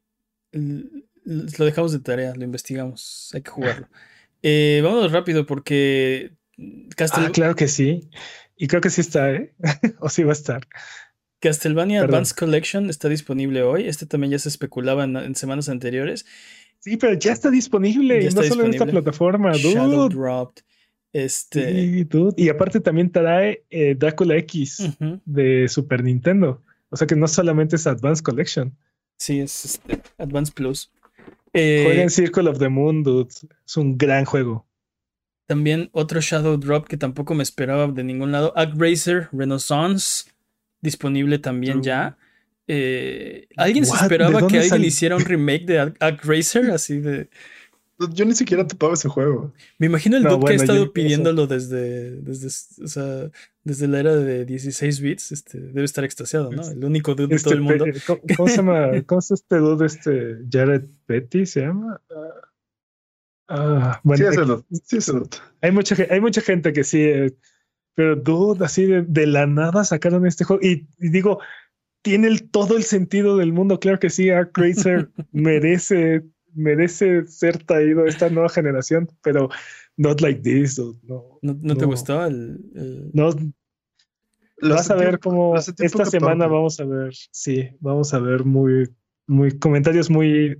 lo 0.53 1.65
dejamos 1.65 1.91
de 1.91 1.99
tarea, 1.99 2.33
lo 2.33 2.45
investigamos. 2.45 3.29
Hay 3.33 3.41
que 3.41 3.51
jugarlo. 3.51 3.89
Eh, 4.41 4.81
vámonos 4.83 5.11
rápido 5.11 5.45
porque 5.45 6.35
Ah, 7.11 7.29
claro 7.33 7.55
que 7.55 7.67
sí. 7.67 8.09
Y 8.57 8.67
creo 8.67 8.81
que 8.81 8.89
sí 8.89 9.01
está, 9.01 9.31
¿eh? 9.31 9.53
o 9.99 10.09
sí 10.09 10.23
va 10.23 10.31
a 10.31 10.33
estar. 10.33 10.67
Castlevania 11.39 12.01
Advanced 12.01 12.35
Collection 12.35 12.89
está 12.89 13.09
disponible 13.09 13.61
hoy. 13.61 13.87
Este 13.87 14.05
también 14.05 14.31
ya 14.31 14.39
se 14.39 14.49
especulaba 14.49 15.03
en, 15.03 15.35
semanas 15.35 15.69
anteriores. 15.69 16.25
Sí, 16.79 16.97
pero 16.97 17.13
ya 17.13 17.33
está 17.33 17.51
disponible. 17.51 18.23
no 18.31 18.43
solo 18.43 18.65
en 18.65 18.73
esta 18.73 18.85
plataforma, 18.85 19.51
Shadow 19.53 20.09
Dropped. 20.09 20.63
Este... 21.11 21.71
Sí, 21.71 22.07
Y 22.37 22.49
aparte 22.49 22.79
también 22.79 23.11
trae 23.11 23.63
eh, 23.69 23.95
Drácula 23.97 24.37
X 24.37 24.89
de 25.25 25.67
Super 25.67 26.03
Nintendo. 26.03 26.63
O 26.89 26.97
sea 26.97 27.07
que 27.07 27.15
no 27.15 27.27
solamente 27.27 27.75
es 27.75 27.87
Advanced 27.87 28.23
Collection. 28.23 28.75
Sí, 29.17 29.39
es 29.39 29.65
este, 29.65 30.01
Advanced 30.17 30.53
Plus. 30.53 30.91
Eh, 31.55 32.01
en 32.01 32.09
Circle 32.09 32.49
of 32.49 32.59
the 32.59 32.69
Moon, 32.69 33.01
dude. 33.01 33.29
Es 33.65 33.77
un 33.77 33.97
gran 33.97 34.25
juego. 34.25 34.65
También 35.47 35.89
otro 35.93 36.19
Shadow 36.19 36.57
Drop 36.57 36.87
que 36.87 36.97
tampoco 36.97 37.33
me 37.33 37.43
esperaba 37.43 37.87
de 37.87 38.03
ningún 38.03 38.31
lado. 38.31 38.53
Racer 38.75 39.29
Renaissance. 39.31 40.29
Disponible 40.81 41.39
también 41.39 41.81
ya. 41.81 42.17
Eh, 42.67 43.47
¿Alguien 43.57 43.85
se 43.85 43.95
esperaba 43.95 44.47
que 44.47 44.59
alguien 44.59 44.83
hiciera 44.83 45.15
un 45.15 45.23
remake 45.23 45.65
de 45.65 45.93
Racer? 46.23 46.71
Así 46.71 46.99
de. 46.99 47.29
Yo 48.13 48.25
ni 48.25 48.35
siquiera 48.35 48.67
topaba 48.67 48.93
ese 48.93 49.07
juego. 49.07 49.53
Me 49.77 49.87
imagino 49.87 50.17
el 50.17 50.23
dude 50.23 50.45
que 50.45 50.53
ha 50.53 50.55
estado 50.55 50.91
pidiéndolo 50.91 51.47
desde, 51.47 52.17
desde, 52.21 52.47
o 52.83 52.87
sea, 52.87 53.31
desde 53.65 53.87
la 53.87 53.99
era 53.99 54.15
de 54.15 54.45
16 54.45 55.01
bits. 55.01 55.31
Este, 55.31 55.59
debe 55.59 55.83
estar 55.83 56.05
extasiado, 56.05 56.51
¿no? 56.51 56.69
El 56.69 56.85
único 56.85 57.15
dude 57.15 57.35
de 57.35 57.41
todo 57.41 57.55
el 57.55 57.61
este, 57.61 57.77
mundo. 57.79 57.85
¿Cómo, 58.37 58.47
se 58.47 58.57
llama? 58.57 58.91
¿Cómo 59.05 59.19
es 59.19 59.31
este 59.31 59.57
dude? 59.57 59.85
Este 59.85 60.37
Jared 60.49 60.83
Petty 61.05 61.45
se 61.45 61.61
llama. 61.61 61.99
Ah, 63.49 63.99
bueno, 64.03 64.63
sí, 64.83 64.97
es 64.97 65.07
dude. 65.07 65.29
Hay 65.61 65.71
mucha, 65.71 65.95
hay 66.09 66.21
mucha 66.21 66.41
gente 66.41 66.73
que 66.73 66.83
sí, 66.83 67.01
eh, 67.01 67.35
pero 67.95 68.15
dude, 68.15 68.63
así 68.63 68.85
de, 68.85 69.27
la 69.27 69.47
nada 69.47 69.83
sacaron 69.83 70.25
este 70.27 70.43
juego. 70.43 70.63
Y, 70.63 70.87
digo, 70.97 71.39
tiene 72.03 72.37
todo 72.51 72.77
el 72.77 72.83
sentido 72.83 73.35
del 73.37 73.51
mundo. 73.51 73.79
Claro 73.79 73.99
que 73.99 74.11
sí, 74.11 74.29
Ark 74.29 74.51
Racer 74.55 75.09
merece 75.31 76.23
merece 76.53 77.27
ser 77.27 77.63
traído 77.63 78.05
esta 78.05 78.29
nueva 78.29 78.47
generación, 78.47 79.09
pero 79.21 79.49
not 79.97 80.21
like 80.21 80.41
this. 80.41 80.79
no, 81.03 81.39
¿No, 81.41 81.75
te 81.75 81.85
gustó 81.85 82.25
el, 82.25 82.59
No. 83.13 83.33
vas 84.61 84.89
a 84.89 84.95
ver 84.95 85.19
cómo 85.19 85.55
esta 85.55 86.05
semana 86.05 86.47
vamos 86.47 86.79
a 86.79 86.85
ver, 86.85 87.13
sí, 87.31 87.69
vamos 87.79 88.13
a 88.13 88.19
ver 88.19 88.43
muy, 88.43 88.89
muy 89.27 89.57
comentarios 89.57 90.09
muy 90.09 90.57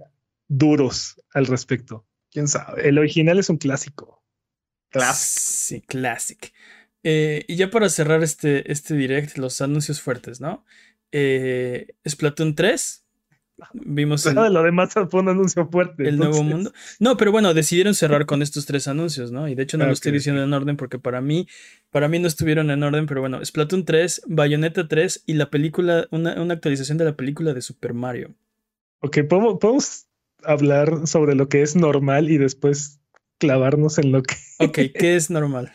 duros 0.47 1.21
al 1.33 1.47
respecto. 1.47 2.05
¿Quién 2.31 2.47
sabe? 2.47 2.87
El 2.87 2.97
original 2.97 3.39
es 3.39 3.49
un 3.49 3.57
clásico. 3.57 4.23
Clásico. 4.89 5.41
Sí, 5.41 5.81
clásico. 5.81 6.47
Eh, 7.03 7.45
y 7.47 7.55
ya 7.55 7.69
para 7.69 7.89
cerrar 7.89 8.23
este, 8.23 8.71
este 8.71 8.95
direct, 8.95 9.37
los 9.37 9.61
anuncios 9.61 10.01
fuertes, 10.01 10.41
¿no? 10.41 10.65
Eh, 11.11 11.87
Splatoon 12.07 12.55
3. 12.55 13.04
Vimos 13.73 14.25
el, 14.25 14.35
lo 14.35 14.63
demás 14.63 14.93
fue 15.09 15.21
un 15.21 15.29
anuncio 15.29 15.67
fuerte. 15.67 16.07
El 16.07 16.17
nuevo 16.17 16.43
mundo. 16.43 16.73
No, 16.99 17.15
pero 17.15 17.31
bueno, 17.31 17.53
decidieron 17.53 17.95
cerrar 17.95 18.25
con 18.25 18.41
estos 18.41 18.65
tres 18.65 18.87
anuncios, 18.87 19.31
¿no? 19.31 19.47
Y 19.47 19.55
de 19.55 19.63
hecho 19.63 19.77
no 19.77 19.85
lo 19.85 19.93
estoy 19.93 20.11
diciendo 20.11 20.43
en 20.43 20.53
orden 20.53 20.75
porque 20.75 20.99
para 20.99 21.21
mí, 21.21 21.47
para 21.89 22.09
mí 22.09 22.19
no 22.19 22.27
estuvieron 22.27 22.69
en 22.69 22.83
orden, 22.83 23.05
pero 23.05 23.21
bueno, 23.21 23.43
Splatoon 23.43 23.85
3, 23.85 24.23
Bayonetta 24.27 24.87
3 24.87 25.23
y 25.25 25.33
la 25.35 25.49
película, 25.49 26.07
una, 26.11 26.41
una 26.41 26.53
actualización 26.53 26.97
de 26.97 27.05
la 27.05 27.15
película 27.15 27.53
de 27.53 27.61
Super 27.61 27.93
Mario. 27.93 28.35
Ok, 28.99 29.19
¿podemos, 29.29 29.57
podemos 29.59 30.07
hablar 30.43 31.07
sobre 31.07 31.35
lo 31.35 31.47
que 31.47 31.61
es 31.61 31.75
normal 31.75 32.29
y 32.29 32.37
después 32.37 32.99
clavarnos 33.37 33.97
en 33.99 34.11
lo 34.11 34.23
que. 34.23 34.35
Ok, 34.59 34.79
¿qué 34.97 35.15
es 35.15 35.29
normal? 35.29 35.71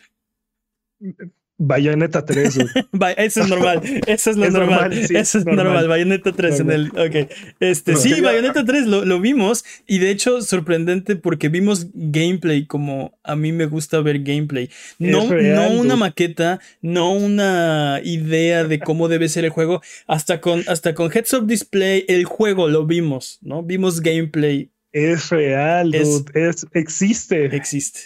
Bayonetta 1.62 2.24
3. 2.24 2.58
eso 3.18 3.40
es 3.42 3.48
normal. 3.48 3.82
Eso 4.06 4.30
es 4.30 4.36
lo 4.38 4.50
normal. 4.50 4.92
eso 4.94 5.38
es 5.38 5.44
normal. 5.44 5.88
Bayonetta 5.88 6.32
3 6.32 6.60
en 6.60 6.70
el. 6.70 6.88
Ok. 6.88 7.30
Este, 7.60 7.96
sí, 7.96 8.22
Bayonetta 8.22 8.64
3 8.64 8.86
lo, 8.86 9.04
lo, 9.04 9.20
vimos. 9.20 9.66
Y 9.86 9.98
de 9.98 10.10
hecho, 10.10 10.40
sorprendente 10.40 11.16
porque 11.16 11.50
vimos 11.50 11.88
gameplay 11.92 12.66
como 12.66 13.18
a 13.22 13.36
mí 13.36 13.52
me 13.52 13.66
gusta 13.66 14.00
ver 14.00 14.20
gameplay. 14.20 14.70
No, 14.98 15.28
no 15.28 15.70
una 15.72 15.96
maqueta, 15.96 16.60
no 16.80 17.12
una 17.12 18.00
idea 18.02 18.64
de 18.64 18.80
cómo 18.80 19.08
debe 19.08 19.28
ser 19.28 19.44
el 19.44 19.50
juego. 19.50 19.82
Hasta 20.06 20.40
con, 20.40 20.64
hasta 20.66 20.94
con 20.94 21.12
Heads 21.12 21.34
Up 21.34 21.46
Display, 21.46 22.06
el 22.08 22.24
juego 22.24 22.68
lo 22.68 22.86
vimos, 22.86 23.38
¿no? 23.42 23.62
Vimos 23.62 24.00
gameplay. 24.00 24.70
Es 24.92 25.28
real, 25.28 25.94
Es, 25.94 26.24
existe. 26.72 27.54
Existe. 27.54 28.00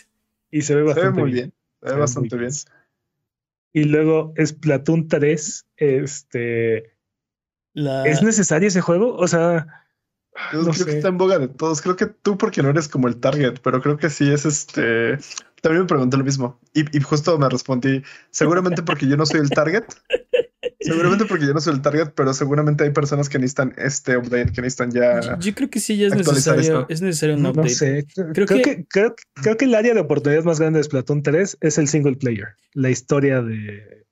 Y 0.51 0.63
se 0.63 0.75
ve 0.75 0.83
bastante 0.83 1.21
muy 1.21 1.31
bien. 1.31 1.53
Se 1.81 1.91
ve 1.93 2.01
bastante 2.01 2.37
bien. 2.37 2.51
Y 3.75 3.85
luego 3.85 4.33
Splatoon 4.43 5.09
3, 5.09 5.67
este... 5.77 6.95
¿Es 7.75 8.23
necesario 8.23 8.69
ese 8.69 8.81
juego? 8.81 9.17
O 9.17 9.27
sea... 9.27 9.67
Yo 10.53 10.63
creo 10.63 10.87
que 10.87 10.93
está 10.93 11.09
en 11.09 11.19
boga 11.19 11.39
de 11.39 11.49
todos. 11.49 11.83
Creo 11.83 11.97
que 11.97 12.07
tú 12.07 12.39
porque 12.39 12.63
no 12.63 12.71
eres 12.71 12.89
como 12.89 13.09
el 13.09 13.19
target, 13.19 13.55
pero 13.63 13.83
creo 13.83 13.97
que 13.97 14.11
sí 14.11 14.33
es 14.33 14.47
este... 14.47 15.19
También 15.61 15.83
me 15.83 15.89
pregunté 15.89 16.17
lo 16.17 16.25
mismo 16.25 16.61
y, 16.73 16.97
y 16.97 17.01
justo 17.01 17.37
me 17.39 17.49
respondí, 17.49 18.03
seguramente 18.31 18.83
porque 18.83 19.09
yo 19.09 19.17
no 19.17 19.27
soy 19.27 19.41
el 19.41 19.51
target, 19.51 19.85
Seguramente 20.85 21.25
porque 21.25 21.47
yo 21.47 21.55
no 21.55 21.61
soy 21.61 21.75
el 21.75 21.83
target, 21.83 22.11
pero 22.15 22.35
seguramente 22.35 22.85
hay 22.85 22.91
personas 22.91 23.31
que 23.31 23.39
necesitan 23.39 23.73
este 23.79 24.19
update, 24.19 24.53
que 24.53 24.61
necesitan 24.61 24.91
ya. 24.91 25.39
Yo, 25.39 25.55
creo 25.55 25.71
que 25.71 25.81
sí, 25.81 25.97
ya 25.97 26.09
es 26.09 26.15
necesario, 26.15 26.85
es 26.91 27.01
necesario 27.01 27.37
un 27.37 27.47
update. 27.47 27.63
No 27.63 27.75
sé. 27.75 28.07
Creo, 28.35 28.47
que, 28.47 28.85
creo, 28.87 29.57
que 29.57 29.65
el 29.65 29.75
área 29.75 29.95
de 29.95 30.01
oportunidad 30.01 30.45
más 30.45 30.61
grande 30.61 30.79
de 30.79 30.85
Splatoon 30.85 31.23
3 31.23 31.57
es 31.63 31.79
el 31.79 31.89
single 31.89 32.17
player. 32.17 32.49
La 32.75 32.91
historia 32.91 33.41
de. 33.41 34.05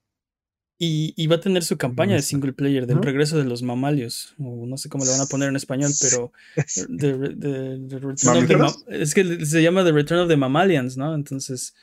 Y, 0.84 1.26
va 1.28 1.36
a 1.36 1.40
tener 1.40 1.62
su 1.62 1.76
campaña 1.76 2.16
de 2.16 2.22
single 2.22 2.54
player 2.54 2.86
del 2.86 3.02
regreso 3.02 3.38
de 3.38 3.44
los 3.44 3.62
mamalios. 3.62 4.34
O 4.38 4.66
no 4.66 4.76
sé 4.78 4.88
cómo 4.88 5.04
le 5.04 5.12
van 5.12 5.20
a 5.20 5.26
poner 5.26 5.50
en 5.50 5.56
español, 5.56 5.92
pero. 6.00 6.32
es 8.88 9.14
que 9.14 9.46
se 9.46 9.62
llama 9.62 9.84
The 9.84 9.92
Return 9.92 10.22
of 10.22 10.28
the 10.28 10.36
Mammalians, 10.36 10.96
¿no? 10.96 11.14
Entonces. 11.14 11.74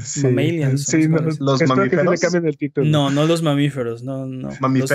Sí, 0.00 0.22
los 0.22 1.62
mamíferos. 1.68 2.82
No, 2.82 3.10
no 3.10 3.26
los 3.26 3.42
mamíferos, 3.42 4.02
no, 4.02 4.24
no. 4.26 4.48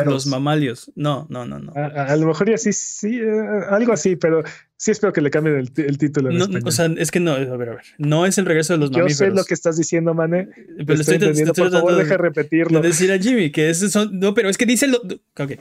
Los, 0.05 0.25
mamalios. 0.25 0.91
No, 0.95 1.27
no, 1.29 1.45
no, 1.45 1.59
no. 1.59 1.71
A, 1.75 2.15
lo 2.15 2.25
mejor 2.25 2.49
ya 2.49 2.57
sí, 2.57 2.73
sí, 2.73 3.19
eh, 3.19 3.41
algo 3.69 3.93
así, 3.93 4.15
pero 4.15 4.43
sí 4.75 4.89
espero 4.89 5.13
que 5.13 5.21
le 5.21 5.29
cambien 5.29 5.55
el, 5.55 5.97
título. 5.99 6.31
o 6.65 6.71
sea, 6.71 6.87
es 6.97 7.11
que 7.11 7.19
no, 7.19 7.33
a 7.33 7.37
ver, 7.37 7.69
a 7.69 7.75
ver. 7.75 7.81
No 7.99 8.25
es 8.25 8.39
el 8.39 8.47
regreso 8.47 8.73
de 8.73 8.79
los 8.79 8.89
mamíferos. 8.89 9.19
Yo 9.19 9.25
sé 9.25 9.31
lo 9.31 9.43
que 9.43 9.53
estás 9.53 9.77
diciendo, 9.77 10.15
Mane. 10.15 10.49
Pero 10.77 10.99
estoy, 10.99 11.17
estoy, 11.17 11.45
por 11.45 11.71
favor, 11.71 11.95
deja 11.95 12.17
repetirlo. 12.17 12.81
decir 12.81 13.11
a 13.11 13.19
Jimmy 13.19 13.51
que 13.51 13.69
esos 13.69 13.91
son. 13.91 14.19
No, 14.19 14.33
pero 14.33 14.49
es 14.49 14.57
que 14.57 14.65
dice 14.65 14.87
lo. 14.87 14.97
Ok. 15.37 15.59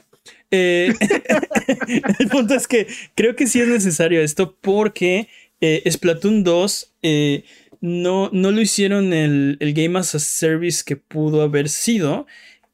Eh, 0.51 0.95
el 2.19 2.29
punto 2.29 2.55
es 2.55 2.67
que 2.67 2.87
creo 3.15 3.37
que 3.37 3.47
sí 3.47 3.61
es 3.61 3.69
necesario 3.69 4.23
esto 4.23 4.57
porque 4.63 5.29
eh, 5.61 5.83
Splatoon 5.91 6.43
2. 6.43 6.93
Eh, 7.03 7.45
no, 7.81 8.31
no 8.33 8.51
lo 8.51 8.61
hicieron 8.61 9.13
el, 9.13 9.57
el 9.61 9.75
Game 9.75 9.99
as 9.99 10.15
a 10.15 10.19
Service 10.19 10.83
que 10.85 10.97
pudo 10.97 11.43
haber 11.43 11.69
sido 11.69 12.27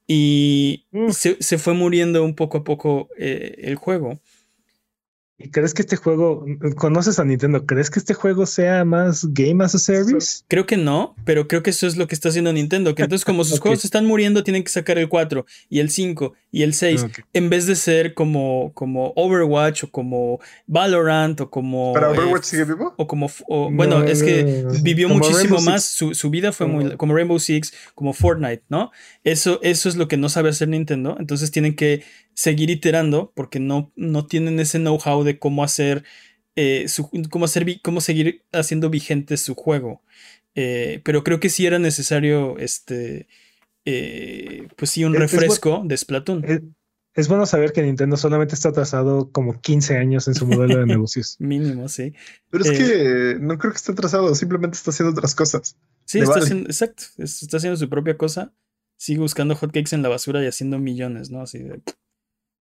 y 0.07 0.85
mm. 0.91 1.11
se, 1.11 1.59
fue 1.59 1.75
muriendo 1.75 2.25
un 2.25 2.35
poco 2.35 2.59
a 2.59 2.65
poco 2.65 3.09
eh, 3.17 3.55
el 3.63 3.77
juego. 3.77 4.21
¿Y 5.43 5.49
crees 5.51 5.75
que 5.75 5.83
este 5.83 5.97
juego, 5.97 6.45
conoces 6.77 7.19
a 7.19 7.25
Nintendo, 7.25 7.67
crees 7.67 7.91
que 7.91 7.99
este 7.99 8.15
juego 8.15 8.47
sea 8.47 8.85
más 8.85 9.27
Game 9.33 9.65
as 9.65 9.75
a 9.75 9.79
Service? 9.79 10.45
Creo 10.49 10.67
que 10.67 10.77
no, 10.77 11.17
pero 11.25 11.49
creo 11.49 11.63
que 11.63 11.71
eso 11.71 11.87
es 11.87 11.97
lo 11.97 12.07
que 12.07 12.15
está 12.15 12.29
haciendo 12.29 12.53
Nintendo, 12.53 12.95
que 12.95 13.03
entonces 13.03 13.25
como 13.25 13.43
sus 13.45 13.59
juegos 13.59 13.85
están 13.85 14.07
muriendo, 14.07 14.45
tienen 14.45 14.63
que 14.63 14.71
sacar 14.71 14.99
el 14.99 15.09
4 15.09 15.45
y 15.69 15.81
el 15.81 15.91
5 15.91 16.33
y 16.53 16.63
el 16.63 16.75
6, 16.75 17.07
en 17.33 17.51
vez 17.51 17.67
de 17.67 17.75
ser 17.75 18.15
como, 18.15 18.73
como 18.75 19.13
Overwatch 19.17 19.85
o 19.85 19.91
como 19.91 20.39
Valorant 20.67 21.41
o 21.41 21.51
como... 21.51 21.93
¿Pero 21.95 22.11
Overwatch 22.11 22.45
sigue 22.45 22.65
vivo? 22.65 22.95
O 22.97 23.07
como... 23.07 23.29
bueno, 23.73 24.05
es 24.05 24.23
que 24.23 24.65
vivió 24.83 25.09
muchísimo 25.09 25.61
más, 25.61 25.85
su, 25.85 26.15
su, 26.15 26.31
vida 26.31 26.53
fue 26.53 26.67
muy... 26.67 26.97
como 26.97 27.15
Rainbow 27.15 27.39
Six, 27.39 27.73
como 27.95 28.13
Fortnite, 28.13 28.63
¿no? 28.69 28.93
Eso, 29.25 29.59
eso 29.63 29.89
es 29.89 29.97
lo 29.97 30.09
que 30.09 30.17
no 30.17 30.29
sabe 30.29 30.51
hacer 30.51 30.69
Nintendo, 30.69 31.17
entonces 31.19 31.51
tienen 31.51 31.75
que 31.75 32.05
seguir 32.35 32.71
iterando 32.71 33.33
porque 33.35 33.61
no, 33.61 33.93
no 33.97 34.27
tienen 34.27 34.61
ese 34.61 34.79
know-how 34.79 35.25
de 35.25 35.39
cómo 35.39 35.65
hacer, 35.65 36.05
eh, 36.57 36.87
su, 36.89 37.11
cómo, 37.31 37.45
hacer 37.45 37.81
cómo 37.83 38.01
seguir 38.01 38.45
haciendo 38.53 38.91
vigente 38.91 39.37
su 39.37 39.55
juego. 39.55 40.03
Eh, 40.55 41.01
pero 41.05 41.25
creo 41.25 41.41
que 41.41 41.49
sí 41.49 41.67
era 41.67 41.79
necesario, 41.79 42.59
este, 42.59 43.27
eh, 43.85 44.69
pues 44.77 44.91
sí, 44.91 45.05
un 45.05 45.15
refresco 45.15 45.83
de 45.85 45.97
Splatoon. 45.97 46.75
Es, 47.15 47.29
bueno 47.29 47.45
saber 47.45 47.73
que 47.73 47.83
Nintendo 47.83 48.17
solamente 48.17 48.55
está 48.55 48.71
atrasado 48.71 49.31
como 49.33 49.61
15 49.61 49.99
años 49.99 50.29
en 50.29 50.35
su 50.35 50.47
modelo 50.47 50.79
de 50.79 50.87
negocios. 50.87 51.37
Mínimo, 51.39 51.89
sí. 51.89 52.15
Pero 52.51 52.65
es 52.65 52.71
que 52.71 53.37
no 53.39 53.59
creo 53.59 53.73
que 53.73 53.77
esté 53.77 53.93
atrasado, 53.93 54.35
simplemente 54.35 54.77
está 54.77 54.91
haciendo 54.91 55.13
otras 55.13 55.35
cosas. 55.35 55.77
Sí, 56.07 56.21
está 56.21 56.41
haciendo, 56.41 56.69
exacto, 56.69 57.05
está 57.19 57.57
haciendo 57.57 57.77
su 57.77 57.89
propia 57.89 58.17
cosa. 58.17 58.53
Sigue 58.97 59.21
buscando 59.21 59.57
hotcakes 59.57 59.95
en 59.95 60.03
la 60.03 60.09
basura 60.09 60.43
y 60.43 60.47
haciendo 60.47 60.79
millones, 60.79 61.31
¿no? 61.31 61.43
Así 61.43 61.59
de 61.59 61.83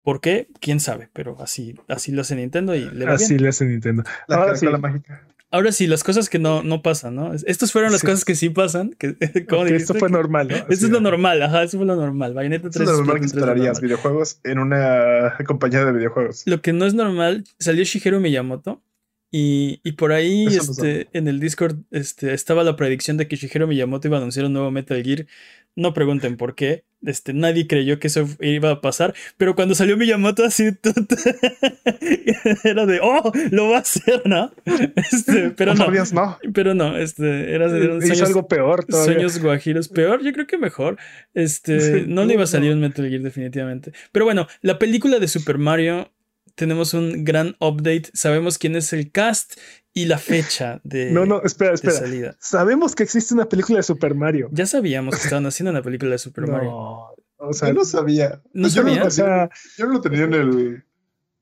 ¿Por 0.02 0.20
qué? 0.20 0.48
¿Quién 0.60 0.80
sabe? 0.80 1.08
Pero 1.12 1.36
así, 1.40 1.76
así 1.88 2.12
lo 2.12 2.22
hace 2.22 2.34
Nintendo 2.34 2.74
y 2.74 2.90
le 2.90 3.04
va 3.04 3.12
Así 3.12 3.38
le 3.38 3.48
hace 3.48 3.64
Nintendo. 3.64 4.02
ahora 4.28 4.56
sí. 4.56 4.66
mágica. 4.66 5.22
Ahora 5.52 5.70
sí, 5.70 5.86
las 5.86 6.02
cosas 6.02 6.30
que 6.30 6.38
no, 6.38 6.62
no 6.62 6.80
pasan, 6.80 7.14
¿no? 7.14 7.34
Estas 7.34 7.72
fueron 7.72 7.92
las 7.92 8.00
cosas 8.00 8.24
que 8.24 8.34
sí 8.34 8.48
pasan. 8.48 8.96
Que, 8.98 9.16
esto 9.20 9.94
fue 9.94 10.08
normal, 10.08 10.48
¿no? 10.48 10.56
Esto 10.56 10.86
es 10.86 10.90
lo 10.90 11.00
normal, 11.00 11.42
ajá, 11.42 11.62
eso 11.62 11.76
fue 11.76 11.86
lo 11.86 11.94
normal. 11.94 12.32
Bayonetta 12.32 12.70
3 12.70 12.80
es 12.80 12.88
lo 12.90 12.96
normal 12.96 13.20
que 13.20 13.26
esperarías 13.26 13.78
videojuegos 13.78 14.40
en 14.44 14.58
una 14.58 15.36
compañía 15.46 15.84
de 15.84 15.92
videojuegos. 15.92 16.44
Lo 16.46 16.62
que 16.62 16.72
no 16.72 16.86
es 16.86 16.94
normal, 16.94 17.44
salió 17.58 17.84
Shigeru 17.84 18.18
Miyamoto 18.18 18.82
y, 19.30 19.80
y 19.84 19.92
por 19.92 20.12
ahí 20.12 20.46
este, 20.46 21.08
en 21.12 21.28
el 21.28 21.38
Discord 21.38 21.76
este, 21.90 22.32
estaba 22.32 22.64
la 22.64 22.74
predicción 22.74 23.18
de 23.18 23.28
que 23.28 23.36
Shigeru 23.36 23.66
Miyamoto 23.66 24.08
iba 24.08 24.16
a 24.16 24.20
anunciar 24.20 24.46
un 24.46 24.54
nuevo 24.54 24.70
Metal 24.70 25.02
Gear. 25.02 25.26
No 25.74 25.94
pregunten 25.94 26.36
por 26.36 26.54
qué. 26.54 26.84
Este, 27.04 27.32
nadie 27.32 27.66
creyó 27.66 27.98
que 27.98 28.06
eso 28.06 28.28
iba 28.40 28.70
a 28.70 28.80
pasar, 28.80 29.12
pero 29.36 29.56
cuando 29.56 29.74
salió 29.74 29.96
Miyamoto 29.96 30.44
así, 30.44 30.70
era 32.64 32.86
de, 32.86 33.00
oh, 33.02 33.32
lo 33.50 33.70
va 33.70 33.78
a 33.78 33.80
hacer, 33.80 34.22
¿no? 34.24 34.52
Este, 35.10 35.50
pero 35.56 35.74
no, 35.74 35.90
no, 35.90 36.38
Pero 36.54 36.74
no, 36.74 36.96
este, 36.96 37.52
era 37.52 37.68
de 37.68 38.00
sueños, 38.06 38.22
algo 38.22 38.46
peor. 38.46 38.86
Sueños 38.88 39.40
guajiros, 39.40 39.88
peor, 39.88 40.22
yo 40.22 40.32
creo 40.32 40.46
que 40.46 40.58
mejor. 40.58 40.96
Este, 41.34 42.04
no 42.06 42.24
le 42.24 42.34
iba 42.34 42.44
a 42.44 42.46
salir 42.46 42.72
un 42.72 42.80
Metal 42.80 43.08
Gear 43.08 43.22
definitivamente. 43.22 43.92
Pero 44.12 44.24
bueno, 44.24 44.46
la 44.60 44.78
película 44.78 45.18
de 45.18 45.26
Super 45.26 45.58
Mario 45.58 46.12
tenemos 46.54 46.94
un 46.94 47.24
gran 47.24 47.56
update. 47.58 48.10
Sabemos 48.12 48.58
quién 48.58 48.76
es 48.76 48.92
el 48.92 49.10
cast 49.10 49.58
y 49.94 50.06
la 50.06 50.18
fecha 50.18 50.80
de, 50.84 51.10
no, 51.10 51.26
no, 51.26 51.42
espera, 51.42 51.74
espera. 51.74 51.94
salida. 51.94 52.36
Sabemos 52.40 52.94
que 52.94 53.02
existe 53.02 53.34
una 53.34 53.48
película 53.48 53.78
de 53.78 53.82
Super 53.82 54.14
Mario. 54.14 54.48
Ya 54.52 54.66
sabíamos 54.66 55.16
que 55.16 55.24
estaban 55.24 55.46
haciendo 55.46 55.70
una 55.70 55.82
película 55.82 56.12
de 56.12 56.18
Super 56.18 56.46
Mario. 56.46 57.14
O 57.36 57.52
sea, 57.52 57.68
yo 57.68 57.74
no 57.74 57.84
sabía. 57.84 58.40
¿No 58.52 58.68
yo, 58.68 58.84
No, 58.84 59.04
o 59.04 59.10
sea, 59.10 59.50
yo 59.76 59.86
no 59.86 59.92
lo 59.94 60.00
tenía 60.00 60.24
en 60.24 60.34
el. 60.34 60.84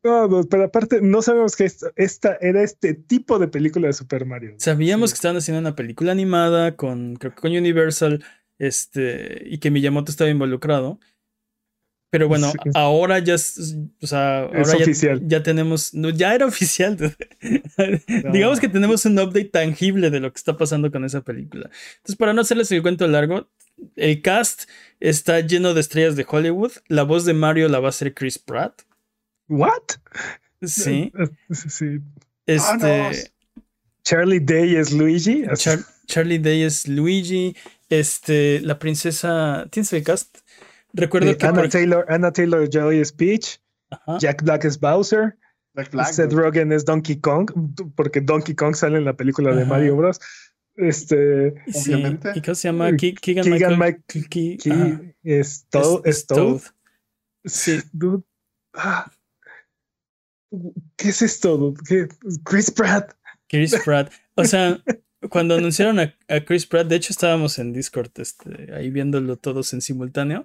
No, 0.02 0.46
pero 0.48 0.64
aparte 0.64 1.00
no 1.02 1.20
sabemos 1.20 1.56
que 1.56 1.70
esta 1.96 2.38
era 2.40 2.62
este 2.62 2.94
tipo 2.94 3.38
de 3.38 3.48
película 3.48 3.86
de 3.86 3.92
Super 3.92 4.24
Mario. 4.24 4.54
Sabíamos 4.56 5.10
que 5.10 5.16
estaban 5.16 5.36
haciendo 5.36 5.60
una 5.60 5.76
película 5.76 6.12
animada 6.12 6.74
con, 6.74 7.16
con 7.16 7.52
Universal 7.54 8.24
este, 8.58 9.42
y 9.46 9.58
que 9.58 9.70
Miyamoto 9.70 10.10
estaba 10.10 10.30
involucrado. 10.30 11.00
Pero 12.10 12.26
bueno, 12.26 12.52
ahora 12.74 13.20
ya 13.20 13.34
es, 13.34 13.76
o 14.02 14.06
sea, 14.06 14.40
ahora 14.40 14.64
ya, 14.64 14.82
oficial. 14.84 15.20
ya 15.26 15.42
tenemos, 15.44 15.94
no, 15.94 16.10
ya 16.10 16.34
era 16.34 16.44
oficial. 16.46 16.96
Digamos 18.32 18.58
que 18.58 18.68
tenemos 18.68 19.04
un 19.04 19.18
update 19.18 19.44
tangible 19.46 20.10
de 20.10 20.18
lo 20.20 20.32
que 20.32 20.36
está 20.38 20.56
pasando 20.56 20.90
con 20.90 21.04
esa 21.04 21.20
película. 21.22 21.70
Entonces, 21.98 22.16
para 22.16 22.32
no 22.32 22.40
hacerles 22.40 22.70
el 22.72 22.82
cuento 22.82 23.06
largo, 23.06 23.48
el 23.94 24.22
cast 24.22 24.64
está 24.98 25.40
lleno 25.40 25.72
de 25.72 25.80
estrellas 25.80 26.16
de 26.16 26.26
Hollywood. 26.28 26.72
La 26.88 27.04
voz 27.04 27.24
de 27.24 27.32
Mario 27.32 27.68
la 27.68 27.78
va 27.78 27.86
a 27.86 27.90
hacer 27.90 28.12
Chris 28.12 28.38
Pratt. 28.38 28.82
¿What? 29.48 29.82
Sí. 30.62 31.12
sí. 31.68 32.00
Este. 32.46 33.30
Charlie 34.02 34.40
Day 34.40 34.74
es 34.76 34.92
Luigi. 34.92 35.44
Char- 35.54 35.84
Charlie 36.06 36.38
Day 36.38 36.62
es 36.62 36.88
Luigi. 36.88 37.56
Este, 37.88 38.60
la 38.62 38.78
princesa. 38.78 39.68
¿Tienes 39.70 39.92
el 39.92 40.02
cast? 40.02 40.38
Recuerdo 40.92 41.36
que. 41.36 41.46
Anna, 41.46 41.60
por- 41.60 41.68
Taylor, 41.70 42.04
Anna 42.08 42.32
Taylor 42.32 42.68
Joy 42.68 42.98
es 42.98 43.12
Peach. 43.12 43.60
Ajá. 43.90 44.18
Jack 44.18 44.42
Black 44.42 44.64
es 44.64 44.78
Bowser. 44.78 45.36
Black 45.74 46.12
Seth. 46.12 46.32
Rogen 46.32 46.72
es 46.72 46.84
Donkey 46.84 47.16
Kong. 47.20 47.50
Porque 47.94 48.20
Donkey 48.20 48.54
Kong 48.54 48.74
sale 48.74 48.98
en 48.98 49.04
la 49.04 49.14
película 49.14 49.54
de 49.54 49.62
Ajá. 49.62 49.70
Mario 49.70 49.96
Bros. 49.96 50.20
Este. 50.76 51.54
Sí. 51.72 51.92
obviamente. 51.94 52.32
¿Y 52.34 52.40
cómo 52.42 52.54
se 52.54 52.68
llama? 52.68 52.90
Ke- 52.90 53.18
Keegan, 53.20 53.44
Keegan 53.44 53.78
Michael. 53.78 53.96
Mike- 54.08 54.58
Ke- 54.58 55.14
es 55.22 55.66
Toad. 55.70 56.02
Es- 56.06 56.16
Es 56.18 56.26
Toad. 56.26 56.60
Sí. 57.44 57.78
Dude. 57.92 58.22
Ah. 58.74 59.10
¿Qué 60.96 61.08
es 61.10 61.22
esto? 61.22 61.56
dude? 61.56 61.80
¿Qué? 61.86 62.08
Chris 62.44 62.70
Pratt. 62.70 63.12
Chris 63.48 63.74
Pratt. 63.84 64.12
O 64.34 64.44
sea, 64.44 64.82
cuando 65.28 65.54
anunciaron 65.56 66.00
a, 66.00 66.14
a 66.28 66.40
Chris 66.44 66.66
Pratt, 66.66 66.88
de 66.88 66.96
hecho 66.96 67.12
estábamos 67.12 67.58
en 67.58 67.72
Discord, 67.72 68.10
este, 68.16 68.72
ahí 68.74 68.90
viéndolo 68.90 69.36
todos 69.36 69.72
en 69.72 69.80
simultáneo, 69.80 70.44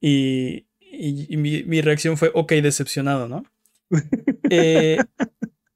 y, 0.00 0.66
y- 0.80 1.26
y 1.32 1.36
mi, 1.36 1.62
mi 1.64 1.80
reacción 1.80 2.16
fue, 2.16 2.30
ok, 2.34 2.52
decepcionado, 2.54 3.28
¿no? 3.28 3.44
Eh, 4.50 4.98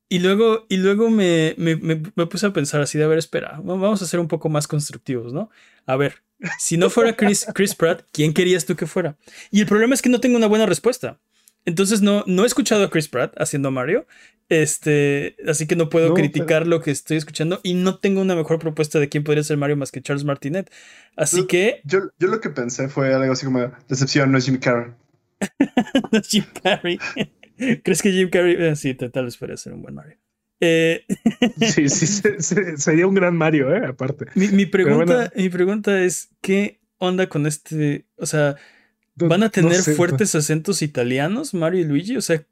y 0.09 0.19
luego, 0.21 0.67
y 0.69 0.77
luego 0.79 1.09
me, 1.11 1.55
me- 1.57 1.77
me- 1.77 2.03
me 2.15 2.27
puse 2.27 2.47
a 2.47 2.53
pensar 2.53 2.81
así 2.81 2.99
de, 2.99 3.05
a 3.05 3.09
ver, 3.09 3.19
espera, 3.19 3.61
va- 3.61 3.75
vamos 3.77 4.03
a 4.03 4.07
ser 4.07 4.21
un 4.21 4.29
poco 4.29 4.49
más 4.49 4.67
constructivos, 4.69 5.33
¿no? 5.33 5.51
A 5.87 5.97
ver, 5.97 6.23
si 6.59 6.77
no 6.77 6.89
fuera 6.91 7.17
Chris, 7.17 7.47
Chris 7.55 7.75
Pratt, 7.75 8.03
¿quién 8.13 8.33
querías 8.33 8.65
tú 8.67 8.75
que 8.77 8.87
fuera? 8.87 9.17
Y 9.51 9.61
el 9.61 9.67
problema 9.67 9.95
es 9.95 10.03
que 10.03 10.09
no 10.09 10.21
tengo 10.21 10.37
una 10.37 10.47
buena 10.49 10.67
respuesta. 10.67 11.21
Entonces 11.65 12.03
no, 12.03 12.25
no 12.27 12.45
he 12.45 12.47
escuchado 12.47 12.85
a 12.85 12.91
Chris 12.91 13.09
Pratt 13.09 13.35
haciendo 13.39 13.69
a 13.69 13.71
Mario. 13.73 14.07
Este, 14.49 15.37
así 15.47 15.67
que 15.69 15.77
no 15.77 15.89
puedo 15.91 16.09
No, 16.09 16.15
criticar 16.15 16.67
lo 16.67 16.81
que 16.81 16.91
estoy 16.91 17.17
escuchando 17.19 17.61
y 17.63 17.75
no 17.75 17.99
tengo 17.99 18.21
una 18.21 18.35
mejor 18.35 18.59
propuesta 18.59 18.99
de 18.99 19.09
quién 19.09 19.23
podría 19.23 19.45
ser 19.45 19.57
Mario 19.59 19.77
más 19.77 19.93
que 19.93 20.03
Charles 20.03 20.25
Martinet. 20.25 20.71
Así 21.17 21.43
No. 21.43 21.47
que 21.47 21.81
Yo, 21.85 22.01
yo 22.19 22.27
lo 22.29 22.41
que 22.41 22.51
pensé 22.51 22.89
fue 22.89 23.15
algo 23.15 23.33
así 23.33 23.45
como 23.47 23.71
decepción, 23.89 24.33
no 24.33 24.39
es 24.39 24.47
Jimmy 24.47 24.59
Carrey. 24.59 24.93
Jim 26.29 26.45
Carrey. 26.63 26.99
¿Crees 27.85 28.03
que 28.03 28.11
Jim 28.11 28.31
Carrey? 28.31 28.57
eh, 28.59 28.75
sí, 28.77 28.95
tal 28.95 29.25
vez 29.27 29.37
podría 29.37 29.57
ser 29.57 29.73
un 29.75 29.83
buen 29.83 29.95
Mario. 29.95 30.17
Eh, 30.61 31.05
Sí, 31.61 31.89
sí, 31.89 32.07
se- 32.07 32.43
se- 32.43 32.77
sería 32.77 33.07
un 33.07 33.15
gran 33.15 33.37
Mario, 33.37 33.75
¿eh? 33.75 33.87
Aparte. 33.87 34.27
mi, 34.35 34.49
mi 34.49 34.67
pregunta, 34.67 35.15
bueno. 35.15 35.31
mi 35.37 35.49
pregunta 35.49 36.03
es: 36.03 36.31
¿qué 36.41 36.81
onda 36.99 37.29
con 37.29 37.47
este? 37.47 38.07
O 38.17 38.27
sea, 38.27 38.57
No- 39.17 39.29
¿van 39.29 39.43
a 39.43 39.47
no 39.47 39.51
tener 39.51 39.75
sé, 39.83 39.95
fuertes 39.95 40.35
acentos 40.35 40.83
italianos, 40.83 41.53
Mario 41.55 41.81
y 41.81 41.85
Luigi? 41.85 42.17
O 42.17 42.23
sea, 42.23 42.45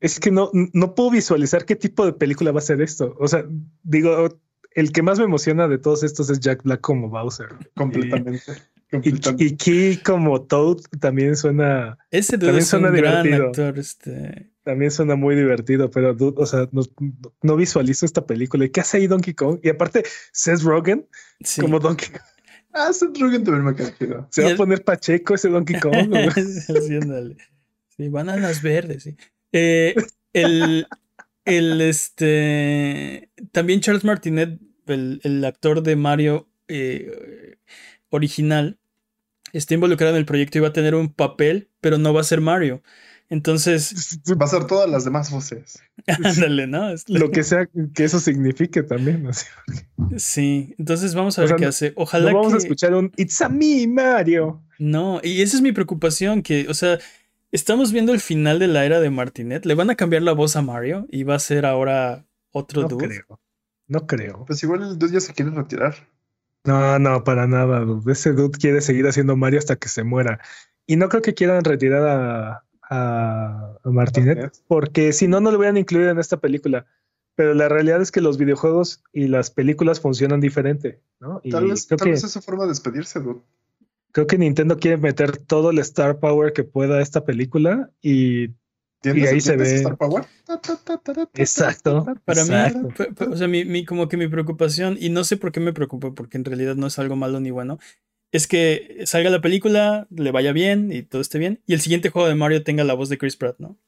Es 0.00 0.20
que 0.20 0.30
no, 0.30 0.50
no 0.52 0.94
puedo 0.94 1.10
visualizar 1.10 1.64
qué 1.64 1.74
tipo 1.74 2.04
de 2.04 2.12
película 2.12 2.52
va 2.52 2.58
a 2.58 2.62
ser 2.62 2.80
esto. 2.82 3.16
O 3.18 3.28
sea, 3.28 3.44
digo, 3.82 4.28
el 4.72 4.92
que 4.92 5.02
más 5.02 5.18
me 5.18 5.24
emociona 5.24 5.68
de 5.68 5.78
todos 5.78 6.02
estos 6.02 6.28
es 6.30 6.38
Jack 6.40 6.62
Black 6.64 6.80
como 6.82 7.08
Bowser. 7.08 7.48
Completamente. 7.74 8.42
Y, 8.88 8.90
completamente. 8.90 9.44
y 9.44 9.56
Key 9.56 9.96
como 10.04 10.42
Toad 10.42 10.76
también 11.00 11.34
suena, 11.34 11.98
ese 12.10 12.36
dude 12.36 12.46
También 12.48 12.62
es 12.62 12.72
un 12.72 12.80
suena 12.80 12.90
gran 12.96 13.22
divertido. 13.24 13.46
actor. 13.48 13.78
Este. 13.78 14.52
también 14.64 14.90
suena 14.90 15.16
muy 15.16 15.34
divertido, 15.34 15.90
pero 15.90 16.12
dude, 16.14 16.34
o 16.42 16.46
sea, 16.46 16.68
no, 16.72 16.82
no 17.42 17.56
visualizo 17.56 18.04
esta 18.04 18.26
película. 18.26 18.64
¿Y 18.66 18.70
qué 18.70 18.80
hace 18.82 18.98
ahí 18.98 19.06
Donkey 19.06 19.32
Kong? 19.34 19.60
Y 19.62 19.70
aparte, 19.70 20.04
Seth 20.32 20.60
Rogen 20.60 21.06
Sí. 21.40 21.60
como 21.62 21.80
Donkey 21.80 22.10
Kong. 22.10 22.20
Ah, 22.78 22.92
Seth 22.92 23.16
Rogen 23.18 23.42
también 23.42 23.64
me 23.64 23.74
cae. 23.74 23.94
Se 24.28 24.44
va 24.44 24.52
a 24.52 24.56
poner 24.56 24.84
Pacheco 24.84 25.34
ese 25.34 25.48
Donkey 25.48 25.80
Kong. 25.80 25.94
ándale. 27.02 27.36
Sí, 27.96 28.08
bananas 28.10 28.60
verdes, 28.60 29.04
sí. 29.04 29.16
Eh, 29.52 29.94
el, 30.34 30.86
el, 31.46 31.80
este, 31.80 33.30
también 33.52 33.80
Charles 33.80 34.04
Martinet, 34.04 34.60
el, 34.86 35.20
el 35.24 35.42
actor 35.46 35.82
de 35.82 35.96
Mario 35.96 36.50
eh, 36.68 37.56
original, 38.10 38.78
está 39.54 39.72
involucrado 39.72 40.12
en 40.14 40.18
el 40.18 40.26
proyecto 40.26 40.58
y 40.58 40.60
va 40.60 40.68
a 40.68 40.74
tener 40.74 40.94
un 40.94 41.10
papel, 41.12 41.70
pero 41.80 41.96
no 41.96 42.12
va 42.12 42.20
a 42.20 42.24
ser 42.24 42.42
Mario. 42.42 42.82
Entonces, 43.28 44.20
Va 44.40 44.44
a 44.44 44.48
ser 44.48 44.66
todas 44.66 44.88
las 44.88 45.04
demás 45.04 45.30
voces. 45.30 45.82
ándale, 46.24 46.66
¿no? 46.66 46.90
Es- 46.90 47.08
Lo 47.08 47.30
que 47.30 47.42
sea 47.42 47.68
que 47.94 48.04
eso 48.04 48.20
signifique 48.20 48.82
también. 48.82 49.26
así. 49.26 49.46
Sí, 50.16 50.74
entonces 50.78 51.14
vamos 51.14 51.38
a 51.38 51.42
O 51.42 51.44
ver 51.44 51.48
sea, 51.50 51.56
qué 51.56 51.62
no- 51.64 51.68
hace. 51.68 51.88
No 51.88 51.94
Ojalá 51.96 52.32
vamos 52.32 52.54
a 52.54 52.58
escuchar 52.58 52.94
un 52.94 53.12
It's 53.16 53.40
a 53.42 53.48
me, 53.48 53.86
Mario. 53.88 54.62
No, 54.78 55.20
y 55.22 55.42
esa 55.42 55.56
es 55.56 55.62
mi 55.62 55.72
preocupación, 55.72 56.42
que, 56.42 56.66
o 56.68 56.74
sea, 56.74 56.98
estamos 57.50 57.90
viendo 57.92 58.12
el 58.12 58.20
final 58.20 58.58
de 58.58 58.68
la 58.68 58.84
era 58.84 59.00
de 59.00 59.10
Martinet, 59.10 59.64
le 59.66 59.74
van 59.74 59.90
a 59.90 59.96
cambiar 59.96 60.22
la 60.22 60.32
voz 60.32 60.54
a 60.56 60.62
Mario 60.62 61.06
y 61.10 61.22
va 61.24 61.34
a 61.34 61.38
ser 61.40 61.66
ahora 61.66 62.24
otro 62.52 62.82
No 62.82 62.88
dude. 62.88 63.08
creo. 63.08 63.40
No 63.88 64.06
creo. 64.06 64.44
Pues 64.46 64.62
igual 64.62 64.82
el 64.82 64.98
dude 64.98 65.14
ya 65.14 65.20
se 65.20 65.32
quiere 65.32 65.50
retirar. 65.52 65.94
No, 66.64 66.98
no, 66.98 67.22
para 67.24 67.46
nada. 67.46 67.80
dude. 67.80 68.12
Ese 68.12 68.32
dude 68.32 68.58
quiere 68.58 68.80
seguir 68.80 69.06
haciendo 69.06 69.36
Mario 69.36 69.58
hasta 69.58 69.76
que 69.76 69.88
se 69.88 70.04
muera. 70.04 70.40
Y 70.86 70.96
no 70.96 71.08
creo 71.08 71.22
que 71.22 71.34
quieran 71.34 71.64
retirar 71.64 72.02
a, 72.06 72.64
a, 72.88 73.76
a 73.82 73.90
Martinet, 73.90 74.38
Martinet. 74.38 74.64
porque 74.68 75.12
si 75.12 75.28
no, 75.28 75.40
no 75.40 75.50
lo 75.50 75.58
hubieran 75.58 75.76
incluido 75.76 76.10
en 76.10 76.18
esta 76.18 76.38
película. 76.38 76.86
Pero 77.34 77.52
la 77.52 77.68
realidad 77.68 78.00
es 78.00 78.10
que 78.10 78.22
los 78.22 78.38
videojuegos 78.38 79.02
y 79.12 79.28
las 79.28 79.50
películas 79.50 80.00
funcionan 80.00 80.40
diferente, 80.40 81.02
¿no? 81.20 81.40
Y 81.44 81.50
Tal 81.50 81.66
vez, 81.68 81.86
creo, 81.86 81.98
tal 81.98 82.06
que, 82.06 82.10
vez 82.12 82.24
es 82.24 82.30
su 82.32 82.40
forma 82.40 82.62
de 82.62 82.70
despedirse, 82.70 83.20
dude. 83.20 83.40
creo 84.12 84.26
que 84.26 84.38
Nintendo 84.38 84.78
quiere 84.78 84.96
meter 84.96 85.36
todo 85.36 85.70
el 85.70 85.78
Star 85.80 86.18
Power 86.18 86.54
que 86.54 86.64
pueda 86.64 86.96
a 86.96 87.02
esta 87.02 87.24
película 87.26 87.90
y 88.00 88.48
¿Tienes- 89.02 89.24
Y 89.24 89.26
ahí 89.26 89.40
se 89.42 89.50
tienes 89.52 89.68
ve. 89.68 89.76
Star 89.76 89.96
Power? 89.98 90.24
Exacto. 91.34 92.06
Para 92.24 92.40
Exacto. 92.40 92.78
mí, 92.88 93.32
o 93.32 93.36
sea, 93.36 93.48
mi, 93.48 93.64
mi- 93.64 93.84
como 93.84 94.08
que 94.08 94.16
mi 94.16 94.28
preocupación, 94.28 94.96
y 94.98 95.10
no 95.10 95.24
sé 95.24 95.36
por 95.36 95.52
qué 95.52 95.60
me 95.60 95.72
preocupa, 95.72 96.12
porque 96.14 96.38
en 96.38 96.44
realidad 96.44 96.76
no 96.76 96.86
es 96.86 96.98
algo 96.98 97.16
malo 97.16 97.40
ni 97.40 97.50
bueno, 97.50 97.78
es 98.36 98.46
que 98.46 99.02
salga 99.04 99.30
la 99.30 99.40
película, 99.40 100.06
le 100.10 100.30
vaya 100.30 100.52
bien 100.52 100.92
y 100.92 101.02
todo 101.02 101.20
esté 101.22 101.38
bien, 101.38 101.60
y 101.66 101.74
el 101.74 101.80
siguiente 101.80 102.10
juego 102.10 102.28
de 102.28 102.34
Mario 102.34 102.62
tenga 102.62 102.84
la 102.84 102.94
voz 102.94 103.08
de 103.08 103.18
Chris 103.18 103.36
Pratt, 103.36 103.58
¿no? 103.58 103.78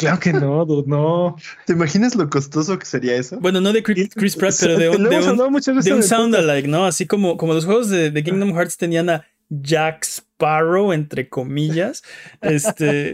claro 0.00 0.18
que 0.18 0.32
no, 0.32 0.64
dude, 0.66 0.88
no. 0.88 1.36
¿Te 1.66 1.74
imaginas 1.74 2.16
lo 2.16 2.28
costoso 2.28 2.78
que 2.78 2.86
sería 2.86 3.14
eso? 3.16 3.38
Bueno, 3.38 3.60
no 3.60 3.72
de 3.72 3.82
Chris, 3.82 4.08
Chris 4.14 4.34
Pratt, 4.34 4.54
pero 4.58 4.78
de 4.78 4.88
un, 4.90 5.04
de 5.04 5.72
un, 5.72 5.80
de 5.82 6.02
sound 6.02 6.34
alike, 6.34 6.68
¿no? 6.68 6.86
Así 6.86 7.06
como, 7.06 7.36
como 7.36 7.52
los 7.52 7.66
juegos 7.66 7.90
de, 7.90 8.10
de 8.10 8.24
Kingdom 8.24 8.52
Hearts 8.54 8.78
tenían 8.78 9.10
a 9.10 9.26
Jack 9.50 10.04
Sparrow, 10.04 10.92
entre 10.92 11.28
comillas, 11.28 12.02
este, 12.40 13.12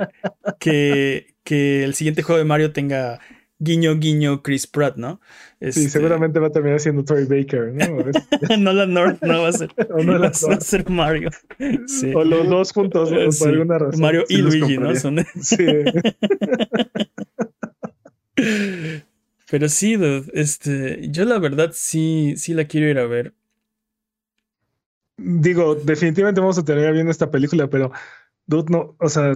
que, 0.60 1.34
que 1.42 1.82
el 1.82 1.94
siguiente 1.94 2.22
juego 2.22 2.38
de 2.38 2.44
Mario 2.44 2.72
tenga 2.72 3.20
guiño, 3.58 3.96
guiño 3.96 4.42
Chris 4.42 4.66
Pratt, 4.66 4.96
¿no? 4.96 5.20
Sí, 5.58 5.66
Este, 5.68 5.88
seguramente 5.88 6.38
va 6.38 6.48
a 6.48 6.52
terminar 6.52 6.80
siendo 6.80 7.02
Troy 7.02 7.24
Baker, 7.24 7.72
¿no? 7.72 8.04
Nolan 8.58 8.92
North 8.92 9.22
no 9.22 9.40
va 9.42 9.48
a 9.48 9.52
ser, 9.52 9.70
o, 9.90 10.02
no 10.02 10.20
va 10.20 10.26
a 10.28 10.60
ser 10.60 10.90
Mario. 10.90 11.30
Sí. 11.86 12.12
O 12.14 12.24
los 12.24 12.46
dos 12.48 12.72
juntos, 12.72 13.10
¿no? 13.10 13.32
Sí. 13.32 13.38
por 13.38 13.48
alguna 13.48 13.78
razón. 13.78 14.00
Mario 14.00 14.24
sí 14.28 14.34
y 14.34 14.42
Luigi, 14.42 14.76
¿no? 14.78 14.94
Son- 14.96 15.24
Sí. 15.40 15.56
Pero 19.50 19.68
sí, 19.68 19.96
dude, 19.96 20.24
este, 20.34 21.08
yo 21.10 21.24
la 21.24 21.38
verdad 21.38 21.70
sí, 21.72 22.34
sí 22.36 22.52
la 22.52 22.64
quiero 22.66 22.88
ir 22.88 22.98
a 22.98 23.06
ver. 23.06 23.32
Digo, 25.16 25.76
definitivamente 25.76 26.40
vamos 26.40 26.58
a 26.58 26.64
terminar 26.64 26.92
viendo 26.92 27.10
esta 27.10 27.30
película, 27.30 27.70
pero 27.70 27.90
dude, 28.46 28.66
no, 28.70 28.96
o 28.98 29.08
sea, 29.08 29.34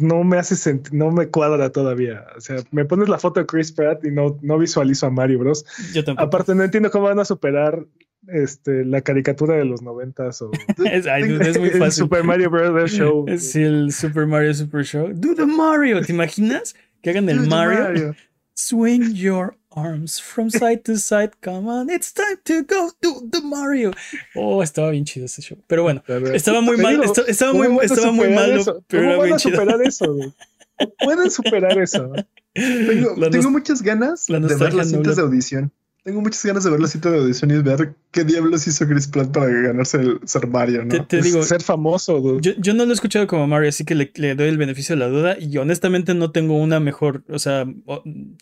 no 0.00 0.22
me 0.22 0.38
hace 0.38 0.54
sentir, 0.54 0.94
no 0.94 1.10
me 1.10 1.28
cuadra 1.28 1.70
todavía. 1.70 2.24
O 2.36 2.40
sea, 2.40 2.56
me 2.70 2.84
pones 2.84 3.08
la 3.08 3.18
foto 3.18 3.40
de 3.40 3.46
Chris 3.46 3.72
Pratt 3.72 4.04
y 4.04 4.10
no, 4.10 4.38
no 4.40 4.58
visualizo 4.58 5.06
a 5.06 5.10
Mario 5.10 5.40
Bros. 5.40 5.64
Yo 5.92 6.04
tampoco. 6.04 6.26
Aparte, 6.26 6.54
no 6.54 6.62
entiendo 6.62 6.90
cómo 6.90 7.06
van 7.06 7.18
a 7.18 7.24
superar 7.24 7.84
este, 8.28 8.84
la 8.84 9.00
caricatura 9.00 9.56
de 9.56 9.64
los 9.64 9.82
noventas 9.82 10.40
o 10.42 10.50
Es, 10.84 11.06
ay, 11.06 11.24
dude, 11.24 11.50
es 11.50 11.58
muy 11.58 11.68
el 11.68 11.78
fácil. 11.78 12.04
Super 12.04 12.22
Mario 12.22 12.50
Bros. 12.50 12.92
Show. 12.92 13.24
Es 13.28 13.56
el 13.56 13.92
Super 13.92 14.26
Mario 14.26 14.54
Super 14.54 14.84
Show. 14.84 15.10
Do 15.12 15.34
the 15.34 15.46
Mario, 15.46 16.00
¿te 16.02 16.12
imaginas? 16.12 16.74
Que 17.02 17.10
hagan 17.10 17.28
el 17.28 17.38
Dude, 17.38 17.48
Mario. 17.48 18.14
Swing 18.54 19.14
your 19.14 19.56
arms 19.76 20.18
from 20.18 20.50
side 20.50 20.84
to 20.84 20.96
side. 20.96 21.40
Come 21.40 21.68
on, 21.68 21.90
it's 21.90 22.12
time 22.12 22.38
to 22.44 22.62
go 22.64 22.90
do 23.00 23.28
the 23.30 23.40
Mario. 23.42 23.92
Oh, 24.34 24.62
estaba 24.62 24.90
bien 24.90 25.04
chido 25.04 25.26
ese 25.26 25.42
show. 25.42 25.58
Pero 25.66 25.82
bueno, 25.82 26.02
estaba 26.32 26.60
muy 26.60 26.76
mal, 26.76 27.00
digo, 27.00 27.12
estaba 27.26 27.52
¿cómo 27.52 27.68
muy, 27.70 27.84
estaba 27.84 28.12
muy 28.12 28.28
malo, 28.30 28.60
eso? 28.60 28.84
pero 28.88 29.02
¿Cómo 29.02 29.10
era 29.12 29.16
van 29.18 29.24
bien 29.26 29.34
a 29.34 29.38
chido. 29.38 29.56
superar 29.56 29.82
eso? 29.82 30.14
güey? 30.14 30.32
¿Cómo 30.78 30.92
Pueden 30.98 31.30
superar 31.30 31.78
eso. 31.78 32.12
Tengo, 32.54 33.50
muchas 33.50 33.82
ganas 33.82 34.26
de 34.26 34.38
ver 34.40 34.74
las 34.74 34.90
cintas 34.90 35.16
de 35.16 35.22
audición. 35.22 35.72
Tengo 36.04 36.20
muchas 36.20 36.44
ganas 36.44 36.64
de 36.64 36.70
ver 36.70 36.80
la 36.80 36.88
cita 36.88 37.12
de 37.12 37.18
audición 37.18 37.52
y 37.52 37.62
ver 37.62 37.94
qué 38.10 38.24
diablos 38.24 38.66
hizo 38.66 38.86
Chris 38.88 39.06
Pratt 39.06 39.30
para 39.30 39.46
ganarse 39.46 39.98
el 39.98 40.20
ser 40.24 40.48
Mario, 40.48 40.84
¿no? 40.84 41.06
Te, 41.06 41.22
digo, 41.22 41.42
ser 41.44 41.62
famoso. 41.62 42.40
Yo, 42.40 42.52
yo, 42.58 42.74
no 42.74 42.84
lo 42.84 42.90
he 42.90 42.94
escuchado 42.94 43.28
como 43.28 43.46
Mario, 43.46 43.68
así 43.68 43.84
que 43.84 43.94
le, 43.94 44.34
doy 44.34 44.48
el 44.48 44.58
beneficio 44.58 44.96
de 44.96 44.98
la 44.98 45.06
duda. 45.06 45.36
Y 45.38 45.56
honestamente 45.58 46.14
no 46.14 46.32
tengo 46.32 46.58
una 46.58 46.80
mejor. 46.80 47.22
O 47.28 47.38
sea, 47.38 47.66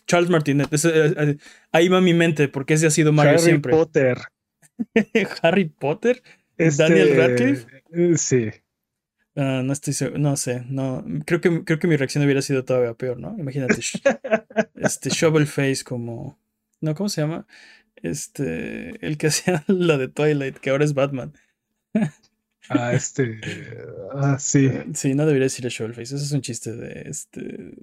Charles 0.07 0.31
Martinet. 0.31 0.73
Eh, 0.73 1.13
eh, 1.17 1.37
ahí 1.71 1.87
va 1.87 2.01
mi 2.01 2.15
mente, 2.15 2.47
porque 2.47 2.73
ese 2.73 2.87
ha 2.87 2.91
sido 2.91 3.13
Mario 3.13 3.33
Harry 3.33 3.43
siempre. 3.43 3.73
Potter. 3.73 4.17
Harry 5.43 5.65
Potter. 5.65 6.23
Este, 6.57 6.81
Daniel 6.81 7.15
Radcliffe. 7.15 7.67
Eh, 7.91 8.17
sí. 8.17 8.49
Uh, 9.33 9.63
no 9.63 9.71
estoy 9.71 9.93
seguro, 9.93 10.19
no 10.19 10.35
sé, 10.35 10.65
no, 10.67 11.05
creo 11.25 11.39
que, 11.39 11.63
creo 11.63 11.79
que 11.79 11.87
mi 11.87 11.95
reacción 11.95 12.21
hubiera 12.25 12.41
sido 12.41 12.65
todavía 12.65 12.93
peor, 12.95 13.17
¿no? 13.17 13.33
Imagínate, 13.39 13.75
este 14.75 15.09
Shovel 15.09 15.47
Face 15.47 15.85
como, 15.85 16.37
no, 16.81 16.95
¿cómo 16.95 17.09
se 17.09 17.21
llama? 17.21 17.47
Este, 17.95 19.05
el 19.05 19.17
que 19.17 19.27
hacía 19.27 19.63
la 19.67 19.97
de 19.97 20.07
Twilight, 20.07 20.57
que 20.57 20.69
ahora 20.71 20.83
es 20.83 20.93
Batman. 20.93 21.33
ah, 22.69 22.93
este, 22.93 23.39
ah, 24.13 24.37
sí. 24.39 24.69
Sí, 24.93 25.13
no 25.13 25.25
debería 25.25 25.45
decir 25.45 25.65
Shovel 25.67 25.93
Face, 25.93 26.15
eso 26.15 26.25
es 26.25 26.31
un 26.31 26.41
chiste 26.41 26.75
de, 26.75 27.03
este, 27.09 27.75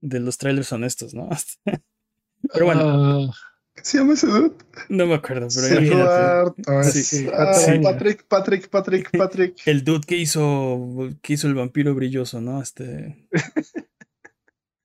de 0.00 0.20
los 0.20 0.38
trailers 0.38 0.72
honestos, 0.72 1.14
¿no? 1.14 1.28
pero 2.52 2.66
bueno. 2.66 3.30
Ah. 3.30 3.32
¿Qué 3.74 3.84
se 3.84 3.98
llama 3.98 4.12
ese 4.12 4.26
dude? 4.26 4.54
No 4.90 5.06
me 5.06 5.14
acuerdo, 5.14 5.48
pero 5.54 6.82
sí, 6.84 7.02
sí, 7.02 7.26
ah, 7.32 7.54
Patrick, 7.82 8.26
Patrick, 8.26 8.68
Patrick, 8.68 9.10
Patrick. 9.16 9.56
El 9.64 9.82
dude 9.82 10.06
que 10.06 10.16
hizo, 10.16 11.08
que 11.22 11.32
hizo 11.32 11.48
el 11.48 11.54
vampiro 11.54 11.94
brilloso, 11.94 12.42
¿no? 12.42 12.60
Este. 12.60 13.26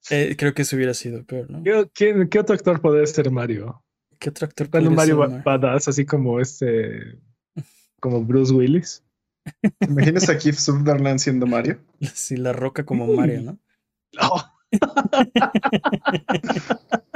Eh, 0.10 0.36
creo 0.38 0.54
que 0.54 0.62
eso 0.62 0.76
hubiera 0.76 0.94
sido 0.94 1.26
peor, 1.26 1.50
¿no? 1.50 1.64
¿Qué, 1.94 2.28
qué 2.30 2.40
otro 2.40 2.56
actor 2.56 2.82
podría 2.82 3.06
ser 3.06 3.32
Mario? 3.32 3.84
¿Qué 4.20 4.30
otro 4.30 4.46
actor 4.46 4.70
podría 4.70 4.90
Mario 4.90 5.18
ser 5.18 5.30
Mario 5.30 5.44
badass, 5.44 5.88
así 5.88 6.06
como 6.06 6.40
este. 6.40 7.20
Como 8.00 8.24
Bruce 8.24 8.54
Willis. 8.54 9.04
¿Imaginas 9.82 10.30
a 10.30 10.38
Keith 10.38 10.56
Sutherland 10.56 11.20
siendo 11.20 11.46
Mario? 11.46 11.80
Sí, 12.14 12.38
la 12.38 12.54
roca 12.54 12.86
como 12.86 13.08
Mario, 13.08 13.42
¿no? 13.42 13.60
Oh. 14.22 14.44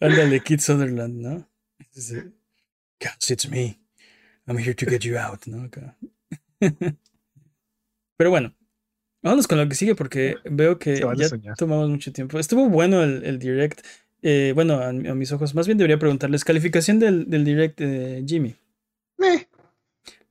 Ándale, 0.00 0.40
Kid 0.40 0.60
Sutherland, 0.60 1.20
¿no? 1.20 1.48
Guys, 1.94 3.30
it's 3.30 3.48
me. 3.48 3.78
I'm 4.46 4.58
here 4.58 4.74
to 4.74 4.86
get 4.86 5.02
you 5.02 5.16
out, 5.16 5.46
¿no? 5.46 5.70
Pero 8.16 8.30
bueno, 8.30 8.54
vámonos 9.24 9.48
con 9.48 9.58
lo 9.58 9.68
que 9.68 9.74
sigue 9.74 9.94
porque 9.94 10.36
veo 10.44 10.78
que 10.78 11.02
ya 11.42 11.54
tomamos 11.54 11.88
mucho 11.88 12.12
tiempo. 12.12 12.38
Estuvo 12.38 12.68
bueno 12.68 13.02
el, 13.02 13.38
direct. 13.38 13.80
Eh, 14.22 14.52
bueno, 14.54 14.80
a, 14.80 14.92
mis 14.92 15.32
ojos. 15.32 15.54
Más 15.54 15.66
bien 15.66 15.78
debería 15.78 15.98
preguntarles 15.98 16.44
calificación 16.44 17.00
del, 17.00 17.44
direct 17.44 17.80
de 17.80 18.24
Jimmy. 18.26 18.54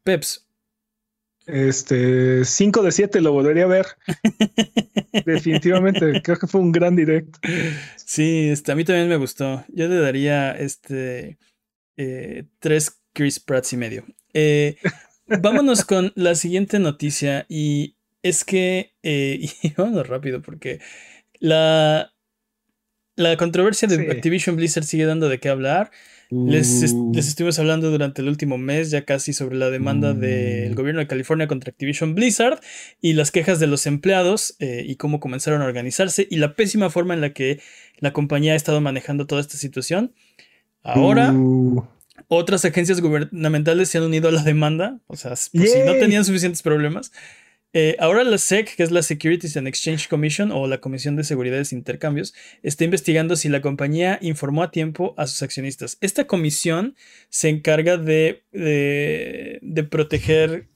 Peps. 0.03 0.45
Este, 1.45 2.45
5 2.45 2.83
de 2.83 2.91
7 2.91 3.21
lo 3.21 3.33
volvería 3.33 3.63
a 3.63 3.67
ver. 3.67 3.85
Definitivamente, 5.25 6.21
creo 6.21 6.37
que 6.37 6.47
fue 6.47 6.61
un 6.61 6.71
gran 6.71 6.95
direct. 6.95 7.35
Sí, 7.97 8.49
este, 8.49 8.71
a 8.71 8.75
mí 8.75 8.85
también 8.85 9.09
me 9.09 9.17
gustó. 9.17 9.65
Yo 9.69 9.87
le 9.87 9.99
daría 9.99 10.51
este 10.51 11.37
eh, 11.97 12.45
tres 12.59 13.01
Chris 13.13 13.39
Pratts 13.39 13.73
y 13.73 13.77
medio. 13.77 14.05
Eh, 14.33 14.77
vámonos 15.41 15.83
con 15.83 16.13
la 16.15 16.35
siguiente 16.35 16.79
noticia 16.79 17.45
y 17.49 17.95
es 18.23 18.43
que, 18.43 18.93
eh, 19.03 19.39
y 19.61 19.69
vámonos 19.77 20.07
rápido 20.07 20.41
porque 20.41 20.79
la, 21.39 22.13
la 23.15 23.37
controversia 23.37 23.87
de 23.87 24.11
Activision 24.11 24.55
Blizzard 24.55 24.85
sigue 24.85 25.05
dando 25.05 25.29
de 25.29 25.39
qué 25.39 25.49
hablar. 25.49 25.91
Les, 26.31 26.91
uh. 26.91 27.11
les, 27.13 27.27
estuvimos 27.27 27.59
hablando 27.59 27.91
durante 27.91 28.23
el 28.23 28.27
último 28.27 28.57
mes 28.57 28.89
ya 28.89 29.05
casi 29.05 29.33
sobre 29.33 29.55
la 29.55 29.69
demanda 29.69 30.15
del 30.15 30.71
mm. 30.71 30.75
gobierno 30.75 31.01
de 31.01 31.05
California 31.05 31.47
contra 31.47 31.69
Activision 31.69 32.15
Blizzard 32.15 32.59
y 33.01 33.13
las 33.13 33.29
quejas 33.29 33.59
de 33.59 33.67
los 33.67 33.85
empleados 33.85 34.55
eh, 34.57 34.83
y 34.83 34.95
cómo 34.95 35.19
comenzaron 35.19 35.61
a 35.61 35.65
organizarse 35.65 36.27
y 36.27 36.37
la 36.37 36.55
pésima 36.55 36.89
forma 36.89 37.13
en 37.13 37.21
la 37.21 37.33
que 37.33 37.61
la 37.99 38.13
compañía 38.13 38.53
ha 38.53 38.55
estado 38.55 38.81
manejando 38.81 39.27
toda 39.27 39.41
esta 39.41 39.57
situación. 39.57 40.15
Ahora, 40.81 41.31
uh. 41.33 41.87
otras 42.29 42.65
agencias 42.65 42.99
gubernamentales 42.99 43.89
se 43.89 43.99
han 43.99 44.05
unido 44.05 44.29
a 44.29 44.31
la 44.31 44.43
demanda, 44.43 44.99
o 45.05 45.15
sea, 45.15 45.35
si 45.35 45.51
no 45.85 45.93
tenían 45.99 46.25
suficientes 46.25 46.63
problemas. 46.63 47.11
Eh, 47.73 47.95
ahora 47.99 48.23
la 48.23 48.37
SEC, 48.37 48.75
que 48.75 48.83
es 48.83 48.91
la 48.91 49.01
Securities 49.01 49.57
and 49.57 49.67
Exchange 49.67 50.07
Commission 50.07 50.51
o 50.51 50.67
la 50.67 50.79
Comisión 50.79 51.15
de 51.15 51.23
Seguridad 51.23 51.59
e 51.59 51.75
Intercambios, 51.75 52.33
está 52.61 52.83
investigando 52.83 53.35
si 53.35 53.49
la 53.49 53.61
compañía 53.61 54.19
informó 54.21 54.61
a 54.61 54.69
tiempo 54.69 55.15
a 55.17 55.25
sus 55.25 55.41
accionistas. 55.41 55.97
Esta 55.99 56.27
comisión 56.27 56.95
se 57.29 57.49
encarga 57.49 57.97
de, 57.97 58.43
de, 58.51 59.83
proteger 59.89 60.67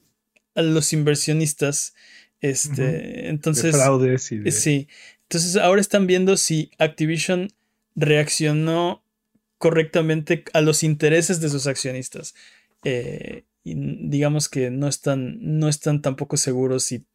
a 0.55 0.63
los 0.63 0.91
inversionistas. 0.91 1.93
Este, 2.41 3.29
entonces, 3.29 3.75
fraudes 3.75 4.31
y 4.31 4.51
sí. 4.51 4.87
Entonces 5.23 5.55
ahora 5.57 5.81
están 5.81 6.07
viendo 6.07 6.37
si 6.37 6.71
Activision 6.79 7.49
reaccionó 7.95 9.03
correctamente 9.57 10.43
a 10.53 10.61
los 10.61 10.83
intereses 10.83 11.41
de 11.41 11.49
sus 11.49 11.67
accionistas. 11.67 12.33
Eh, 12.83 13.43
digamos 13.75 14.49
que 14.49 14.69
no 14.69 14.87
están, 14.87 15.37
no 15.41 15.67
están 15.67 16.01
tampoco 16.01 16.37
seguros 16.37 16.83
si, 16.83 17.05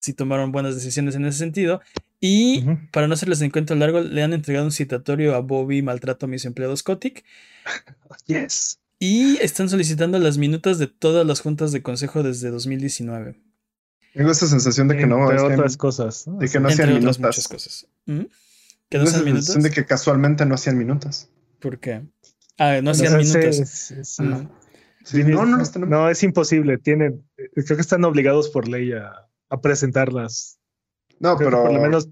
si 0.00 0.12
tomaron 0.12 0.52
buenas 0.52 0.74
decisiones 0.74 1.14
en 1.14 1.24
ese 1.24 1.38
sentido. 1.38 1.80
Y 2.20 2.64
para 2.92 3.08
no 3.08 3.14
hacerles 3.14 3.42
encuentro 3.42 3.76
largo, 3.76 4.00
le 4.00 4.22
han 4.22 4.32
entregado 4.32 4.64
un 4.64 4.72
citatorio 4.72 5.34
a 5.34 5.40
Bobby 5.40 5.82
Maltrato 5.82 6.26
a 6.26 6.28
mis 6.28 6.44
empleados 6.44 6.82
Kotick. 6.82 7.24
Yes. 8.26 8.78
Y 8.98 9.36
están 9.38 9.68
solicitando 9.68 10.18
las 10.18 10.38
minutas 10.38 10.78
de 10.78 10.86
todas 10.86 11.26
las 11.26 11.40
juntas 11.40 11.70
de 11.72 11.82
consejo 11.82 12.22
desde 12.22 12.50
2019. 12.50 13.36
Tengo 14.14 14.30
esta 14.30 14.46
sensación 14.46 14.88
de 14.88 14.96
que 14.96 15.06
no. 15.06 15.30
Entre 15.30 15.44
otras 15.44 15.76
cosas. 15.76 16.24
De 16.26 16.48
que 16.48 16.58
no 16.58 16.68
hacían 16.68 16.94
minutas. 16.94 17.18
Muchas 17.18 17.48
cosas. 17.48 17.86
¿Mm? 18.06 18.22
¿Que 18.88 18.98
no 18.98 19.04
hacían 19.04 19.24
minutas? 19.24 19.62
de 19.62 19.70
que 19.70 19.84
casualmente 19.84 20.46
no 20.46 20.54
hacían 20.54 20.78
minutas. 20.78 21.28
¿Por 21.60 21.78
qué? 21.78 22.02
Ah, 22.56 22.80
no 22.82 22.92
hacían 22.92 23.18
minutas. 23.18 23.92
No, 25.12 25.46
no, 25.46 25.86
no, 25.86 26.10
es 26.10 26.22
imposible. 26.22 26.78
Tienen, 26.78 27.24
creo 27.36 27.76
que 27.76 27.80
están 27.82 28.04
obligados 28.04 28.48
por 28.48 28.68
ley 28.68 28.92
a, 28.92 29.28
presentarlas. 29.62 30.58
No, 31.18 31.36
pero 31.38 31.62
por 31.62 31.72
lo 31.72 31.80
menos, 31.80 32.10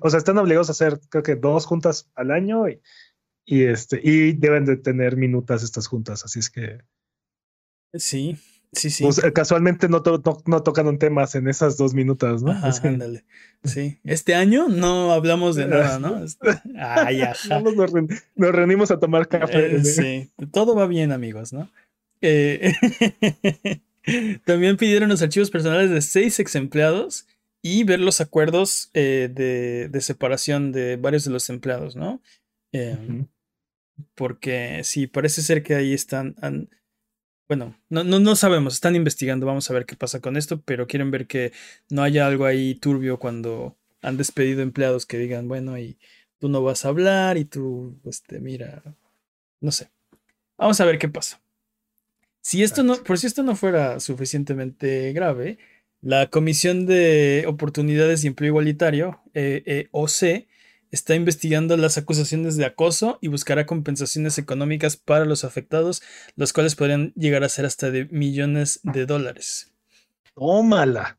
o 0.00 0.10
sea, 0.10 0.18
están 0.18 0.38
obligados 0.38 0.68
a 0.68 0.72
hacer, 0.72 1.00
creo 1.10 1.22
que 1.22 1.36
dos 1.36 1.66
juntas 1.66 2.08
al 2.14 2.30
año 2.30 2.68
y, 2.68 2.80
y 3.44 3.64
este 3.64 4.00
y 4.02 4.32
deben 4.32 4.64
de 4.64 4.76
tener 4.76 5.16
minutas 5.16 5.62
estas 5.62 5.86
juntas. 5.86 6.24
Así 6.24 6.38
es 6.38 6.50
que 6.50 6.80
sí, 7.94 8.36
sí, 8.72 8.90
sí. 8.90 9.04
Pues, 9.04 9.20
casualmente 9.34 9.88
no, 9.88 10.02
no, 10.46 10.62
tocaron 10.62 10.98
temas 10.98 11.34
en 11.34 11.48
esas 11.48 11.76
dos 11.76 11.94
minutas, 11.94 12.42
¿no? 12.42 12.52
ándale. 12.82 13.24
Sí. 13.64 13.98
Este 14.04 14.34
año 14.34 14.68
no 14.68 15.12
hablamos 15.12 15.56
de 15.56 15.66
nada, 15.66 15.98
¿no? 15.98 16.24
Ay, 16.78 17.22
ajá. 17.22 17.60
Nos, 17.60 17.74
nos, 17.76 18.52
reunimos 18.52 18.90
a 18.90 18.98
tomar 18.98 19.28
café. 19.28 19.76
Eh, 19.76 19.84
sí, 19.84 20.32
todo 20.50 20.74
va 20.74 20.86
bien, 20.86 21.12
amigos, 21.12 21.52
¿no? 21.52 21.70
Eh, 22.28 22.72
también 24.44 24.76
pidieron 24.76 25.08
los 25.08 25.22
archivos 25.22 25.50
personales 25.50 25.90
de 25.90 26.02
seis 26.02 26.40
ex 26.40 26.56
empleados 26.56 27.28
y 27.62 27.84
ver 27.84 28.00
los 28.00 28.20
acuerdos 28.20 28.90
eh, 28.94 29.28
de, 29.32 30.00
separación 30.00 30.72
de 30.72 30.96
varios 30.96 31.24
de 31.24 31.30
los 31.30 31.48
empleados, 31.50 31.94
¿no? 31.94 32.20
Em, 32.72 33.28
porque 34.16 34.82
sí, 34.82 35.06
parece 35.06 35.40
ser 35.42 35.62
que 35.62 35.76
ahí 35.76 35.92
están. 35.92 36.34
bueno, 37.48 37.76
no, 37.88 38.02
no, 38.02 38.18
no, 38.18 38.34
sabemos, 38.34 38.74
están 38.74 38.96
investigando, 38.96 39.46
vamos 39.46 39.70
a 39.70 39.74
ver 39.74 39.86
qué 39.86 39.94
pasa 39.94 40.20
con 40.20 40.36
esto, 40.36 40.60
pero 40.62 40.88
quieren 40.88 41.12
ver 41.12 41.28
que 41.28 41.52
no 41.90 42.02
haya 42.02 42.26
algo 42.26 42.44
ahí 42.44 42.74
turbio 42.74 43.18
cuando 43.20 43.76
han 44.02 44.16
despedido 44.16 44.62
empleados 44.62 45.06
que 45.06 45.18
digan, 45.18 45.46
bueno, 45.46 45.78
y 45.78 45.96
tú 46.38 46.48
no 46.48 46.60
vas 46.62 46.84
a 46.84 46.88
hablar 46.88 47.36
y 47.38 47.44
tú, 47.44 48.00
este, 48.04 48.40
mira, 48.40 48.82
no 49.60 49.70
sé. 49.70 49.90
Vamos 50.58 50.80
a 50.80 50.84
ver 50.86 50.98
qué 50.98 51.08
pasa. 51.08 51.40
Si 52.46 52.62
esto 52.62 52.84
no, 52.84 52.94
por 53.02 53.18
si 53.18 53.26
esto 53.26 53.42
no 53.42 53.56
fuera 53.56 53.98
suficientemente 53.98 55.12
grave, 55.12 55.58
la 56.00 56.30
Comisión 56.30 56.86
de 56.86 57.44
Oportunidades 57.48 58.22
y 58.22 58.28
Empleo 58.28 58.50
Igualitario, 58.50 59.20
EEOC, 59.34 60.46
está 60.92 61.16
investigando 61.16 61.76
las 61.76 61.98
acusaciones 61.98 62.56
de 62.56 62.64
acoso 62.64 63.18
y 63.20 63.26
buscará 63.26 63.66
compensaciones 63.66 64.38
económicas 64.38 64.96
para 64.96 65.24
los 65.24 65.42
afectados, 65.42 66.04
las 66.36 66.52
cuales 66.52 66.76
podrían 66.76 67.12
llegar 67.16 67.42
a 67.42 67.48
ser 67.48 67.66
hasta 67.66 67.90
de 67.90 68.04
millones 68.12 68.78
de 68.84 69.06
dólares. 69.06 69.72
Tómala. 70.36 71.18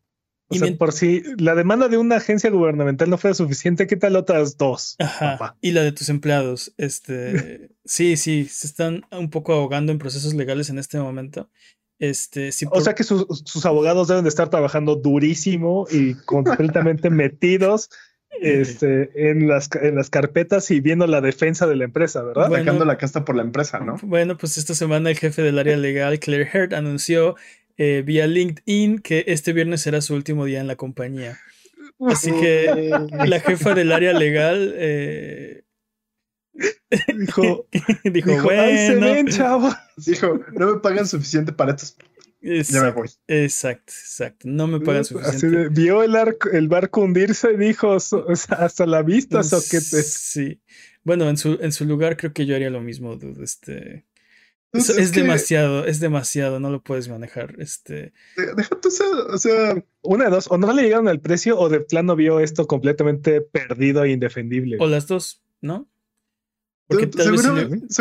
O 0.49 0.55
y 0.55 0.59
sea, 0.59 0.77
por 0.77 0.93
si 0.93 1.23
la 1.37 1.55
demanda 1.55 1.89
de 1.89 1.97
una 1.97 2.17
agencia 2.17 2.49
gubernamental 2.49 3.09
no 3.09 3.17
fuera 3.17 3.33
suficiente, 3.33 3.85
¿qué 3.85 3.97
tal 3.97 4.15
otras 4.15 4.57
dos? 4.57 4.95
Ajá. 4.99 5.57
Y 5.59 5.71
la 5.71 5.83
de 5.83 5.91
tus 5.91 6.07
empleados. 6.09 6.73
Este, 6.77 7.71
sí, 7.85 8.15
sí, 8.15 8.45
se 8.45 8.67
están 8.67 9.05
un 9.11 9.29
poco 9.29 9.53
ahogando 9.53 9.91
en 9.91 9.97
procesos 9.97 10.33
legales 10.33 10.69
en 10.69 10.79
este 10.79 10.99
momento. 10.99 11.49
Este, 11.99 12.51
O 12.69 12.81
sea 12.81 12.93
que 12.93 13.03
sus, 13.03 13.65
abogados 13.65 14.07
deben 14.07 14.23
de 14.23 14.29
estar 14.29 14.49
trabajando 14.49 14.95
durísimo 14.95 15.87
y 15.89 16.13
completamente 16.13 17.09
metidos 17.09 17.89
este, 18.41 19.29
en, 19.31 19.47
las, 19.47 19.69
en 19.81 19.95
las 19.95 20.09
carpetas 20.09 20.69
y 20.69 20.79
viendo 20.79 21.07
la 21.07 21.21
defensa 21.21 21.65
de 21.65 21.75
la 21.75 21.85
empresa, 21.85 22.21
¿verdad? 22.21 22.49
Bueno, 22.49 22.65
Sacando 22.65 22.85
la 22.85 22.97
casta 22.97 23.25
por 23.25 23.35
la 23.35 23.41
empresa, 23.41 23.79
¿no? 23.79 23.97
Bueno, 24.03 24.37
pues 24.37 24.57
esta 24.57 24.75
semana 24.75 25.09
el 25.09 25.17
jefe 25.17 25.41
del 25.41 25.57
área 25.57 25.75
legal, 25.75 26.19
Claire 26.19 26.49
Hurt, 26.53 26.73
anunció 26.73 27.35
eh, 27.77 28.03
vía 28.05 28.27
LinkedIn 28.27 28.99
que 28.99 29.23
este 29.27 29.53
viernes 29.53 29.81
será 29.81 30.01
su 30.01 30.15
último 30.15 30.45
día 30.45 30.59
en 30.59 30.67
la 30.67 30.75
compañía. 30.75 31.39
Así 31.99 32.31
que 32.31 32.91
la 33.11 33.39
jefa 33.39 33.73
del 33.73 33.91
área 33.91 34.13
legal 34.13 34.73
eh, 34.75 35.63
dijo, 37.17 37.67
dijo, 38.03 38.43
bueno, 38.43 39.23
dijo, 39.97 40.39
no 40.53 40.73
me 40.73 40.79
pagan 40.79 41.07
suficiente 41.07 41.51
para 41.53 41.71
estos 41.71 41.97
ya 42.39 42.83
me 42.83 42.91
voy. 42.91 43.09
Exacto, 43.27 43.91
exacto. 43.91 44.47
No 44.47 44.67
me 44.67 44.79
pagan 44.79 45.05
suficiente. 45.05 45.69
vio 45.69 46.03
el, 46.03 46.15
arco, 46.15 46.49
el 46.49 46.67
barco 46.67 47.01
hundirse 47.01 47.53
y 47.53 47.57
dijo, 47.57 47.95
hasta 47.95 48.85
la 48.85 49.01
vista, 49.01 49.43
soquetes. 49.43 50.13
Sí. 50.13 50.61
Bueno, 51.03 51.29
en 51.29 51.37
su, 51.37 51.57
en 51.61 51.71
su 51.71 51.85
lugar 51.85 52.15
creo 52.15 52.33
que 52.33 52.45
yo 52.45 52.55
haría 52.55 52.69
lo 52.69 52.81
mismo, 52.81 53.15
dude. 53.15 53.43
Este. 53.43 54.05
Es, 54.73 54.89
es, 54.89 55.13
demasiado, 55.13 55.85
es 55.85 55.99
demasiado, 55.99 56.59
no 56.59 56.69
lo 56.69 56.81
puedes 56.81 57.07
manejar. 57.07 57.55
Este. 57.59 58.13
Deja 58.35 58.79
tú, 58.79 58.89
o 59.29 59.37
sea, 59.37 59.83
una 60.01 60.25
de 60.25 60.31
dos, 60.31 60.47
o 60.51 60.57
no 60.57 60.73
le 60.73 60.83
llegaron 60.83 61.07
al 61.07 61.21
precio, 61.21 61.57
o 61.57 61.69
de 61.69 61.79
plano 61.79 62.15
vio 62.15 62.39
esto 62.39 62.67
completamente 62.67 63.41
perdido 63.41 64.03
e 64.03 64.11
indefendible. 64.11 64.77
O 64.79 64.87
las 64.87 65.07
dos, 65.07 65.41
¿no? 65.61 65.89
Porque 66.87 67.07
tal 67.07 67.31
vez, 67.31 67.41
si 67.41 67.47
le, 67.47 67.53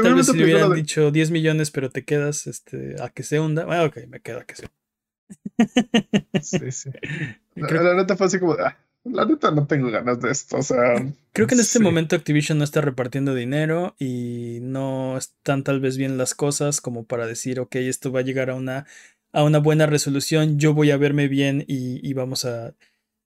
tal 0.03 0.15
vez 0.15 0.27
si 0.27 0.37
le 0.37 0.45
hubieran 0.45 0.75
dicho 0.75 1.11
10 1.11 1.31
millones, 1.33 1.71
pero 1.73 1.91
te 1.91 2.05
quedas 2.05 2.47
este, 2.47 2.97
a 3.03 3.09
que 3.09 3.25
se 3.25 3.41
hunda. 3.41 3.65
Bueno, 3.65 3.85
ok, 3.85 3.99
me 4.09 4.21
quedo 4.21 4.39
a 4.39 4.45
que 4.45 4.55
se 4.55 4.67
hunda. 4.67 6.41
sí, 6.43 6.71
sí. 6.71 6.91
La, 7.57 7.95
neta 7.95 8.17
fue 8.17 8.27
así 8.27 8.39
como, 8.39 8.53
ah, 8.53 8.77
la 9.13 9.25
neta 9.25 9.51
no 9.51 9.67
tengo 9.67 9.91
ganas 9.91 10.21
de 10.21 10.31
esto. 10.31 10.57
O 10.57 10.63
sea. 10.63 10.95
Creo 11.33 11.47
que 11.47 11.55
en 11.55 11.61
este 11.61 11.81
momento 11.81 12.17
Activision 12.17 12.59
no 12.59 12.65
está 12.65 12.81
repartiendo 12.81 13.35
dinero 13.35 13.95
y 13.99 14.59
no 14.63 15.17
están 15.17 15.65
tal 15.65 15.81
vez 15.81 15.97
bien 15.97 16.19
las 16.19 16.35
cosas 16.35 16.81
como 16.81 17.05
para 17.05 17.27
decir, 17.27 17.61
ok, 17.61 17.77
esto 17.77 18.13
va 18.13 18.21
a 18.21 18.25
llegar 18.25 18.51
a 18.51 18.55
una, 18.55 18.87
a 19.33 19.45
una 19.45 19.59
buena 19.59 19.87
resolución. 19.87 20.59
Yo 20.59 20.75
voy 20.75 20.91
a 20.91 20.97
verme 20.97 21.29
bien 21.29 21.65
y, 21.67 22.07
y 22.09 22.13
vamos 22.15 22.45
a. 22.45 22.75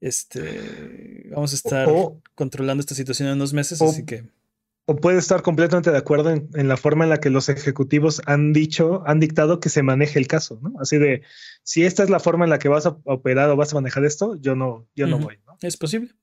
Este. 0.00 1.28
Vamos 1.30 1.52
a 1.52 1.56
estar 1.56 1.88
controlando 2.34 2.80
esta 2.80 2.94
situación 2.94 3.28
en 3.28 3.34
unos 3.34 3.52
meses, 3.52 3.82
así 3.82 4.04
que 4.04 4.24
o 4.86 4.96
puede 4.96 5.18
estar 5.18 5.42
completamente 5.42 5.90
de 5.90 5.98
acuerdo 5.98 6.30
en, 6.30 6.68
la 6.68 6.76
forma 6.76 7.04
en 7.04 7.10
la 7.10 7.20
que 7.20 7.30
los 7.30 7.48
ejecutivos 7.48 8.22
han 8.26 8.52
dicho, 8.52 9.02
han 9.06 9.20
dictado 9.20 9.60
que 9.60 9.68
se 9.68 9.82
maneje 9.82 10.18
el 10.18 10.26
caso, 10.26 10.58
¿no? 10.62 10.72
Así 10.80 10.98
de, 10.98 11.22
si 11.62 11.84
esta 11.84 12.02
es 12.02 12.10
la 12.10 12.20
forma 12.20 12.44
en 12.44 12.50
la 12.50 12.58
que 12.58 12.68
vas 12.68 12.86
a 12.86 12.98
operar 13.04 13.50
o 13.50 13.56
vas 13.56 13.72
a 13.72 13.76
manejar 13.76 14.04
esto, 14.04 14.36
yo 14.40 14.56
no, 14.56 14.88
yo 14.96 15.06
no 15.06 15.18
voy, 15.18 15.38
¿no? 15.46 15.56
Es 15.62 15.76
posible. 15.76 16.14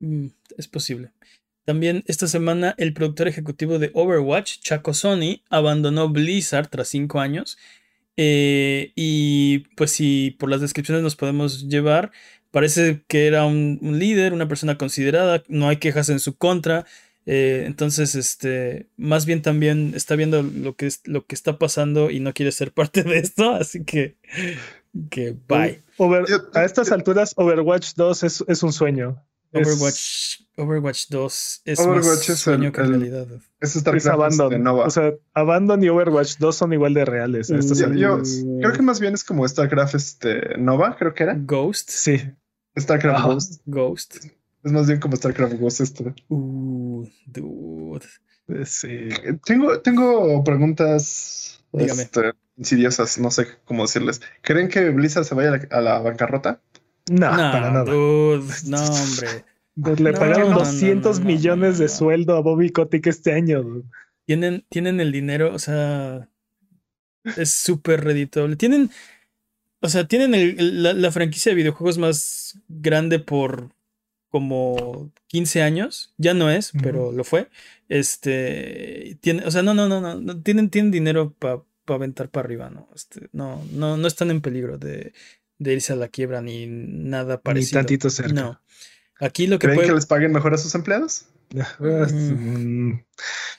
Mm, 0.00 0.28
es 0.56 0.68
posible. 0.68 1.12
También 1.64 2.02
esta 2.06 2.26
semana 2.26 2.74
el 2.76 2.92
productor 2.92 3.28
ejecutivo 3.28 3.78
de 3.78 3.92
Overwatch, 3.94 4.58
Chaco 4.60 4.94
Sony, 4.94 5.42
abandonó 5.48 6.08
Blizzard 6.08 6.68
tras 6.68 6.88
cinco 6.88 7.20
años. 7.20 7.56
Eh, 8.16 8.92
y 8.96 9.60
pues 9.76 9.92
si 9.92 10.36
por 10.38 10.50
las 10.50 10.60
descripciones 10.60 11.04
nos 11.04 11.14
podemos 11.14 11.68
llevar, 11.68 12.10
parece 12.50 13.04
que 13.06 13.26
era 13.26 13.46
un 13.46 13.78
líder, 13.98 14.32
una 14.32 14.48
persona 14.48 14.76
considerada, 14.76 15.44
no 15.48 15.68
hay 15.68 15.76
quejas 15.76 16.08
en 16.08 16.18
su 16.18 16.36
contra. 16.36 16.84
Eh, 17.26 17.64
entonces, 17.66 18.14
este, 18.14 18.88
más 18.96 19.26
bien 19.26 19.42
también 19.42 19.92
está 19.94 20.16
viendo 20.16 20.42
lo 20.42 20.74
que, 20.74 20.86
es, 20.86 21.00
lo 21.04 21.24
que 21.24 21.34
está 21.34 21.58
pasando 21.58 22.10
y 22.10 22.20
no 22.20 22.32
quiere 22.32 22.52
ser 22.52 22.72
parte 22.72 23.02
de 23.04 23.18
esto, 23.18 23.52
así 23.54 23.84
que, 23.84 24.16
que 25.10 25.36
bye. 25.48 25.82
a 26.54 26.64
estas 26.64 26.90
alturas, 26.90 27.34
Overwatch 27.36 27.94
2 27.94 28.22
es, 28.24 28.44
es 28.48 28.62
un 28.62 28.72
sueño. 28.72 29.22
Overwatch, 29.54 30.40
Overwatch 30.56 31.08
2 31.10 31.62
es 31.66 31.78
Overwatch 31.78 32.06
más 32.06 32.28
es 32.30 32.38
sueño 32.38 32.72
que 32.72 32.82
realidad. 32.82 33.26
Es, 33.60 33.76
es 33.76 34.06
Abandon. 34.06 34.66
O 34.66 34.90
sea, 34.90 35.12
Abandon 35.34 35.84
y 35.84 35.90
Overwatch 35.90 36.38
2 36.38 36.56
son 36.56 36.72
igual 36.72 36.94
de 36.94 37.04
reales. 37.04 37.48
yo, 37.48 38.20
creo 38.60 38.72
que 38.72 38.82
más 38.82 38.98
bien 38.98 39.14
es 39.14 39.24
como 39.24 39.46
StarCraft 39.46 39.94
este, 39.94 40.56
Nova, 40.58 40.96
creo 40.98 41.12
que 41.14 41.24
era. 41.24 41.34
Ghost. 41.38 41.90
Sí. 41.90 42.18
StarCraft 42.78 43.24
Ghost. 43.26 43.62
Ghost. 43.66 44.16
Es 44.64 44.72
más 44.72 44.86
bien 44.86 45.00
como 45.00 45.16
StarCraft 45.16 45.54
Ghost 45.54 45.80
esto. 45.80 46.14
Uh, 46.28 47.06
dude. 47.26 48.06
Eh, 48.48 48.64
sí. 48.64 49.08
Tengo, 49.44 49.80
tengo 49.80 50.44
preguntas 50.44 51.62
este, 51.72 52.32
insidiosas, 52.56 53.18
no 53.18 53.30
sé 53.30 53.46
cómo 53.64 53.82
decirles. 53.82 54.20
¿Creen 54.42 54.68
que 54.68 54.90
Blizzard 54.90 55.24
se 55.24 55.34
vaya 55.34 55.60
a 55.70 55.80
la, 55.80 55.98
bancarrota? 56.00 56.60
No, 57.10 57.28
para 57.28 57.70
nada. 57.70 57.84
no, 58.66 58.84
hombre. 58.84 59.44
Le 59.74 60.12
pagaron 60.12 60.52
200 60.54 61.20
millones 61.20 61.78
de 61.78 61.88
sueldo 61.88 62.36
a 62.36 62.40
Bobby 62.40 62.70
Kotick 62.70 63.06
este 63.06 63.32
año. 63.32 63.82
Tienen, 64.26 64.64
tienen 64.68 65.00
el 65.00 65.10
dinero, 65.10 65.54
o 65.54 65.58
sea, 65.58 66.28
es 67.36 67.50
súper 67.50 68.04
reditable. 68.04 68.56
Tienen, 68.56 68.90
o 69.80 69.88
sea, 69.88 70.06
tienen 70.06 70.34
el, 70.34 70.82
la, 70.82 70.92
la, 70.92 71.10
franquicia 71.10 71.50
de 71.50 71.56
videojuegos 71.56 71.98
más 71.98 72.58
grande 72.68 73.18
por 73.18 73.70
como 74.32 75.12
15 75.26 75.62
años, 75.62 76.14
ya 76.16 76.32
no 76.32 76.50
es, 76.50 76.72
pero 76.82 77.12
lo 77.12 77.22
fue. 77.22 77.50
Este, 77.90 79.18
tiene, 79.20 79.44
o 79.44 79.50
sea, 79.50 79.62
no, 79.62 79.74
no, 79.74 79.86
no, 79.86 80.00
no, 80.00 80.42
tienen, 80.42 80.70
tienen 80.70 80.90
dinero 80.90 81.34
para 81.38 81.62
aventar 81.86 82.30
para 82.30 82.46
arriba, 82.46 82.70
¿no? 82.70 82.88
Este, 82.96 83.28
no, 83.32 83.62
no, 83.72 83.98
no 83.98 84.08
están 84.08 84.30
en 84.30 84.40
peligro 84.40 84.78
de, 84.78 85.12
de, 85.58 85.72
irse 85.74 85.92
a 85.92 85.96
la 85.96 86.08
quiebra 86.08 86.40
ni 86.40 86.66
nada 86.66 87.42
parecido. 87.42 87.80
Ni 87.80 87.82
tantito 87.82 88.08
cerca. 88.08 88.32
No. 88.32 88.60
Aquí 89.20 89.46
lo 89.46 89.58
que 89.58 89.66
¿Creen 89.66 89.82
que 89.82 89.92
les 89.92 90.06
paguen 90.06 90.32
mejor 90.32 90.54
a 90.54 90.58
sus 90.58 90.74
empleados? 90.74 91.26
Mm. 91.78 93.04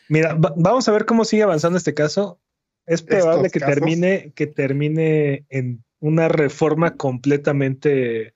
Mira, 0.10 0.36
vamos 0.36 0.88
a 0.88 0.92
ver 0.92 1.06
cómo 1.06 1.26
sigue 1.26 1.44
avanzando 1.44 1.78
este 1.78 1.94
caso. 1.94 2.42
Es 2.88 3.04
probable 3.04 3.52
que 3.52 3.60
termine, 3.60 4.34
que 4.36 4.48
termine 4.48 5.46
en 5.50 5.84
una 6.00 6.28
reforma 6.28 6.98
completamente 6.98 8.34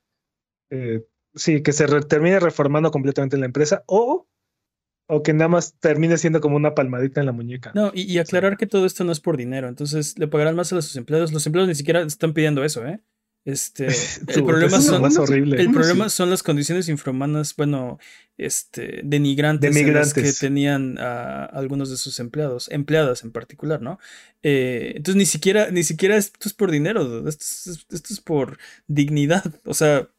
eh, 0.69 1.03
sí, 1.37 1.61
que 1.61 1.73
se 1.73 1.87
termine 2.01 2.39
reformando 2.39 2.91
completamente 2.91 3.37
la 3.37 3.45
empresa 3.45 3.83
o, 3.87 4.27
o 5.07 5.23
que 5.23 5.33
nada 5.33 5.47
más 5.47 5.75
termine 5.79 6.17
siendo 6.17 6.41
como 6.41 6.55
una 6.57 6.75
palmadita 6.75 7.19
en 7.21 7.25
la 7.25 7.31
muñeca. 7.31 7.71
No, 7.73 7.91
y, 7.93 8.17
aclarar 8.17 8.57
que 8.57 8.67
todo 8.67 8.85
esto 8.85 9.03
no 9.03 9.11
es 9.11 9.19
por 9.19 9.37
dinero, 9.37 9.67
entonces 9.67 10.17
le 10.19 10.27
pagarán 10.27 10.55
más 10.55 10.73
a 10.73 10.81
sus 10.81 10.95
empleados. 10.95 11.31
Los 11.31 11.45
empleados 11.45 11.69
ni 11.69 11.75
siquiera 11.75 12.01
están 12.01 12.33
pidiendo 12.33 12.63
eso, 12.63 12.85
¿eh? 12.85 13.01
Este, 13.47 13.87
el 14.27 14.43
problema, 14.43 14.81
son, 14.81 15.05
el 15.05 15.71
problema 15.71 16.09
son 16.09 16.29
las 16.29 16.43
condiciones 16.43 16.89
infrahumanas, 16.89 17.55
bueno, 17.55 17.97
este, 18.37 18.99
denigrantes, 19.05 19.73
que 20.13 20.33
tenían 20.33 20.97
a 20.99 21.45
algunos 21.45 21.89
de 21.89 21.95
sus 21.95 22.19
empleados, 22.19 22.69
empleadas 22.69 23.23
en 23.23 23.31
particular, 23.31 23.81
¿no? 23.81 23.99
Eh, 24.43 24.91
entonces 24.97 25.15
ni 25.15 25.25
siquiera, 25.25 25.71
ni 25.71 25.83
siquiera 25.83 26.17
esto 26.17 26.49
es 26.49 26.53
por 26.53 26.71
dinero, 26.71 27.25
esto 27.25 27.71
esto 27.89 28.13
es 28.13 28.19
por 28.19 28.57
dignidad, 28.87 29.45
o 29.63 29.73
sea, 29.73 30.09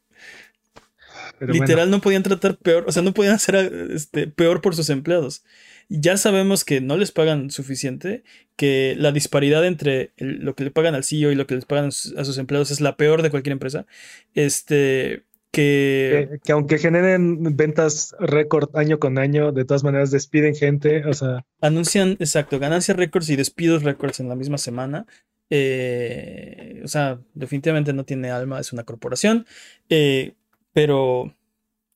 Literal 1.41 1.89
no 1.89 2.01
podían 2.01 2.23
tratar 2.23 2.57
peor, 2.57 2.85
o 2.87 2.91
sea, 2.91 3.01
no 3.01 3.13
podían 3.13 3.35
hacer 3.35 3.55
este, 3.93 4.27
peor 4.27 4.61
por 4.61 4.75
sus 4.75 4.89
empleados. 4.89 5.43
Ya 5.89 6.17
sabemos 6.17 6.65
que 6.65 6.81
no 6.81 6.97
les 6.97 7.11
pagan 7.11 7.49
suficiente, 7.49 8.23
que 8.55 8.95
la 8.97 9.11
disparidad 9.11 9.65
entre 9.65 10.11
lo 10.17 10.55
que 10.55 10.63
le 10.63 10.71
pagan 10.71 10.93
al 10.93 11.03
CEO 11.03 11.31
y 11.31 11.35
lo 11.35 11.47
que 11.47 11.55
les 11.55 11.65
pagan 11.65 11.87
a 11.87 11.91
sus 11.91 12.37
empleados 12.37 12.69
es 12.69 12.79
la 12.79 12.95
peor 12.95 13.23
de 13.23 13.31
cualquier 13.31 13.53
empresa. 13.53 13.87
Este, 14.35 15.23
que... 15.51 16.39
que, 16.43 16.51
aunque 16.51 16.77
generen 16.77 17.55
ventas 17.55 18.15
récord 18.19 18.69
año 18.75 18.99
con 18.99 19.17
año, 19.17 19.51
de 19.51 19.65
todas 19.65 19.83
maneras 19.83 20.11
despiden 20.11 20.55
gente, 20.55 21.05
o 21.05 21.13
sea... 21.13 21.45
Anuncian, 21.59 22.11
exacto, 22.19 22.59
ganancias 22.59 22.95
récords 22.95 23.29
y 23.29 23.35
despidos 23.35 23.83
récords 23.83 24.19
en 24.19 24.29
la 24.29 24.35
misma 24.35 24.59
semana. 24.59 25.07
Eh, 25.49 26.81
o 26.83 26.87
sea, 26.87 27.19
definitivamente 27.33 27.93
no 27.93 28.05
tiene 28.05 28.29
alma, 28.29 28.59
es 28.59 28.71
una 28.73 28.83
corporación. 28.83 29.47
Eh, 29.89 30.33
pero 30.79 31.35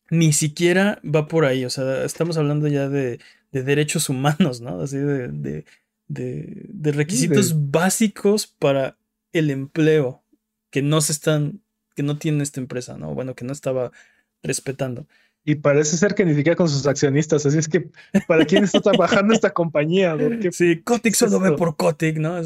ni 0.10 0.34
siquiera 0.34 1.00
va 1.04 1.30
por 1.30 1.46
ahí. 1.46 1.64
O 1.64 1.70
sea, 1.70 2.04
estamos 2.04 2.36
hablando 2.36 2.68
ya 2.68 2.90
de, 2.90 3.22
derechos 3.54 4.10
humanos, 4.10 4.60
¿no? 4.60 4.82
Así 4.82 4.98
de, 4.98 5.64
de, 6.10 6.92
requisitos 6.92 7.72
básicos 7.72 8.46
para 8.46 8.98
el 9.32 9.52
empleo 9.52 10.22
que 10.70 10.82
no 10.82 11.00
se 11.00 11.14
están, 11.14 11.62
que 11.96 12.04
no 12.04 12.18
tiene 12.18 12.44
esta 12.44 12.60
empresa, 12.60 12.98
¿no? 12.98 13.16
Bueno, 13.16 13.36
que 13.36 13.46
no 13.46 13.54
estaba 13.54 13.94
respetando. 14.42 15.08
Y 15.46 15.56
parece 15.56 15.96
ser 15.96 16.14
que 16.14 16.26
ni 16.26 16.36
siquiera 16.36 16.58
con 16.58 16.68
sus 16.68 16.86
accionistas. 16.86 17.46
Así 17.46 17.60
es 17.60 17.70
que, 17.70 17.90
¿para 18.28 18.44
quién 18.44 18.66
está 18.66 18.82
trabajando 18.82 19.34
esta 19.34 19.52
compañía? 19.54 20.18
Sí, 20.52 20.82
Kotick 20.82 21.16
solo 21.16 21.40
ve 21.40 21.54
por 21.54 21.78
Kotick, 21.78 22.18
¿no? 22.18 22.42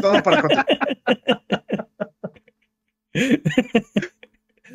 Todo 0.00 0.22
para 0.22 0.66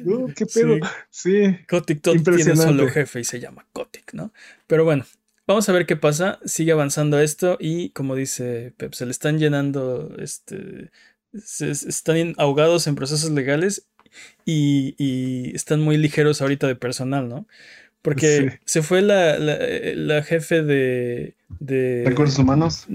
Kotick. 0.03 0.35
¿Qué 0.35 0.45
pedo? 0.45 0.77
Sí. 1.09 1.57
Kotick 1.67 2.01
tiene 2.01 2.55
solo 2.55 2.87
jefe 2.89 3.21
y 3.21 3.23
se 3.23 3.39
llama 3.39 3.65
Kotick, 3.71 4.13
¿no? 4.13 4.33
Pero 4.67 4.83
bueno, 4.83 5.05
vamos 5.47 5.67
a 5.67 5.71
ver 5.71 5.85
qué 5.85 5.95
pasa. 5.95 6.39
Sigue 6.45 6.71
avanzando 6.71 7.19
esto 7.19 7.57
y 7.59 7.89
como 7.89 8.15
dice 8.15 8.73
Pep, 8.77 8.93
se 8.93 9.05
le 9.05 9.11
están 9.11 9.39
llenando, 9.39 10.15
este, 10.19 10.91
se, 11.33 11.71
están 11.71 12.35
ahogados 12.37 12.87
en 12.87 12.95
procesos 12.95 13.31
legales 13.31 13.87
y, 14.45 14.95
y, 14.97 15.55
están 15.55 15.81
muy 15.81 15.97
ligeros 15.97 16.41
ahorita 16.41 16.67
de 16.67 16.75
personal, 16.75 17.29
¿no? 17.29 17.47
Porque 18.01 18.59
se 18.65 18.81
fue 18.81 19.01
la, 19.01 19.37
la, 19.37 20.23
jefe 20.23 20.63
de, 20.63 21.35
de, 21.59 22.03
Recursos 22.05 22.39
humanos. 22.39 22.85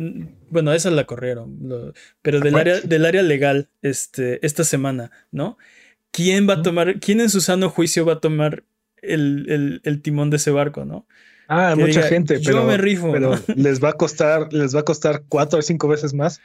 Bueno, 0.48 0.72
esa 0.72 0.90
la 0.90 1.04
corrieron. 1.04 1.92
pero 2.22 2.40
del 2.40 2.54
área, 2.54 2.80
del 2.80 3.04
área 3.04 3.22
legal 3.22 3.68
este, 3.82 4.44
esta 4.46 4.64
semana, 4.64 5.10
¿no? 5.30 5.58
¿Quién 6.14 6.48
va 6.48 6.54
a 6.54 6.62
tomar, 6.62 7.00
quién 7.00 7.20
en 7.20 7.28
su 7.28 7.40
sano 7.40 7.68
juicio 7.68 8.06
va 8.06 8.12
a 8.12 8.20
tomar 8.20 8.62
el, 9.02 10.00
timón 10.00 10.30
de 10.30 10.36
ese 10.36 10.52
barco, 10.52 10.84
¿no? 10.84 11.08
Ah, 11.48 11.74
mucha 11.76 12.02
gente, 12.02 12.38
pero, 12.38 12.60
yo 12.60 12.64
me 12.64 12.76
rifo. 12.76 13.10
pero 13.10 13.32
les 13.56 13.82
va 13.82 13.88
a 13.90 13.92
costar, 13.94 14.52
les 14.52 14.76
va 14.76 14.80
a 14.80 14.84
costar 14.84 15.24
cuatro 15.28 15.58
o 15.58 15.62
cinco 15.62 15.88
veces 15.88 16.14
más 16.14 16.40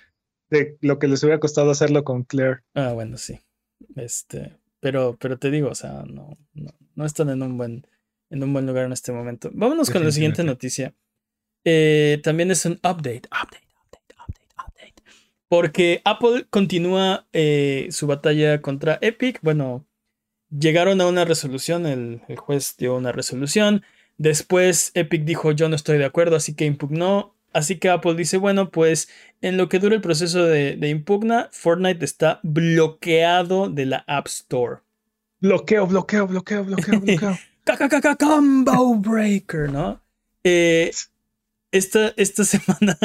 de 0.49 0.75
lo 0.81 0.97
que 0.97 1.07
les 1.07 1.21
hubiera 1.21 1.39
costado 1.39 1.69
hacerlo 1.69 2.03
con 2.03 2.23
Claire. 2.23 2.61
Ah, 2.73 2.93
bueno, 2.93 3.17
sí. 3.17 3.41
Este, 3.95 4.57
pero, 4.79 5.17
pero 5.19 5.37
te 5.37 5.51
digo, 5.51 5.69
o 5.69 5.75
sea, 5.75 6.03
no, 6.03 6.35
no, 6.95 7.05
están 7.05 7.29
en 7.29 7.43
un 7.43 7.55
buen, 7.55 7.85
en 8.31 8.41
un 8.41 8.51
buen 8.51 8.65
lugar 8.65 8.85
en 8.85 8.91
este 8.91 9.11
momento. 9.11 9.51
Vámonos 9.53 9.91
con 9.91 10.03
la 10.03 10.11
siguiente 10.11 10.43
noticia. 10.43 10.95
Eh, 11.63 12.19
también 12.23 12.49
es 12.49 12.65
un 12.65 12.73
update, 12.83 13.27
update. 13.27 13.68
Porque 15.49 16.01
Apple 16.05 16.45
continúa 16.49 17.27
eh, 17.33 17.87
su 17.91 18.05
batalla 18.05 18.61
contra 18.61 18.99
Epic. 19.01 19.39
Bueno, 19.41 19.85
llegaron 20.51 21.01
a 21.01 21.07
una 21.07 21.25
resolución, 21.25 21.87
el, 21.87 22.21
juez 22.37 22.75
dio 22.77 22.95
una 22.95 23.11
resolución. 23.11 23.83
Después 24.17 24.91
Epic 24.93 25.23
dijo 25.25 25.51
yo 25.51 25.67
no 25.67 25.75
estoy 25.75 25.97
de 25.97 26.05
acuerdo, 26.05 26.35
así 26.35 26.53
que 26.53 26.65
impugnó. 26.65 27.35
Así 27.51 27.79
que 27.79 27.89
Apple 27.89 28.13
dice, 28.13 28.37
bueno, 28.37 28.69
pues 28.69 29.09
en 29.41 29.57
lo 29.57 29.69
que 29.69 29.79
dura 29.79 29.95
el 29.95 30.01
proceso 30.01 30.45
de, 30.45 30.77
impugna, 30.87 31.49
Fortnite 31.51 32.05
está 32.05 32.39
bloqueado 32.43 33.69
de 33.69 33.87
la 33.87 34.03
App 34.07 34.27
Store. 34.27 34.81
Bloqueo, 35.41 35.87
bloqueo, 35.87 36.27
bloqueo, 36.27 36.63
bloqueo, 36.63 36.99
bloqueo. 37.01 37.37
Combo 38.19 38.95
Breaker, 38.97 39.71
¿no? 39.71 39.99
Eh, 40.43 40.91
esta, 41.71 42.13
esta 42.17 42.43
semana 42.45 42.97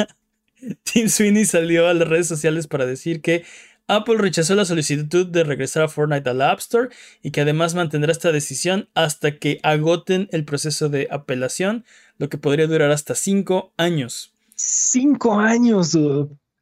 Tim 0.83 1.09
Sweeney 1.09 1.45
salió 1.45 1.87
a 1.87 1.93
las 1.93 2.07
redes 2.07 2.27
sociales 2.27 2.67
para 2.67 2.85
decir 2.85 3.21
que 3.21 3.43
Apple 3.87 4.17
rechazó 4.17 4.55
la 4.55 4.65
solicitud 4.65 5.27
de 5.27 5.43
regresar 5.43 5.83
a 5.83 5.87
Fortnite 5.87 6.29
al 6.29 6.41
App 6.41 6.59
Store 6.59 6.89
y 7.21 7.31
que 7.31 7.41
además 7.41 7.75
mantendrá 7.75 8.11
esta 8.11 8.31
decisión 8.31 8.89
hasta 8.95 9.37
que 9.37 9.59
agoten 9.61 10.27
el 10.31 10.43
proceso 10.43 10.89
de 10.89 11.07
apelación, 11.11 11.85
lo 12.17 12.29
que 12.29 12.37
podría 12.37 12.67
durar 12.67 12.91
hasta 12.91 13.13
cinco 13.13 13.73
años. 13.77 14.33
Cinco 14.55 15.39
años, 15.39 15.97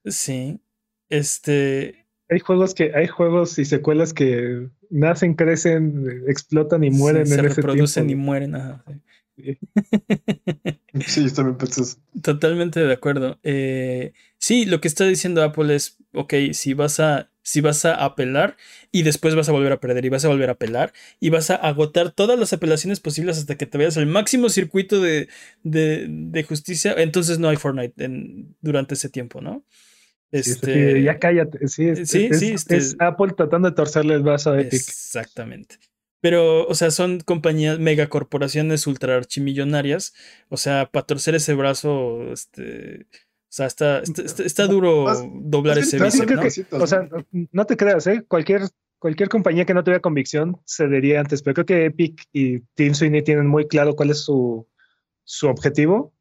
Sí. 0.06 0.60
Este. 1.10 2.06
Hay 2.30 2.40
juegos 2.40 2.74
que, 2.74 2.92
hay 2.94 3.08
juegos 3.08 3.58
y 3.60 3.66
secuelas 3.66 4.14
que 4.14 4.68
nacen, 4.90 5.36
crecen, 5.36 6.24
explotan 6.28 6.84
y 6.84 6.90
mueren 6.90 7.28
se 7.28 7.42
reproducen 7.42 8.10
y 8.10 8.16
mueren. 8.16 8.58
Sí, 9.36 9.60
también 11.34 11.58
pensé 11.58 11.98
Totalmente 12.22 12.80
de 12.80 12.94
acuerdo. 12.94 13.40
Eh, 13.44 14.14
sí, 14.38 14.66
lo 14.66 14.80
que 14.80 14.88
está 14.88 15.06
diciendo 15.06 15.42
Apple 15.42 15.76
es, 15.76 15.98
ok, 16.14 16.34
si 16.52 16.76
vas 16.76 17.00
a, 17.00 17.32
si 17.42 17.62
vas 17.62 17.84
a 17.86 17.96
apelar 17.96 18.58
y 18.92 19.02
después 19.02 19.36
vas 19.36 19.50
a 19.50 19.54
volver 19.54 19.72
a 19.72 19.80
perder 19.80 20.06
y 20.06 20.10
vas 20.10 20.24
a 20.24 20.28
volver 20.28 20.50
a 20.50 20.54
apelar 20.54 20.94
y 21.20 21.30
vas 21.30 21.50
a 21.50 21.56
agotar 21.56 22.12
todas 22.12 22.40
las 22.40 22.54
apelaciones 22.54 23.00
posibles 23.00 23.40
hasta 23.40 23.56
que 23.56 23.66
te 23.66 23.78
vayas 23.78 23.98
al 23.98 24.06
máximo 24.06 24.50
circuito 24.50 25.02
de, 25.02 25.30
de, 25.64 26.44
justicia, 26.44 26.94
entonces 26.96 27.40
no 27.40 27.50
hay 27.50 27.58
Fortnite 27.58 28.04
en, 28.04 28.56
durante 28.62 28.94
ese 28.94 29.10
tiempo, 29.10 29.42
¿no? 29.42 29.66
Este, 30.32 31.02
ya 31.02 31.18
cállate. 31.20 31.68
Sí, 31.68 31.88
es, 31.88 32.10
sí, 32.10 32.26
este 32.26 32.78
es, 32.78 32.96
Apple 33.00 33.34
tratando 33.36 33.70
de 33.70 33.76
torcerle 33.76 34.16
el 34.16 34.24
brazo 34.24 34.52
a 34.52 34.62
Epic. 34.62 34.74
Exactamente. 34.74 35.78
Pero, 36.24 36.66
o 36.68 36.74
sea, 36.74 36.90
son 36.90 37.20
compañías, 37.20 37.80
megacorporaciones 37.80 38.88
ultra 38.88 39.18
archimillonarias. 39.18 40.14
O 40.48 40.56
sea, 40.56 40.90
para 40.90 41.06
torcer 41.06 41.36
ese 41.36 41.54
brazo, 41.54 42.32
este. 42.32 43.08
O 43.12 43.50
sea, 43.50 43.66
está, 43.66 44.02
está, 44.02 44.68
duro 44.68 45.06
doblar 45.42 45.80
ese 45.80 46.02
bíceps, 46.02 46.72
¿no? 46.72 46.78
O 46.82 46.88
sea, 46.88 47.10
no 47.52 47.66
te 47.66 47.76
creas, 47.76 48.08
¿eh? 48.08 48.24
Cualquier, 48.26 48.62
cualquier 49.00 49.28
compañía 49.28 49.66
que 49.66 49.74
no 49.74 49.84
tuviera 49.84 50.00
convicción 50.00 50.62
cedería 50.66 51.20
antes, 51.20 51.44
pero 51.44 51.56
creo 51.56 51.66
que 51.66 51.86
Epic 51.88 52.24
y 52.32 52.62
Team 52.74 52.96
Sweeney 52.96 53.22
tienen 53.22 53.48
muy 53.48 53.68
claro 53.68 53.94
cuál 53.98 54.12
es 54.12 54.20
su, 54.20 54.66
su 55.26 55.48
objetivo. 55.50 56.14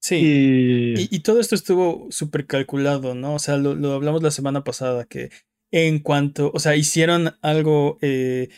Sí. 0.00 0.16
Y, 0.16 1.08
y, 1.16 1.20
todo 1.20 1.38
esto 1.38 1.54
estuvo 1.54 2.08
súper 2.10 2.48
calculado, 2.48 3.14
¿no? 3.14 3.36
O 3.36 3.38
sea, 3.38 3.58
lo, 3.58 3.76
lo, 3.76 3.92
hablamos 3.92 4.24
la 4.24 4.32
semana 4.32 4.64
pasada, 4.64 5.04
que 5.04 5.30
en 5.70 6.00
cuanto, 6.00 6.50
o 6.52 6.58
sea, 6.58 6.74
hicieron 6.74 7.36
algo 7.42 7.98
eh, 8.02 8.48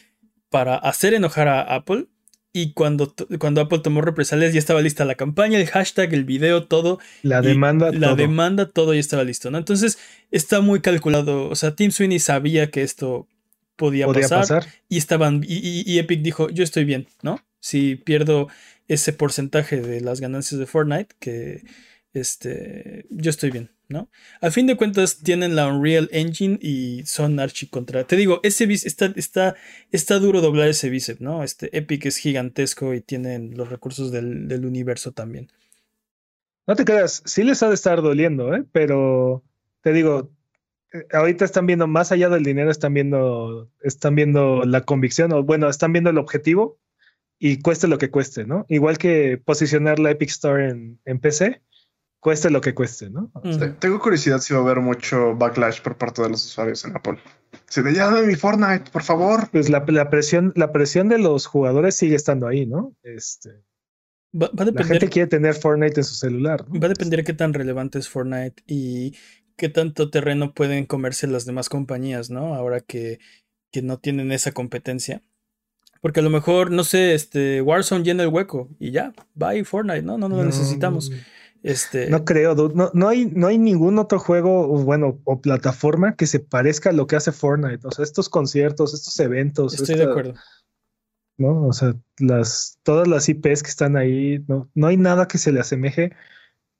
para 0.51 0.77
hacer 0.77 1.15
enojar 1.15 1.49
a 1.49 1.63
Apple. 1.63 2.07
Y 2.53 2.73
cuando, 2.73 3.15
cuando 3.39 3.61
Apple 3.61 3.81
tomó 3.81 4.01
represalias 4.01 4.55
ya 4.55 4.59
estaba 4.59 4.81
lista 4.81 5.05
la 5.05 5.15
campaña, 5.15 5.59
el 5.59 5.67
hashtag, 5.67 6.15
el 6.15 6.25
video, 6.25 6.65
todo. 6.65 6.99
La 7.23 7.43
demanda, 7.43 7.93
La 7.93 8.15
demanda, 8.15 8.71
todo 8.71 8.95
ya 8.95 9.01
estaba 9.01 9.25
listo, 9.25 9.51
¿no? 9.51 9.59
Entonces 9.59 9.99
está 10.31 10.63
muy 10.63 10.81
calculado. 10.81 11.51
O 11.51 11.55
sea, 11.55 11.75
Tim 11.75 11.91
Sweeney 11.91 12.19
sabía 12.19 12.71
que 12.71 12.83
esto 12.83 13.29
podía, 13.77 14.07
pasar, 14.07 14.67
Y 14.89 14.97
estaban. 14.97 15.45
y, 15.47 15.99
Epic 15.99 16.23
dijo: 16.23 16.49
Yo 16.49 16.65
estoy 16.65 16.87
bien, 16.87 17.09
¿no? 17.23 17.45
Si 17.61 17.97
pierdo 17.97 18.49
ese 18.89 19.13
porcentaje 19.13 19.81
de 19.81 20.01
las 20.01 20.21
ganancias 20.21 20.59
de 20.59 20.67
Fortnite, 20.67 21.15
que 21.19 21.63
este, 22.13 23.07
yo 23.11 23.29
estoy 23.29 23.51
bien. 23.51 23.71
¿No? 23.89 24.09
Al 24.41 24.53
fin 24.53 24.67
de 24.67 24.77
cuentas 24.77 25.19
tienen 25.19 25.55
la 25.55 25.69
Unreal 25.69 26.09
Engine 26.13 26.59
y 26.61 27.05
son 27.07 27.39
archi 27.39 27.69
contra. 27.69 28.05
Te 28.05 28.17
digo, 28.17 28.41
ese 28.43 28.65
está, 28.73 29.13
está, 29.17 29.55
está 29.93 30.19
duro 30.19 30.41
doblar 30.41 30.69
ese 30.69 30.91
bíceps, 30.91 31.21
¿no? 31.21 31.45
Este 31.45 31.77
Epic 31.77 32.07
es 32.07 32.17
gigantesco 32.17 32.95
y 32.95 33.01
tienen 33.01 33.57
los 33.57 33.71
recursos 33.71 34.11
del, 34.11 34.65
universo 34.67 35.13
también. 35.13 35.49
No 36.67 36.75
te 36.75 36.85
creas, 36.85 37.23
sí 37.25 37.45
les 37.45 37.63
ha 37.63 37.69
de 37.69 37.75
estar 37.75 38.03
doliendo, 38.03 38.55
¿eh? 38.55 38.65
Pero 38.73 39.45
te 39.83 39.93
digo, 39.93 40.33
eh, 40.93 41.07
ahorita 41.13 41.45
están 41.45 41.67
viendo 41.67 41.87
más 41.87 42.11
allá 42.11 42.29
del 42.29 42.43
dinero, 42.43 42.71
están 42.71 42.95
viendo, 42.95 43.71
están 43.83 44.17
viendo 44.17 44.65
la 44.65 44.81
convicción, 44.83 45.33
o 45.33 45.45
bueno, 45.45 45.69
están 45.69 45.93
viendo 45.93 46.11
el 46.11 46.19
objetivo 46.19 46.79
y 47.39 47.61
cueste 47.61 47.87
lo 47.87 47.99
que 47.99 48.11
cueste, 48.11 48.47
¿no? 48.47 48.67
Igual 48.69 48.99
que 48.99 49.39
posicionar 49.39 50.01
la 50.01 50.11
Epic 50.11 50.31
Store 50.31 50.69
en, 50.71 50.99
en 51.05 51.21
PC 51.21 51.63
cueste 52.27 52.51
lo 52.51 52.61
que 52.61 52.75
cueste, 52.75 53.09
¿no? 53.09 53.31
Tengo 53.79 54.01
curiosidad 54.01 54.41
si 54.41 54.53
va 54.53 54.59
a 54.59 54.63
haber 54.65 54.81
mucho 54.81 55.37
backlash 55.37 55.81
por 55.81 55.97
parte 55.97 56.23
de 56.23 56.31
los 56.31 56.45
usuarios 56.45 56.85
en 56.85 56.97
Apple. 56.97 57.21
Si 57.69 57.83
de 57.83 57.95
ya 57.95 58.11
mi 58.11 58.35
Fortnite, 58.35 58.91
por 58.91 59.05
favor. 59.05 59.49
Pues 59.53 59.71
la, 59.71 59.85
presión, 60.11 60.53
la 60.57 60.73
presión 60.73 61.09
de 61.09 61.19
los 61.19 61.47
jugadores 61.47 61.95
sigue 61.95 62.17
estando 62.17 62.49
ahí, 62.49 62.67
¿no? 62.67 62.97
Este. 63.05 63.63
Va, 64.35 64.47
a 64.47 64.65
depender, 64.65 64.75
la 64.75 64.85
gente 64.87 65.09
quiere 65.09 65.29
tener 65.29 65.55
Fortnite 65.55 66.01
en 66.01 66.05
su 66.05 66.17
celular. 66.17 66.65
Va 66.65 66.87
a 66.87 66.89
depender 66.89 67.21
de 67.21 67.25
qué 67.25 67.33
tan 67.33 67.55
relevante 67.55 68.01
es 68.01 68.09
Fortnite 68.09 68.61
y 68.67 69.15
qué 69.57 69.69
tanto 69.69 70.11
terreno 70.11 70.53
pueden 70.53 70.85
comerse 70.85 71.29
las 71.29 71.47
demás 71.47 71.69
compañías, 71.69 72.29
¿no? 72.29 72.57
Ahora 72.57 72.81
que, 72.81 73.21
que 73.71 73.83
no 73.83 74.01
tienen 74.01 74.33
esa 74.33 74.51
competencia. 74.51 75.23
Porque 76.01 76.19
a 76.19 76.25
lo 76.25 76.31
mejor, 76.31 76.73
no 76.73 76.83
sé, 76.83 77.15
este 77.15 77.63
Warzone 77.63 78.03
llena 78.03 78.25
el 78.25 78.31
hueco 78.31 78.69
y 78.81 78.91
ya, 78.91 79.13
bye 79.35 79.63
Fortnite, 79.63 80.03
¿no? 80.03 80.19
No, 80.19 80.29
no 80.29 80.39
lo 80.39 80.45
necesitamos. 80.45 81.13
Este... 81.67 82.09
No 82.09 82.25
creo, 82.25 82.55
no, 82.55 82.93
no, 82.95 83.09
hay, 83.09 83.27
no 83.27 83.49
hay 83.49 83.59
ningún 83.59 83.99
otro 83.99 84.21
juego, 84.21 84.69
bueno, 84.69 85.21
o 85.25 85.41
plataforma 85.41 86.15
que 86.15 86.29
se 86.29 86.39
parezca 86.39 86.91
a 86.91 86.93
lo 86.93 87.09
que 87.09 87.17
hace 87.17 87.33
Fortnite. 87.33 87.85
O 87.89 87.91
sea, 87.91 88.05
estos 88.05 88.29
conciertos, 88.29 88.95
estos 88.95 89.19
eventos. 89.19 89.75
Estoy 89.75 89.97
de 89.97 90.05
acuerdo. 90.05 90.35
¿no? 91.39 91.67
O 91.67 91.73
sea, 91.73 91.97
las, 92.19 92.79
todas 92.85 93.09
las 93.09 93.29
IPs 93.29 93.65
que 93.65 93.71
están 93.71 93.97
ahí, 93.97 94.45
no, 94.47 94.71
no 94.75 94.87
hay 94.87 94.97
nada 94.97 95.27
que 95.27 95.39
se 95.39 95.51
le 95.51 95.59
asemeje. 95.59 96.13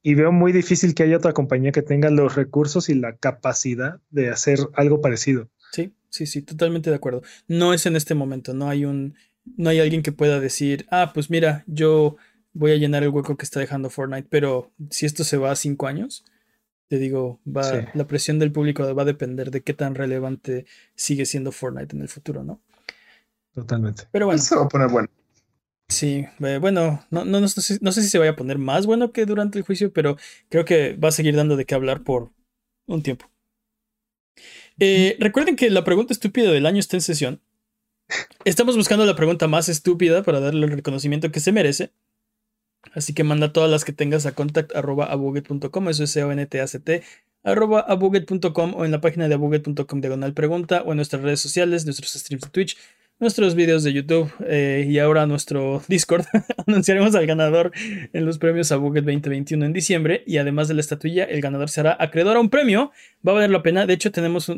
Y 0.05 0.15
veo 0.15 0.31
muy 0.31 0.53
difícil 0.53 0.95
que 0.95 1.03
haya 1.03 1.17
otra 1.17 1.33
compañía 1.33 1.73
que 1.73 1.83
tenga 1.83 2.09
los 2.09 2.37
recursos 2.37 2.89
y 2.89 2.95
la 2.95 3.17
capacidad 3.17 3.99
de 4.11 4.31
hacer 4.31 4.61
algo 4.75 5.01
parecido. 5.01 5.51
Sí, 5.73 5.95
sí, 6.11 6.27
sí, 6.27 6.43
totalmente 6.43 6.91
de 6.91 6.97
acuerdo. 6.97 7.23
No 7.49 7.75
es 7.75 7.87
en 7.87 7.97
este 7.97 8.15
momento, 8.15 8.55
no 8.55 8.69
hay 8.69 8.85
un, 8.85 9.17
no 9.57 9.69
hay 9.69 9.81
alguien 9.81 10.03
que 10.03 10.13
pueda 10.13 10.39
decir, 10.39 10.87
ah, 10.93 11.11
pues 11.13 11.29
mira, 11.29 11.65
yo 11.67 12.19
voy 12.57 12.73
a 12.73 12.77
llenar 12.77 13.03
el 13.03 13.11
hueco 13.11 13.37
que 13.37 13.45
está 13.45 13.61
dejando 13.61 13.91
Fortnite. 13.91 14.29
Pero 14.31 14.73
si 14.91 15.07
esto 15.07 15.25
se 15.25 15.37
va 15.37 15.51
a 15.51 15.57
cinco 15.57 15.87
años, 15.87 16.25
te 16.89 16.99
digo, 16.99 17.41
va, 17.47 17.91
la 17.95 18.07
presión 18.07 18.39
del 18.39 18.53
público 18.53 18.95
va 18.95 19.03
a 19.03 19.07
depender 19.07 19.51
de 19.51 19.63
qué 19.63 19.75
tan 19.75 19.95
relevante 19.95 20.67
sigue 20.95 21.27
siendo 21.27 21.53
Fortnite 21.53 21.95
en 21.95 22.03
el 22.03 22.09
futuro, 22.09 22.45
¿no? 22.45 22.61
Totalmente. 23.55 24.05
Pero 24.11 24.27
bueno. 24.27 24.41
Se 24.41 24.57
va 24.57 24.65
a 24.65 24.69
poner 24.69 24.89
bueno. 24.89 25.09
Sí, 25.89 26.27
eh, 26.41 26.59
bueno, 26.61 27.05
no, 27.11 27.25
no, 27.25 27.41
no, 27.41 27.49
sé, 27.49 27.79
no 27.81 27.93
sé 27.93 28.03
si 28.03 28.09
se 28.09 28.19
vaya 28.19 28.33
a 28.33 28.37
poner 28.37 28.59
más 28.59 28.87
bueno 28.87 29.13
que 29.13 29.25
durante 29.25 29.59
el 29.59 29.65
juicio, 29.65 29.93
pero 29.93 30.17
creo 30.49 30.65
que 30.65 30.97
va 30.97 31.09
a 31.09 31.13
seguir 31.13 31.37
dando 31.37 31.57
de 31.57 31.65
qué 31.65 31.77
hablar 31.77 32.03
por 32.03 32.33
un 32.87 33.03
tiempo. 33.03 33.31
Eh, 34.79 35.17
recuerden 35.21 35.57
que 35.57 35.71
la 35.71 35.85
pregunta 35.85 36.13
estúpida 36.13 36.51
del 36.51 36.67
año 36.67 36.81
está 36.81 36.97
en 36.97 37.03
sesión. 37.03 37.41
Estamos 38.45 38.77
buscando 38.77 39.07
la 39.07 39.17
pregunta 39.17 39.49
más 39.49 39.69
estúpida 39.69 40.23
para 40.23 40.41
darle 40.41 40.67
el 40.67 40.73
reconocimiento 40.73 41.31
que 41.31 41.41
se 41.41 41.53
merece. 41.53 41.93
Así 42.95 43.15
que 43.15 43.25
manda 43.25 43.53
todas 43.53 43.71
las 43.71 43.85
que 43.85 43.93
tengas 43.93 44.27
a 44.27 44.33
contact.abuget.com, 44.33 45.89
eso 45.89 46.05
es 46.05 46.11
c 46.11 46.25
o 46.25 46.33
n 46.33 46.47
t 46.47 46.61
a 46.61 46.67
c 46.67 46.81
t 46.81 47.03
arroba 47.47 47.81
abuget.com 47.81 48.75
o 48.75 48.85
en 48.85 48.91
la 48.91 49.01
página 49.01 49.29
de 49.29 49.35
abuget.com 49.35 50.01
diagonal 50.01 50.35
pregunta 50.35 50.83
o 50.83 50.93
en 50.93 50.97
nuestras 50.97 51.23
redes 51.23 51.41
sociales, 51.41 51.85
nuestros 51.85 52.13
streams 52.13 52.43
de 52.43 52.51
Twitch, 52.51 52.77
nuestros 53.19 53.55
videos 53.55 53.85
de 53.85 53.93
YouTube 53.93 54.31
eh, 54.47 54.85
y 54.89 54.99
ahora 54.99 55.27
nuestro 55.27 55.83
Discord. 55.89 56.25
Anunciaremos 56.67 57.15
al 57.15 57.27
ganador 57.27 57.73
en 58.13 58.27
los 58.27 58.39
premios 58.39 58.73
a 58.73 58.77
Buget 58.77 59.05
2021 59.05 59.65
en 59.65 59.73
diciembre 59.73 60.25
y 60.27 60.39
además 60.39 60.69
de 60.69 60.75
la 60.75 60.81
estatuilla, 60.81 61.25
el 61.25 61.41
ganador 61.41 61.71
será 61.71 61.97
acreedor 61.99 62.37
a 62.37 62.41
un 62.41 62.51
premio. 62.51 62.91
Va 63.27 63.33
a 63.33 63.35
valer 63.37 63.51
la 63.51 63.63
pena. 63.63 63.87
De 63.87 63.95
hecho, 63.95 64.11
tenemos, 64.11 64.53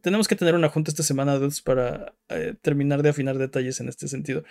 tenemos 0.00 0.26
que 0.26 0.36
tener 0.36 0.54
una 0.54 0.70
junta 0.70 0.90
esta 0.90 1.02
semana 1.02 1.38
para 1.64 2.14
eh, 2.30 2.54
terminar 2.62 3.02
de 3.02 3.10
afinar 3.10 3.36
detalles 3.36 3.78
en 3.80 3.88
este 3.88 4.08
sentido. 4.08 4.42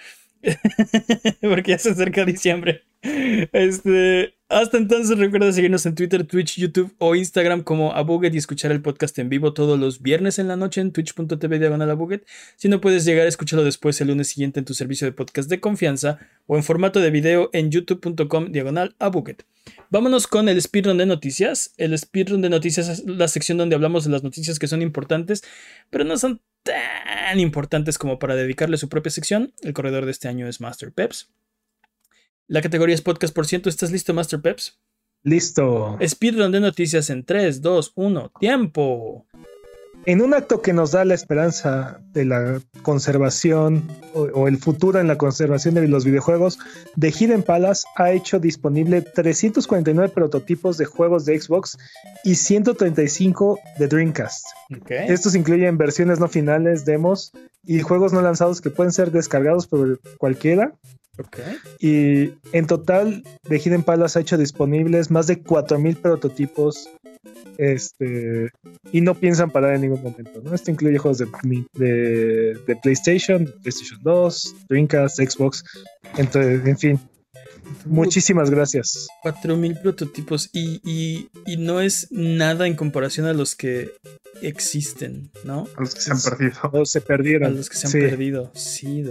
Porque 1.42 1.72
ya 1.72 1.80
se 1.80 1.92
acerca 1.92 2.26
diciembre. 2.26 2.84
Este, 3.04 4.36
hasta 4.48 4.78
entonces 4.78 5.18
recuerda 5.18 5.52
seguirnos 5.52 5.86
en 5.86 5.96
Twitter, 5.96 6.26
Twitch, 6.26 6.60
YouTube 6.60 6.94
o 7.00 7.16
Instagram 7.16 7.64
como 7.64 7.94
Abuget 7.94 8.34
y 8.34 8.38
escuchar 8.38 8.72
el 8.72 8.82
podcast 8.82 9.18
en 9.18 9.30
vivo 9.30 9.54
todos 9.54 9.80
los 9.80 10.02
viernes 10.02 10.40
en 10.40 10.48
la 10.48 10.56
noche 10.56 10.82
en 10.82 10.92
twitch.tv 10.92 11.60
diagonal 11.60 11.90
Abuget. 11.90 12.28
Si 12.58 12.70
no 12.70 12.80
puedes 12.80 13.06
llegar, 13.06 13.26
escúchalo 13.26 13.64
después 13.64 14.00
el 14.02 14.10
lunes 14.10 14.28
siguiente 14.28 14.60
en 14.60 14.66
tu 14.66 14.74
servicio 14.74 15.06
de 15.08 15.14
podcast 15.14 15.50
de 15.50 15.60
confianza 15.60 16.20
o 16.46 16.58
en 16.58 16.64
formato 16.64 17.00
de 17.00 17.10
video 17.10 17.50
en 17.54 17.72
youtube.com 17.72 18.52
diagonal 18.52 18.96
Abuget. 19.00 19.46
Vámonos 19.90 20.28
con 20.28 20.48
el 20.50 20.62
speedrun 20.62 20.98
de 20.98 21.06
noticias. 21.06 21.74
El 21.78 21.98
speedrun 21.98 22.42
de 22.42 22.50
noticias 22.50 22.88
es 22.88 23.06
la 23.06 23.28
sección 23.28 23.58
donde 23.58 23.76
hablamos 23.76 24.04
de 24.04 24.12
las 24.12 24.24
noticias 24.24 24.60
que 24.60 24.68
son 24.68 24.82
importantes, 24.82 25.44
pero 25.90 26.04
no 26.04 26.18
son 26.18 26.42
tan 26.64 27.40
importantes 27.40 27.98
como 27.98 28.20
para 28.20 28.36
dedicarle 28.36 28.78
su 28.78 28.90
propia 28.90 29.12
sección. 29.12 29.54
El 29.62 29.74
corredor 29.74 30.06
de 30.06 30.12
este 30.12 30.28
año 30.28 30.48
es 30.48 30.62
Master 30.62 30.92
Peps. 30.92 31.30
La 32.48 32.62
categoría 32.62 32.96
es 32.96 33.02
podcast 33.02 33.34
por 33.34 33.46
ciento. 33.46 33.70
¿Estás 33.70 33.92
listo, 33.92 34.14
Master 34.14 34.42
Peps? 34.42 34.80
Listo. 35.24 35.98
Speedrun 36.06 36.52
de 36.52 36.60
noticias 36.60 37.10
en 37.10 37.24
3, 37.24 37.62
2, 37.62 37.94
1. 37.96 38.32
¡Tiempo! 38.40 39.26
En 40.08 40.24
un 40.24 40.34
acto 40.34 40.64
que 40.64 40.74
nos 40.74 40.92
da 40.92 41.06
la 41.06 41.14
esperanza 41.14 42.02
de 42.12 42.26
la 42.26 42.60
conservación 42.82 43.88
o, 44.16 44.48
el 44.48 44.58
futuro 44.58 45.00
en 45.00 45.08
la 45.08 45.20
conservación 45.20 45.76
de 45.76 45.88
los 45.88 46.06
videojuegos, 46.06 46.58
The 47.00 47.12
Hidden 47.12 47.44
Palace 47.44 47.86
ha 47.98 48.12
hecho 48.12 48.40
disponible 48.40 49.04
349 49.04 50.10
prototipos 50.10 50.80
de 50.80 50.86
juegos 50.86 51.26
de 51.26 51.40
Xbox 51.40 51.78
y 52.24 52.34
135 52.34 53.60
de 53.78 53.88
Dreamcast. 53.88 54.44
Estos 54.90 55.36
incluyen 55.36 55.78
versiones 55.78 56.20
no 56.20 56.28
finales, 56.28 56.84
demos 56.84 57.32
y 57.64 57.82
juegos 57.82 58.12
no 58.12 58.24
lanzados 58.24 58.60
que 58.60 58.72
pueden 58.72 58.92
ser 58.92 59.12
descargados 59.12 59.68
por 59.68 60.00
cualquiera 60.18 60.74
y 61.80 62.34
en 62.54 62.68
total, 62.68 63.24
The 63.48 63.60
Hidden 63.60 63.84
Palace 63.84 64.18
ha 64.18 64.22
hecho 64.22 64.38
disponibles 64.38 65.12
más 65.12 65.28
de 65.28 65.44
4.000 65.44 65.98
prototipos 65.98 66.90
este, 67.58 68.50
y 68.92 69.02
no 69.02 69.16
piensan 69.16 69.52
parar 69.52 69.76
en 69.76 69.82
ningún 69.82 70.02
momento. 70.02 70.42
¿no? 70.44 70.54
Esto 70.54 70.72
incluye 70.72 70.98
juegos 70.98 71.20
de, 71.20 71.28
de, 72.66 72.76
PlayStation, 72.82 73.46
PlayStation 73.62 74.00
2, 74.04 74.56
Dreamcast, 74.70 75.20
Xbox, 75.20 75.64
entonces, 76.18 76.66
en 76.66 76.78
fin. 76.78 77.00
Muchísimas 77.86 78.50
gracias. 78.50 79.08
4.000 79.24 79.82
prototipos 79.82 80.50
y, 80.52 80.82
y, 81.46 81.58
no 81.58 81.80
es 81.80 82.08
nada 82.12 82.68
en 82.68 82.76
comparación 82.76 83.28
a 83.28 83.34
los 83.34 83.56
que 83.56 83.92
existen, 84.42 85.32
¿no? 85.46 85.68
A 85.78 85.82
los 85.82 85.96
que 85.96 86.02
se 86.02 86.12
han 86.12 86.22
perdido. 86.22 86.60
O 86.74 86.86
se 86.86 87.02
perdieron. 87.02 87.48
A 87.48 87.56
los 87.56 87.70
que 87.70 87.78
se 87.78 87.88
han 87.88 87.94
perdido, 87.94 88.52
sí. 88.56 89.06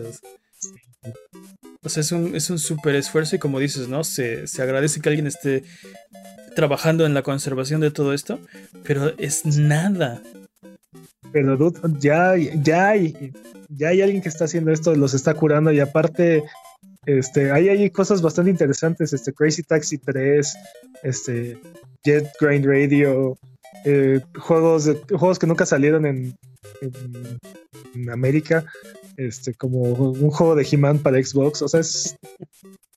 O 1.83 1.89
sea, 1.89 2.03
es 2.03 2.13
un, 2.13 2.35
es 2.35 2.51
un 2.51 2.59
súper 2.59 2.95
esfuerzo 2.95 3.37
y 3.37 3.39
como 3.39 3.59
dices, 3.59 3.89
¿no? 3.89 4.05
Se, 4.05 4.45
agradece 4.59 5.01
que 5.01 5.09
alguien 5.09 5.27
esté 5.27 5.65
trabajando 6.55 7.07
en 7.07 7.15
la 7.15 7.23
conservación 7.23 7.81
de 7.81 7.91
todo 7.91 8.13
esto, 8.13 8.39
pero 8.83 9.15
es 9.19 9.47
nada. 9.47 10.23
Pero 11.33 11.73
ya, 11.99 12.35
ya 12.37 12.89
hay, 12.89 13.33
ya 13.69 13.89
hay 13.89 14.03
alguien 14.03 14.21
que 14.21 14.29
está 14.29 14.45
haciendo 14.45 14.73
esto, 14.73 14.95
los 14.95 15.15
está 15.15 15.33
curando 15.33 15.73
y 15.73 15.81
aparte, 15.81 16.45
este, 17.07 17.51
hay, 17.51 17.71
hay 17.71 17.89
cosas 17.91 18.21
bastante 18.21 18.51
interesantes, 18.51 19.15
este, 19.15 19.33
Crazy 19.33 19.63
Taxi 19.63 19.97
3, 19.97 20.55
este, 21.03 21.59
Jet 22.05 22.31
Grind 22.39 22.67
Radio, 22.67 23.39
eh, 23.87 24.21
juegos, 24.39 24.91
juegos 25.09 25.39
que 25.39 25.47
nunca 25.47 25.65
salieron 25.65 26.05
en, 26.05 26.37
en 26.83 28.11
América 28.11 28.67
este, 29.17 29.55
como 29.55 29.81
un 29.81 30.31
juego 30.31 30.55
de 30.55 30.67
He-Man 30.71 30.99
para 30.99 31.23
Xbox. 31.23 31.63
O 31.63 31.69
sea, 31.69 31.81
es. 31.81 32.17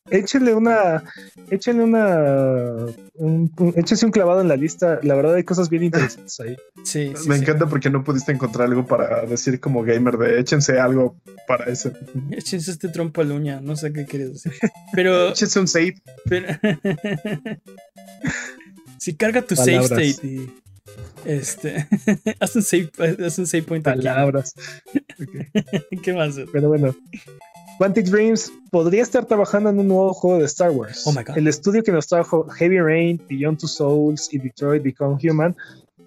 Échenle 0.10 0.54
una. 0.54 1.04
Échenle 1.50 1.84
una. 1.84 2.86
Un, 3.16 3.74
échense 3.76 4.06
un 4.06 4.12
clavado 4.12 4.42
en 4.42 4.48
la 4.48 4.58
lista. 4.58 5.00
La 5.02 5.16
verdad, 5.16 5.36
hay 5.36 5.44
cosas 5.44 5.70
bien 5.70 5.84
interesantes 5.84 6.40
ahí. 6.40 6.58
Sí, 6.84 7.14
Me 7.28 7.38
encanta 7.38 7.68
porque 7.68 7.90
no 7.90 8.04
pudiste 8.04 8.32
encontrar 8.32 8.68
algo 8.68 8.86
para 8.86 9.26
decir 9.26 9.60
como 9.60 9.84
gamer 9.84 10.18
de 10.18 10.40
échense 10.40 10.80
algo 10.80 11.16
para 11.48 11.66
eso. 11.66 11.92
Échense 12.32 12.72
este 12.72 12.90
trompo 12.90 13.22
a 13.22 13.26
uña. 13.26 13.62
No 13.62 13.76
sé 13.76 13.94
qué 13.94 14.06
quieres 14.06 14.34
decir. 14.34 14.54
Pero. 14.94 15.30
échense 15.32 15.60
un 15.60 15.68
save. 15.68 15.96
si 19.00 19.16
carga 19.18 19.42
tu 19.42 19.56
save 19.56 19.86
state 19.86 20.28
y 20.28 20.52
este, 21.26 21.88
haz 22.40 22.56
un 22.56 22.64
save, 22.64 22.92
haz 23.26 23.38
un 23.40 23.48
save 23.48 23.64
point. 23.64 23.84
Palabras. 23.84 24.54
¿Qué 26.04 26.14
más? 26.14 26.36
Pero 26.52 26.70
bueno. 26.70 26.96
Quantic 27.78 28.06
Dreams 28.06 28.52
podría 28.72 29.02
estar 29.02 29.26
trabajando 29.26 29.70
en 29.70 29.80
un 29.80 29.88
nuevo 29.88 30.14
juego 30.14 30.40
de 30.40 30.46
Star 30.46 30.72
Wars. 30.72 31.04
Oh 31.06 31.12
my 31.12 31.24
God. 31.24 31.38
El 31.38 31.48
estudio 31.48 31.84
que 31.84 31.92
nos 31.92 32.08
trajo 32.08 32.48
Heavy 32.50 32.80
Rain, 32.80 33.22
Beyond 33.28 33.60
Two 33.60 33.68
Souls 33.68 34.32
y 34.32 34.38
Detroit 34.38 34.84
Become 34.84 35.18
Human 35.24 35.56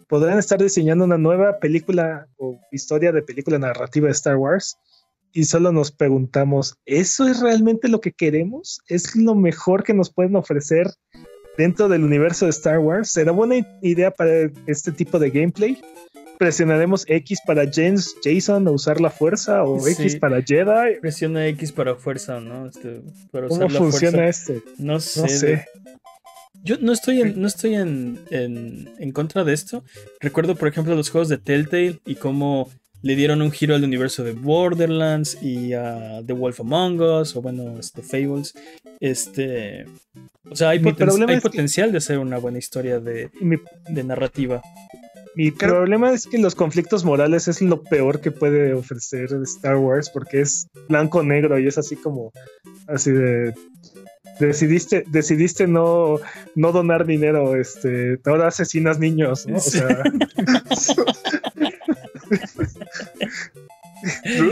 podrían 0.08 0.38
estar 0.38 0.62
diseñando 0.62 1.04
una 1.04 1.18
nueva 1.18 1.58
película 1.58 2.28
o 2.36 2.58
historia 2.70 3.10
de 3.12 3.22
película 3.22 3.58
narrativa 3.58 4.06
de 4.06 4.12
Star 4.12 4.36
Wars. 4.36 4.78
Y 5.32 5.44
solo 5.44 5.72
nos 5.72 5.90
preguntamos, 5.90 6.78
¿eso 6.86 7.26
es 7.26 7.40
realmente 7.40 7.88
lo 7.88 8.00
que 8.00 8.12
queremos? 8.12 8.80
¿Es 8.88 9.16
lo 9.16 9.34
mejor 9.34 9.82
que 9.82 9.92
nos 9.92 10.10
pueden 10.10 10.36
ofrecer 10.36 10.86
dentro 11.56 11.88
del 11.88 12.04
universo 12.04 12.46
de 12.46 12.50
Star 12.50 12.78
Wars. 12.78 13.10
¿Será 13.10 13.32
buena 13.32 13.56
idea 13.82 14.10
para 14.10 14.50
este 14.66 14.92
tipo 14.92 15.18
de 15.18 15.30
gameplay? 15.30 15.80
¿Presionaremos 16.38 17.04
X 17.08 17.40
para 17.46 17.64
James, 17.70 18.14
Jason 18.22 18.68
o 18.68 18.72
usar 18.72 19.00
la 19.00 19.10
fuerza? 19.10 19.64
¿O 19.64 19.86
X 19.86 20.16
para 20.16 20.42
Jedi? 20.42 21.00
Presiona 21.00 21.46
X 21.48 21.72
para 21.72 21.94
fuerza, 21.94 22.40
¿no? 22.40 22.66
Este, 22.66 23.00
¿Cómo 23.48 23.70
funciona 23.70 24.28
este? 24.28 24.62
No 24.78 25.00
sé. 25.00 25.66
Yo 26.62 26.76
no 26.80 26.92
estoy, 26.92 27.20
en, 27.20 27.40
no 27.40 27.46
estoy 27.46 27.76
en, 27.76 28.18
en, 28.30 29.12
contra 29.12 29.44
de 29.44 29.52
esto. 29.52 29.84
Recuerdo, 30.20 30.56
por 30.56 30.68
ejemplo, 30.68 30.94
los 30.96 31.10
juegos 31.10 31.28
de 31.28 31.38
Telltale 31.38 32.00
y 32.04 32.16
cómo 32.16 32.70
le 33.02 33.16
dieron 33.16 33.42
un 33.42 33.50
giro 33.50 33.74
al 33.74 33.84
universo 33.84 34.24
de 34.24 34.32
Borderlands 34.32 35.42
y 35.42 35.72
a 35.72 36.22
The 36.26 36.32
Wolf 36.32 36.60
Among 36.60 37.00
Us, 37.00 37.36
o 37.36 37.42
bueno, 37.42 37.78
este, 37.78 38.02
Fables. 38.02 38.54
Este, 39.00 39.84
o 40.50 40.56
sea, 40.56 40.70
hay, 40.70 40.78
potencial 40.80 41.92
de 41.92 42.00
ser 42.00 42.18
una 42.18 42.38
buena 42.38 42.58
historia 42.58 43.00
de, 43.00 43.30
de 43.88 44.04
narrativa. 44.04 44.62
Mi 45.36 45.50
problema 45.50 46.12
es 46.12 46.26
que 46.26 46.38
los 46.38 46.54
conflictos 46.54 47.04
morales 47.04 47.46
es 47.46 47.60
lo 47.60 47.82
peor 47.82 48.22
que 48.22 48.30
puede 48.30 48.72
ofrecer 48.72 49.28
Star 49.42 49.76
Wars 49.76 50.08
porque 50.08 50.40
es 50.40 50.66
blanco-negro 50.88 51.58
y 51.58 51.66
es 51.66 51.76
así 51.76 51.94
como, 51.94 52.32
así 52.86 53.10
de, 53.10 53.52
decidiste, 54.40 55.04
decidiste 55.08 55.66
no, 55.66 56.18
no 56.54 56.72
donar 56.72 57.06
dinero, 57.06 57.54
este, 57.56 58.18
ahora 58.24 58.48
asesinas 58.48 58.98
niños, 58.98 59.46
¿no? 59.46 59.58
O 59.58 59.60
sea, 59.60 60.04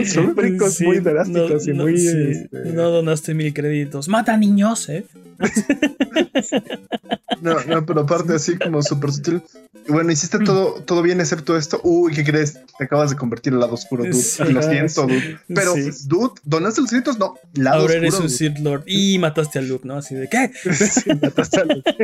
son 0.05 0.35
brincos 0.35 0.81
muy 0.81 0.99
drásticos 0.99 1.67
y 1.67 1.73
muy. 1.73 1.93
Este, 1.95 2.49
no 2.73 2.89
donaste 2.89 3.33
mil 3.33 3.53
créditos. 3.53 4.07
Mata 4.07 4.37
niños, 4.37 4.89
¿eh? 4.89 5.05
no, 7.41 7.63
no, 7.63 7.85
pero 7.85 8.01
aparte, 8.01 8.35
así 8.35 8.57
como 8.57 8.81
súper 8.81 9.11
sutil. 9.11 9.41
Bueno, 9.87 10.11
hiciste 10.11 10.39
todo, 10.39 10.81
todo 10.81 11.01
bien 11.01 11.19
excepto 11.19 11.57
esto. 11.57 11.79
Uy, 11.83 12.13
¿qué 12.13 12.23
crees? 12.23 12.59
Te 12.77 12.85
acabas 12.85 13.11
de 13.11 13.15
convertir 13.15 13.53
en 13.53 13.59
lado 13.59 13.73
oscuro, 13.73 14.03
dude. 14.03 14.51
Lo 14.51 14.61
siento, 14.61 15.03
dude. 15.03 15.39
Pero, 15.53 15.75
dude, 16.05 16.33
¿donaste 16.43 16.81
los 16.81 16.89
créditos? 16.89 17.19
No, 17.19 17.35
lado 17.53 17.81
Ahora 17.81 17.95
eres 17.95 18.15
un 18.15 18.29
Sith 18.29 18.57
Lord. 18.59 18.83
Y 18.87 19.19
mataste 19.19 19.59
a 19.59 19.61
Luke, 19.61 19.87
¿no? 19.87 19.97
Así 19.97 20.15
de, 20.15 20.27
¿qué? 20.27 20.51
mataste 21.21 21.61
a 21.61 21.65
Luke. 21.65 21.95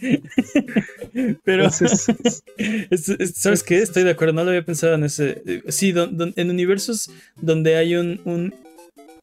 Pero, 1.44 1.70
¿sabes 1.70 3.62
qué? 3.64 3.82
Estoy 3.82 4.04
de 4.04 4.10
acuerdo, 4.10 4.34
no 4.34 4.44
lo 4.44 4.50
había 4.50 4.64
pensado 4.64 4.94
en 4.94 5.04
ese. 5.04 5.62
Sí, 5.68 5.94
en 5.96 6.50
universos 6.50 7.10
donde 7.40 7.76
hay 7.76 7.96
un, 7.96 8.20
un, 8.24 8.54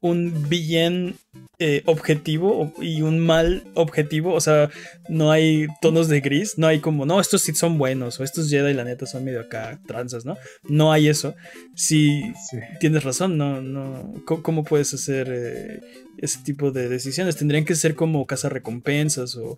un 0.02 0.50
bien 0.50 1.16
eh, 1.60 1.84
objetivo 1.86 2.74
y 2.82 3.02
un 3.02 3.20
mal 3.20 3.64
objetivo. 3.74 4.34
O 4.34 4.42
sea, 4.42 4.70
no 5.10 5.32
hay 5.32 5.68
tonos 5.82 6.08
de 6.08 6.22
gris. 6.22 6.58
No 6.58 6.68
hay 6.68 6.80
como, 6.80 7.06
no, 7.06 7.20
estos 7.20 7.42
sí 7.42 7.54
son 7.54 7.78
buenos. 7.78 8.20
O 8.20 8.24
estos 8.24 8.50
Jedi, 8.50 8.74
la 8.74 8.84
neta, 8.84 9.06
son 9.06 9.24
medio 9.24 9.42
acá 9.42 9.80
tranzas, 9.86 10.26
¿no? 10.26 10.38
No 10.64 10.92
hay 10.92 11.08
eso. 11.08 11.36
Si 11.76 12.22
tienes 12.80 13.04
razón, 13.04 13.38
no, 13.38 13.62
no. 13.62 14.14
¿Cómo, 14.26 14.64
puedes 14.64 14.94
hacer 14.94 15.28
eh, 15.32 15.80
ese 16.18 16.40
tipo 16.44 16.72
de 16.72 16.90
decisiones? 16.90 17.36
Tendrían 17.36 17.66
que 17.66 17.76
ser 17.76 17.96
como 17.96 18.26
recompensas 18.50 19.36
o 19.36 19.58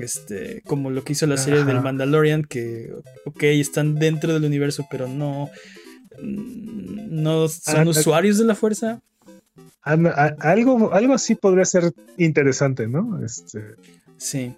este, 0.00 0.62
como 0.66 0.90
lo 0.90 1.04
que 1.04 1.12
hizo 1.12 1.26
la 1.26 1.36
serie 1.36 1.64
del 1.64 1.80
Mandalorian, 1.80 2.44
que, 2.44 2.92
ok, 3.24 3.42
están 3.44 3.96
dentro 3.96 4.32
del 4.32 4.44
universo, 4.44 4.86
pero 4.90 5.08
no 5.08 5.50
¿No 6.18 7.48
son 7.48 7.88
Ah, 7.88 7.90
usuarios 7.90 8.38
de 8.38 8.44
la 8.44 8.54
fuerza? 8.54 9.00
Ah, 9.86 9.96
a- 10.40 10.50
Algo, 10.50 10.92
algo 10.92 11.14
así 11.14 11.34
podría 11.36 11.64
ser 11.64 11.92
interesante, 12.18 12.86
¿no? 12.88 13.24
Este, 13.24 13.76
Sí. 14.16 14.52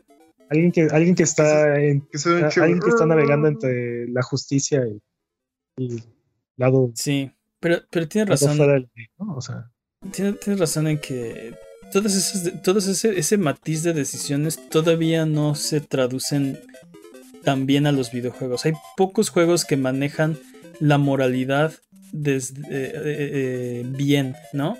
alguien 0.48 0.72
que, 0.72 0.88
alguien 0.90 1.14
que 1.14 1.22
está 1.24 1.78
en, 1.80 2.00
Que 2.00 2.18
a- 2.44 2.62
alguien 2.62 2.80
que 2.80 2.88
está 2.88 3.04
navegando 3.06 3.46
entre 3.48 4.08
la 4.08 4.22
justicia 4.22 4.82
y, 4.86 5.84
y 5.84 6.02
lado, 6.56 6.90
Sí. 6.94 7.30
Pero, 7.60 7.78
pero 7.90 8.08
tienes 8.08 8.28
razón. 8.30 8.56
del. 8.58 8.88
O 9.18 9.40
sea, 9.40 9.70
Tienes, 10.12 10.38
tienes 10.40 10.60
razón 10.60 10.86
en 10.86 10.98
que 10.98 11.54
todas 11.92 12.14
esas, 12.14 12.44
de- 12.44 12.52
todos 12.52 12.86
ese, 12.86 13.18
ese 13.18 13.36
matiz 13.36 13.82
de 13.82 13.92
decisiones 13.92 14.58
todavía 14.70 15.26
no 15.26 15.54
se 15.56 15.80
traducen 15.80 16.58
tan 17.44 17.66
bien 17.66 17.86
a 17.86 17.92
los 17.92 18.12
videojuegos. 18.12 18.64
Hay 18.64 18.72
pocos 18.96 19.28
juegos 19.30 19.64
que 19.64 19.76
manejan 19.76 20.38
la 20.80 20.98
moralidad 20.98 21.72
desde, 22.12 22.60
eh, 22.62 22.92
eh, 22.94 23.30
eh, 23.82 23.86
bien, 23.96 24.34
¿no? 24.52 24.78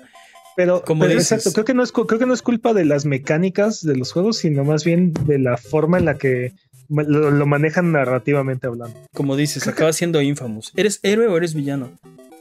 Pero, 0.59 0.83
Como 0.83 1.05
exacto, 1.05 1.53
creo 1.53 1.63
que 1.63 1.73
no 1.73 1.83
es 1.83 1.93
creo 1.93 2.19
que 2.19 2.25
no 2.25 2.33
es 2.33 2.41
culpa 2.41 2.73
de 2.73 2.83
las 2.83 3.05
mecánicas 3.05 3.81
de 3.81 3.95
los 3.95 4.11
juegos, 4.11 4.39
sino 4.39 4.65
más 4.65 4.83
bien 4.83 5.13
de 5.25 5.39
la 5.39 5.55
forma 5.55 5.97
en 5.97 6.03
la 6.03 6.17
que 6.17 6.51
lo, 6.89 7.31
lo 7.31 7.45
manejan 7.45 7.93
narrativamente 7.93 8.67
hablando. 8.67 8.99
Como 9.13 9.37
dices, 9.37 9.69
acaba 9.69 9.93
siendo 9.93 10.21
Infamous. 10.21 10.73
¿Eres 10.75 10.99
héroe 11.01 11.27
o 11.27 11.37
eres 11.37 11.53
villano? 11.53 11.91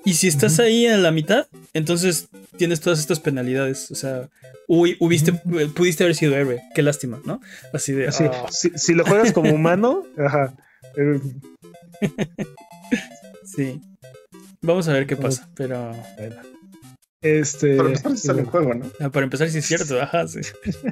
Y 0.04 0.14
si 0.14 0.26
estás 0.26 0.58
ahí 0.58 0.84
en 0.84 1.04
la 1.04 1.12
mitad, 1.12 1.46
entonces 1.74 2.26
tienes 2.56 2.80
todas 2.80 2.98
estas 2.98 3.20
penalidades. 3.20 3.88
O 3.92 3.94
sea, 3.94 4.28
uy, 4.66 4.96
hubiste, 4.98 5.32
pudiste 5.76 6.02
haber 6.02 6.16
sido 6.16 6.34
héroe. 6.34 6.60
Qué 6.74 6.82
lástima, 6.82 7.20
¿no? 7.24 7.40
Así 7.72 7.92
de. 7.92 8.08
Así, 8.08 8.24
ah, 8.24 8.46
si, 8.50 8.70
si 8.70 8.94
lo 8.94 9.04
juegas 9.04 9.32
como 9.32 9.54
humano, 9.54 10.02
ajá, 10.18 10.56
eh, 10.96 11.20
sí. 13.44 13.80
Vamos 14.60 14.88
a 14.88 14.92
ver 14.92 15.06
qué 15.06 15.14
pasa. 15.14 15.48
Pero. 15.54 15.94
bueno. 16.16 16.57
Este, 17.20 17.76
Pero 17.76 17.86
empezar 17.88 18.12
a 18.12 18.16
sale 18.16 18.40
el 18.42 18.46
juego, 18.46 18.74
¿no? 18.74 18.86
Ah, 19.00 19.10
Para 19.10 19.24
empezar, 19.24 19.48
sí 19.50 19.58
es 19.58 19.66
cierto, 19.66 20.00
ajá, 20.00 20.28
sí. 20.28 20.38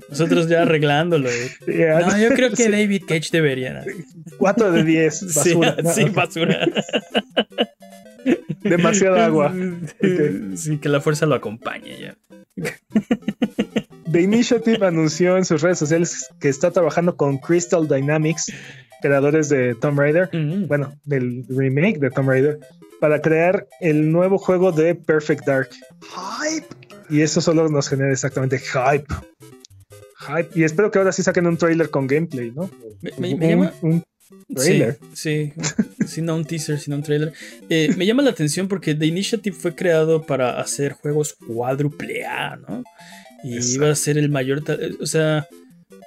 Nosotros 0.09 0.48
ya 0.48 0.62
arreglándolo. 0.62 1.28
eh. 1.31 1.51
ya, 1.78 2.01
No, 2.01 2.19
yo 2.19 2.31
creo 2.31 2.51
que 2.51 2.57
sí, 2.57 2.69
David 2.70 3.03
Cage 3.07 3.28
debería. 3.31 3.74
¿no? 3.74 3.82
4 4.39 4.73
de 4.73 4.82
10, 4.85 5.19
Sí, 5.28 5.55
basura. 5.55 5.77
¿no? 5.82 5.93
sí, 5.93 6.05
basura. 6.07 6.69
Demasiada 8.62 9.27
agua. 9.27 9.55
Sí, 10.57 10.78
que 10.78 10.89
la 10.89 11.01
fuerza 11.01 11.27
lo 11.27 11.36
acompañe 11.36 11.97
ya. 12.01 12.16
The 14.11 14.20
Initiative 14.23 14.85
anunció 14.85 15.36
en 15.36 15.44
sus 15.44 15.62
redes 15.62 15.78
sociales 15.78 16.27
que 16.40 16.48
está 16.48 16.70
trabajando 16.73 17.16
con 17.16 17.39
Crystal 17.39 17.86
Dynamics, 17.86 18.53
creadores 19.03 19.48
de 19.48 19.74
Tomb 19.77 19.98
Raider, 20.01 20.28
Mm. 20.32 20.66
bueno, 20.66 20.94
del 21.05 21.44
remake 21.48 21.98
de 21.98 22.11
Tomb 22.11 22.28
Raider, 22.31 22.59
para 23.01 23.20
crear 23.20 23.66
el 23.81 24.10
nuevo 24.12 24.39
juego 24.39 24.73
de 24.73 24.94
Perfect 24.94 25.44
Dark. 25.47 25.70
Hype. 26.01 26.66
Y 27.10 27.20
eso 27.23 27.40
solo 27.40 27.68
nos 27.68 27.89
genera 27.89 28.12
exactamente 28.12 28.59
hype. 28.59 29.06
Hype. 30.18 30.48
Y 30.59 30.64
espero 30.64 30.90
que 30.90 30.98
ahora 30.98 31.12
sí 31.12 31.23
saquen 31.23 31.47
un 31.47 31.56
trailer 31.56 31.90
con 31.90 32.06
gameplay, 32.06 32.51
¿no? 32.51 32.70
Me, 33.02 33.12
me- 33.18 33.35
Un- 33.35 33.39
me 33.40 33.48
llama. 33.48 33.73
un 33.82 34.02
trailer. 34.55 34.98
Sí, 35.12 35.52
sí, 35.52 36.06
sí, 36.06 36.23
no 36.23 36.35
un 36.36 36.44
teaser, 36.44 36.78
sino 36.81 36.97
un 36.97 37.02
trailer. 37.02 37.32
Eh, 37.68 37.94
me 37.97 38.06
llama 38.06 38.23
la 38.23 38.31
atención 38.31 38.66
porque 38.66 38.94
The 38.94 39.06
Initiative 39.06 39.55
fue 39.56 39.74
creado 39.74 40.23
para 40.27 40.59
hacer 40.60 40.93
juegos 40.94 41.35
cuádruple 41.35 42.24
A, 42.24 42.56
¿no? 42.56 42.82
Y 43.44 43.55
Exacto. 43.56 43.74
iba 43.77 43.90
a 43.90 43.94
ser 43.94 44.18
el 44.18 44.28
mayor. 44.31 44.64
O 45.01 45.06
sea, 45.06 45.47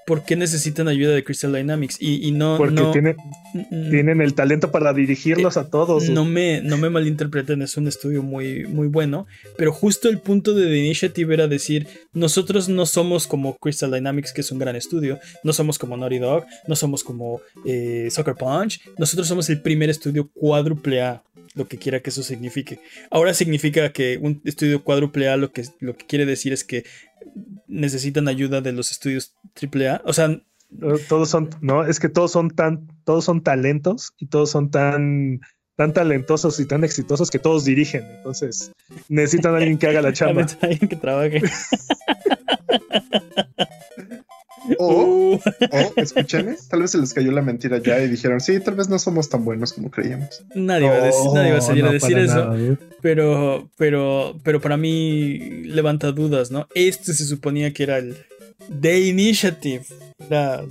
¿por 0.09 0.23
qué 0.25 0.35
necesitan 0.35 0.87
ayuda 0.87 1.13
de 1.13 1.23
Crystal 1.23 1.53
Dynamics? 1.53 1.97
Y, 1.99 2.27
y 2.27 2.31
no. 2.31 2.57
porque 2.57 2.73
no, 2.73 2.89
tiene- 2.91 3.15
mm, 3.53 3.91
tienen 3.91 4.21
el 4.21 4.33
talento 4.33 4.71
para 4.71 4.91
dirigirlos 4.91 5.55
a 5.55 5.69
todos. 5.69 6.09
No 6.09 6.25
me, 6.25 6.61
no 6.63 6.77
me 6.77 6.89
malinterpreten, 6.89 7.61
es 7.61 7.77
un 7.77 7.87
estudio 7.87 8.23
muy, 8.23 8.65
muy 8.65 8.87
bueno, 8.87 9.27
pero 9.55 9.71
justo 9.71 10.09
el 10.09 10.17
punto 10.17 10.55
de 10.55 10.63
The 10.65 10.77
Initiative 10.77 11.31
era 11.35 11.47
decir, 11.47 11.85
nosotros 12.11 12.67
no 12.69 12.87
somos 12.87 13.27
como 13.27 13.55
Crystal 13.57 13.91
Dynamics, 13.91 14.33
que 14.33 14.41
es 14.41 14.51
un 14.51 14.57
gran 14.57 14.75
estudio, 14.75 15.19
no 15.43 15.53
somos 15.53 15.77
como 15.77 15.95
Naughty 15.95 16.17
Dog, 16.17 16.45
no 16.67 16.75
somos 16.75 17.03
como 17.03 17.41
eh, 17.65 18.07
Soccer 18.09 18.33
Punch, 18.33 18.81
nosotros 18.97 19.27
somos 19.27 19.47
el 19.51 19.61
primer 19.61 19.91
estudio 19.91 20.27
cuádruple 20.33 21.03
A, 21.03 21.21
lo 21.55 21.67
que 21.67 21.77
quiera 21.77 21.99
que 21.99 22.09
eso 22.09 22.23
signifique. 22.23 22.79
Ahora 23.11 23.33
significa 23.33 23.91
que 23.91 24.17
un 24.21 24.41
estudio 24.45 24.83
cuádruple 24.83 25.27
A 25.29 25.35
lo 25.37 25.51
que, 25.51 25.63
lo 25.79 25.95
que 25.97 26.05
quiere 26.05 26.25
decir 26.25 26.53
es 26.53 26.63
que 26.63 26.83
necesitan 27.67 28.27
ayuda 28.27 28.61
de 28.61 28.71
los 28.71 28.91
estudios 28.91 29.33
triple 29.53 29.89
A, 29.89 30.01
o 30.05 30.13
sea, 30.13 30.41
Todos 31.07 31.29
son, 31.29 31.49
no, 31.61 31.83
es 31.83 31.99
que 31.99 32.09
todos 32.09 32.31
son 32.31 32.51
tan, 32.51 32.87
todos 33.03 33.25
son 33.25 33.41
talentos 33.41 34.13
y 34.19 34.27
todos 34.27 34.51
son 34.51 34.69
tan, 34.69 35.41
tan 35.75 35.93
talentosos 35.93 36.59
y 36.59 36.65
tan 36.65 36.83
exitosos 36.83 37.31
que 37.31 37.39
todos 37.39 37.65
dirigen. 37.65 38.03
Entonces, 38.17 38.71
necesitan 39.07 39.55
a 39.55 39.57
alguien 39.57 39.77
que 39.77 39.87
haga 39.87 40.01
la 40.01 40.13
chamba. 40.17 40.45
alguien 40.61 40.89
que 40.89 40.95
trabaje. 40.95 41.41
O, 45.71 45.77
o, 45.77 45.93
escúchame, 45.95 46.55
tal 46.69 46.81
vez 46.81 46.91
se 46.91 46.97
les 46.97 47.13
cayó 47.13 47.31
la 47.31 47.41
mentira 47.41 47.77
ya 47.79 47.99
y 48.01 48.07
dijeron, 48.07 48.39
sí, 48.39 48.59
tal 48.59 48.75
vez 48.75 48.89
no 48.89 48.99
somos 48.99 49.29
tan 49.29 49.43
buenos 49.45 49.73
como 49.73 49.89
creíamos. 49.91 50.43
Nadie, 50.55 50.87
va 50.89 50.95
a 50.95 51.01
decir, 51.01 51.31
nadie 51.33 51.51
va 51.51 51.57
a 51.57 51.61
salir 51.61 51.83
No, 51.83 51.89
a 51.89 51.93
decir 51.93 52.11
para 52.13 52.23
eso. 52.25 52.35
nada, 52.45 52.59
¿eh? 52.59 52.77
Pero, 53.01 53.69
pero, 53.77 54.39
pero 54.43 54.61
para 54.61 54.77
mí 54.77 55.63
levanta 55.65 56.11
dudas, 56.11 56.51
¿no? 56.51 56.67
Este 56.75 57.13
se 57.13 57.25
suponía 57.25 57.71
que 57.73 57.83
era 57.83 57.97
el 57.97 58.15
The 58.81 58.99
Initiative. 59.07 59.85
Era, 60.19 60.63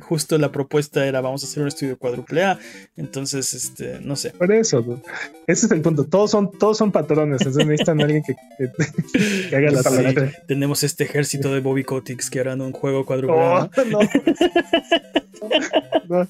justo 0.00 0.38
la 0.38 0.52
propuesta 0.52 1.04
era 1.06 1.20
vamos 1.20 1.42
a 1.42 1.46
hacer 1.46 1.62
un 1.62 1.68
estudio 1.68 1.98
cuádruple 1.98 2.44
A. 2.44 2.58
Entonces, 2.96 3.52
este, 3.52 3.98
no 4.00 4.14
sé. 4.16 4.30
Por 4.30 4.52
eso, 4.52 5.02
ese 5.46 5.66
es 5.66 5.72
el 5.72 5.80
punto. 5.82 6.04
Todos 6.04 6.30
son, 6.30 6.50
todos 6.58 6.78
son 6.78 6.92
patrones, 6.92 7.40
entonces 7.40 7.66
necesitan 7.66 8.00
a 8.00 8.04
alguien 8.04 8.22
que, 8.22 8.34
que- 8.58 9.48
que 9.50 9.56
haga 9.56 9.70
la 9.70 9.82
Sí. 9.82 10.34
Tenemos 10.46 10.82
este 10.84 11.04
ejército 11.04 11.52
de 11.52 11.60
Bobby 11.60 11.82
Kotick 11.84 12.28
que 12.28 12.40
harán 12.40 12.60
un 12.60 12.72
juego 12.72 13.04
cuádruple 13.04 13.36
Oh, 13.36 13.56
A. 13.56 13.70
No. 16.08 16.28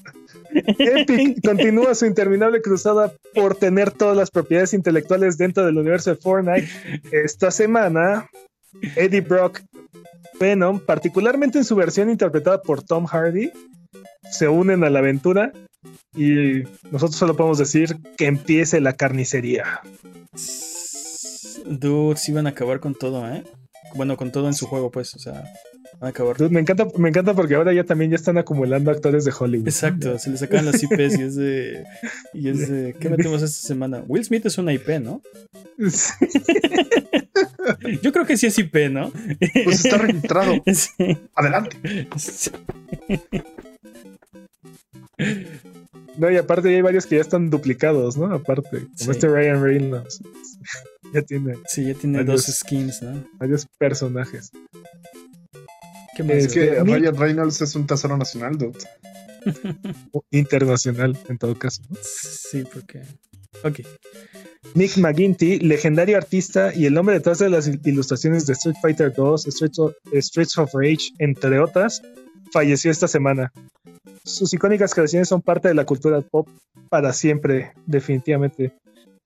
Epic 0.79 1.45
continúa 1.45 1.93
su 1.95 2.05
interminable 2.05 2.61
cruzada 2.61 3.13
por 3.33 3.55
tener 3.55 3.91
todas 3.91 4.15
las 4.17 4.31
propiedades 4.31 4.73
intelectuales 4.73 5.37
dentro 5.37 5.65
del 5.65 5.77
universo 5.77 6.11
de 6.11 6.15
Fortnite. 6.17 6.67
Esta 7.11 7.51
semana, 7.51 8.27
Eddie 8.95 9.21
Brock 9.21 9.61
Venom, 10.39 10.79
particularmente 10.79 11.57
en 11.57 11.65
su 11.65 11.75
versión 11.75 12.09
interpretada 12.09 12.61
por 12.61 12.83
Tom 12.83 13.05
Hardy, 13.05 13.51
se 14.31 14.47
unen 14.47 14.83
a 14.83 14.89
la 14.89 14.99
aventura 14.99 15.51
y 16.15 16.63
nosotros 16.91 17.15
solo 17.15 17.35
podemos 17.35 17.57
decir 17.57 17.97
que 18.17 18.27
empiece 18.27 18.81
la 18.81 18.93
carnicería. 18.93 19.81
Dude, 21.65 22.17
sí 22.17 22.31
van 22.31 22.47
a 22.47 22.51
acabar 22.51 22.79
con 22.79 22.95
todo, 22.95 23.27
¿eh? 23.31 23.43
Bueno, 23.95 24.17
con 24.17 24.31
todo 24.31 24.47
en 24.47 24.53
su 24.53 24.67
juego, 24.67 24.91
pues, 24.91 25.13
o 25.15 25.19
sea, 25.19 25.43
van 25.99 26.07
a 26.07 26.07
acabar. 26.07 26.37
Dude, 26.37 26.49
me 26.49 26.59
encanta, 26.59 26.87
me 26.97 27.09
encanta 27.09 27.33
porque 27.33 27.55
ahora 27.55 27.73
ya 27.73 27.83
también 27.83 28.11
ya 28.11 28.15
están 28.15 28.37
acumulando 28.37 28.91
actores 28.91 29.23
de 29.25 29.33
Hollywood. 29.37 29.67
Exacto, 29.67 30.17
se 30.17 30.31
le 30.31 30.37
sacan 30.37 30.65
las 30.65 30.81
IPs 30.81 31.19
y 31.19 31.21
es 31.21 31.35
de. 31.35 31.83
Y 32.33 32.49
es 32.49 32.69
de. 32.69 32.95
¿Qué 32.99 33.09
metemos 33.11 33.41
esta 33.41 33.67
semana? 33.67 34.03
Will 34.07 34.25
Smith 34.25 34.45
es 34.45 34.57
una 34.57 34.73
IP, 34.73 34.99
¿no? 34.99 35.21
Sí. 35.89 36.13
Yo 38.01 38.11
creo 38.11 38.25
que 38.25 38.37
sí 38.37 38.45
es 38.47 38.57
IP, 38.59 38.89
¿no? 38.91 39.11
Pues 39.63 39.85
está 39.85 39.97
registrado. 39.97 40.53
Sí. 40.73 41.17
Adelante. 41.35 41.77
Sí. 42.17 42.51
No, 46.17 46.29
y 46.31 46.37
aparte 46.37 46.69
ya 46.69 46.75
hay 46.75 46.81
varios 46.81 47.05
que 47.05 47.15
ya 47.15 47.21
están 47.21 47.49
duplicados, 47.49 48.17
¿no? 48.17 48.33
Aparte, 48.33 48.69
como 48.81 48.89
Sí. 48.95 49.11
este 49.11 49.27
Ryan 49.27 49.61
Reynolds. 49.63 50.21
Ya 51.13 51.21
tiene 51.21 51.53
Sí, 51.67 51.85
ya 51.85 51.93
tiene 51.93 52.17
Varios. 52.23 52.47
dos 52.47 52.55
skins, 52.55 53.03
¿no? 53.03 53.23
varios 53.37 53.67
personajes. 53.77 54.51
¿Qué 56.15 56.23
más? 56.23 56.37
Es 56.37 56.51
que 56.53 56.81
mi- 56.83 56.95
Ryan 56.95 57.15
Reynolds 57.15 57.61
es 57.61 57.75
un 57.75 57.85
tesoro 57.85 58.17
nacional, 58.17 58.57
dude. 58.57 58.79
O 60.11 60.23
Internacional, 60.31 61.15
en 61.29 61.37
todo 61.37 61.53
caso. 61.55 61.83
¿no? 61.89 61.97
Sí, 62.01 62.63
porque. 62.73 63.03
Ok. 63.63 63.81
Nick 64.75 64.97
McGinty, 64.97 65.59
legendario 65.59 66.17
artista 66.17 66.73
y 66.73 66.85
el 66.85 66.97
hombre 66.97 67.15
detrás 67.15 67.39
de 67.39 67.49
las 67.49 67.67
ilustraciones 67.67 68.45
de 68.45 68.53
Street 68.53 68.75
Fighter 68.81 69.13
2, 69.13 69.43
Streets 69.45 70.57
of, 70.57 70.73
Rage, 70.73 71.09
entre 71.19 71.59
otras, 71.59 72.01
falleció 72.51 72.89
esta 72.89 73.07
semana. 73.07 73.51
Sus 74.23 74.53
icónicas 74.53 74.93
creaciones 74.93 75.27
son 75.27 75.41
parte 75.41 75.67
de 75.67 75.73
la 75.73 75.85
cultura 75.85 76.21
pop 76.21 76.47
para 76.89 77.13
siempre, 77.13 77.73
definitivamente. 77.85 78.73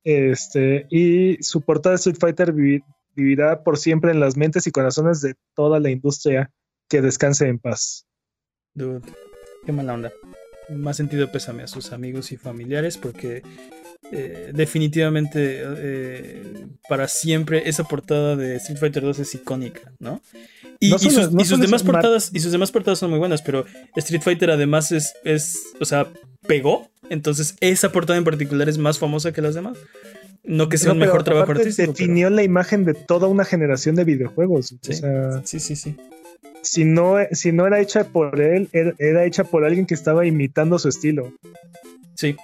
Este, 0.04 0.86
y 0.90 1.42
su 1.44 1.62
portada 1.62 1.94
de 1.94 1.98
Street 1.98 2.18
Fighter 2.20 2.54
vivi- 2.54 2.84
vivirá 3.16 3.64
por 3.64 3.78
siempre 3.78 4.12
en 4.12 4.20
las 4.20 4.38
mentes 4.38 4.66
y 4.68 4.72
corazones 4.72 5.22
de 5.22 5.36
toda 5.56 5.80
la 5.80 5.90
industria. 5.90 6.52
Que 6.90 7.02
descanse 7.02 7.48
en 7.50 7.60
paz. 7.60 8.06
Dude, 8.74 9.02
qué 9.66 9.74
mala 9.74 9.94
onda. 9.94 10.12
Más 10.70 10.96
sentido 10.96 11.30
pésame 11.34 11.64
a 11.64 11.68
sus 11.68 11.92
amigos 11.92 12.32
y 12.32 12.38
familiares 12.38 12.98
porque 12.98 13.42
eh, 14.12 14.52
definitivamente 14.54 15.62
eh, 15.64 16.44
para 16.88 17.08
siempre 17.08 17.68
esa 17.68 17.84
portada 17.84 18.36
de 18.36 18.56
Street 18.56 18.80
Fighter 18.80 19.04
2 19.04 19.20
es 19.20 19.36
icónica, 19.36 19.92
¿no? 20.00 20.22
Y, 20.80 20.92
No 20.92 21.00
sus, 21.00 21.32
no 21.32 21.42
y 21.42 21.44
sus 21.44 21.50
solo 21.50 21.64
demás 21.64 21.84
portadas 21.84 22.30
y 22.34 22.40
sus 22.40 22.52
demás 22.52 22.72
portadas 22.72 23.00
son 23.00 23.10
muy 23.10 23.20
buenas, 23.20 23.42
pero 23.42 23.66
Street 23.96 24.22
Fighter 24.22 24.52
además 24.52 24.92
es, 24.92 25.14
es 25.24 25.74
o 25.80 25.86
sea, 25.86 26.08
pegó, 26.48 26.90
entonces 27.10 27.56
esa 27.60 27.92
portada 27.92 28.18
en 28.18 28.24
particular 28.24 28.70
es 28.70 28.78
más 28.78 29.00
famosa 29.00 29.32
que 29.34 29.42
las 29.42 29.56
demás. 29.56 29.78
No 30.44 30.70
que 30.70 30.78
sea 30.78 30.94
un 30.94 31.00
mejor 31.00 31.24
trabajo 31.24 31.52
artístico. 31.52 31.92
Definió 31.92 32.30
la 32.30 32.44
imagen 32.44 32.86
de 32.86 32.94
toda 32.94 33.28
una 33.28 33.44
generación 33.44 33.96
de 33.96 34.06
videojuegos. 34.06 34.76
Sí, 34.82 34.92
o 34.92 34.94
sea, 34.94 35.42
sí, 35.44 35.60
sí, 35.60 35.76
sí. 35.76 35.98
Si 36.62 36.86
no, 36.86 37.18
si 37.34 37.52
no 37.52 37.68
era 37.68 37.82
hecha 37.82 38.06
por 38.06 38.40
él, 38.40 38.70
era, 38.72 38.94
era 38.98 39.26
hecha 39.26 39.44
por 39.44 39.66
alguien 39.66 39.86
que 39.86 39.94
estaba 39.94 40.26
imitando 40.26 40.80
su 40.80 40.88
estilo. 40.88 41.34
Sí, 42.16 42.36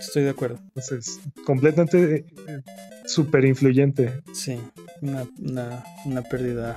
estoy 0.00 0.24
de 0.24 0.30
acuerdo. 0.30 0.58
Entonces, 0.74 1.20
completamente 1.44 2.26
eh, 2.48 2.62
súper 3.06 3.44
influyente. 3.44 4.22
Sí, 4.32 4.58
una, 5.00 5.26
una, 5.38 5.84
una 6.04 6.22
pérdida 6.22 6.76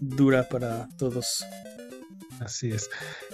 dura 0.00 0.48
para 0.48 0.88
todos. 0.96 1.44
Así 2.40 2.70
es. 2.70 2.90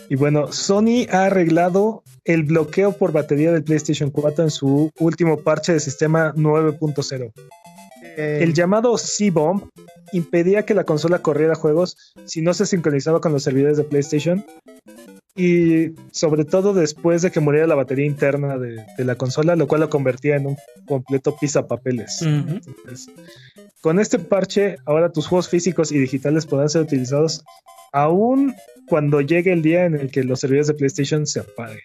Y 0.09 0.17
bueno, 0.17 0.53
Sony 0.53 1.07
ha 1.11 1.27
arreglado 1.27 2.03
el 2.25 2.45
bloqueo 2.45 2.93
por 2.93 3.13
batería 3.13 3.53
del 3.53 3.65
PlayStation 3.65 4.11
4 4.11 4.45
en 4.45 4.51
su 4.51 4.91
último 4.99 5.39
parche 5.39 5.73
de 5.73 5.81
sistema 5.81 6.35
9.0. 6.35 7.33
El 8.17 8.53
llamado 8.53 8.99
C-Bomb 8.99 9.71
impedía 10.13 10.65
que 10.65 10.75
la 10.75 10.85
consola 10.85 11.21
corriera 11.21 11.55
juegos 11.55 11.97
si 12.27 12.43
no 12.43 12.53
se 12.53 12.67
sincronizaba 12.67 13.21
con 13.21 13.33
los 13.33 13.43
servidores 13.43 13.77
de 13.77 13.85
PlayStation 13.85 14.45
y 15.41 15.95
sobre 16.11 16.45
todo 16.45 16.75
después 16.75 17.23
de 17.23 17.31
que 17.31 17.41
muriera 17.41 17.67
la 17.67 17.75
batería 17.75 18.05
interna 18.05 18.59
de, 18.59 18.85
de 18.99 19.05
la 19.05 19.15
consola, 19.15 19.57
lo 19.57 19.67
cual 19.67 19.81
lo 19.81 19.89
convertía 19.89 20.37
en 20.37 20.47
un 20.47 20.57
completo 20.87 21.37
pisapapeles. 21.41 22.21
Ujú. 22.21 22.61
Entonces, 22.67 23.09
con 23.81 23.99
este 23.99 24.19
parche, 24.19 24.77
ahora 24.85 25.12
tus 25.12 25.27
juegos 25.27 25.49
físicos 25.49 25.93
y 25.93 25.99
digitales 25.99 26.45
podrán 26.45 26.69
ser 26.69 26.83
utilizados 26.83 27.43
aún 27.93 28.55
cuando 28.87 29.23
llegue 29.23 29.53
el 29.53 29.62
día 29.62 29.87
en 29.87 29.95
el 29.95 30.11
que 30.11 30.25
los 30.25 30.41
servidores 30.41 30.67
de 30.67 30.75
PlayStation 30.75 31.27
se 31.27 31.41
apaguen. 31.41 31.81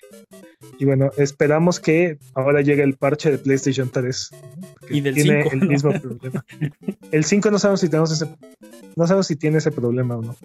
Y 0.77 0.83
bueno, 0.85 1.11
esperamos 1.17 1.79
que 1.79 2.17
ahora 2.33 2.61
llegue 2.61 2.83
el 2.83 2.95
parche 2.95 3.31
de 3.31 3.37
PlayStation 3.37 3.89
3. 3.89 4.31
que 4.87 4.97
Y 4.97 5.01
del 5.01 5.13
tiene 5.13 5.43
5, 5.43 5.53
el 5.53 5.59
¿no? 5.59 5.65
mismo 5.67 5.91
problema. 6.01 6.45
El 7.11 7.23
5 7.23 7.51
no 7.51 7.59
sabemos 7.59 7.79
si 7.79 7.87
tenemos 7.89 8.11
ese 8.11 8.27
no 8.97 9.07
sabemos 9.07 9.27
si 9.27 9.35
tiene 9.35 9.59
ese 9.59 9.71
problema 9.71 10.17
o 10.17 10.21
no. 10.21 10.35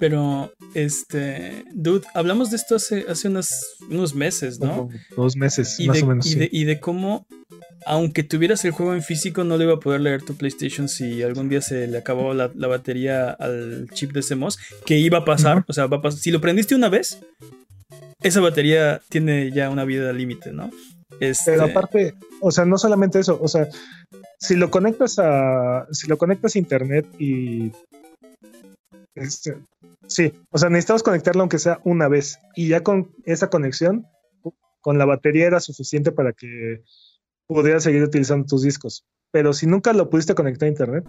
Pero, 0.00 0.52
este, 0.74 1.64
dude, 1.72 2.06
hablamos 2.14 2.50
de 2.50 2.56
esto 2.56 2.76
hace, 2.76 3.06
hace 3.08 3.28
unos, 3.28 3.50
unos 3.88 4.14
meses, 4.14 4.58
¿no? 4.60 4.88
Dos 5.16 5.36
meses, 5.36 5.78
Y 5.78 5.86
más 5.86 5.98
de, 5.98 6.02
o 6.02 6.06
menos. 6.06 6.26
y, 6.26 6.30
sí. 6.30 6.38
de, 6.38 6.48
y 6.50 6.64
de 6.64 6.80
cómo, 6.80 7.26
aunque 7.86 8.22
tuvieras 8.22 8.64
el 8.64 8.72
juego 8.72 8.94
en 8.94 9.02
físico, 9.02 9.44
no 9.44 9.56
le 9.56 9.64
iba 9.64 9.74
a 9.74 9.80
poder 9.80 10.00
leer 10.00 10.22
tu 10.22 10.34
PlayStation 10.34 10.88
si 10.88 11.22
algún 11.22 11.48
día 11.48 11.60
se 11.60 11.86
le 11.86 11.98
acabó 11.98 12.34
la, 12.34 12.50
la 12.54 12.66
batería 12.66 13.30
al 13.30 13.88
chip 13.92 14.12
de 14.12 14.22
CMOS, 14.22 14.58
que 14.84 14.98
iba 14.98 15.18
a 15.18 15.24
pasar, 15.24 15.64
o 15.68 15.72
sea, 15.72 15.86
va 15.86 15.98
a 15.98 16.02
pasar. 16.02 16.20
Si 16.20 16.30
lo 16.30 16.40
prendiste 16.40 16.74
una 16.74 16.88
vez, 16.88 17.20
esa 18.20 18.40
batería 18.40 19.00
tiene 19.08 19.52
ya 19.52 19.70
una 19.70 19.84
vida 19.84 20.12
límite, 20.12 20.52
¿no? 20.52 20.70
Este, 21.20 21.52
Pero 21.52 21.64
aparte, 21.64 22.14
o 22.40 22.50
sea, 22.50 22.64
no 22.64 22.78
solamente 22.78 23.20
eso, 23.20 23.38
o 23.40 23.48
sea, 23.48 23.68
si 24.38 24.56
lo 24.56 24.70
conectas 24.70 25.18
a, 25.18 25.86
si 25.92 26.08
lo 26.08 26.18
conectas 26.18 26.56
a 26.56 26.58
internet 26.58 27.06
y, 27.18 27.70
este, 29.14 29.56
sí, 30.06 30.32
o 30.50 30.58
sea, 30.58 30.68
necesitamos 30.70 31.02
conectarlo 31.02 31.42
aunque 31.42 31.58
sea 31.58 31.80
una 31.84 32.08
vez 32.08 32.38
y 32.54 32.68
ya 32.68 32.82
con 32.82 33.12
esa 33.24 33.50
conexión, 33.50 34.06
con 34.80 34.98
la 34.98 35.04
batería 35.04 35.46
era 35.46 35.60
suficiente 35.60 36.12
para 36.12 36.32
que 36.32 36.82
pudieras 37.46 37.82
seguir 37.82 38.02
utilizando 38.02 38.46
tus 38.46 38.62
discos. 38.62 39.04
Pero 39.30 39.52
si 39.52 39.66
nunca 39.66 39.92
lo 39.92 40.10
pudiste 40.10 40.34
conectar 40.34 40.66
a 40.66 40.70
internet 40.70 41.04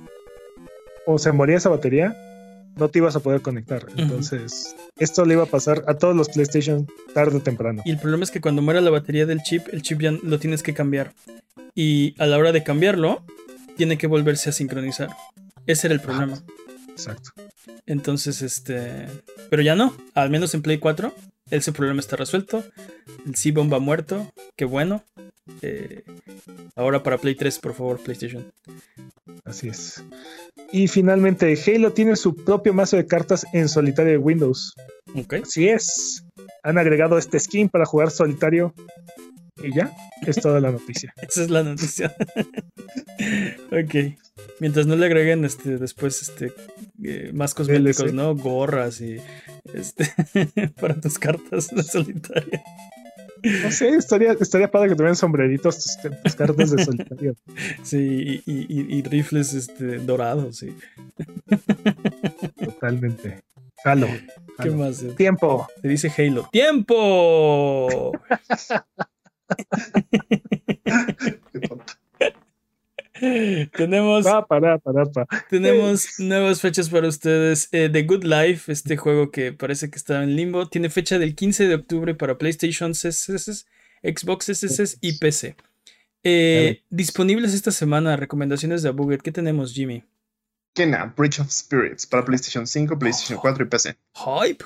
o 1.05 1.17
se 1.17 1.31
moría 1.31 1.57
esa 1.57 1.69
batería, 1.69 2.15
no 2.75 2.89
te 2.89 2.99
ibas 2.99 3.15
a 3.15 3.19
poder 3.19 3.41
conectar. 3.41 3.85
Entonces, 3.95 4.75
esto 4.97 5.25
le 5.25 5.33
iba 5.33 5.43
a 5.43 5.47
pasar 5.47 5.83
a 5.87 5.95
todos 5.97 6.15
los 6.15 6.29
PlayStation 6.29 6.87
tarde 7.13 7.37
o 7.37 7.41
temprano. 7.41 7.81
Y 7.85 7.91
el 7.91 7.99
problema 7.99 8.23
es 8.23 8.31
que 8.31 8.41
cuando 8.41 8.61
muera 8.61 8.81
la 8.81 8.89
batería 8.89 9.25
del 9.25 9.41
chip, 9.41 9.67
el 9.71 9.81
chip 9.81 10.01
ya 10.01 10.11
lo 10.11 10.39
tienes 10.39 10.63
que 10.63 10.73
cambiar. 10.73 11.13
Y 11.73 12.15
a 12.21 12.25
la 12.25 12.37
hora 12.37 12.51
de 12.51 12.63
cambiarlo, 12.63 13.23
tiene 13.77 13.97
que 13.97 14.07
volverse 14.07 14.49
a 14.49 14.53
sincronizar. 14.53 15.09
Ese 15.65 15.87
era 15.87 15.93
el 15.93 16.01
problema. 16.01 16.41
Exacto. 16.89 17.31
Entonces, 17.85 18.41
este. 18.41 19.07
Pero 19.49 19.61
ya 19.61 19.75
no. 19.75 19.95
Al 20.13 20.29
menos 20.29 20.53
en 20.53 20.61
Play 20.61 20.77
4, 20.77 21.13
ese 21.49 21.71
problema 21.71 21.99
está 21.99 22.15
resuelto. 22.15 22.63
El 23.25 23.35
C-Bomb 23.35 23.73
ha 23.73 23.79
muerto. 23.79 24.27
Qué 24.55 24.65
bueno. 24.65 25.03
Eh, 25.61 26.03
ahora 26.75 27.03
para 27.03 27.17
Play 27.17 27.35
3, 27.35 27.59
por 27.59 27.73
favor, 27.73 27.99
PlayStation. 27.99 28.51
Así 29.43 29.67
es. 29.67 30.03
Y 30.71 30.87
finalmente, 30.87 31.55
Halo 31.67 31.93
tiene 31.93 32.15
su 32.15 32.35
propio 32.35 32.73
mazo 32.73 32.97
de 32.97 33.05
cartas 33.05 33.45
en 33.53 33.69
solitario 33.69 34.13
de 34.13 34.17
Windows. 34.17 34.73
Ok. 35.15 35.35
Así 35.43 35.67
es. 35.67 36.23
Han 36.63 36.77
agregado 36.77 37.17
este 37.17 37.39
skin 37.39 37.69
para 37.69 37.85
jugar 37.85 38.09
solitario. 38.09 38.73
Y 39.65 39.73
ya, 39.73 39.91
es 40.25 40.35
toda 40.37 40.59
la 40.59 40.71
noticia. 40.71 41.13
Esa 41.21 41.43
es 41.43 41.49
la 41.49 41.63
noticia. 41.63 42.15
ok. 43.71 44.15
Mientras 44.59 44.85
no 44.87 44.95
le 44.95 45.05
agreguen 45.05 45.43
este, 45.45 45.77
después 45.77 46.21
este, 46.21 46.51
eh, 47.03 47.31
más 47.33 47.53
cosméticos, 47.53 47.97
DLC. 47.97 48.13
¿no? 48.13 48.35
Gorras 48.35 49.01
y. 49.01 49.17
Este, 49.73 50.07
para 50.79 50.99
tus 50.99 51.17
cartas 51.19 51.69
de 51.69 51.83
solitario. 51.83 52.61
No 53.63 53.71
sé, 53.71 53.89
estaría, 53.89 54.31
estaría 54.39 54.71
padre 54.71 54.89
que 54.89 54.95
tuvieran 54.95 55.15
sombreritos 55.15 55.75
tus, 55.75 55.97
tus 56.23 56.35
cartas 56.35 56.71
de 56.71 56.83
solitario. 56.83 57.35
Sí, 57.83 58.41
y, 58.45 58.51
y- 58.51 58.65
y- 58.69 58.97
y 58.97 59.03
rifles 59.03 59.53
este, 59.53 59.99
dorados, 59.99 60.57
sí. 60.57 60.75
Totalmente. 62.63 63.43
Halo. 63.83 64.07
¿Qué 64.57 64.69
Halo. 64.69 64.77
más? 64.77 65.03
Tiempo. 65.15 65.67
Se 65.81 65.87
dice 65.87 66.11
Halo. 66.17 66.49
¡Tiempo! 66.51 68.13
Qué 71.51 71.59
tonto. 71.67 71.93
tenemos, 73.77 74.25
Pa, 74.25 74.45
para, 74.45 74.77
para, 74.77 75.05
pa. 75.05 75.25
tenemos 75.49 76.19
nuevas 76.19 76.59
fechas 76.61 76.89
para 76.89 77.07
ustedes. 77.07 77.69
Eh, 77.71 77.89
The 77.89 78.03
Good 78.03 78.23
Life, 78.23 78.71
este 78.71 78.97
juego 78.97 79.31
que 79.31 79.53
parece 79.53 79.89
que 79.89 79.97
está 79.97 80.21
en 80.23 80.35
limbo, 80.35 80.67
tiene 80.67 80.89
fecha 80.89 81.17
del 81.17 81.35
15 81.35 81.67
de 81.67 81.75
octubre 81.75 82.13
para 82.15 82.37
PlayStation, 82.37 82.91
CSS, 82.91 83.65
Xbox 84.03 84.49
SS 84.49 84.97
y 85.01 85.17
PC. 85.17 85.55
Eh, 86.23 86.83
disponibles 86.89 87.53
esta 87.53 87.71
semana, 87.71 88.17
recomendaciones 88.17 88.81
de 88.81 88.89
Abuget. 88.89 89.21
¿Qué 89.21 89.31
tenemos, 89.31 89.73
Jimmy? 89.73 90.03
Kena, 90.73 91.13
Bridge 91.15 91.39
of 91.39 91.49
Spirits 91.49 92.05
para 92.05 92.25
PlayStation 92.25 92.67
5, 92.67 92.99
PlayStation 92.99 93.39
4 93.41 93.63
y 93.63 93.67
PC. 93.67 93.95
Hype. 94.13 94.65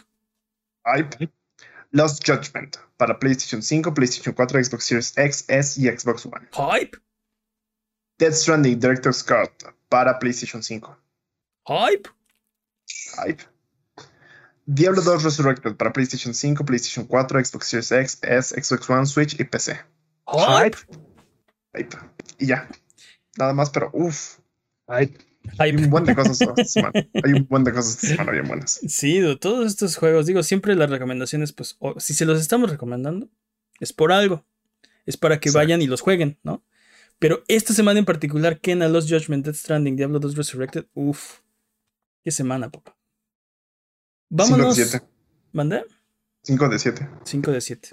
Hype. 0.86 1.30
Lost 1.92 2.24
Judgment 2.24 2.78
para 2.98 3.18
PlayStation 3.20 3.62
5, 3.62 3.94
PlayStation 3.94 4.34
4, 4.34 4.64
Xbox 4.64 4.84
Series 4.84 5.18
X, 5.18 5.46
S 5.48 5.80
y 5.80 5.90
Xbox 5.90 6.26
One. 6.26 6.48
Hype. 6.54 6.98
Death 8.20 8.36
Stranding 8.36 8.80
Director's 8.80 9.24
Cut 9.24 9.52
para 9.90 10.20
PlayStation 10.20 10.62
5. 10.62 10.96
Hype. 11.68 12.08
Hype. 13.18 13.44
Diablo 14.68 15.02
2 15.02 15.24
Resurrected 15.24 15.78
para 15.78 15.92
PlayStation 15.92 16.34
5, 16.34 16.64
PlayStation 16.64 17.08
4, 17.08 17.40
Xbox 17.40 17.64
Series 17.64 17.92
X, 17.92 18.20
S, 18.22 18.54
Xbox 18.54 18.88
One, 18.88 19.06
Switch 19.06 19.40
y 19.40 19.44
PC. 19.44 19.80
Hype. 20.28 20.78
Hype. 21.74 21.98
Y 22.38 22.48
ya. 22.48 22.68
Nada 23.38 23.54
más, 23.54 23.72
pero 23.72 23.90
uff. 23.94 24.38
Ay, 24.88 25.16
Hay 25.58 25.72
un 25.76 25.90
buen 25.90 26.06
de 26.06 26.16
cosas 26.16 26.40
esta 26.42 26.64
semana. 26.66 26.94
Hay 27.24 27.34
un 27.34 27.48
buen 27.48 27.64
de 27.64 27.72
cosas 27.74 27.96
esta 27.96 28.08
semana 28.08 28.32
bien 28.32 28.48
buenas. 28.48 28.80
Sí, 28.88 29.22
todos 29.40 29.68
estos 29.68 29.96
juegos, 29.98 30.26
digo, 30.26 30.44
siempre 30.44 30.76
las 30.76 30.90
recomendaciones, 30.90 31.54
pues, 31.54 31.76
o- 31.80 32.00
si 32.00 32.14
se 32.14 32.26
los 32.26 32.40
estamos 32.40 32.70
recomendando, 32.70 33.30
es 33.80 33.94
por 33.94 34.12
algo. 34.12 34.46
Es 35.06 35.18
para 35.18 35.40
que 35.40 35.50
Exacto. 35.50 35.66
vayan 35.66 35.82
y 35.82 35.88
los 35.88 36.02
jueguen, 36.02 36.38
¿no? 36.44 36.64
Pero 37.18 37.44
esta 37.48 37.74
semana 37.74 38.00
en 38.00 38.06
particular, 38.06 38.60
Kena, 38.60 38.88
Lost 38.88 39.10
Judgment, 39.10 39.46
Death 39.46 39.56
Stranding, 39.56 39.96
Diablo 39.96 40.20
2 40.20 40.36
Resurrected, 40.36 40.86
uff. 40.94 41.40
Qué 42.24 42.32
semana, 42.32 42.70
papá. 42.70 42.96
5 44.30 44.44
de 44.46 44.52
Vámonos. 44.52 44.76
7. 44.76 45.02
¿Mandé? 45.52 45.84
5 46.44 46.70
de 46.70 46.80
7. 46.80 47.10
5 47.24 47.52
de 47.52 47.62
7. 47.62 47.90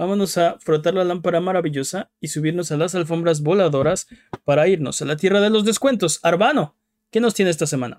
Vámonos 0.00 0.38
a 0.38 0.56
frotar 0.60 0.94
la 0.94 1.04
lámpara 1.04 1.42
maravillosa 1.42 2.10
y 2.22 2.28
subirnos 2.28 2.72
a 2.72 2.78
las 2.78 2.94
alfombras 2.94 3.42
voladoras 3.42 4.06
para 4.46 4.66
irnos 4.66 5.02
a 5.02 5.04
la 5.04 5.18
tierra 5.18 5.42
de 5.42 5.50
los 5.50 5.66
descuentos. 5.66 6.20
Arbano, 6.22 6.74
¿qué 7.10 7.20
nos 7.20 7.34
tiene 7.34 7.50
esta 7.50 7.66
semana? 7.66 7.98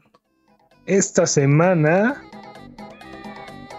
esta 0.88 1.28
semana, 1.28 2.24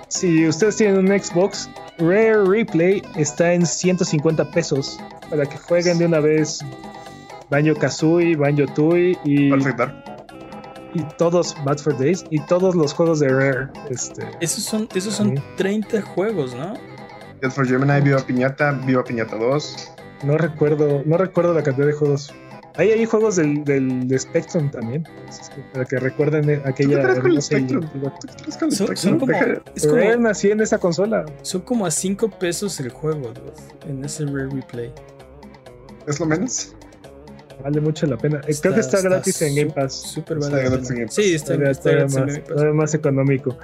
si 0.07 0.47
ustedes 0.47 0.77
tienen 0.77 0.99
un 0.99 1.09
Xbox, 1.21 1.69
Rare 1.99 2.45
Replay 2.45 3.03
está 3.17 3.53
en 3.55 3.67
150 3.67 4.49
pesos 4.53 5.01
para 5.29 5.45
que 5.45 5.57
jueguen 5.59 5.99
de 5.99 6.07
una 6.07 6.21
vez 6.21 6.61
Banjo 7.51 7.75
Kazooie, 7.75 8.37
Banjo 8.37 8.67
Tooie 8.73 9.19
y, 9.25 9.51
Perfect 9.51 9.79
Dark. 9.79 10.05
y 10.95 11.03
todos 11.19 11.57
Bad 11.65 11.79
for 11.79 11.99
Days 11.99 12.25
y 12.31 12.39
todos 12.47 12.77
los 12.77 12.95
juegos 12.95 13.19
de 13.19 13.29
Rare. 13.29 13.69
Este, 13.91 14.25
Esos 14.41 14.63
son, 14.63 14.89
esos 14.95 15.13
son 15.13 15.37
Sí. 15.37 15.43
30 15.57 16.03
juegos, 16.03 16.55
¿no? 16.55 16.75
Dead 17.43 17.51
for 17.51 17.67
Gemini, 17.67 18.01
Viva 18.01 18.25
Piñata, 18.25 18.71
Viva 18.87 19.03
Piñata 19.05 19.37
2. 19.37 19.91
no 20.25 20.39
recuerdo, 20.39 21.03
no 21.05 21.17
recuerdo 21.19 21.53
la 21.53 21.63
cantidad 21.63 21.89
de 21.89 21.93
juegos. 21.93 22.33
Ahí 22.77 22.91
hay 22.91 23.05
juegos 23.05 23.37
del, 23.37 23.65
del 23.65 24.09
de 24.09 24.19
Spectrum 24.19 24.71
también, 24.71 25.07
para 25.75 25.85
que 25.85 25.99
recuerden 25.99 26.43
¿Tú 26.43 26.63
qué 26.63 26.69
aquella 26.71 27.21
con 27.21 27.33
el 27.33 27.43
Spectrum? 27.43 27.81
¿Tú 27.91 28.01
qué 28.01 28.33
traes 28.39 28.57
con 28.57 28.69
el 28.71 28.75
Son, 28.77 28.87
Spectrum? 28.87 28.97
son 28.97 29.19
como, 29.19 29.33
es 29.75 29.87
como- 29.87 30.53
en 30.53 30.61
esa 30.63 30.79
consola. 30.79 31.27
son 31.43 31.61
como 31.63 31.85
a 31.85 31.91
5 31.91 32.31
pesos 32.31 32.79
el 32.81 32.89
juego, 32.91 33.29
dude, 33.35 33.53
en 33.91 34.03
ese 34.05 34.25
Rare 34.25 34.49
Replay. 34.51 34.91
es 36.07 36.19
lo 36.21 36.27
menos. 36.27 36.75
Vale 37.63 37.81
mucho 37.81 38.07
la 38.07 38.17
pena. 38.17 38.41
Eh, 38.49 38.55
Creo 38.61 38.75
que 38.75 38.81
está, 38.81 39.01
gratis 39.03 39.41
en 39.43 39.55
Game 39.55 39.71
Pass. 39.71 39.93
Súper 39.95 40.39
Está 40.39 40.51
vale 40.51 40.63
la 40.65 40.71
gratis 40.71 40.89
pena. 40.89 41.01
en 41.01 41.07
Game 41.07 41.07
Pass. 41.07 41.15
Sí, 41.15 41.35
está, 41.35 41.55
está 41.55 41.83
todavía 41.83 42.07
gratis 42.07 42.17
en 42.17 42.27
Game 42.27 42.63
Pass. 42.65 42.75
más 42.75 42.95
económico. 42.95 43.59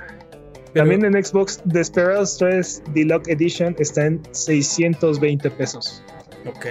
Pero- 0.72 0.88
También 0.88 1.14
en 1.16 1.24
Xbox, 1.24 1.60
Desperados 1.64 2.36
3 2.38 2.82
Deluxe 2.94 3.28
Edition 3.30 3.74
está 3.78 4.06
en 4.06 4.20
620 4.32 5.50
pesos. 5.50 6.02
Ok, 6.46 6.66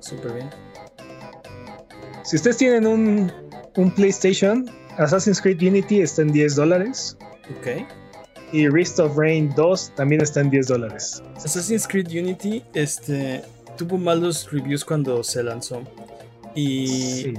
súper 0.00 0.32
bien. 0.34 0.50
Si 2.24 2.36
ustedes 2.36 2.56
tienen 2.58 2.86
un, 2.86 3.32
un 3.76 3.90
PlayStation, 3.90 4.70
Assassin's 4.98 5.40
Creed 5.40 5.60
Unity 5.62 6.00
está 6.00 6.22
en 6.22 6.32
10 6.32 6.56
dólares. 6.56 7.16
Ok. 7.58 7.86
Y 8.52 8.68
Rift 8.68 8.98
of 8.98 9.16
Rain 9.16 9.52
2 9.56 9.92
también 9.96 10.20
está 10.22 10.40
en 10.40 10.50
10 10.50 10.66
dólares. 10.68 11.22
Assassin's 11.36 11.86
Creed 11.88 12.08
Unity 12.08 12.62
este, 12.74 13.42
tuvo 13.76 13.96
malos 13.96 14.48
reviews 14.52 14.84
cuando 14.84 15.22
se 15.24 15.42
lanzó. 15.42 15.82
Y 16.54 16.86
Sí. 16.86 17.34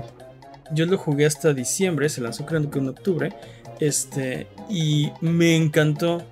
yo 0.73 0.85
lo 0.85 0.97
jugué 0.97 1.25
hasta 1.25 1.53
diciembre, 1.53 2.07
se 2.09 2.21
lanzó 2.21 2.45
creo 2.45 2.69
que 2.69 2.79
en 2.79 2.89
octubre. 2.89 3.33
Este, 3.79 4.47
y 4.72 5.11
me 5.22 5.56
encantó. 5.56 6.23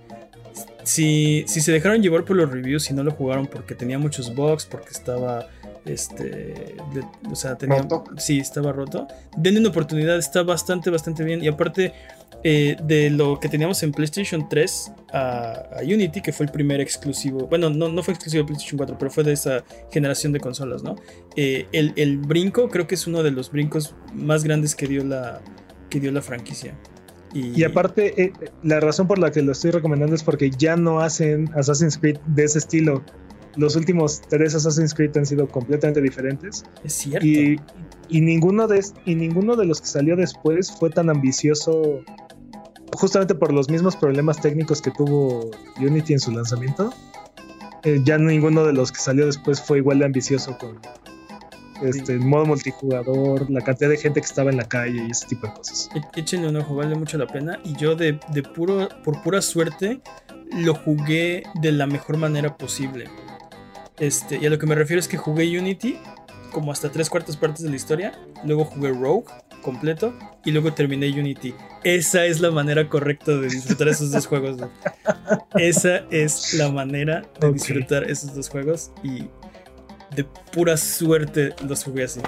Si, 0.84 1.44
si 1.48 1.62
se 1.62 1.72
dejaron 1.72 2.02
llevar 2.02 2.26
por 2.26 2.36
los 2.36 2.50
reviews 2.50 2.90
y 2.90 2.94
no 2.94 3.04
lo 3.04 3.12
jugaron 3.12 3.46
porque 3.48 3.76
tenía 3.76 4.00
muchos 4.00 4.34
bugs, 4.34 4.66
porque 4.66 4.90
estaba. 4.90 5.48
Este. 5.86 6.24
de- 6.24 7.06
o 7.32 7.36
sea, 7.36 7.58
tenía. 7.58 7.80
Roto. 7.80 8.04
Sí, 8.18 8.40
estaba 8.40 8.72
roto. 8.72 9.08
Denle 9.38 9.60
una 9.60 9.70
oportunidad, 9.70 10.18
está 10.18 10.44
bastante, 10.44 10.90
bastante 10.90 11.24
bien. 11.24 11.44
Y 11.44 11.48
aparte 11.48 11.94
eh, 12.44 12.76
de 12.84 13.10
lo 13.10 13.40
que 13.40 13.50
teníamos 13.50 13.82
en 13.84 13.92
PlayStation 13.92 14.48
3 14.50 14.92
a, 15.14 15.52
a 15.80 15.84
Unity, 15.84 16.22
que 16.22 16.32
fue 16.34 16.46
el 16.48 16.52
primer 16.52 16.80
exclusivo. 16.82 17.48
Bueno, 17.48 17.70
no, 17.70 17.90
no 17.90 18.02
fue 18.02 18.14
exclusivo 18.14 18.44
de 18.44 18.48
PlayStation 18.48 18.78
4, 18.78 18.98
pero 18.98 19.12
fue 19.12 19.24
de 19.24 19.34
esa 19.34 19.64
generación 19.92 20.32
de 20.34 20.40
consolas, 20.40 20.82
¿no? 20.84 20.96
Eh, 21.36 21.68
el, 21.72 21.94
el 21.98 22.18
brinco 22.18 22.70
creo 22.70 22.88
que 22.88 22.96
es 22.96 23.06
uno 23.08 23.22
de 23.24 23.32
los 23.32 23.52
brincos 23.52 23.96
más 24.14 24.44
grandes 24.44 24.76
que 24.76 24.88
dio 24.88 25.04
la, 25.04 25.42
que 25.90 26.00
dio 26.00 26.12
la 26.12 26.22
franquicia. 26.22 26.76
Y, 27.34 27.60
Y 27.60 27.64
aparte, 27.64 28.22
eh, 28.22 28.34
la 28.64 28.80
razón 28.80 29.08
por 29.08 29.20
la 29.20 29.32
que 29.32 29.42
lo 29.42 29.52
estoy 29.52 29.72
recomendando 29.72 30.16
es 30.16 30.24
porque 30.24 30.50
ya 30.50 30.76
no 30.76 31.02
hacen 31.02 31.50
Assassin's 31.56 31.98
Creed 31.98 32.18
de 32.28 32.44
ese 32.44 32.60
estilo. 32.60 33.04
Los 33.56 33.76
últimos 33.76 34.22
tres 34.22 34.56
Assassin's 34.56 34.94
Creed 34.94 35.18
han 35.18 35.26
sido 35.26 35.48
completamente 35.48 36.02
diferentes. 36.02 36.64
es 36.84 36.94
cierto. 36.94 37.26
Y, 37.26 37.60
y 38.08 38.22
ninguno 38.22 38.68
de, 38.68 38.84
y 39.06 39.16
ninguno 39.16 39.56
de 39.56 39.66
los 39.66 39.82
que 39.82 39.88
salió 39.88 40.16
después 40.16 40.72
fue 40.72 40.90
tan 40.90 41.10
ambicioso, 41.10 42.02
justamente 42.94 43.36
por 43.36 43.54
los 43.54 43.70
mismos 43.70 43.96
problemas 43.96 44.42
técnicos 44.42 44.82
que 44.82 44.92
tuvo 44.92 45.52
Unity 45.80 46.14
en 46.14 46.20
su 46.20 46.32
lanzamiento. 46.32 46.92
Eh, 47.84 48.02
ya 48.04 48.18
ninguno 48.18 48.66
de 48.66 48.74
los 48.74 48.92
que 48.92 49.00
salió 49.00 49.26
después 49.26 49.62
fue 49.62 49.78
igual 49.78 50.00
de 50.00 50.06
ambicioso 50.06 50.58
con 50.58 50.80
este 51.82 52.14
el 52.14 52.20
modo 52.20 52.46
multijugador, 52.46 53.50
la 53.50 53.62
cantidad 53.62 53.90
de 53.90 53.98
gente 53.98 54.22
que 54.22 54.26
estaba 54.26 54.50
en 54.50 54.58
la 54.58 54.68
calle 54.68 55.06
y 55.08 55.12
ese 55.12 55.28
tipo 55.28 55.48
de 55.48 55.54
cosas. 55.54 55.90
Échenle 56.16 56.50
un 56.50 56.58
ojo, 56.58 56.76
vale 56.76 56.96
mucho 56.96 57.18
la 57.18 57.28
pena. 57.28 57.60
Y 57.64 57.76
yo 57.76 57.96
de, 57.96 58.20
de 58.30 58.44
puro, 58.44 58.90
por 59.04 59.22
pura 59.24 59.42
suerte 59.42 60.02
lo 60.52 60.74
jugué 60.74 61.44
de 61.62 61.72
la 61.72 61.86
mejor 61.86 62.18
manera 62.18 62.58
posible. 62.58 63.06
Este, 64.00 64.38
y 64.38 64.46
a 64.46 64.50
lo 64.50 64.58
que 64.58 64.66
me 64.66 64.76
refiero 64.76 65.00
es 65.00 65.08
que 65.08 65.18
jugué 65.18 65.58
Unity 65.58 65.98
como 66.52 66.72
hasta 66.72 66.90
tres 66.90 67.10
cuartas 67.10 67.38
partes 67.38 67.64
de 67.64 67.70
la 67.70 67.76
historia. 67.76 68.14
Luego 68.46 68.66
jugué 68.66 68.90
Rogue 68.90 69.26
completo 69.62 70.14
y 70.46 70.52
luego 70.52 70.74
terminé 70.74 71.10
Unity. 71.10 71.54
Esa 71.84 72.26
es 72.26 72.40
la 72.40 72.52
manera 72.52 72.88
correcta 72.88 73.32
de 73.32 73.48
disfrutar 73.48 73.90
esos 73.90 74.12
dos 74.12 74.26
juegos. 74.28 74.58
Esa 75.56 75.98
es 76.10 76.54
la 76.54 76.72
manera 76.72 77.24
de 77.40 77.52
disfrutar 77.52 78.10
esos 78.10 78.34
dos 78.34 78.50
juegos 78.50 78.92
y 79.04 79.26
de 80.16 80.24
pura 80.54 80.78
suerte 80.78 81.54
los 81.68 81.84
jugué 81.84 82.06
así. 82.06 82.22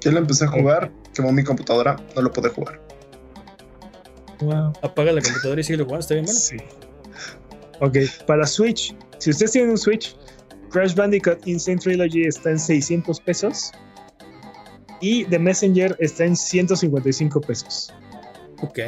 Yo 0.00 0.12
lo 0.12 0.18
empecé 0.18 0.44
a 0.44 0.48
jugar, 0.48 0.90
quemó 1.14 1.32
mi 1.32 1.44
computadora, 1.44 1.96
no 2.14 2.22
lo 2.22 2.32
pude 2.32 2.48
jugar. 2.48 2.80
Wow. 4.40 4.72
Apaga 4.82 5.12
la 5.12 5.20
computadora 5.20 5.60
y 5.60 5.64
sigue 5.64 5.82
jugando, 5.82 6.00
está 6.00 6.14
bien 6.14 6.24
bueno. 6.24 6.40
Sí. 6.40 6.56
Ok, 7.80 7.96
para 8.26 8.46
Switch, 8.46 8.94
si 9.18 9.30
ustedes 9.30 9.52
tienen 9.52 9.70
un 9.70 9.78
Switch, 9.78 10.16
Crash 10.70 10.94
Bandicoot 10.94 11.46
Insane 11.46 11.78
Trilogy 11.78 12.24
está 12.24 12.50
en 12.50 12.58
600 12.58 13.20
pesos 13.20 13.72
y 15.00 15.24
The 15.24 15.38
Messenger 15.38 15.96
está 15.98 16.24
en 16.24 16.36
155 16.36 17.40
pesos. 17.40 17.92
Ok. 18.62 18.78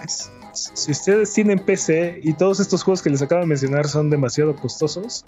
Nice. 0.00 0.30
Si 0.52 0.90
ustedes 0.90 1.32
tienen 1.32 1.58
PC 1.58 2.20
y 2.22 2.32
todos 2.32 2.60
estos 2.60 2.82
juegos 2.82 3.02
que 3.02 3.10
les 3.10 3.22
acabo 3.22 3.40
de 3.40 3.46
mencionar 3.46 3.88
son 3.88 4.10
demasiado 4.10 4.54
costosos, 4.56 5.24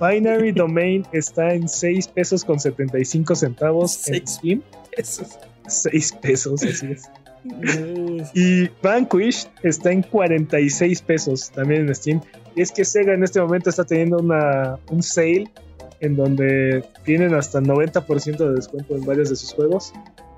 Binary 0.00 0.52
Domain 0.52 1.06
está 1.12 1.54
en 1.54 1.68
6 1.68 2.08
pesos 2.08 2.44
con 2.44 2.60
75 2.60 3.34
centavos 3.34 4.08
en 4.08 4.14
Seis. 4.14 4.30
Steam. 4.30 4.62
Eso 4.92 5.22
es. 5.22 5.38
6 5.90 6.12
pesos, 6.22 6.62
así 6.62 6.92
es. 6.92 7.10
Y 8.34 8.68
Vanquish 8.82 9.48
está 9.62 9.92
en 9.92 10.02
46 10.02 11.02
pesos 11.02 11.50
también 11.50 11.86
en 11.86 11.94
Steam. 11.94 12.20
Y 12.54 12.62
es 12.62 12.72
que 12.72 12.84
Sega 12.84 13.14
en 13.14 13.22
este 13.22 13.40
momento 13.40 13.70
está 13.70 13.84
teniendo 13.84 14.18
una, 14.18 14.78
un 14.90 15.02
sale 15.02 15.50
en 16.00 16.16
donde 16.16 16.84
tienen 17.04 17.34
hasta 17.34 17.60
90% 17.60 18.36
de 18.36 18.54
descuento 18.54 18.96
en 18.96 19.04
varios 19.04 19.30
de 19.30 19.36
sus 19.36 19.52
juegos. 19.52 19.92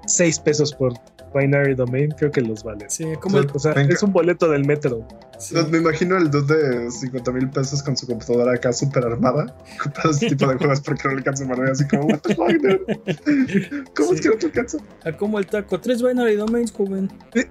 6 0.06 0.40
pesos 0.40 0.74
por 0.74 0.94
Binary 1.34 1.74
Domain, 1.74 2.10
creo 2.10 2.30
que 2.30 2.40
los 2.40 2.64
vale. 2.64 2.86
Sí, 2.88 3.04
como 3.20 3.38
el, 3.38 3.48
O 3.52 3.58
sea, 3.58 3.72
es 3.72 4.02
un 4.02 4.12
boleto 4.12 4.48
del 4.50 4.64
metro. 4.64 5.06
sí. 5.38 5.54
Me 5.70 5.78
imagino 5.78 6.16
el 6.16 6.30
dude 6.30 6.56
de 6.56 6.90
50 6.90 7.32
mil 7.32 7.50
pesos 7.50 7.82
con 7.82 7.96
su 7.96 8.06
computadora 8.06 8.54
acá 8.54 8.72
súper 8.72 9.04
armada, 9.04 9.56
comprando 9.82 10.10
ese 10.16 10.28
tipo 10.28 10.46
de 10.46 10.56
juegos 10.56 10.80
porque 10.80 11.02
no 11.04 11.10
le 11.10 11.18
alcanza 11.18 11.44
manera 11.44 11.72
así 11.72 11.86
como, 11.88 12.06
what 12.06 12.20
the 12.20 12.34
fuck, 12.34 12.48
dude? 12.48 13.84
¿Cómo 13.96 14.12
es 14.12 14.20
que 14.20 14.28
no 14.28 14.36
te 14.36 14.46
alcanza? 14.46 14.78
A 15.04 15.12
como 15.12 15.38
el 15.38 15.46
taco. 15.46 15.80
Tres 15.80 16.02
binary 16.02 16.36
domains, 16.36 16.72
joven. 16.72 17.10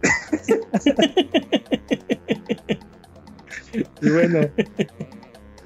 Y 4.02 4.10
bueno, 4.10 4.50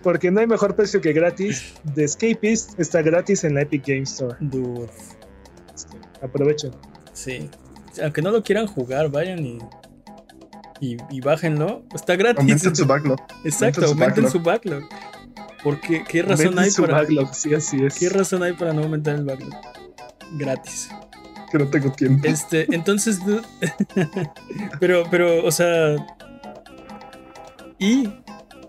porque 0.03 0.31
no 0.31 0.39
hay 0.41 0.47
mejor 0.47 0.75
precio 0.75 0.99
que 1.01 1.13
gratis, 1.13 1.73
The 1.95 2.03
Escapist 2.03 2.79
está 2.79 3.01
gratis 3.01 3.43
en 3.43 3.55
la 3.55 3.61
Epic 3.61 3.85
Game 3.87 4.03
Store. 4.03 4.35
Dude. 4.39 4.89
Aprovechen. 6.21 6.71
Sí. 7.13 7.49
Aunque 8.01 8.21
no 8.21 8.31
lo 8.31 8.43
quieran 8.43 8.67
jugar, 8.67 9.09
vayan 9.09 9.45
y. 9.45 9.59
Y, 10.79 10.97
y 11.11 11.21
bájenlo. 11.21 11.83
Está 11.93 12.15
gratis. 12.15 12.39
Aumenten 12.39 12.75
su 12.75 12.85
backlog. 12.85 13.19
Exacto, 13.43 13.85
aumenten 13.85 14.29
su 14.29 14.39
backlog. 14.39 14.83
Porque 15.63 16.03
qué 16.07 16.23
razón 16.23 16.47
Aumenten 16.47 16.63
hay 16.63 16.71
su 16.71 16.81
para. 16.81 16.97
backlog, 16.99 17.35
sí, 17.35 17.53
así 17.53 17.83
es. 17.83 17.99
¿Qué 17.99 18.09
razón 18.09 18.41
hay 18.41 18.53
para 18.53 18.73
no 18.73 18.81
aumentar 18.81 19.15
el 19.15 19.25
backlog? 19.25 19.53
Gratis. 20.37 20.89
Que 21.51 21.57
no 21.59 21.67
tengo 21.67 21.91
tiempo. 21.91 22.27
Este, 22.27 22.65
entonces, 22.73 23.19
pero, 24.79 25.03
pero, 25.11 25.45
o 25.45 25.51
sea, 25.51 25.97
y 27.77 28.09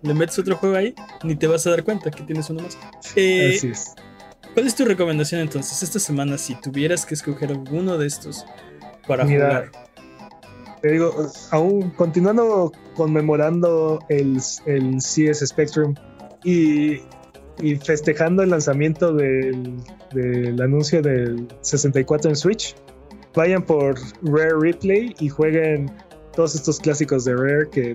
le 0.02 0.14
metes 0.14 0.38
otro 0.38 0.56
juego 0.56 0.76
ahí, 0.76 0.94
ni 1.22 1.36
te 1.36 1.46
vas 1.46 1.66
a 1.66 1.70
dar 1.70 1.84
cuenta 1.84 2.10
que 2.10 2.24
tienes 2.24 2.50
uno 2.50 2.62
más. 2.62 2.76
Eh, 3.14 3.54
Así 3.56 3.68
es. 3.68 3.94
¿Cuál 4.52 4.66
es 4.66 4.74
tu 4.74 4.84
recomendación 4.84 5.40
entonces 5.40 5.82
esta 5.82 5.98
semana 5.98 6.36
si 6.36 6.54
tuvieras 6.60 7.06
que 7.06 7.14
escoger 7.14 7.50
alguno 7.50 7.96
de 7.96 8.06
estos 8.06 8.44
para 9.06 9.24
Mira, 9.24 9.46
jugar? 9.46 9.70
Te 10.80 10.92
digo, 10.92 11.14
aún 11.50 11.90
continuando 11.90 12.72
conmemorando 12.96 14.00
el, 14.08 14.38
el 14.66 14.96
CS 14.98 15.46
Spectrum 15.46 15.94
y, 16.44 17.00
y 17.60 17.76
festejando 17.76 18.42
el 18.42 18.50
lanzamiento 18.50 19.12
del, 19.12 19.76
del 20.12 20.60
anuncio 20.60 21.00
del 21.00 21.46
64 21.60 22.30
en 22.30 22.36
Switch, 22.36 22.74
vayan 23.34 23.62
por 23.62 23.94
Rare 24.22 24.54
Replay 24.60 25.14
y 25.20 25.28
jueguen 25.28 25.90
todos 26.34 26.54
estos 26.56 26.80
clásicos 26.80 27.24
de 27.24 27.36
Rare 27.36 27.68
que 27.70 27.92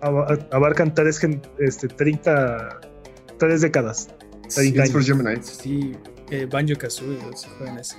aba- 0.00 0.38
abarcan 0.52 0.94
tres, 0.94 1.20
este, 1.58 1.86
30, 1.88 2.80
tres 3.38 3.60
décadas. 3.60 4.08
Sí, 4.48 4.72
Thanks 4.72 4.90
for 4.92 5.04
Gemini. 5.04 5.36
sí, 5.42 5.92
eh, 6.30 6.46
Banjo 6.50 6.74
Kazooie, 6.78 7.18
si 7.36 7.46
juegan 7.58 7.78
ese. 7.78 7.96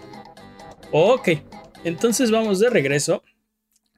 Ok, 0.91 1.29
entonces 1.83 2.31
vamos 2.31 2.59
de 2.59 2.69
regreso. 2.69 3.23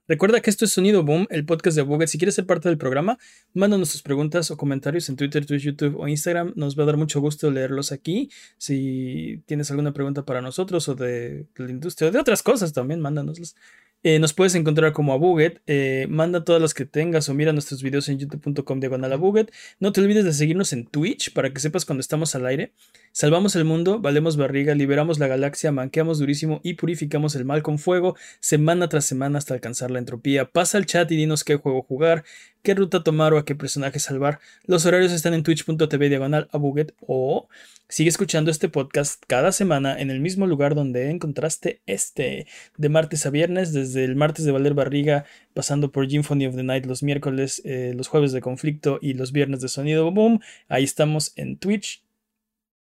Recuerda 0.06 0.42
que 0.42 0.50
esto 0.50 0.66
es 0.66 0.74
Sonido 0.74 1.04
Boom, 1.04 1.28
el 1.30 1.46
podcast 1.46 1.78
de 1.78 1.82
Buget. 1.82 2.10
Si 2.10 2.18
quieres 2.18 2.36
ser 2.36 2.46
parte 2.46 2.68
del 2.68 2.78
programa, 2.78 3.18
mándanos 3.54 3.94
tus 3.94 4.02
preguntas 4.02 4.52
o 4.52 4.58
comentarios 4.58 5.08
en 5.08 5.16
Twitter, 5.16 5.46
Twitch, 5.46 5.64
YouTube 5.64 5.96
o 5.98 6.10
Instagram. 6.10 6.52
Nos 6.58 6.78
va 6.78 6.84
a 6.84 6.88
dar 6.88 6.98
mucho 6.98 7.22
gusto 7.22 7.50
leerlos 7.50 7.94
aquí. 7.94 8.30
Si 8.58 9.42
tienes 9.46 9.72
alguna 9.72 9.94
pregunta 9.94 10.26
para 10.26 10.42
nosotros 10.42 10.90
o 10.90 10.96
de 10.96 11.46
la 11.56 11.70
industria 11.70 12.10
o 12.10 12.12
de 12.12 12.20
otras 12.20 12.44
cosas 12.44 12.74
también, 12.74 13.00
mándanoslas. 13.00 13.56
Eh, 14.04 14.20
nos 14.20 14.34
puedes 14.34 14.54
encontrar 14.56 14.92
como 14.92 15.14
a 15.14 15.18
Buget. 15.18 15.62
Eh, 15.68 16.08
manda 16.10 16.44
todas 16.44 16.62
las 16.62 16.74
que 16.74 16.86
tengas 16.86 17.30
o 17.30 17.34
mira 17.34 17.54
nuestros 17.54 17.82
videos 17.82 18.10
en 18.10 18.20
youtube.com 18.20 18.82
diagonal 18.82 19.14
a 19.14 19.16
Buget. 19.16 19.54
No 19.80 19.94
te 19.94 20.02
olvides 20.02 20.26
de 20.26 20.34
seguirnos 20.34 20.74
en 20.74 20.86
Twitch 20.86 21.32
para 21.32 21.54
que 21.54 21.62
sepas 21.62 21.86
cuando 21.86 22.02
estamos 22.02 22.36
al 22.36 22.46
aire. 22.46 22.74
Salvamos 23.16 23.56
el 23.56 23.64
mundo, 23.64 24.00
valemos 24.00 24.38
barriga, 24.38 24.74
liberamos 24.74 25.20
la 25.20 25.28
galaxia, 25.28 25.72
manqueamos 25.72 26.18
durísimo 26.18 26.62
y 26.64 26.74
purificamos 26.74 27.36
el 27.36 27.46
mal 27.46 27.62
con 27.62 27.78
fuego, 27.78 28.16
semana 28.40 28.90
tras 28.90 29.06
semana 29.06 29.38
hasta 29.38 29.54
alcanzar 29.54 29.92
la 29.92 30.00
entropía. 30.00 30.50
Pasa 30.50 30.80
al 30.80 30.88
chat 30.88 31.12
y 31.12 31.16
dinos 31.16 31.44
qué 31.44 31.58
juego 31.58 31.84
jugar, 31.84 32.24
qué 32.64 32.74
ruta 32.74 33.04
tomar 33.04 33.36
o 33.36 33.38
a 33.38 33.46
qué 33.46 33.54
personaje 33.54 34.00
salvar. 34.00 34.40
Los 34.66 34.88
horarios 34.88 35.12
están 35.12 35.36
en 35.36 35.44
twitch.tv 35.44 36.10
diagonal 36.10 36.50
a 36.52 36.58
buget 36.58 36.96
o 37.06 37.50
sigue 37.88 38.10
escuchando 38.10 38.50
este 38.50 38.68
podcast 38.68 39.22
cada 39.28 39.52
semana 39.52 40.02
en 40.02 40.10
el 40.10 40.20
mismo 40.20 40.48
lugar 40.48 40.74
donde 40.74 41.12
encontraste 41.12 41.82
este, 41.86 42.48
de 42.78 42.90
martes 42.90 43.28
a 43.28 43.30
viernes, 43.30 43.74
desde 43.74 44.06
el 44.06 44.16
martes 44.16 44.44
de 44.44 44.52
Valer 44.52 44.74
Barriga, 44.74 45.26
pasando 45.54 45.92
por 45.92 46.10
Symphony 46.10 46.48
of 46.48 46.56
the 46.56 46.64
Night 46.64 46.88
los 46.88 47.04
miércoles, 47.04 47.62
eh, 47.64 47.94
los 47.96 48.08
jueves 48.08 48.32
de 48.32 48.42
conflicto 48.42 48.98
y 49.04 49.14
los 49.14 49.32
viernes 49.32 49.62
de 49.62 49.68
sonido 49.68 50.10
boom. 50.10 50.40
Ahí 50.68 50.84
estamos 50.84 51.34
en 51.36 51.58
Twitch 51.58 52.03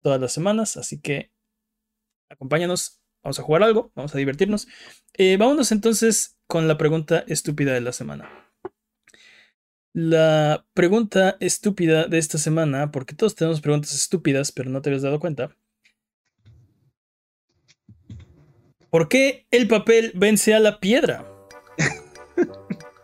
todas 0.01 0.19
las 0.19 0.33
semanas, 0.33 0.77
así 0.77 0.99
que 0.99 1.31
acompáñanos, 2.29 2.99
vamos 3.23 3.39
a 3.39 3.43
jugar 3.43 3.63
algo, 3.63 3.91
vamos 3.95 4.13
a 4.13 4.17
divertirnos. 4.17 4.67
Eh, 5.13 5.37
vámonos 5.37 5.71
entonces 5.71 6.37
con 6.47 6.67
la 6.67 6.77
pregunta 6.77 7.23
estúpida 7.27 7.73
de 7.73 7.81
la 7.81 7.91
semana. 7.91 8.29
La 9.93 10.65
pregunta 10.73 11.35
estúpida 11.39 12.07
de 12.07 12.19
esta 12.19 12.37
semana, 12.37 12.91
porque 12.91 13.15
todos 13.15 13.35
tenemos 13.35 13.59
preguntas 13.59 13.93
estúpidas, 13.93 14.51
pero 14.51 14.69
no 14.69 14.81
te 14.81 14.89
habías 14.89 15.01
dado 15.01 15.19
cuenta. 15.19 15.55
¿Por 18.89 19.07
qué 19.07 19.47
el 19.51 19.67
papel 19.67 20.11
vence 20.15 20.53
a 20.53 20.59
la 20.59 20.79
piedra? 20.79 21.25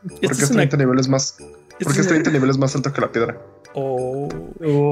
porque 0.02 0.26
es 0.26 0.52
30 0.52 0.78
niveles 0.78 1.08
más. 1.08 1.38
Porque 1.84 2.02
es 2.02 2.08
30 2.08 2.32
niveles 2.32 2.58
más 2.58 2.76
alto 2.76 2.94
que 2.94 3.02
la 3.02 3.12
piedra. 3.12 3.55
Oh, 3.76 4.30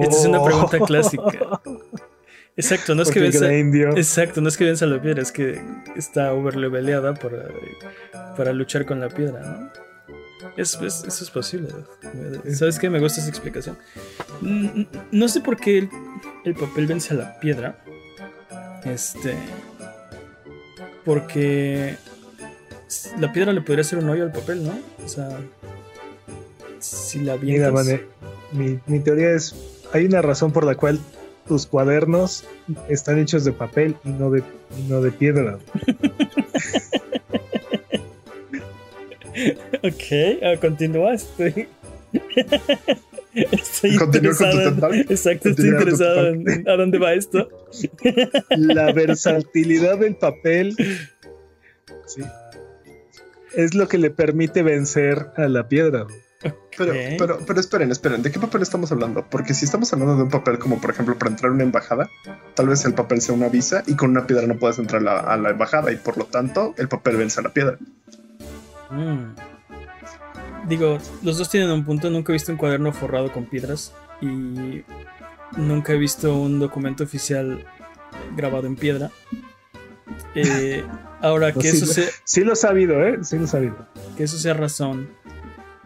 esta 0.02 0.16
es 0.16 0.26
una 0.26 0.44
pregunta 0.44 0.80
clásica. 0.80 1.62
Exacto, 2.56 2.94
no 2.94 3.02
es 3.02 3.10
que 3.10 3.20
venza. 3.20 3.52
Exacto, 3.52 4.42
no 4.42 4.50
es 4.50 4.58
que 4.58 4.66
venza 4.66 4.86
la 4.86 5.02
piedra, 5.02 5.22
es 5.22 5.32
que 5.32 5.60
está 5.96 6.34
overleveleada 6.34 7.16
para, 7.16 7.50
para 8.38 8.54
luchar 8.54 8.86
con 8.86 9.00
la 9.00 9.10
piedra, 9.10 9.40
¿no? 9.42 9.84
eso 10.58 10.86
es 10.86 11.32
posible. 11.32 11.70
¿Sabes 12.54 12.78
qué? 12.80 12.90
Me 12.90 13.00
gusta 13.00 13.22
esa 13.22 13.30
explicación. 13.30 13.78
No 15.12 15.28
sé 15.28 15.42
por 15.42 15.58
qué 15.58 15.90
el, 16.44 16.56
papel 16.56 16.88
vence 16.88 17.14
a 17.14 17.18
la 17.18 17.40
piedra. 17.40 17.84
Este. 18.84 19.36
Porque 21.06 21.96
la 23.20 23.32
piedra 23.32 23.52
le 23.54 23.62
podría 23.62 23.82
hacer 23.82 24.00
un 24.00 24.10
hoyo 24.10 24.24
al 24.24 24.32
papel, 24.32 24.64
¿no? 24.64 24.78
O 25.04 25.08
sea. 25.08 25.40
Si 26.80 27.20
la 27.20 27.38
vienes 27.38 28.02
mi, 28.54 29.00
teoría 29.00 29.32
es, 29.32 29.56
hay 29.92 30.06
una 30.06 30.22
razón 30.22 30.52
por 30.52 30.66
la 30.66 30.76
cual 30.76 31.00
tus 31.48 31.66
cuadernos 31.66 32.46
están 32.88 33.20
hechos 33.20 33.44
de 33.44 33.52
papel 33.52 33.96
y 34.04 34.10
no 34.10 34.30
de, 34.30 34.44
no 34.88 35.02
de 35.02 35.12
piedra. 35.12 35.60
ok, 39.84 40.04
uh, 40.42 40.60
continúa, 40.62 41.14
estoy... 41.14 41.68
estoy 43.34 43.92
interesado. 43.92 44.94
exacto, 44.94 45.50
estoy 45.50 45.70
interesado 45.70 46.28
en 46.28 46.70
a 46.70 46.76
dónde 46.76 47.00
va 47.00 47.14
esto. 47.14 47.50
La 48.50 48.94
versatilidad 48.94 49.98
del 49.98 50.16
papel 50.16 50.76
sí, 52.06 52.22
es 53.56 53.74
lo 53.74 53.88
que 53.88 53.98
le 53.98 54.10
permite 54.10 54.64
vencer 54.64 55.28
a 55.36 55.48
la 55.48 55.68
piedra. 55.68 56.08
Pero, 56.78 56.94
pero, 57.18 57.40
pero 57.46 57.60
esperen, 57.60 57.92
esperen, 57.92 58.22
¿de 58.22 58.32
qué 58.32 58.40
papel 58.40 58.62
estamos 58.62 58.92
hablando? 58.92 59.26
Porque 59.30 59.54
si 59.54 59.66
estamos 59.66 59.94
hablando 59.94 60.18
de 60.18 60.24
un 60.24 60.30
papel 60.30 60.60
como 60.60 60.82
por 60.82 60.92
ejemplo 60.92 61.18
para 61.18 61.32
entrar 61.32 61.52
a 61.52 61.54
una 61.54 61.64
embajada, 61.64 62.10
tal 62.56 62.68
vez 62.68 62.84
el 62.86 62.94
papel 62.94 63.22
sea 63.22 63.36
una 63.36 63.48
visa 63.48 63.84
y 63.88 63.96
con 63.96 64.10
una 64.10 64.28
piedra 64.28 64.48
no 64.48 64.58
puedes 64.58 64.80
entrar 64.80 65.08
a 65.08 65.38
la, 65.38 65.50
embajada 65.50 65.92
y 65.92 65.98
por 65.98 66.18
lo 66.18 66.26
tanto 66.26 66.74
el 66.78 66.88
papel 66.88 67.18
vence 67.18 67.40
a 67.40 67.44
la 67.44 67.54
piedra. 67.54 67.78
Mm. 68.90 69.36
Digo, 70.68 70.98
los 71.22 71.38
dos 71.38 71.50
tienen 71.50 71.70
un 71.70 71.84
punto, 71.86 72.10
nunca 72.10 72.32
he 72.32 72.34
visto 72.34 72.52
un 72.52 72.58
cuaderno 72.58 72.92
forrado 72.92 73.32
con 73.32 73.46
piedras 73.46 73.94
y 74.22 74.84
nunca 75.58 75.94
he 75.94 75.98
visto 75.98 76.36
un 76.36 76.60
documento 76.60 77.04
oficial 77.04 77.66
grabado 78.36 78.68
en 78.68 78.76
piedra. 78.76 79.12
Eh, 80.36 80.84
ahora 81.22 81.52
que 81.54 81.70
eso 81.70 81.86
sea... 81.86 82.08
Sí 82.24 82.44
lo 82.44 82.54
he 82.54 82.56
sabido, 82.56 83.04
¿eh? 83.04 83.20
Sí 83.24 83.38
lo 83.38 83.46
he 83.46 83.48
sabido. 83.48 83.88
Que 84.18 84.24
eso 84.24 84.38
sea 84.38 84.54
razón 84.54 85.10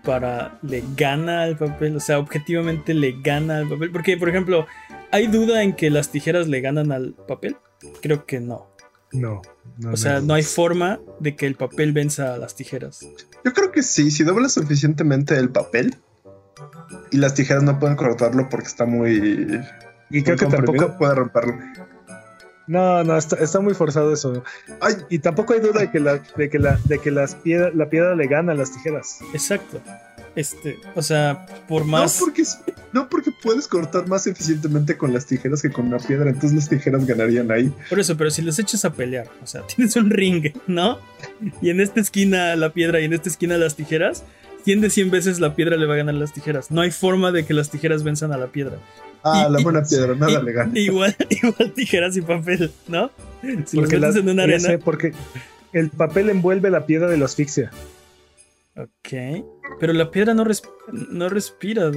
para 0.08 0.58
le 0.62 0.82
gana 0.96 1.44
al 1.44 1.58
papel, 1.58 1.98
o 1.98 2.00
sea, 2.00 2.18
objetivamente 2.18 2.94
le 2.94 3.22
gana 3.22 3.58
al 3.58 3.68
papel, 3.68 3.92
porque 3.92 4.16
por 4.16 4.30
ejemplo, 4.30 4.66
¿hay 5.12 5.28
duda 5.28 5.64
en 5.64 5.76
que 5.76 5.90
las 5.90 6.10
tijeras 6.12 6.48
le 6.48 6.62
ganan 6.62 6.94
al 6.94 7.14
papel? 7.28 7.58
Creo 8.02 8.26
que 8.26 8.40
no. 8.40 8.72
No. 9.12 9.42
o 9.92 9.98
sea, 9.98 10.22
no 10.22 10.34
hay 10.34 10.44
forma 10.44 11.00
de 11.20 11.36
que 11.36 11.46
el 11.46 11.56
papel 11.56 11.92
venza 11.92 12.34
a 12.34 12.38
las 12.38 12.56
tijeras. 12.56 13.06
Yo 13.44 13.54
creo 13.54 13.72
que 13.72 13.84
sí, 13.84 14.12
si 14.12 14.24
dobla 14.24 14.48
suficientemente 14.48 15.36
el 15.36 15.50
papel 15.50 15.96
y 17.12 17.18
las 17.18 17.34
tijeras 17.34 17.64
no 17.64 17.78
pueden 17.78 17.98
cortarlo 17.98 18.48
porque 18.50 18.68
está 18.68 18.86
muy... 18.86 19.62
Y 20.10 20.24
creo 20.24 20.38
que 20.38 20.46
tampoco 20.46 20.98
puede 20.98 21.16
romperlo. 21.16 21.54
No, 22.68 23.04
no, 23.04 23.18
está, 23.18 23.60
muy 23.62 23.74
forzado 23.74 24.14
eso. 24.14 24.44
y 25.10 25.20
tampoco 25.20 25.54
hay 25.54 25.62
duda 25.62 25.82
de 25.82 25.92
que 25.92 26.00
la, 26.00 26.22
de 26.36 26.50
que 26.50 26.60
la, 26.60 26.78
de 26.84 27.00
que 27.00 27.12
las 27.12 27.36
piedra, 27.36 27.72
la 27.74 27.90
piedra 27.90 28.14
le 28.14 28.28
gana 28.28 28.52
a 28.52 28.56
las 28.56 28.72
tijeras. 28.72 29.20
Exacto. 29.34 29.82
Este, 30.38 30.78
o 30.94 31.02
sea, 31.02 31.48
por 31.68 31.84
más. 31.86 32.20
No 32.20 32.26
porque, 32.26 32.44
no 32.94 33.10
porque 33.10 33.32
puedes 33.42 33.68
cortar 33.68 34.08
más 34.08 34.28
eficientemente 34.28 34.96
con 34.96 35.12
las 35.12 35.26
tijeras 35.26 35.64
que 35.64 35.72
con 35.72 35.88
una 35.88 35.98
piedra, 35.98 36.30
entonces 36.30 36.54
las 36.54 36.70
tijeras 36.70 37.08
ganarían 37.08 37.50
ahí. 37.52 37.74
Por 37.90 38.00
eso, 38.00 38.16
pero 38.18 38.30
si 38.30 38.44
los 38.44 38.60
echas 38.60 38.86
a 38.86 38.94
pelear, 38.94 39.28
o 39.42 39.48
sea, 39.48 39.62
tienes 39.76 39.96
un 39.96 40.12
ring, 40.12 40.54
¿no? 40.68 41.00
Y 41.60 41.72
en 41.72 41.82
esta 41.82 42.02
esquina 42.02 42.56
la 42.56 42.72
piedra 42.72 43.00
y 43.00 43.06
en 43.06 43.14
esta 43.14 43.30
esquina 43.30 43.58
las 43.58 43.76
tijeras, 43.76 44.26
100 44.66 44.82
de 44.82 44.90
100 44.92 45.10
veces 45.10 45.40
la 45.40 45.56
piedra 45.56 45.76
le 45.76 45.88
va 45.88 45.96
a 45.96 45.98
ganar 45.98 46.14
a 46.14 46.20
las 46.20 46.34
tijeras. 46.34 46.70
No 46.70 46.82
hay 46.82 46.92
forma 46.92 47.32
de 47.32 47.44
que 47.44 47.56
las 47.56 47.72
tijeras 47.72 48.04
venzan 48.04 48.32
a 48.32 48.38
la 48.38 48.48
piedra. 48.48 48.78
Ah, 49.34 49.50
la 49.50 49.60
buena 49.62 49.84
piedra, 49.84 50.16
nada 50.16 50.42
le 50.42 50.52
gana. 50.52 50.72
Igual, 50.80 51.16
igual 51.30 51.74
tijeras 51.74 52.16
y 52.18 52.22
papel, 52.22 52.72
¿no? 52.88 53.12
Si 53.66 53.78
porque 53.78 53.98
los 53.98 54.16
en 54.16 54.30
una 54.30 54.44
arena. 54.44 54.80
porque 54.84 55.14
el 55.74 55.90
papel 55.90 56.30
envuelve 56.30 56.70
la 56.70 56.86
piedra 56.86 57.08
de 57.08 57.18
la 57.18 57.26
asfixia. 57.26 57.72
Ok. 58.76 59.44
Pero 59.80 59.94
la 59.94 60.12
piedra 60.12 60.34
no, 60.34 60.46
no 60.92 61.30
respira. 61.30 61.92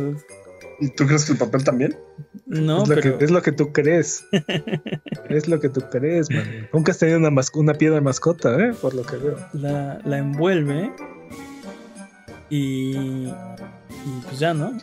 ¿Y 0.80 0.88
tú 0.90 1.06
crees 1.06 1.24
que 1.26 1.32
el 1.32 1.38
papel 1.38 1.62
también? 1.62 1.98
No, 2.46 2.82
es 2.82 2.88
lo, 2.88 2.96
que, 2.96 3.24
es 3.24 3.30
lo 3.30 3.42
que 3.42 3.52
tú 3.52 3.72
crees. 3.72 4.24
es 5.28 5.46
lo 5.46 5.60
que 5.60 5.68
tú 5.68 5.82
crees, 5.90 6.30
man. 6.30 6.68
Nunca 6.72 6.92
has 6.92 6.98
tenido 6.98 7.18
una, 7.18 7.30
una 7.54 7.74
piedra 7.74 8.00
mascota, 8.00 8.58
¿eh? 8.58 8.72
Por 8.80 8.94
lo 8.94 9.04
que 9.04 9.16
veo. 9.16 9.36
La, 9.52 10.00
la 10.04 10.18
envuelve 10.18 10.90
y 12.48 13.28
y 14.04 14.20
pues 14.22 14.38
ya, 14.38 14.54
¿no? 14.54 14.72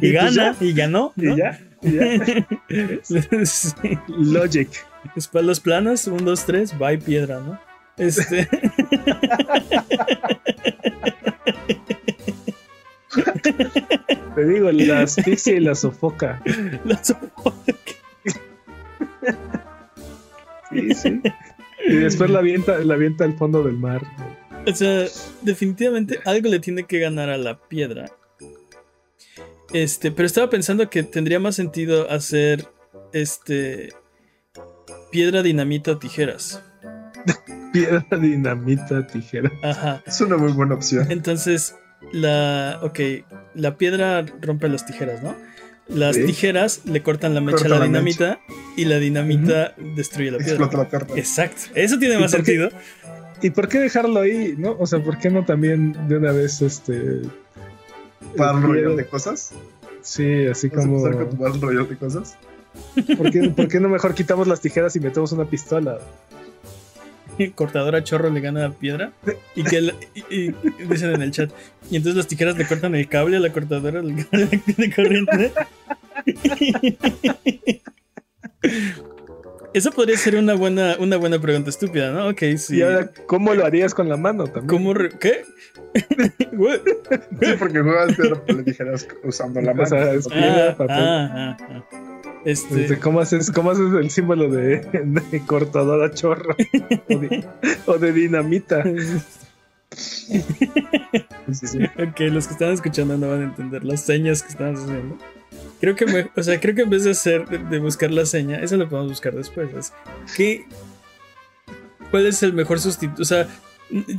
y, 0.00 0.12
gana, 0.12 0.56
y 0.60 0.72
ganó. 0.72 1.12
Y 1.16 1.36
ya, 1.36 1.60
Logic. 4.08 4.68
Espaldas 5.16 5.60
planas, 5.60 6.06
un, 6.06 6.24
dos, 6.24 6.44
tres, 6.44 6.74
va 6.80 6.94
y 6.94 6.98
piedra, 6.98 7.40
¿no? 7.40 7.58
Este. 7.96 8.48
Te 14.34 14.44
digo, 14.46 14.72
la 14.72 15.02
asfixia 15.02 15.54
y 15.54 15.60
la 15.60 15.74
sofoca. 15.74 16.42
La 16.84 17.02
sofoca. 17.02 17.74
sí, 20.70 20.94
sí. 20.94 21.20
Y 21.86 21.96
después 21.96 22.30
la 22.30 22.38
avienta, 22.38 22.78
la 22.78 22.94
avienta 22.94 23.24
al 23.24 23.34
fondo 23.34 23.62
del 23.62 23.76
mar. 23.76 24.02
O 24.66 24.74
sea, 24.74 25.06
definitivamente 25.42 26.20
algo 26.24 26.48
le 26.48 26.58
tiene 26.58 26.84
que 26.84 26.98
ganar 26.98 27.30
a 27.30 27.36
la 27.36 27.58
piedra. 27.60 28.10
Este, 29.72 30.10
pero 30.10 30.26
estaba 30.26 30.50
pensando 30.50 30.88
que 30.88 31.02
tendría 31.02 31.40
más 31.40 31.56
sentido 31.56 32.10
hacer 32.10 32.66
este 33.12 33.92
piedra, 35.10 35.42
dinamita, 35.42 35.98
tijeras. 35.98 36.62
piedra, 37.72 38.04
dinamita, 38.20 39.06
tijeras. 39.06 39.52
Ajá. 39.62 40.02
Es 40.06 40.20
una 40.20 40.36
muy 40.36 40.52
buena 40.52 40.74
opción. 40.74 41.10
Entonces, 41.10 41.74
la. 42.12 42.78
Ok, 42.82 43.00
la 43.54 43.76
piedra 43.76 44.24
rompe 44.40 44.68
las 44.68 44.86
tijeras, 44.86 45.22
¿no? 45.22 45.34
Las 45.86 46.16
tijeras 46.16 46.82
le 46.86 47.02
cortan 47.02 47.34
la 47.34 47.42
mecha 47.42 47.66
a 47.66 47.68
la, 47.68 47.80
dinamita 47.84 48.40
y 48.74 48.86
la 48.86 48.98
dinamita 48.98 49.74
destruye 49.94 50.30
la 50.30 50.38
piedra. 50.38 50.64
Explota 50.64 50.98
la 50.98 51.18
Exacto. 51.18 51.62
Eso 51.74 51.98
tiene 51.98 52.18
más 52.18 52.30
sentido. 52.30 52.70
¿Y 53.42 53.50
por 53.50 53.68
qué 53.68 53.78
dejarlo 53.78 54.20
ahí? 54.20 54.54
¿No? 54.56 54.76
O 54.78 54.86
sea, 54.86 55.02
¿por 55.02 55.18
qué 55.18 55.30
no 55.30 55.44
también 55.44 56.08
de 56.08 56.16
una 56.16 56.32
vez 56.32 56.62
este. 56.62 57.22
¿Para 58.36 58.54
un 58.54 58.62
rollo 58.62 58.96
de 58.96 59.06
cosas? 59.06 59.52
Sí, 60.02 60.46
así 60.46 60.70
como. 60.70 61.02
con 61.02 61.60
tu 61.60 61.66
rollo 61.66 61.84
de 61.84 61.96
cosas? 61.96 62.36
¿Por 63.16 63.30
qué, 63.30 63.50
¿Por 63.50 63.68
qué 63.68 63.80
no 63.80 63.88
mejor 63.88 64.14
quitamos 64.14 64.48
las 64.48 64.60
tijeras 64.60 64.96
y 64.96 65.00
metemos 65.00 65.32
una 65.32 65.44
pistola? 65.44 65.98
cortadora 67.54 68.04
chorro 68.04 68.30
le 68.30 68.40
gana 68.40 68.66
a 68.66 68.70
piedra 68.70 69.12
y 69.54 69.64
que 69.64 69.92
dicen 70.88 71.14
en 71.14 71.22
el 71.22 71.32
chat 71.32 71.50
y 71.90 71.96
entonces 71.96 72.16
las 72.16 72.28
tijeras 72.28 72.56
le 72.56 72.66
cortan 72.66 72.94
el 72.94 73.08
cable 73.08 73.36
a 73.36 73.40
la 73.40 73.52
cortadora 73.52 74.02
de 74.02 74.92
corriente 74.94 75.52
Esa 79.74 79.90
podría 79.90 80.16
ser 80.16 80.36
una 80.36 80.54
buena, 80.54 80.96
una 80.98 81.16
buena 81.16 81.38
pregunta 81.40 81.68
estúpida, 81.68 82.12
¿no? 82.12 82.28
Ok, 82.28 82.42
sí. 82.56 82.76
Y 82.78 82.82
ahora, 82.82 83.10
¿cómo 83.26 83.52
lo 83.54 83.66
harías 83.66 83.92
con 83.92 84.08
la 84.08 84.16
mano 84.16 84.44
también? 84.44 84.66
¿Cómo 84.68 84.94
re- 84.94 85.10
¿Qué? 85.18 85.44
Sí, 87.40 87.48
porque 87.58 87.80
juegas 87.80 88.14
piedra, 88.14 88.34
papel 88.36 88.60
o 88.60 88.64
tijeras 88.64 89.08
usando 89.24 89.60
la 89.60 89.72
O 89.72 89.74
mano. 89.74 89.88
sea, 89.88 90.12
es- 90.14 90.26
Ah, 90.32 90.74
papel. 90.78 90.96
ah, 90.96 91.56
ah, 91.60 91.66
ah. 91.70 91.84
Este, 92.44 92.82
Este, 92.82 92.98
¿Cómo 92.98 93.20
haces, 93.20 93.50
¿Cómo 93.50 93.70
haces 93.70 93.92
el 93.92 94.10
símbolo 94.10 94.48
de, 94.50 94.76
de 95.30 95.40
cortador 95.46 96.04
a 96.04 96.10
chorro? 96.12 96.54
O 97.10 97.18
de, 97.18 97.44
o 97.86 97.98
de 97.98 98.12
dinamita. 98.12 98.84
Sí, 99.96 100.42
sí, 101.52 101.66
sí. 101.68 101.78
ok, 101.84 102.18
los 102.32 102.48
que 102.48 102.54
están 102.54 102.72
escuchando 102.72 103.16
no 103.16 103.28
van 103.28 103.42
a 103.42 103.44
entender 103.44 103.84
las 103.84 104.00
señas 104.04 104.42
que 104.42 104.48
estamos 104.48 104.80
haciendo. 104.82 105.18
Creo 105.84 105.96
que, 105.96 106.06
me- 106.06 106.30
o 106.34 106.42
sea, 106.42 106.58
creo 106.60 106.74
que 106.74 106.80
en 106.82 106.88
vez 106.90 107.04
de 107.04 107.10
hacer, 107.10 107.46
de, 107.46 107.78
buscar 107.78 108.10
la 108.10 108.24
seña, 108.24 108.58
eso 108.60 108.76
lo 108.78 108.88
podemos 108.88 109.10
buscar 109.10 109.34
después. 109.34 109.68
Es, 109.76 109.92
¿qué, 110.34 110.64
¿Cuál 112.10 112.26
es 112.26 112.42
el 112.42 112.54
mejor 112.54 112.80
sustituto? 112.80 113.20
O 113.20 113.24
sea, 113.26 113.46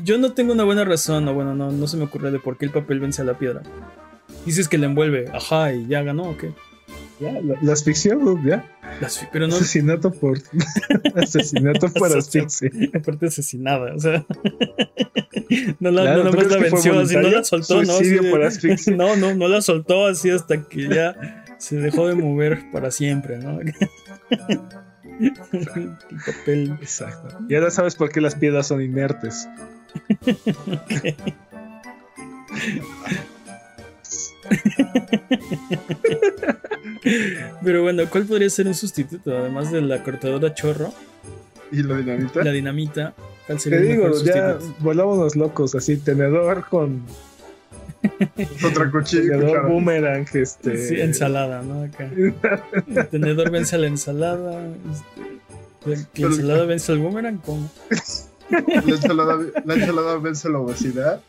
yo 0.03 0.19
no 0.19 0.33
tengo 0.33 0.53
una 0.53 0.63
buena 0.63 0.85
razón, 0.85 1.27
o 1.27 1.33
bueno, 1.33 1.55
no, 1.55 1.71
no 1.71 1.87
se 1.87 1.97
me 1.97 2.03
ocurre 2.03 2.29
de 2.29 2.37
por 2.39 2.57
qué 2.57 2.65
el 2.65 2.71
papel 2.71 2.99
vence 2.99 3.23
a 3.23 3.25
la 3.25 3.37
piedra. 3.39 3.63
Dices 4.45 4.67
que 4.67 4.77
la 4.77 4.85
envuelve, 4.85 5.25
ajá, 5.33 5.73
y 5.73 5.87
ya 5.87 6.03
ganó, 6.03 6.29
ok. 6.29 6.43
Ya, 7.19 7.31
la, 7.31 7.55
la 7.61 7.73
asfixia, 7.73 8.15
ya. 8.45 8.69
Las 9.01 9.17
fi- 9.17 9.25
pero 9.31 9.47
no, 9.47 9.55
Asesinato 9.55 10.11
por. 10.11 10.37
asesinato 11.15 11.89
por 11.93 12.15
asfixia. 12.15 12.69
aparte 12.93 13.25
asesinada, 13.27 13.95
o 13.95 13.99
sea. 13.99 14.23
no 15.79 15.91
la, 15.91 16.01
Claro, 16.03 16.23
no 16.25 16.29
¿tú 16.31 16.35
nomás 16.37 16.45
crees 16.47 16.51
la 16.51 16.57
venció, 16.57 16.99
así 16.99 17.15
no 17.15 17.29
la 17.29 17.43
soltó, 17.43 17.81
¿no? 17.83 17.85
Suicidio 17.93 18.19
Así 18.19 18.25
de- 18.25 18.31
por 18.31 18.43
asfixia. 18.43 18.95
no, 18.97 19.15
no, 19.15 19.33
no 19.33 19.47
la 19.47 19.61
soltó 19.61 20.05
así 20.05 20.29
hasta 20.29 20.61
que 20.67 20.87
ya 20.89 21.44
se 21.57 21.77
dejó 21.77 22.07
de 22.07 22.15
mover 22.15 22.71
para 22.71 22.91
siempre, 22.91 23.37
¿no? 23.37 23.59
el 25.19 25.95
papel. 26.25 26.77
Exacto. 26.81 27.37
Y 27.47 27.55
ahora 27.55 27.71
sabes 27.71 27.95
por 27.95 28.11
qué 28.11 28.21
las 28.21 28.35
piedras 28.35 28.67
son 28.67 28.81
inertes. 28.81 29.47
Pero 37.63 37.83
bueno, 37.83 38.03
¿cuál 38.09 38.25
podría 38.25 38.49
ser 38.49 38.67
un 38.67 38.73
sustituto? 38.73 39.37
Además 39.37 39.71
de 39.71 39.81
la 39.81 40.03
cortadora 40.03 40.53
chorro, 40.53 40.93
¿Y 41.71 41.83
la 41.83 41.97
dinamita? 41.97 42.43
la 42.43 42.51
dinamita. 42.51 43.13
¿Cuál 43.45 43.57
Te 43.57 43.63
sería 43.63 43.79
digo, 43.79 44.11
ya 44.23 44.57
volábamos 44.79 45.35
locos, 45.35 45.75
así, 45.75 45.97
tenedor 45.97 46.65
con 46.69 47.03
Otra 48.65 48.91
cuchilla 48.91 49.37
tenedor 49.37 49.67
boomerang, 49.67 50.25
este. 50.33 50.77
Sí, 50.77 50.99
ensalada, 51.01 51.61
¿no? 51.61 51.83
Acá. 51.83 52.09
El 52.87 53.07
tenedor 53.09 53.49
vence 53.51 53.75
a 53.75 53.79
la 53.79 53.87
ensalada. 53.87 54.61
este, 55.85 56.21
¿La 56.21 56.27
ensalada 56.27 56.65
vence 56.65 56.91
al 56.91 56.99
boomerang? 56.99 57.37
¿Cómo? 57.39 57.69
La 58.49 58.59
ensalada, 58.95 59.37
la 59.65 59.73
ensalada 59.73 60.17
vence 60.17 60.49
la 60.49 60.59
obesidad. 60.59 61.21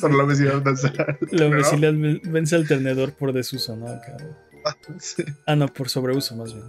Por 0.00 0.14
la 0.14 0.24
obesidad 0.24 0.62
vence 0.62 0.92
La 1.30 1.46
obesidad 1.46 1.92
ven- 1.92 2.20
vence 2.24 2.56
al 2.56 2.66
tenedor 2.66 3.12
por 3.12 3.32
desuso, 3.32 3.76
¿no? 3.76 3.88
Acá. 3.88 4.16
Sí. 4.98 5.24
Ah, 5.46 5.54
no, 5.54 5.68
por 5.68 5.88
sobreuso 5.88 6.34
más 6.36 6.52
bien. 6.52 6.66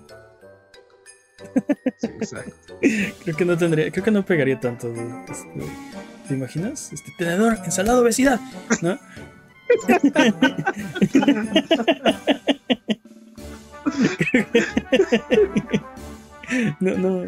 Sí, 1.98 2.08
exacto. 2.20 2.80
Creo 3.24 3.36
que 3.36 3.46
no 3.46 3.58
tendría, 3.58 3.92
creo 3.92 4.04
que 4.04 4.12
no 4.12 4.24
pegaría 4.26 4.60
tanto. 4.60 4.92
de- 4.92 5.02
este, 5.30 5.48
¿Te 6.28 6.34
imaginas? 6.34 6.92
Este 6.92 7.14
tenedor, 7.18 7.58
ensalada, 7.64 8.02
obesidad, 8.02 8.42
¿no? 8.82 9.00
no, 16.80 16.98
no. 16.98 17.26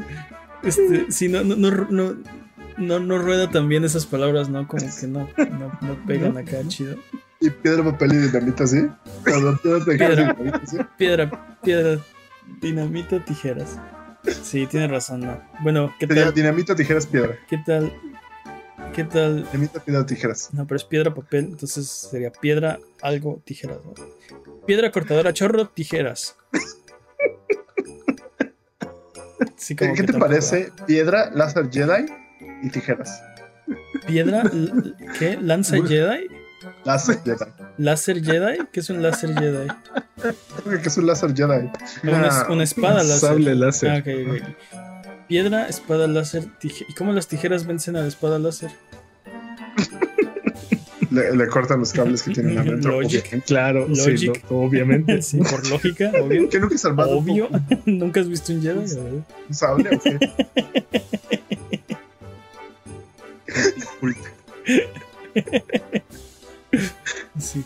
Este, 0.63 1.11
sí, 1.11 1.27
no, 1.29 1.43
no, 1.43 1.55
no, 1.55 1.87
no, 1.89 2.15
no, 2.77 2.99
no 2.99 3.17
rueda 3.17 3.49
también 3.49 3.85
esas 3.85 4.05
palabras, 4.05 4.49
¿no? 4.49 4.67
Como 4.67 4.85
que 4.99 5.07
no, 5.07 5.29
no, 5.37 5.79
no 5.81 6.05
pegan 6.05 6.37
acá 6.37 6.57
chido. 6.67 6.97
Y 7.39 7.49
piedra, 7.49 7.83
papel 7.83 8.13
y 8.13 8.17
dinamita, 8.17 8.67
¿sí? 8.67 8.87
Cuando 9.23 9.57
piedra, 9.85 10.35
¿sí? 10.65 10.77
Piedra, 10.97 11.57
piedra, 11.63 12.01
dinamita, 12.61 13.23
tijeras. 13.23 13.79
Sí, 14.43 14.67
tiene 14.67 14.87
razón, 14.87 15.21
¿no? 15.21 15.41
Bueno, 15.61 15.93
¿qué 15.99 16.07
tal? 16.07 16.33
dinamita, 16.33 16.75
tijeras, 16.75 17.05
piedra. 17.05 17.37
¿Qué 17.49 17.57
tal? 17.65 17.93
¿Qué 18.93 19.03
tal? 19.03 19.45
Dinamita, 19.51 19.79
piedra, 19.79 20.05
tijeras. 20.05 20.49
No, 20.53 20.65
pero 20.65 20.75
es 20.77 20.83
piedra, 20.83 21.13
papel, 21.13 21.45
entonces 21.45 21.87
sería 21.89 22.31
piedra, 22.31 22.79
algo, 23.01 23.41
tijeras. 23.45 23.77
¿no? 23.85 23.93
Piedra, 24.65 24.91
cortadora, 24.91 25.33
chorro, 25.33 25.67
tijeras. 25.69 26.35
Sí, 29.57 29.75
como 29.75 29.93
¿Qué, 29.93 30.01
qué 30.05 30.11
te 30.13 30.17
parece 30.19 30.71
piedra, 30.87 31.29
láser 31.33 31.69
Jedi 31.71 32.05
y 32.63 32.69
tijeras? 32.69 33.21
¿Piedra? 34.07 34.43
¿Qué? 35.17 35.37
¿Lanza 35.39 35.75
Jedi? 35.85 36.27
Láser 36.83 37.21
Jedi. 37.23 37.45
¿Láser 37.77 38.23
Jedi? 38.23 38.57
¿Qué 38.71 38.79
es 38.79 38.89
un 38.89 39.01
láser 39.01 39.33
Jedi? 39.37 39.67
Creo 40.65 40.81
que 40.81 40.87
es 40.89 40.97
un 40.97 41.05
láser 41.07 41.33
Jedi. 41.35 41.69
Una, 42.03 42.27
es- 42.27 42.49
una 42.49 42.63
espada 42.63 43.03
láser. 43.03 43.29
Sable 43.29 43.55
láser. 43.55 43.89
Ah, 43.91 43.97
ok, 43.99 44.07
ok. 44.41 44.88
Piedra, 45.29 45.67
espada 45.67 46.07
láser, 46.07 46.45
tijeras. 46.59 46.89
¿Y 46.89 46.95
cómo 46.95 47.13
las 47.13 47.27
tijeras 47.27 47.67
vencen 47.67 47.95
a 47.95 48.01
la 48.01 48.07
espada 48.07 48.39
láser? 48.39 48.71
Le, 51.11 51.35
le 51.35 51.47
cortan 51.47 51.79
los 51.79 51.93
cables 51.93 52.23
que 52.23 52.31
tienen 52.33 52.57
adentro. 52.57 52.99
Logic. 52.99 53.43
Claro, 53.45 53.87
sí, 53.93 54.11
Logic. 54.11 54.43
no, 54.49 54.57
obviamente. 54.57 55.21
Sí, 55.21 55.37
por 55.37 55.67
lógica, 55.69 56.11
obvio. 56.21 56.49
¿Que 56.49 56.59
nunca 56.59 56.75
has 56.75 56.85
Obvio. 56.85 57.47
¿Nunca 57.85 58.21
has 58.21 58.27
visto 58.27 58.53
un 58.53 58.61
Jedi? 58.63 58.79
un 58.79 59.53
sable 59.53 59.89
o 59.95 59.99
qué? 59.99 60.19
Sí. 67.39 67.63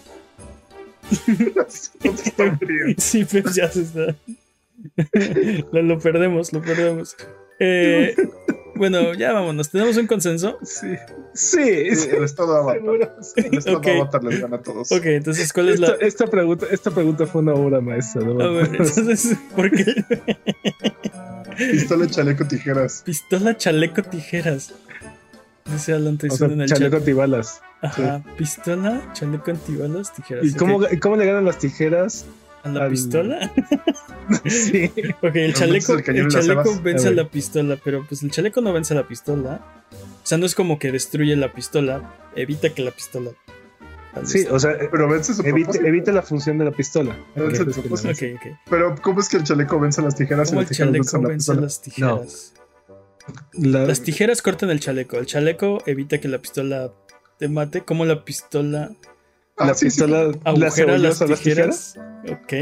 Sí, 2.97 3.25
pero 3.31 3.51
ya 3.51 3.69
se 3.69 3.81
está. 3.83 4.15
lo, 5.71 5.81
lo 5.81 5.99
perdemos, 5.99 6.51
lo 6.51 6.61
perdemos. 6.61 7.15
Eh, 7.65 8.15
bueno, 8.75 9.13
ya 9.13 9.31
vámonos. 9.33 9.69
¿Tenemos 9.69 9.95
un 9.97 10.07
consenso? 10.07 10.57
Sí. 10.63 10.87
Sí, 11.33 11.89
Sí, 11.89 11.95
sí, 11.95 12.09
el 12.15 12.23
estado 12.23 12.55
Avatar. 12.57 12.81
seguro, 12.81 13.11
sí. 13.21 13.41
El 13.45 13.57
estado 13.57 13.77
Ok. 13.77 13.87
Avatar 13.87 14.23
les 14.23 14.41
gana 14.41 14.57
a 14.57 14.61
todos. 14.61 14.91
Ok, 14.91 15.05
entonces, 15.05 15.51
¿cuál 15.53 15.69
es 15.69 15.79
la.? 15.79 15.87
Esta, 15.93 16.05
esta 16.05 16.27
pregunta, 16.27 16.65
esta 16.69 16.91
pregunta 16.91 17.25
fue 17.25 17.41
una 17.41 17.53
obra 17.53 17.81
maestra. 17.81 18.21
¿no? 18.23 18.39
A 18.43 18.51
ver, 18.51 18.67
entonces, 18.71 19.35
¿por 19.55 19.71
qué? 19.71 19.85
Pistola, 21.57 22.07
chaleco, 22.07 22.45
tijeras. 22.45 23.03
Pistola, 23.05 23.55
chaleco, 23.57 24.03
tijeras. 24.03 24.73
Dice 25.65 25.93
Alan 25.93 26.19
o 26.29 26.35
sea, 26.35 26.47
en 26.47 26.61
el 26.61 26.67
chaleco 26.67 26.91
chat. 26.91 26.99
antibalas. 26.99 27.61
Ajá, 27.81 28.23
pistola, 28.37 29.01
chaleco 29.13 29.51
antibalas, 29.51 30.13
tijeras. 30.13 30.45
¿Y 30.45 30.53
cómo, 30.53 30.81
cómo 31.01 31.15
le 31.15 31.25
ganan 31.25 31.45
las 31.45 31.57
tijeras? 31.59 32.25
¿A 32.63 32.69
la 32.69 32.83
al- 32.85 32.89
pistola? 32.91 33.51
Sí. 34.45 34.89
Ok, 35.21 35.35
el 35.35 35.53
chaleco, 35.53 35.93
el 35.97 36.27
chaleco 36.29 36.79
vence 36.81 37.07
A 37.07 37.09
a 37.09 37.13
ver. 37.13 37.23
la 37.25 37.29
pistola, 37.29 37.77
pero 37.83 38.05
pues 38.07 38.23
el 38.23 38.31
chaleco 38.31 38.61
no 38.61 38.71
vence 38.73 38.93
a 38.93 38.97
la 38.97 39.07
pistola. 39.07 39.83
O 39.91 40.25
sea, 40.25 40.37
no 40.37 40.45
es 40.45 40.55
como 40.55 40.79
que 40.79 40.91
destruye 40.91 41.35
la 41.35 41.51
pistola, 41.53 42.15
evita 42.35 42.69
que 42.73 42.81
la 42.83 42.91
pistola. 42.91 43.31
Sí, 44.25 44.45
o 44.49 44.59
sea, 44.59 44.77
Pero 44.91 45.09
vence 45.09 45.33
su 45.33 45.41
evita, 45.41 45.55
propósito. 45.71 45.85
evita 45.87 46.11
la 46.11 46.21
función 46.21 46.57
de 46.59 46.65
la 46.65 46.71
pistola. 46.71 47.17
Vence 47.35 47.63
Ok, 47.63 47.71
su 47.73 47.81
propósito. 47.81 48.11
Ok, 48.11 48.23
ok. 48.39 48.57
Pero, 48.69 48.95
¿cómo 49.01 49.19
es 49.19 49.27
que 49.27 49.37
el 49.37 49.43
chaleco 49.43 49.79
vence 49.79 50.01
las 50.03 50.15
tijeras 50.15 50.49
¿Cómo 50.49 50.61
el 50.61 50.69
chaleco 50.69 51.17
la 51.21 51.27
vence 51.29 51.53
las 51.55 51.81
tijeras? 51.81 52.53
La- 53.53 53.85
Las 53.85 54.01
tijeras 54.01 54.41
cortan 54.41 54.69
el 54.69 54.79
chaleco. 54.79 55.17
El 55.17 55.25
chaleco 55.25 55.81
evita 55.85 56.19
que 56.19 56.27
la 56.27 56.39
pistola 56.39 56.91
te 57.39 57.47
mate. 57.49 57.81
¿Cómo 57.81 58.05
la 58.05 58.23
pistola 58.23 58.91
Ah, 59.63 59.67
la 59.67 59.73
sí, 59.73 59.79
sí. 59.89 60.01
pistola 60.01 60.31
la 60.43 60.51
agujera 60.67 60.97
las 60.97 61.19
tijeras. 61.19 61.99
Ok. 62.29 62.53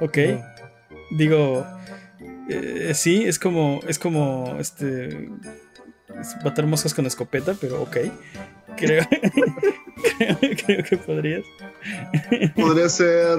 Ok. 0.00 0.18
Digo. 1.16 1.66
eh, 2.48 2.92
sí, 2.94 3.24
es 3.24 3.38
como. 3.38 3.80
Es 3.86 3.98
como. 3.98 4.56
Este. 4.58 5.28
es 6.20 6.36
matar 6.44 6.66
moscas 6.66 6.94
con 6.94 7.06
escopeta, 7.06 7.54
pero 7.60 7.82
ok. 7.82 7.96
Creo, 8.76 9.04
creo, 10.18 10.38
creo 10.66 10.84
que 10.84 10.96
podrías. 10.98 11.42
Podría 12.54 12.88
ser 12.88 13.38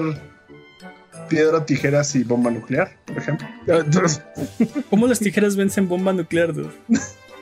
piedra, 1.28 1.64
tijeras 1.64 2.14
y 2.14 2.24
bomba 2.24 2.50
nuclear, 2.50 2.92
por 3.06 3.16
ejemplo. 3.18 3.48
¿Cómo 4.90 5.06
las 5.06 5.18
tijeras 5.20 5.56
vencen 5.56 5.88
bomba 5.88 6.12
nuclear, 6.12 6.52
dude? 6.52 6.70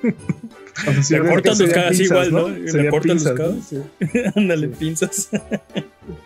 O 0.02 1.02
sea, 1.02 1.22
Le 1.22 1.28
cortan 1.28 1.58
los 1.58 1.70
cabos 1.70 2.00
igual, 2.00 2.32
¿no? 2.32 2.48
¿no? 2.48 2.58
Le 2.58 2.90
cortan 2.90 3.16
los 3.16 3.32
cabos. 3.32 3.64
sí. 3.68 3.78
Ándale, 4.34 4.68
pinzas. 4.68 5.30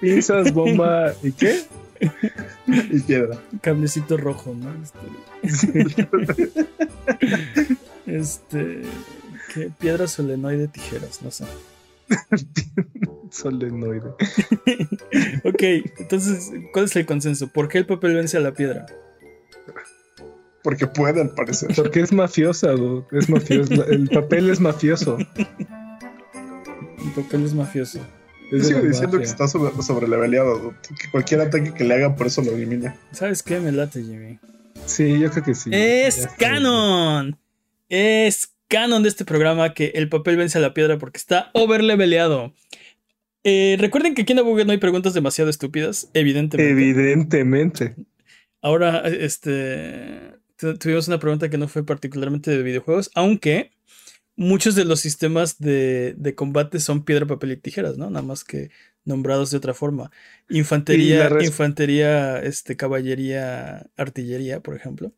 Pinzas, 0.01 0.53
bomba 0.53 1.15
y 1.23 1.33
qué? 1.33 1.63
y 2.67 3.01
piedra. 3.01 3.39
Cablecito 3.61 4.17
rojo, 4.17 4.55
¿no? 4.55 4.73
Este. 5.43 5.87
este 8.07 8.83
¿qué? 9.55 9.71
Piedra 9.79 10.07
solenoide 10.09 10.69
tijeras, 10.69 11.23
no 11.23 11.31
sé. 11.31 11.45
Solenoide. 13.31 14.11
ok, 15.45 15.63
entonces, 15.99 16.51
¿cuál 16.73 16.87
es 16.87 16.97
el 16.97 17.07
consenso? 17.07 17.49
¿Por 17.49 17.69
qué 17.69 17.79
el 17.79 17.87
papel 17.87 18.15
vence 18.15 18.37
a 18.37 18.41
la 18.41 18.53
piedra? 18.53 18.87
Porque 20.63 20.87
puede, 20.87 21.21
al 21.21 21.31
parecer. 21.31 21.71
Porque 21.75 22.01
es 22.01 22.13
mafiosa, 22.13 22.75
es 23.11 23.29
mafioso. 23.29 23.85
El 23.87 24.09
papel 24.09 24.51
es 24.51 24.61
mafioso. 24.61 25.19
El 25.19 27.13
papel 27.15 27.45
es 27.45 27.55
mafioso. 27.55 27.99
Yo 28.53 28.63
sigo 28.63 28.81
diciendo 28.81 29.19
que 29.19 29.25
está 29.25 29.49
sobre, 29.49 29.71
sobreleveleado, 29.83 30.75
que 30.83 31.11
cualquier 31.11 31.41
ataque 31.41 31.73
que 31.73 31.85
le 31.85 31.95
hagan 31.95 32.17
por 32.17 32.27
eso 32.27 32.43
lo 32.43 32.53
elimina. 32.53 32.95
¿Sabes 33.13 33.43
qué? 33.43 33.59
Me 33.59 33.73
late, 33.73 34.03
Jimmy. 34.03 34.39
Sí, 34.85 35.19
yo 35.19 35.31
creo 35.31 35.43
que 35.43 35.55
sí. 35.55 35.71
Es 35.73 36.29
canon. 36.39 37.39
Es 37.89 38.53
canon 38.69 39.03
de 39.03 39.09
este 39.09 39.25
programa 39.25 39.73
que 39.75 39.93
el 39.95 40.09
papel 40.09 40.37
vence 40.37 40.59
a 40.59 40.61
la 40.61 40.75
piedra 40.75 40.99
porque 40.99 41.19
está 41.19 41.51
overleveleado. 41.55 42.53
Eh, 43.45 43.77
recuerden 43.79 44.15
que 44.15 44.23
aquí 44.23 44.33
en 44.33 44.41
Abuget 44.41 44.67
no 44.67 44.73
hay 44.73 44.79
preguntas 44.79 45.15
demasiado 45.15 45.51
estúpidas, 45.51 46.11
evidentemente. 46.15 46.71
Evidentemente. 46.71 47.97
Ahora, 48.61 49.01
este. 49.09 50.42
Tuvimos 50.79 51.09
una 51.09 51.19
pregunta 51.19 51.51
que 51.51 51.59
no 51.59 51.69
fue 51.69 51.85
particularmente 51.85 52.51
de 52.51 52.63
videojuegos, 52.63 53.11
aunque 53.15 53.73
muchos 54.37 54.75
de 54.75 54.85
los 54.85 55.01
sistemas 55.01 55.59
de, 55.59 56.35
combate 56.37 56.81
son 56.81 57.05
piedra, 57.05 57.27
papel 57.27 57.53
y 57.53 57.57
tijeras, 57.57 57.99
¿no? 57.99 58.11
Nada 58.11 58.25
más 58.25 58.45
que 58.45 58.71
nombrados 59.05 59.51
de 59.51 59.57
otra 59.57 59.75
forma. 59.75 60.11
Infantería, 60.49 61.29
infantería, 61.41 62.41
este, 62.41 62.77
caballería, 62.77 63.91
artillería, 63.97 64.61
por 64.61 64.77
ejemplo. 64.77 65.13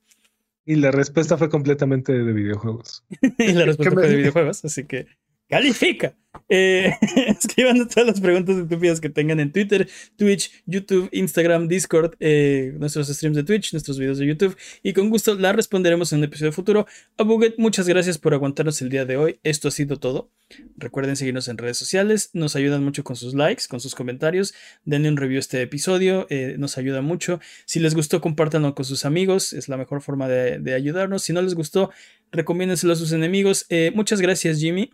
Y 0.67 0.77
la 0.77 0.91
respuesta 0.91 1.37
fue 1.37 1.51
completamente 1.51 2.13
de 2.13 2.33
videojuegos. 2.33 3.05
y 3.39 3.53
la 3.53 3.65
respuesta 3.67 3.95
fue 3.95 4.09
de 4.09 4.17
videojuegos, 4.17 4.65
así 4.65 4.85
que 4.85 5.07
califica. 5.49 6.15
Eh, 6.49 6.93
escriban 7.27 7.89
todas 7.89 8.07
las 8.07 8.21
preguntas 8.21 8.57
estúpidas 8.57 9.01
que 9.01 9.09
tengan 9.09 9.41
en 9.41 9.53
Twitter, 9.53 9.89
Twitch, 10.17 10.51
YouTube, 10.67 11.09
Instagram, 11.13 11.69
Discord, 11.69 12.15
eh, 12.21 12.75
nuestros 12.79 13.09
streams 13.09 13.37
de 13.37 13.45
Twitch, 13.45 13.73
nuestros 13.73 13.99
videos 13.99 14.19
de 14.19 14.27
YouTube 14.27 14.57
y 14.83 14.93
con 14.93 15.09
gusto 15.11 15.37
las 15.37 15.57
responderemos 15.57 16.13
en 16.13 16.19
un 16.19 16.25
episodio 16.25 16.53
futuro. 16.53 16.87
A 17.17 17.23
Buget, 17.23 17.55
muchas 17.57 17.89
gracias 17.89 18.19
por 18.19 18.35
aguantarnos 18.35 18.81
el 18.83 18.91
día 18.91 19.05
de 19.05 19.17
hoy. 19.17 19.41
Esto 19.43 19.69
ha 19.69 19.71
sido 19.71 19.99
todo. 19.99 20.31
Recuerden 20.77 21.17
seguirnos 21.17 21.49
en 21.49 21.57
redes 21.57 21.79
sociales, 21.79 22.31
nos 22.35 22.57
ayudan 22.57 22.85
mucho 22.85 23.03
con 23.03 23.17
sus 23.17 23.35
likes, 23.35 23.65
con 23.69 23.81
sus 23.81 23.95
comentarios. 23.95 24.55
Denle 24.85 25.09
un 25.09 25.17
review 25.17 25.39
a 25.39 25.41
este 25.41 25.63
episodio, 25.63 26.27
eh, 26.29 26.57
nos 26.59 26.77
ayuda 26.77 27.01
mucho. 27.01 27.41
Si 27.65 27.81
les 27.81 27.95
gustó, 27.95 28.21
compártanlo 28.21 28.75
con 28.75 28.85
sus 28.85 29.05
amigos, 29.05 29.53
es 29.53 29.69
la 29.69 29.77
mejor 29.77 30.03
forma 30.03 30.29
de, 30.29 30.75
ayudarnos. 30.75 31.23
Si 31.23 31.33
no 31.33 31.41
les 31.41 31.55
gustó, 31.55 31.91
recomiéndenselo 32.31 32.93
a 32.93 32.97
sus 32.97 33.13
enemigos. 33.13 33.67
muchas 33.95 34.21
gracias, 34.21 34.59
Jimmy. 34.59 34.91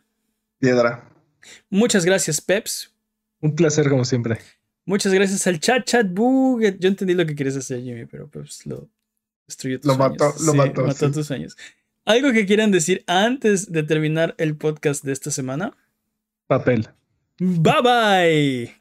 Piedra. 0.60 1.08
Muchas 1.68 2.04
gracias, 2.04 2.40
Peps. 2.40 2.94
Un 3.40 3.56
placer, 3.56 3.88
como 3.88 4.04
siempre. 4.04 4.38
Muchas 4.84 5.12
gracias 5.12 5.46
al 5.46 5.58
chat, 5.58 5.84
chat, 5.84 6.06
bug. 6.08 6.60
Yo 6.78 6.88
entendí 6.88 7.14
lo 7.14 7.26
que 7.26 7.34
quieres 7.34 7.56
hacer, 7.56 7.82
Jimmy, 7.82 8.06
pero 8.06 8.28
Peps 8.28 8.66
lo 8.66 8.88
destruyó 9.46 9.80
tus 9.80 9.90
lo 9.90 9.96
Mató, 9.96 10.32
lo 10.44 10.54
mató. 10.54 10.86
Mató 10.86 11.10
tus 11.10 11.26
sueños. 11.26 11.56
¿Algo 12.04 12.32
que 12.32 12.46
quieran 12.46 12.70
decir 12.70 13.02
antes 13.06 13.72
de 13.72 13.82
terminar 13.82 14.34
el 14.38 14.56
podcast 14.56 15.04
de 15.04 15.12
esta 15.12 15.30
semana? 15.30 15.76
Papel. 16.46 16.88
Bye 17.38 17.82
bye. 17.82 18.79